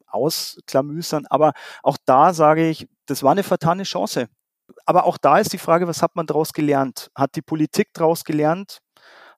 ausklamüsern. 0.07 1.25
Aber 1.27 1.53
auch 1.83 1.97
da 2.05 2.33
sage 2.33 2.67
ich, 2.69 2.87
das 3.05 3.23
war 3.23 3.31
eine 3.31 3.43
vertane 3.43 3.83
Chance. 3.83 4.27
Aber 4.85 5.05
auch 5.05 5.17
da 5.17 5.39
ist 5.39 5.53
die 5.53 5.57
Frage, 5.59 5.87
was 5.87 6.01
hat 6.01 6.15
man 6.15 6.25
daraus 6.27 6.53
gelernt? 6.53 7.11
Hat 7.15 7.35
die 7.35 7.41
Politik 7.41 7.89
daraus 7.93 8.23
gelernt? 8.23 8.79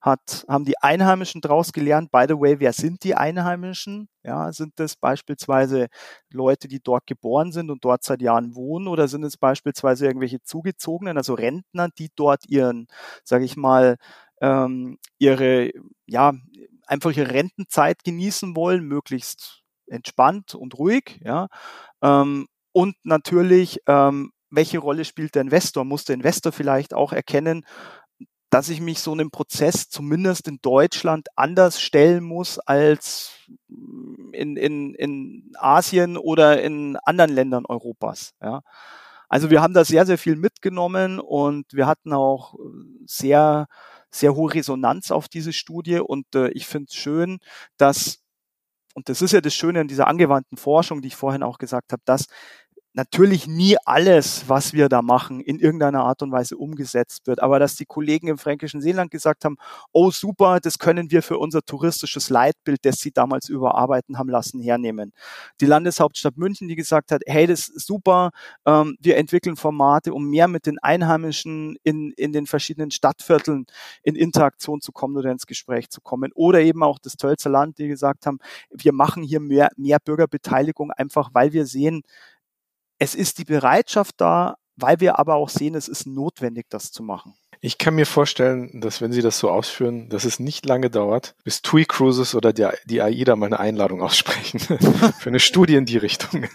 Hat, 0.02 0.46
haben 0.48 0.66
die 0.66 0.78
Einheimischen 0.82 1.42
daraus 1.42 1.74
gelernt. 1.74 2.12
By 2.12 2.26
the 2.28 2.36
way, 2.36 2.60
wer 2.60 2.74
sind 2.74 3.04
die 3.04 3.16
Einheimischen? 3.16 4.10
Ja, 4.24 4.52
sind 4.52 4.74
das 4.78 4.96
beispielsweise 4.96 5.88
Leute, 6.32 6.68
die 6.68 6.80
dort 6.82 7.08
geboren 7.08 7.52
sind 7.52 7.70
und 7.72 7.84
dort 7.86 8.04
seit 8.04 8.22
Jahren 8.22 8.56
wohnen 8.56 8.88
oder 8.88 9.08
sind 9.08 9.24
es 9.24 9.38
beispielsweise 9.38 10.06
irgendwelche 10.06 10.42
Zugezogenen, 10.44 11.18
also 11.18 11.34
Rentner, 11.34 11.90
die 11.98 12.10
dort 12.16 12.46
ihren, 12.48 12.88
sage 13.24 13.46
ich 13.46 13.56
mal, 13.58 13.98
ähm, 14.42 14.98
ihre, 15.18 15.72
ja, 16.06 16.34
einfach 16.86 17.12
ihre 17.12 17.32
Rentenzeit 17.34 18.04
genießen 18.04 18.56
wollen, 18.56 18.84
möglichst 18.86 19.62
entspannt 19.88 20.56
und 20.56 20.78
ruhig, 20.78 21.20
ja. 21.24 21.48
Ähm, 22.02 22.48
und 22.74 22.96
natürlich, 23.04 23.80
ähm, 23.88 24.32
welche 24.50 24.80
Rolle 24.80 25.06
spielt 25.06 25.36
der 25.36 25.42
Investor? 25.42 25.84
Muss 25.86 26.06
der 26.06 26.16
Investor 26.16 26.52
vielleicht 26.52 26.94
auch 26.94 27.12
erkennen, 27.12 27.66
dass 28.50 28.70
ich 28.70 28.80
mich 28.80 29.00
so 29.00 29.12
einem 29.12 29.32
Prozess 29.32 29.90
zumindest 29.90 30.48
in 30.48 30.60
Deutschland 30.62 31.28
anders 31.36 31.82
stellen 31.82 32.24
muss 32.24 32.60
als 32.60 33.34
in, 34.32 34.56
in, 34.56 34.94
in 34.96 35.52
Asien 35.58 36.18
oder 36.18 36.62
in 36.62 36.98
anderen 36.98 37.32
Ländern 37.32 37.66
Europas. 37.66 38.34
Ja. 38.42 38.62
Also 39.30 39.50
wir 39.50 39.62
haben 39.62 39.74
da 39.74 39.84
sehr, 39.84 40.06
sehr 40.06 40.18
viel 40.18 40.38
mitgenommen 40.38 41.20
und 41.20 41.66
wir 41.74 41.88
hatten 41.88 42.14
auch 42.14 42.56
sehr, 43.06 43.68
sehr 44.10 44.36
hohe 44.36 44.54
Resonanz 44.54 45.12
auf 45.12 45.28
diese 45.28 45.52
Studie 45.52 46.00
und 46.00 46.34
äh, 46.34 46.50
ich 46.50 46.66
finde 46.66 46.88
es 46.90 46.96
schön, 46.96 47.40
dass, 47.76 48.20
und 48.94 49.10
das 49.10 49.22
ist 49.22 49.34
ja 49.34 49.42
das 49.42 49.54
Schöne 49.54 49.82
an 49.82 49.90
dieser 49.90 50.08
angewandten 50.08 50.58
Forschung, 50.58 51.02
die 51.02 51.10
ich 51.10 51.16
vorhin 51.18 51.44
auch 51.44 51.58
gesagt 51.58 51.92
habe, 51.92 52.02
dass 52.06 52.28
natürlich 52.98 53.46
nie 53.48 53.78
alles, 53.86 54.50
was 54.50 54.74
wir 54.74 54.90
da 54.90 55.04
machen, 55.04 55.40
in 55.40 55.60
irgendeiner 55.60 56.04
Art 56.04 56.24
und 56.24 56.32
Weise 56.32 56.58
umgesetzt 56.58 57.28
wird. 57.28 57.42
Aber 57.42 57.60
dass 57.60 57.76
die 57.76 57.86
Kollegen 57.86 58.28
im 58.28 58.40
Fränkischen 58.40 58.82
Seeland 58.82 59.12
gesagt 59.12 59.46
haben, 59.46 59.56
oh 59.94 60.10
super, 60.10 60.60
das 60.60 60.80
können 60.80 61.12
wir 61.12 61.22
für 61.22 61.38
unser 61.38 61.62
touristisches 61.62 62.32
Leitbild, 62.32 62.80
das 62.84 62.98
sie 62.98 63.12
damals 63.12 63.50
überarbeiten 63.50 64.18
haben 64.18 64.30
lassen, 64.30 64.60
hernehmen. 64.60 65.14
Die 65.62 65.68
Landeshauptstadt 65.68 66.38
München, 66.38 66.68
die 66.68 66.76
gesagt 66.76 67.12
hat, 67.12 67.22
hey, 67.28 67.46
das 67.46 67.70
ist 67.70 67.86
super, 67.86 68.32
ähm, 68.66 68.98
wir 69.00 69.18
entwickeln 69.18 69.58
Formate, 69.58 70.12
um 70.12 70.28
mehr 70.28 70.48
mit 70.48 70.66
den 70.66 70.80
Einheimischen 70.80 71.78
in, 71.84 72.12
in 72.18 72.34
den 72.34 72.48
verschiedenen 72.48 72.90
Stadtvierteln 72.90 73.68
in 74.02 74.16
Interaktion 74.16 74.82
zu 74.82 74.92
kommen 74.92 75.16
oder 75.16 75.30
ins 75.30 75.46
Gespräch 75.46 75.92
zu 75.92 76.02
kommen. 76.02 76.32
Oder 76.34 76.62
eben 76.62 76.82
auch 76.82 76.98
das 76.98 77.14
Tölzer 77.14 77.52
Land, 77.52 77.78
die 77.78 77.90
gesagt 77.90 78.26
haben, 78.26 78.40
wir 78.72 78.92
machen 78.92 79.22
hier 79.22 79.40
mehr, 79.40 79.70
mehr 79.78 80.00
Bürgerbeteiligung, 80.00 80.92
einfach 80.92 81.30
weil 81.34 81.54
wir 81.54 81.68
sehen, 81.68 82.02
es 83.00 83.16
ist 83.16 83.38
die 83.38 83.46
Bereitschaft 83.46 84.16
da, 84.18 84.56
weil 84.76 85.00
wir 85.00 85.20
aber 85.20 85.36
auch 85.36 85.50
sehen, 85.50 85.76
es 85.76 85.88
ist 85.88 86.06
notwendig, 86.06 86.68
das 86.70 86.92
zu 86.92 87.04
machen. 87.04 87.34
Ich 87.60 87.80
kann 87.80 87.96
mir 87.96 88.06
vorstellen, 88.06 88.82
dass 88.82 89.02
wenn 89.02 89.12
Sie 89.12 89.24
das 89.24 89.40
so 89.40 89.50
ausführen, 89.50 90.10
dass 90.10 90.26
es 90.26 90.40
nicht 90.40 90.68
lange 90.68 90.92
dauert, 90.92 91.34
bis 91.44 91.64
TUI 91.64 91.86
Cruises 91.86 92.36
oder 92.36 92.54
die, 92.54 92.68
die 92.86 93.02
AIDA 93.02 93.36
mal 93.36 93.48
eine 93.48 93.60
Einladung 93.60 94.02
aussprechen 94.02 94.60
für 95.20 95.30
eine 95.30 95.40
Studie 95.40 95.76
in 95.76 95.86
die 95.86 95.98
Richtung. 95.98 96.46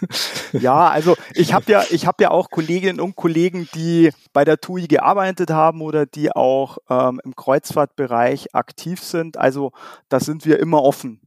Ja, 0.53 0.87
also 0.87 1.17
ich 1.33 1.53
habe 1.53 1.69
ja, 1.69 1.83
ich 1.89 2.07
habe 2.07 2.23
ja 2.23 2.31
auch 2.31 2.49
Kolleginnen 2.49 3.01
und 3.01 3.17
Kollegen, 3.17 3.67
die 3.75 4.11
bei 4.31 4.45
der 4.45 4.61
TUI 4.61 4.87
gearbeitet 4.87 5.49
haben 5.49 5.81
oder 5.81 6.05
die 6.05 6.31
auch 6.31 6.77
ähm, 6.89 7.19
im 7.25 7.35
Kreuzfahrtbereich 7.35 8.55
aktiv 8.55 9.03
sind. 9.03 9.35
Also 9.35 9.73
da 10.07 10.21
sind 10.21 10.45
wir 10.45 10.59
immer 10.59 10.83
offen 10.83 11.19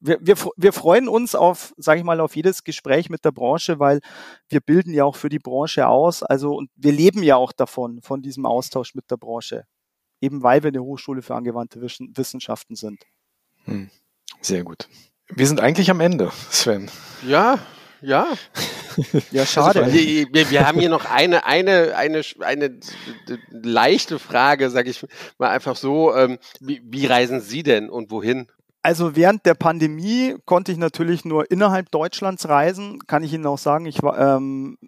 wir, 0.00 0.18
wir, 0.20 0.36
wir 0.56 0.72
freuen 0.72 1.08
uns 1.08 1.34
auf, 1.34 1.72
sage 1.76 2.00
ich 2.00 2.04
mal, 2.04 2.20
auf 2.20 2.36
jedes 2.36 2.64
Gespräch 2.64 3.10
mit 3.10 3.24
der 3.24 3.32
Branche, 3.32 3.78
weil 3.78 4.00
wir 4.48 4.60
bilden 4.60 4.92
ja 4.92 5.04
auch 5.04 5.16
für 5.16 5.28
die 5.28 5.38
Branche 5.38 5.88
aus. 5.88 6.22
Also 6.22 6.54
und 6.54 6.70
wir 6.76 6.92
leben 6.92 7.22
ja 7.22 7.36
auch 7.36 7.52
davon, 7.52 8.00
von 8.02 8.22
diesem 8.22 8.46
Austausch 8.46 8.94
mit 8.94 9.10
der 9.10 9.16
Branche. 9.16 9.64
Eben 10.20 10.42
weil 10.42 10.62
wir 10.62 10.68
eine 10.68 10.82
Hochschule 10.82 11.22
für 11.22 11.34
angewandte 11.34 11.80
Wissenschaften 11.80 12.76
sind. 12.76 13.02
Hm. 13.64 13.90
Sehr 14.40 14.64
gut. 14.64 14.88
Wir 15.28 15.46
sind 15.46 15.60
eigentlich 15.60 15.90
am 15.90 16.00
Ende, 16.00 16.30
Sven. 16.50 16.90
Ja, 17.26 17.58
ja. 18.00 18.26
Ja, 19.30 19.46
schade. 19.46 19.84
Also, 19.84 19.96
wir, 19.96 20.50
wir, 20.50 20.66
haben 20.66 20.80
hier 20.80 20.88
noch 20.88 21.04
eine, 21.04 21.46
eine, 21.46 21.96
eine, 21.96 22.22
eine 22.40 22.80
leichte 23.50 24.18
Frage, 24.18 24.68
sage 24.68 24.90
ich 24.90 25.06
mal 25.38 25.50
einfach 25.50 25.76
so. 25.76 26.14
Ähm, 26.14 26.38
wie, 26.58 26.82
wie 26.84 27.06
reisen 27.06 27.40
Sie 27.40 27.62
denn 27.62 27.88
und 27.88 28.10
wohin? 28.10 28.48
Also 28.82 29.14
während 29.14 29.44
der 29.44 29.54
Pandemie 29.54 30.36
konnte 30.46 30.72
ich 30.72 30.78
natürlich 30.78 31.24
nur 31.24 31.50
innerhalb 31.50 31.90
Deutschlands 31.90 32.48
reisen. 32.48 32.98
Kann 33.06 33.22
ich 33.22 33.32
Ihnen 33.32 33.46
auch 33.46 33.58
sagen, 33.58 33.84
ich 33.84 34.02
war, 34.02 34.18
ähm, 34.18 34.78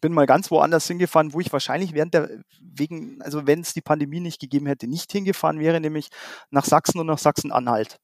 bin 0.00 0.12
mal 0.12 0.26
ganz 0.26 0.50
woanders 0.50 0.86
hingefahren, 0.86 1.32
wo 1.32 1.40
ich 1.40 1.52
wahrscheinlich 1.52 1.94
während 1.94 2.14
der 2.14 2.28
wegen, 2.60 3.22
also 3.22 3.46
wenn 3.46 3.60
es 3.60 3.72
die 3.72 3.80
Pandemie 3.80 4.20
nicht 4.20 4.40
gegeben 4.40 4.66
hätte, 4.66 4.86
nicht 4.86 5.10
hingefahren 5.10 5.58
wäre, 5.58 5.80
nämlich 5.80 6.08
nach 6.50 6.64
Sachsen 6.64 7.00
und 7.00 7.06
nach 7.06 7.18
Sachsen-Anhalt. 7.18 7.98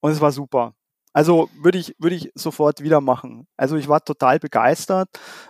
Und 0.00 0.12
es 0.12 0.20
war 0.20 0.32
super. 0.32 0.74
Also 1.12 1.50
würde 1.60 1.78
ich, 1.78 1.94
würde 1.98 2.16
ich 2.16 2.32
sofort 2.34 2.82
wieder 2.82 3.00
machen. 3.00 3.46
Also 3.56 3.76
ich 3.76 3.88
war 3.88 4.02
total 4.02 4.38
begeistert 4.38 5.08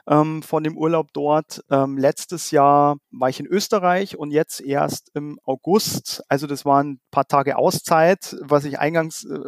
ähm, 0.08 0.42
von 0.42 0.64
dem 0.64 0.76
Urlaub 0.76 1.12
dort. 1.12 1.62
Ähm, 1.70 1.96
letztes 1.98 2.50
Jahr 2.50 2.96
war 3.12 3.28
ich 3.28 3.38
in 3.38 3.46
Österreich 3.46 4.16
und 4.16 4.32
jetzt 4.32 4.60
erst 4.60 5.10
im 5.14 5.38
August. 5.44 6.22
Also 6.28 6.48
das 6.48 6.64
waren 6.64 6.92
ein 6.92 7.00
paar 7.12 7.28
Tage 7.28 7.56
Auszeit, 7.56 8.36
was 8.40 8.64
ich 8.64 8.80
eingangs 8.80 9.24
äh, 9.24 9.38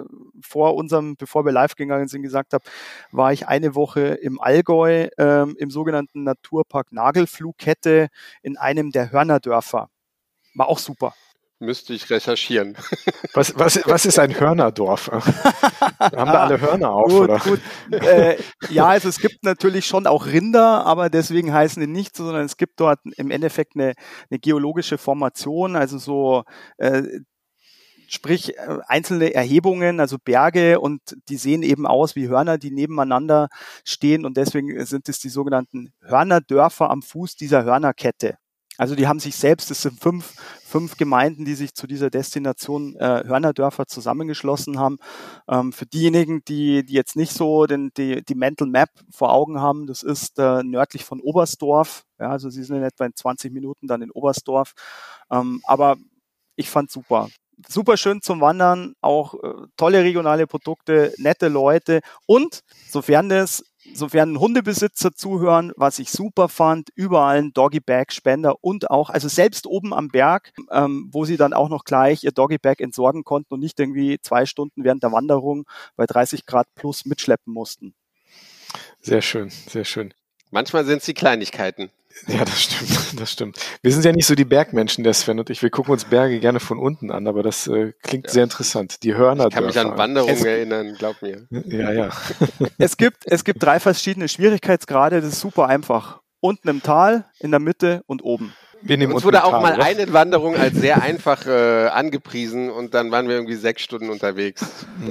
vor 0.41 0.77
unserem, 0.77 1.17
bevor 1.17 1.45
wir 1.45 1.53
live 1.53 1.75
gegangen 1.75 2.07
sind, 2.07 2.23
gesagt 2.23 2.53
habe, 2.55 2.65
war 3.11 3.33
ich 3.33 3.49
eine 3.49 3.75
Woche 3.75 4.01
im 4.01 4.41
Allgäu 4.41 5.09
ähm, 5.19 5.57
im 5.59 5.71
sogenannten 5.71 6.23
Naturpark 6.23 6.93
Nagelflughette 6.93 8.09
in 8.43 8.57
einem 8.57 8.91
der 8.93 9.11
Hörnerdörfer. 9.11 9.89
War 10.55 10.69
auch 10.69 10.79
super. 10.79 11.15
Müsste 11.61 11.95
ich 11.95 12.11
recherchieren. 12.11 12.77
Was, 13.33 13.59
was, 13.59 13.81
was 13.87 14.07
ist 14.07 14.21
ein 14.21 14.39
Hörnerdorf? 14.39 15.09
Haben 15.99 16.31
da 16.31 16.45
alle 16.45 16.61
Hörner 16.61 16.93
auf? 16.93 17.09
Gut, 17.09 17.23
oder? 17.23 17.39
gut. 17.39 17.61
Äh, 17.91 18.37
ja, 18.71 18.87
also 18.87 19.09
es 19.09 19.19
gibt 19.19 19.43
natürlich 19.43 19.87
schon 19.87 20.07
auch 20.07 20.27
Rinder, 20.27 20.87
aber 20.87 21.11
deswegen 21.11 21.53
heißen 21.53 21.81
die 21.81 21.89
nicht 21.89 22.17
so, 22.17 22.25
sondern 22.27 22.45
es 22.45 22.57
gibt 22.57 22.79
dort 22.79 23.01
im 23.17 23.33
Endeffekt 23.33 23.75
eine, 23.75 23.95
eine 24.31 24.39
geologische 24.39 24.99
Formation, 24.99 25.75
also 25.75 25.99
so 25.99 26.45
äh, 26.77 27.03
sprich 28.07 28.57
äh, 28.57 28.79
einzelne 28.87 29.35
Erhebungen, 29.35 30.01
also 30.01 30.17
Berge 30.23 30.81
und 30.81 31.01
die 31.29 31.37
sehen 31.37 31.63
eben 31.63 31.87
aus 31.87 32.15
wie 32.15 32.29
Hörner, 32.29 32.57
die 32.57 32.71
nebeneinander 32.71 33.49
stehen 33.85 34.25
und 34.25 34.37
deswegen 34.37 34.85
sind 34.87 35.09
es 35.09 35.19
die 35.19 35.29
sogenannten 35.29 35.93
Hörnerdörfer 36.03 36.91
am 36.91 37.03
Fuß 37.03 37.37
dieser 37.37 37.65
Hörnerkette. 37.65 38.37
Also 38.77 38.97
die 38.97 39.07
haben 39.07 39.21
sich 39.21 39.37
selbst, 39.37 39.71
es 39.71 39.83
sind 39.83 40.01
fünf, 40.01 40.35
fünf 40.65 40.97
Gemeinden, 40.97 41.45
die 41.45 41.55
sich 41.55 41.75
zu 41.75 41.87
dieser 41.87 42.11
Destination 42.11 42.97
äh, 42.97 43.23
Hörnerdörfer 43.25 43.87
zusammengeschlossen 43.87 44.79
haben. 44.81 44.99
Ähm, 45.49 45.73
für 45.73 45.87
diejenigen, 45.87 46.45
die, 46.45 46.85
die 46.85 46.95
jetzt 46.95 47.15
nicht 47.15 47.33
so 47.33 47.67
den, 47.67 47.93
die, 47.97 48.25
die 48.25 48.35
Mental 48.35 48.67
Map 48.67 48.91
vor 49.11 49.33
Augen 49.33 49.61
haben, 49.61 49.87
das 49.87 50.03
ist 50.03 50.39
äh, 50.39 50.63
nördlich 50.65 51.05
von 51.05 51.21
Oberstdorf. 51.21 52.05
Ja, 52.19 52.31
also 52.31 52.51
sie 52.51 52.65
sind 52.65 52.77
in 52.77 52.83
etwa 52.83 53.07
in 53.07 53.15
20 53.15 53.53
Minuten 53.53 53.87
dann 53.87 54.03
in 54.03 54.11
Oberstdorf. 54.11 54.73
Ähm, 55.31 55.61
aber 55.65 55.97
ich 56.57 56.69
fand 56.69 56.91
super. 56.91 57.29
Super 57.69 57.97
schön 57.97 58.21
zum 58.21 58.41
Wandern, 58.41 58.95
auch 59.01 59.35
äh, 59.35 59.53
tolle 59.77 60.03
regionale 60.03 60.49
Produkte, 60.49 61.15
nette 61.19 61.47
Leute 61.47 62.01
und 62.27 62.63
sofern 62.91 63.29
das 63.29 63.63
sofern 63.93 64.39
Hundebesitzer 64.39 65.13
zuhören, 65.15 65.73
was 65.77 65.99
ich 65.99 66.11
super 66.11 66.49
fand, 66.49 66.89
überall 66.95 67.39
ein 67.39 67.53
Doggy 67.53 67.81
Bag 67.81 68.13
Spender 68.13 68.57
und 68.63 68.91
auch, 68.91 69.11
also 69.11 69.29
selbst 69.29 69.67
oben 69.67 69.93
am 69.93 70.09
Berg, 70.09 70.53
ähm, 70.71 71.09
wo 71.13 71.25
sie 71.25 71.37
dann 71.37 71.53
auch 71.53 71.69
noch 71.69 71.85
gleich 71.85 72.25
ihr 72.25 72.33
Doggy 72.33 72.59
Bag 72.59 72.81
entsorgen 72.81 73.25
konnten 73.25 73.55
und 73.55 73.61
nicht 73.61 73.79
irgendwie 73.79 74.19
zwei 74.21 74.47
Stunden 74.47 74.85
während 74.85 75.03
der 75.03 75.13
Wanderung 75.13 75.67
bei 75.97 76.07
30 76.07 76.47
Grad 76.47 76.67
plus 76.75 77.05
mitschleppen 77.05 77.53
mussten. 77.53 77.95
Sehr 79.01 79.23
schön, 79.23 79.51
sehr 79.51 79.85
schön. 79.85 80.15
Manchmal 80.51 80.85
sind 80.85 80.99
es 80.99 81.05
die 81.05 81.15
Kleinigkeiten. 81.15 81.91
Ja, 82.27 82.45
das 82.45 82.63
stimmt, 82.63 82.91
das 83.21 83.33
stimmt. 83.33 83.59
Wir 83.83 83.93
sind 83.93 84.05
ja 84.05 84.13
nicht 84.13 84.27
so 84.27 84.35
die 84.35 84.45
Bergmenschen, 84.45 85.05
der 85.05 85.15
Sven 85.15 85.39
und 85.41 85.51
ich. 85.51 85.63
Wir 85.63 85.71
gucken 85.71 85.93
uns 85.93 86.05
Berge 86.05 86.39
gerne 86.41 86.61
von 86.61 86.79
unten 86.79 87.11
an, 87.11 87.27
aber 87.27 87.43
das 87.43 87.67
äh, 87.67 87.93
klingt 88.03 88.27
Ja. 88.29 88.33
sehr 88.33 88.45
interessant. 88.45 89.03
Die 89.03 89.15
Hörner. 89.15 89.49
Ich 89.49 89.55
kann 89.55 89.67
mich 89.67 89.79
an 89.79 89.97
Wanderungen 89.99 90.35
Es- 90.35 90.45
erinnern, 90.45 90.95
glaub 90.99 91.21
mir. 91.23 91.47
Ja, 91.51 91.93
ja. 91.93 92.11
Es 92.79 92.97
gibt, 92.97 93.19
es 93.27 93.45
gibt 93.45 93.63
drei 93.63 93.81
verschiedene 93.81 94.29
Schwierigkeitsgrade, 94.29 95.21
das 95.21 95.33
ist 95.35 95.41
super 95.41 95.67
einfach. 95.69 96.21
Unten 96.41 96.69
im 96.69 96.83
Tal, 96.83 97.25
in 97.41 97.51
der 97.51 97.61
Mitte 97.61 98.03
und 98.07 98.23
oben. 98.23 98.55
Wir 98.87 98.99
nehmen 98.99 99.15
Uns 99.15 99.25
unten 99.25 99.35
wurde 99.37 99.45
auch 99.45 99.63
mal 99.63 99.75
oder? 99.77 99.85
eine 99.85 100.13
Wanderung 100.13 100.57
als 100.57 100.75
sehr 100.77 101.01
einfach 101.03 101.47
äh, 101.47 101.87
angepriesen 101.89 102.71
und 102.71 102.93
dann 102.93 103.11
waren 103.11 103.29
wir 103.29 103.35
irgendwie 103.35 103.55
sechs 103.55 103.83
Stunden 103.83 104.11
unterwegs. 104.11 104.63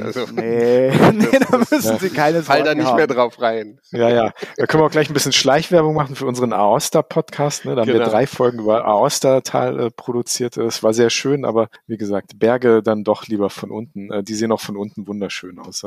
Also 0.03 0.25
Nee, 0.31 0.89
nee 1.11 1.39
da 1.49 1.57
müssen. 1.57 1.97
Sie 1.97 2.09
keine 2.09 2.43
fall 2.43 2.57
Sorgen 2.57 2.65
da 2.65 2.75
nicht 2.75 2.87
haben. 2.87 2.97
mehr 2.97 3.07
drauf 3.07 3.41
rein. 3.41 3.79
Ja, 3.91 4.09
ja. 4.09 4.31
Da 4.57 4.67
können 4.67 4.83
wir 4.83 4.87
auch 4.87 4.91
gleich 4.91 5.09
ein 5.09 5.13
bisschen 5.13 5.31
Schleichwerbung 5.33 5.95
machen 5.95 6.15
für 6.15 6.27
unseren 6.27 6.53
Aosta-Podcast. 6.53 7.65
Ne? 7.65 7.73
Da 7.75 7.81
haben 7.81 7.87
wir 7.87 7.95
Genau. 7.95 8.09
drei 8.09 8.27
Folgen 8.27 8.59
über 8.59 8.85
Aosta-Tal 8.85 9.79
äh, 9.79 9.89
produziert. 9.89 10.57
Es 10.57 10.83
war 10.83 10.93
sehr 10.93 11.09
schön, 11.09 11.43
aber 11.43 11.69
wie 11.87 11.97
gesagt, 11.97 12.37
Berge 12.37 12.83
dann 12.83 13.03
doch 13.03 13.27
lieber 13.27 13.49
von 13.49 13.71
unten. 13.71 14.11
Äh, 14.11 14.23
die 14.23 14.35
sehen 14.35 14.51
auch 14.51 14.61
von 14.61 14.77
unten 14.77 15.07
wunderschön 15.07 15.57
aus. 15.59 15.83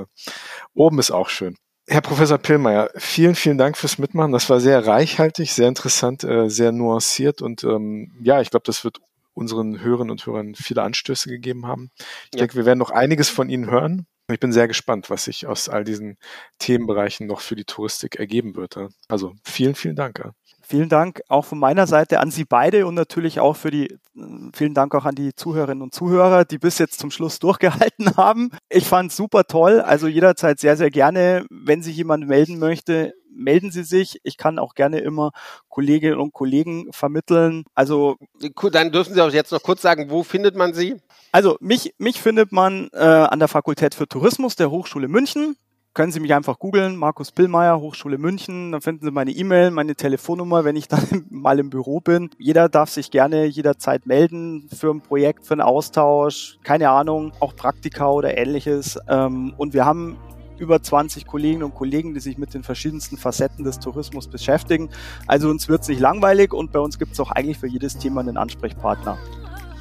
Oben 0.74 0.98
ist 0.98 1.12
auch 1.12 1.28
schön. 1.28 1.56
Herr 1.88 2.00
Professor 2.00 2.38
Pillmeier, 2.38 2.90
vielen, 2.96 3.36
vielen 3.36 3.58
Dank 3.58 3.76
fürs 3.76 3.98
Mitmachen. 3.98 4.32
Das 4.32 4.50
war 4.50 4.58
sehr 4.58 4.84
reichhaltig, 4.86 5.52
sehr 5.52 5.68
interessant, 5.68 6.24
äh, 6.24 6.48
sehr 6.50 6.72
nuanciert 6.72 7.42
und 7.42 7.62
ähm, 7.62 8.12
ja, 8.20 8.40
ich 8.40 8.50
glaube, 8.50 8.64
das 8.66 8.82
wird 8.82 8.98
unseren 9.34 9.80
Hörerinnen 9.80 10.10
und 10.10 10.26
Hörern 10.26 10.54
viele 10.56 10.82
Anstöße 10.82 11.28
gegeben 11.28 11.66
haben. 11.66 11.90
Ich 11.98 12.06
Ja. 12.34 12.38
denke, 12.40 12.56
wir 12.56 12.64
werden 12.66 12.78
noch 12.78 12.90
einiges 12.90 13.28
von 13.28 13.48
Ihnen 13.48 13.70
hören. 13.70 14.06
Ich 14.32 14.40
bin 14.40 14.52
sehr 14.52 14.66
gespannt, 14.66 15.10
was 15.10 15.24
sich 15.24 15.46
aus 15.46 15.68
all 15.68 15.84
diesen 15.84 16.16
Themenbereichen 16.58 17.28
noch 17.28 17.40
für 17.40 17.54
die 17.54 17.64
Touristik 17.64 18.16
ergeben 18.16 18.56
wird. 18.56 18.76
Also 19.06 19.34
vielen, 19.44 19.76
vielen 19.76 19.94
Dank. 19.94 20.30
Vielen 20.68 20.88
Dank 20.88 21.20
auch 21.28 21.44
von 21.44 21.60
meiner 21.60 21.86
Seite 21.86 22.18
an 22.18 22.32
Sie 22.32 22.44
beide 22.44 22.88
und 22.88 22.94
natürlich 22.94 23.38
auch 23.38 23.54
für 23.54 23.70
die, 23.70 24.00
vielen 24.52 24.74
Dank 24.74 24.96
auch 24.96 25.04
an 25.04 25.14
die 25.14 25.32
Zuhörerinnen 25.32 25.80
und 25.80 25.94
Zuhörer, 25.94 26.44
die 26.44 26.58
bis 26.58 26.78
jetzt 26.78 26.98
zum 26.98 27.12
Schluss 27.12 27.38
durchgehalten 27.40 28.16
haben. 28.16 28.50
Ich 28.68 28.88
fand 28.88 29.12
es 29.12 29.16
super 29.16 29.44
toll, 29.44 29.80
also 29.80 30.08
jederzeit 30.08 30.58
sehr, 30.58 30.76
sehr 30.76 30.90
gerne. 30.90 31.46
Wenn 31.50 31.82
sich 31.82 31.96
jemand 31.96 32.26
melden 32.26 32.58
möchte, 32.58 33.14
melden 33.30 33.70
Sie 33.70 33.84
sich. 33.84 34.18
Ich 34.24 34.38
kann 34.38 34.58
auch 34.58 34.74
gerne 34.74 34.98
immer 34.98 35.30
Kolleginnen 35.68 36.18
und 36.18 36.32
Kollegen 36.32 36.92
vermitteln. 36.92 37.62
Also 37.76 38.16
Dann 38.72 38.90
dürfen 38.90 39.14
Sie 39.14 39.20
auch 39.20 39.30
jetzt 39.30 39.52
noch 39.52 39.62
kurz 39.62 39.82
sagen, 39.82 40.10
wo 40.10 40.24
findet 40.24 40.56
man 40.56 40.74
Sie? 40.74 40.96
Also 41.30 41.58
mich, 41.60 41.94
mich 41.98 42.20
findet 42.20 42.50
man 42.50 42.88
äh, 42.92 43.04
an 43.04 43.38
der 43.38 43.46
Fakultät 43.46 43.94
für 43.94 44.08
Tourismus 44.08 44.56
der 44.56 44.72
Hochschule 44.72 45.06
München. 45.06 45.56
Können 45.96 46.12
Sie 46.12 46.20
mich 46.20 46.34
einfach 46.34 46.58
googeln, 46.58 46.96
Markus 46.96 47.32
Pillmeier, 47.32 47.80
Hochschule 47.80 48.18
München. 48.18 48.70
Dann 48.70 48.82
finden 48.82 49.06
Sie 49.06 49.10
meine 49.10 49.30
E-Mail, 49.30 49.70
meine 49.70 49.94
Telefonnummer, 49.94 50.62
wenn 50.62 50.76
ich 50.76 50.88
dann 50.88 51.24
mal 51.30 51.58
im 51.58 51.70
Büro 51.70 52.00
bin. 52.00 52.28
Jeder 52.36 52.68
darf 52.68 52.90
sich 52.90 53.10
gerne 53.10 53.46
jederzeit 53.46 54.04
melden 54.04 54.68
für 54.68 54.90
ein 54.90 55.00
Projekt, 55.00 55.46
für 55.46 55.54
einen 55.54 55.62
Austausch, 55.62 56.58
keine 56.62 56.90
Ahnung, 56.90 57.32
auch 57.40 57.56
Praktika 57.56 58.10
oder 58.10 58.36
ähnliches. 58.36 58.98
Ähm, 59.08 59.54
und 59.56 59.72
wir 59.72 59.86
haben 59.86 60.18
über 60.58 60.82
20 60.82 61.26
Kolleginnen 61.26 61.62
und 61.62 61.74
Kollegen, 61.74 62.12
die 62.12 62.20
sich 62.20 62.36
mit 62.36 62.52
den 62.52 62.62
verschiedensten 62.62 63.16
Facetten 63.16 63.64
des 63.64 63.78
Tourismus 63.78 64.28
beschäftigen. 64.28 64.90
Also 65.26 65.48
uns 65.48 65.66
wird's 65.66 65.88
nicht 65.88 66.00
langweilig 66.00 66.52
und 66.52 66.72
bei 66.72 66.78
uns 66.78 66.98
gibt's 66.98 67.18
auch 67.20 67.30
eigentlich 67.30 67.56
für 67.56 67.68
jedes 67.68 67.96
Thema 67.96 68.20
einen 68.20 68.36
Ansprechpartner. 68.36 69.16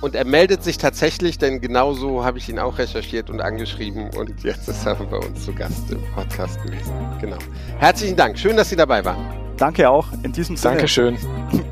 Und 0.01 0.15
er 0.15 0.25
meldet 0.25 0.63
sich 0.63 0.77
tatsächlich, 0.77 1.37
denn 1.37 1.61
genauso 1.61 2.23
habe 2.23 2.37
ich 2.37 2.49
ihn 2.49 2.59
auch 2.59 2.77
recherchiert 2.77 3.29
und 3.29 3.41
angeschrieben 3.41 4.09
und 4.15 4.43
jetzt 4.43 4.67
ist 4.67 4.85
er 4.85 4.95
bei 4.95 5.17
uns 5.17 5.45
zu 5.45 5.53
Gast 5.53 5.91
im 5.91 6.01
Podcast 6.13 6.61
gewesen. 6.63 6.93
Genau. 7.21 7.37
Herzlichen 7.79 8.15
Dank. 8.15 8.37
Schön, 8.37 8.55
dass 8.55 8.69
Sie 8.69 8.75
dabei 8.75 9.03
waren. 9.03 9.25
Danke 9.57 9.89
auch 9.89 10.07
in 10.23 10.31
diesem 10.31 10.57
Sinne. 10.57 10.75
Dankeschön. 10.75 11.17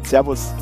Servus. 0.04 0.54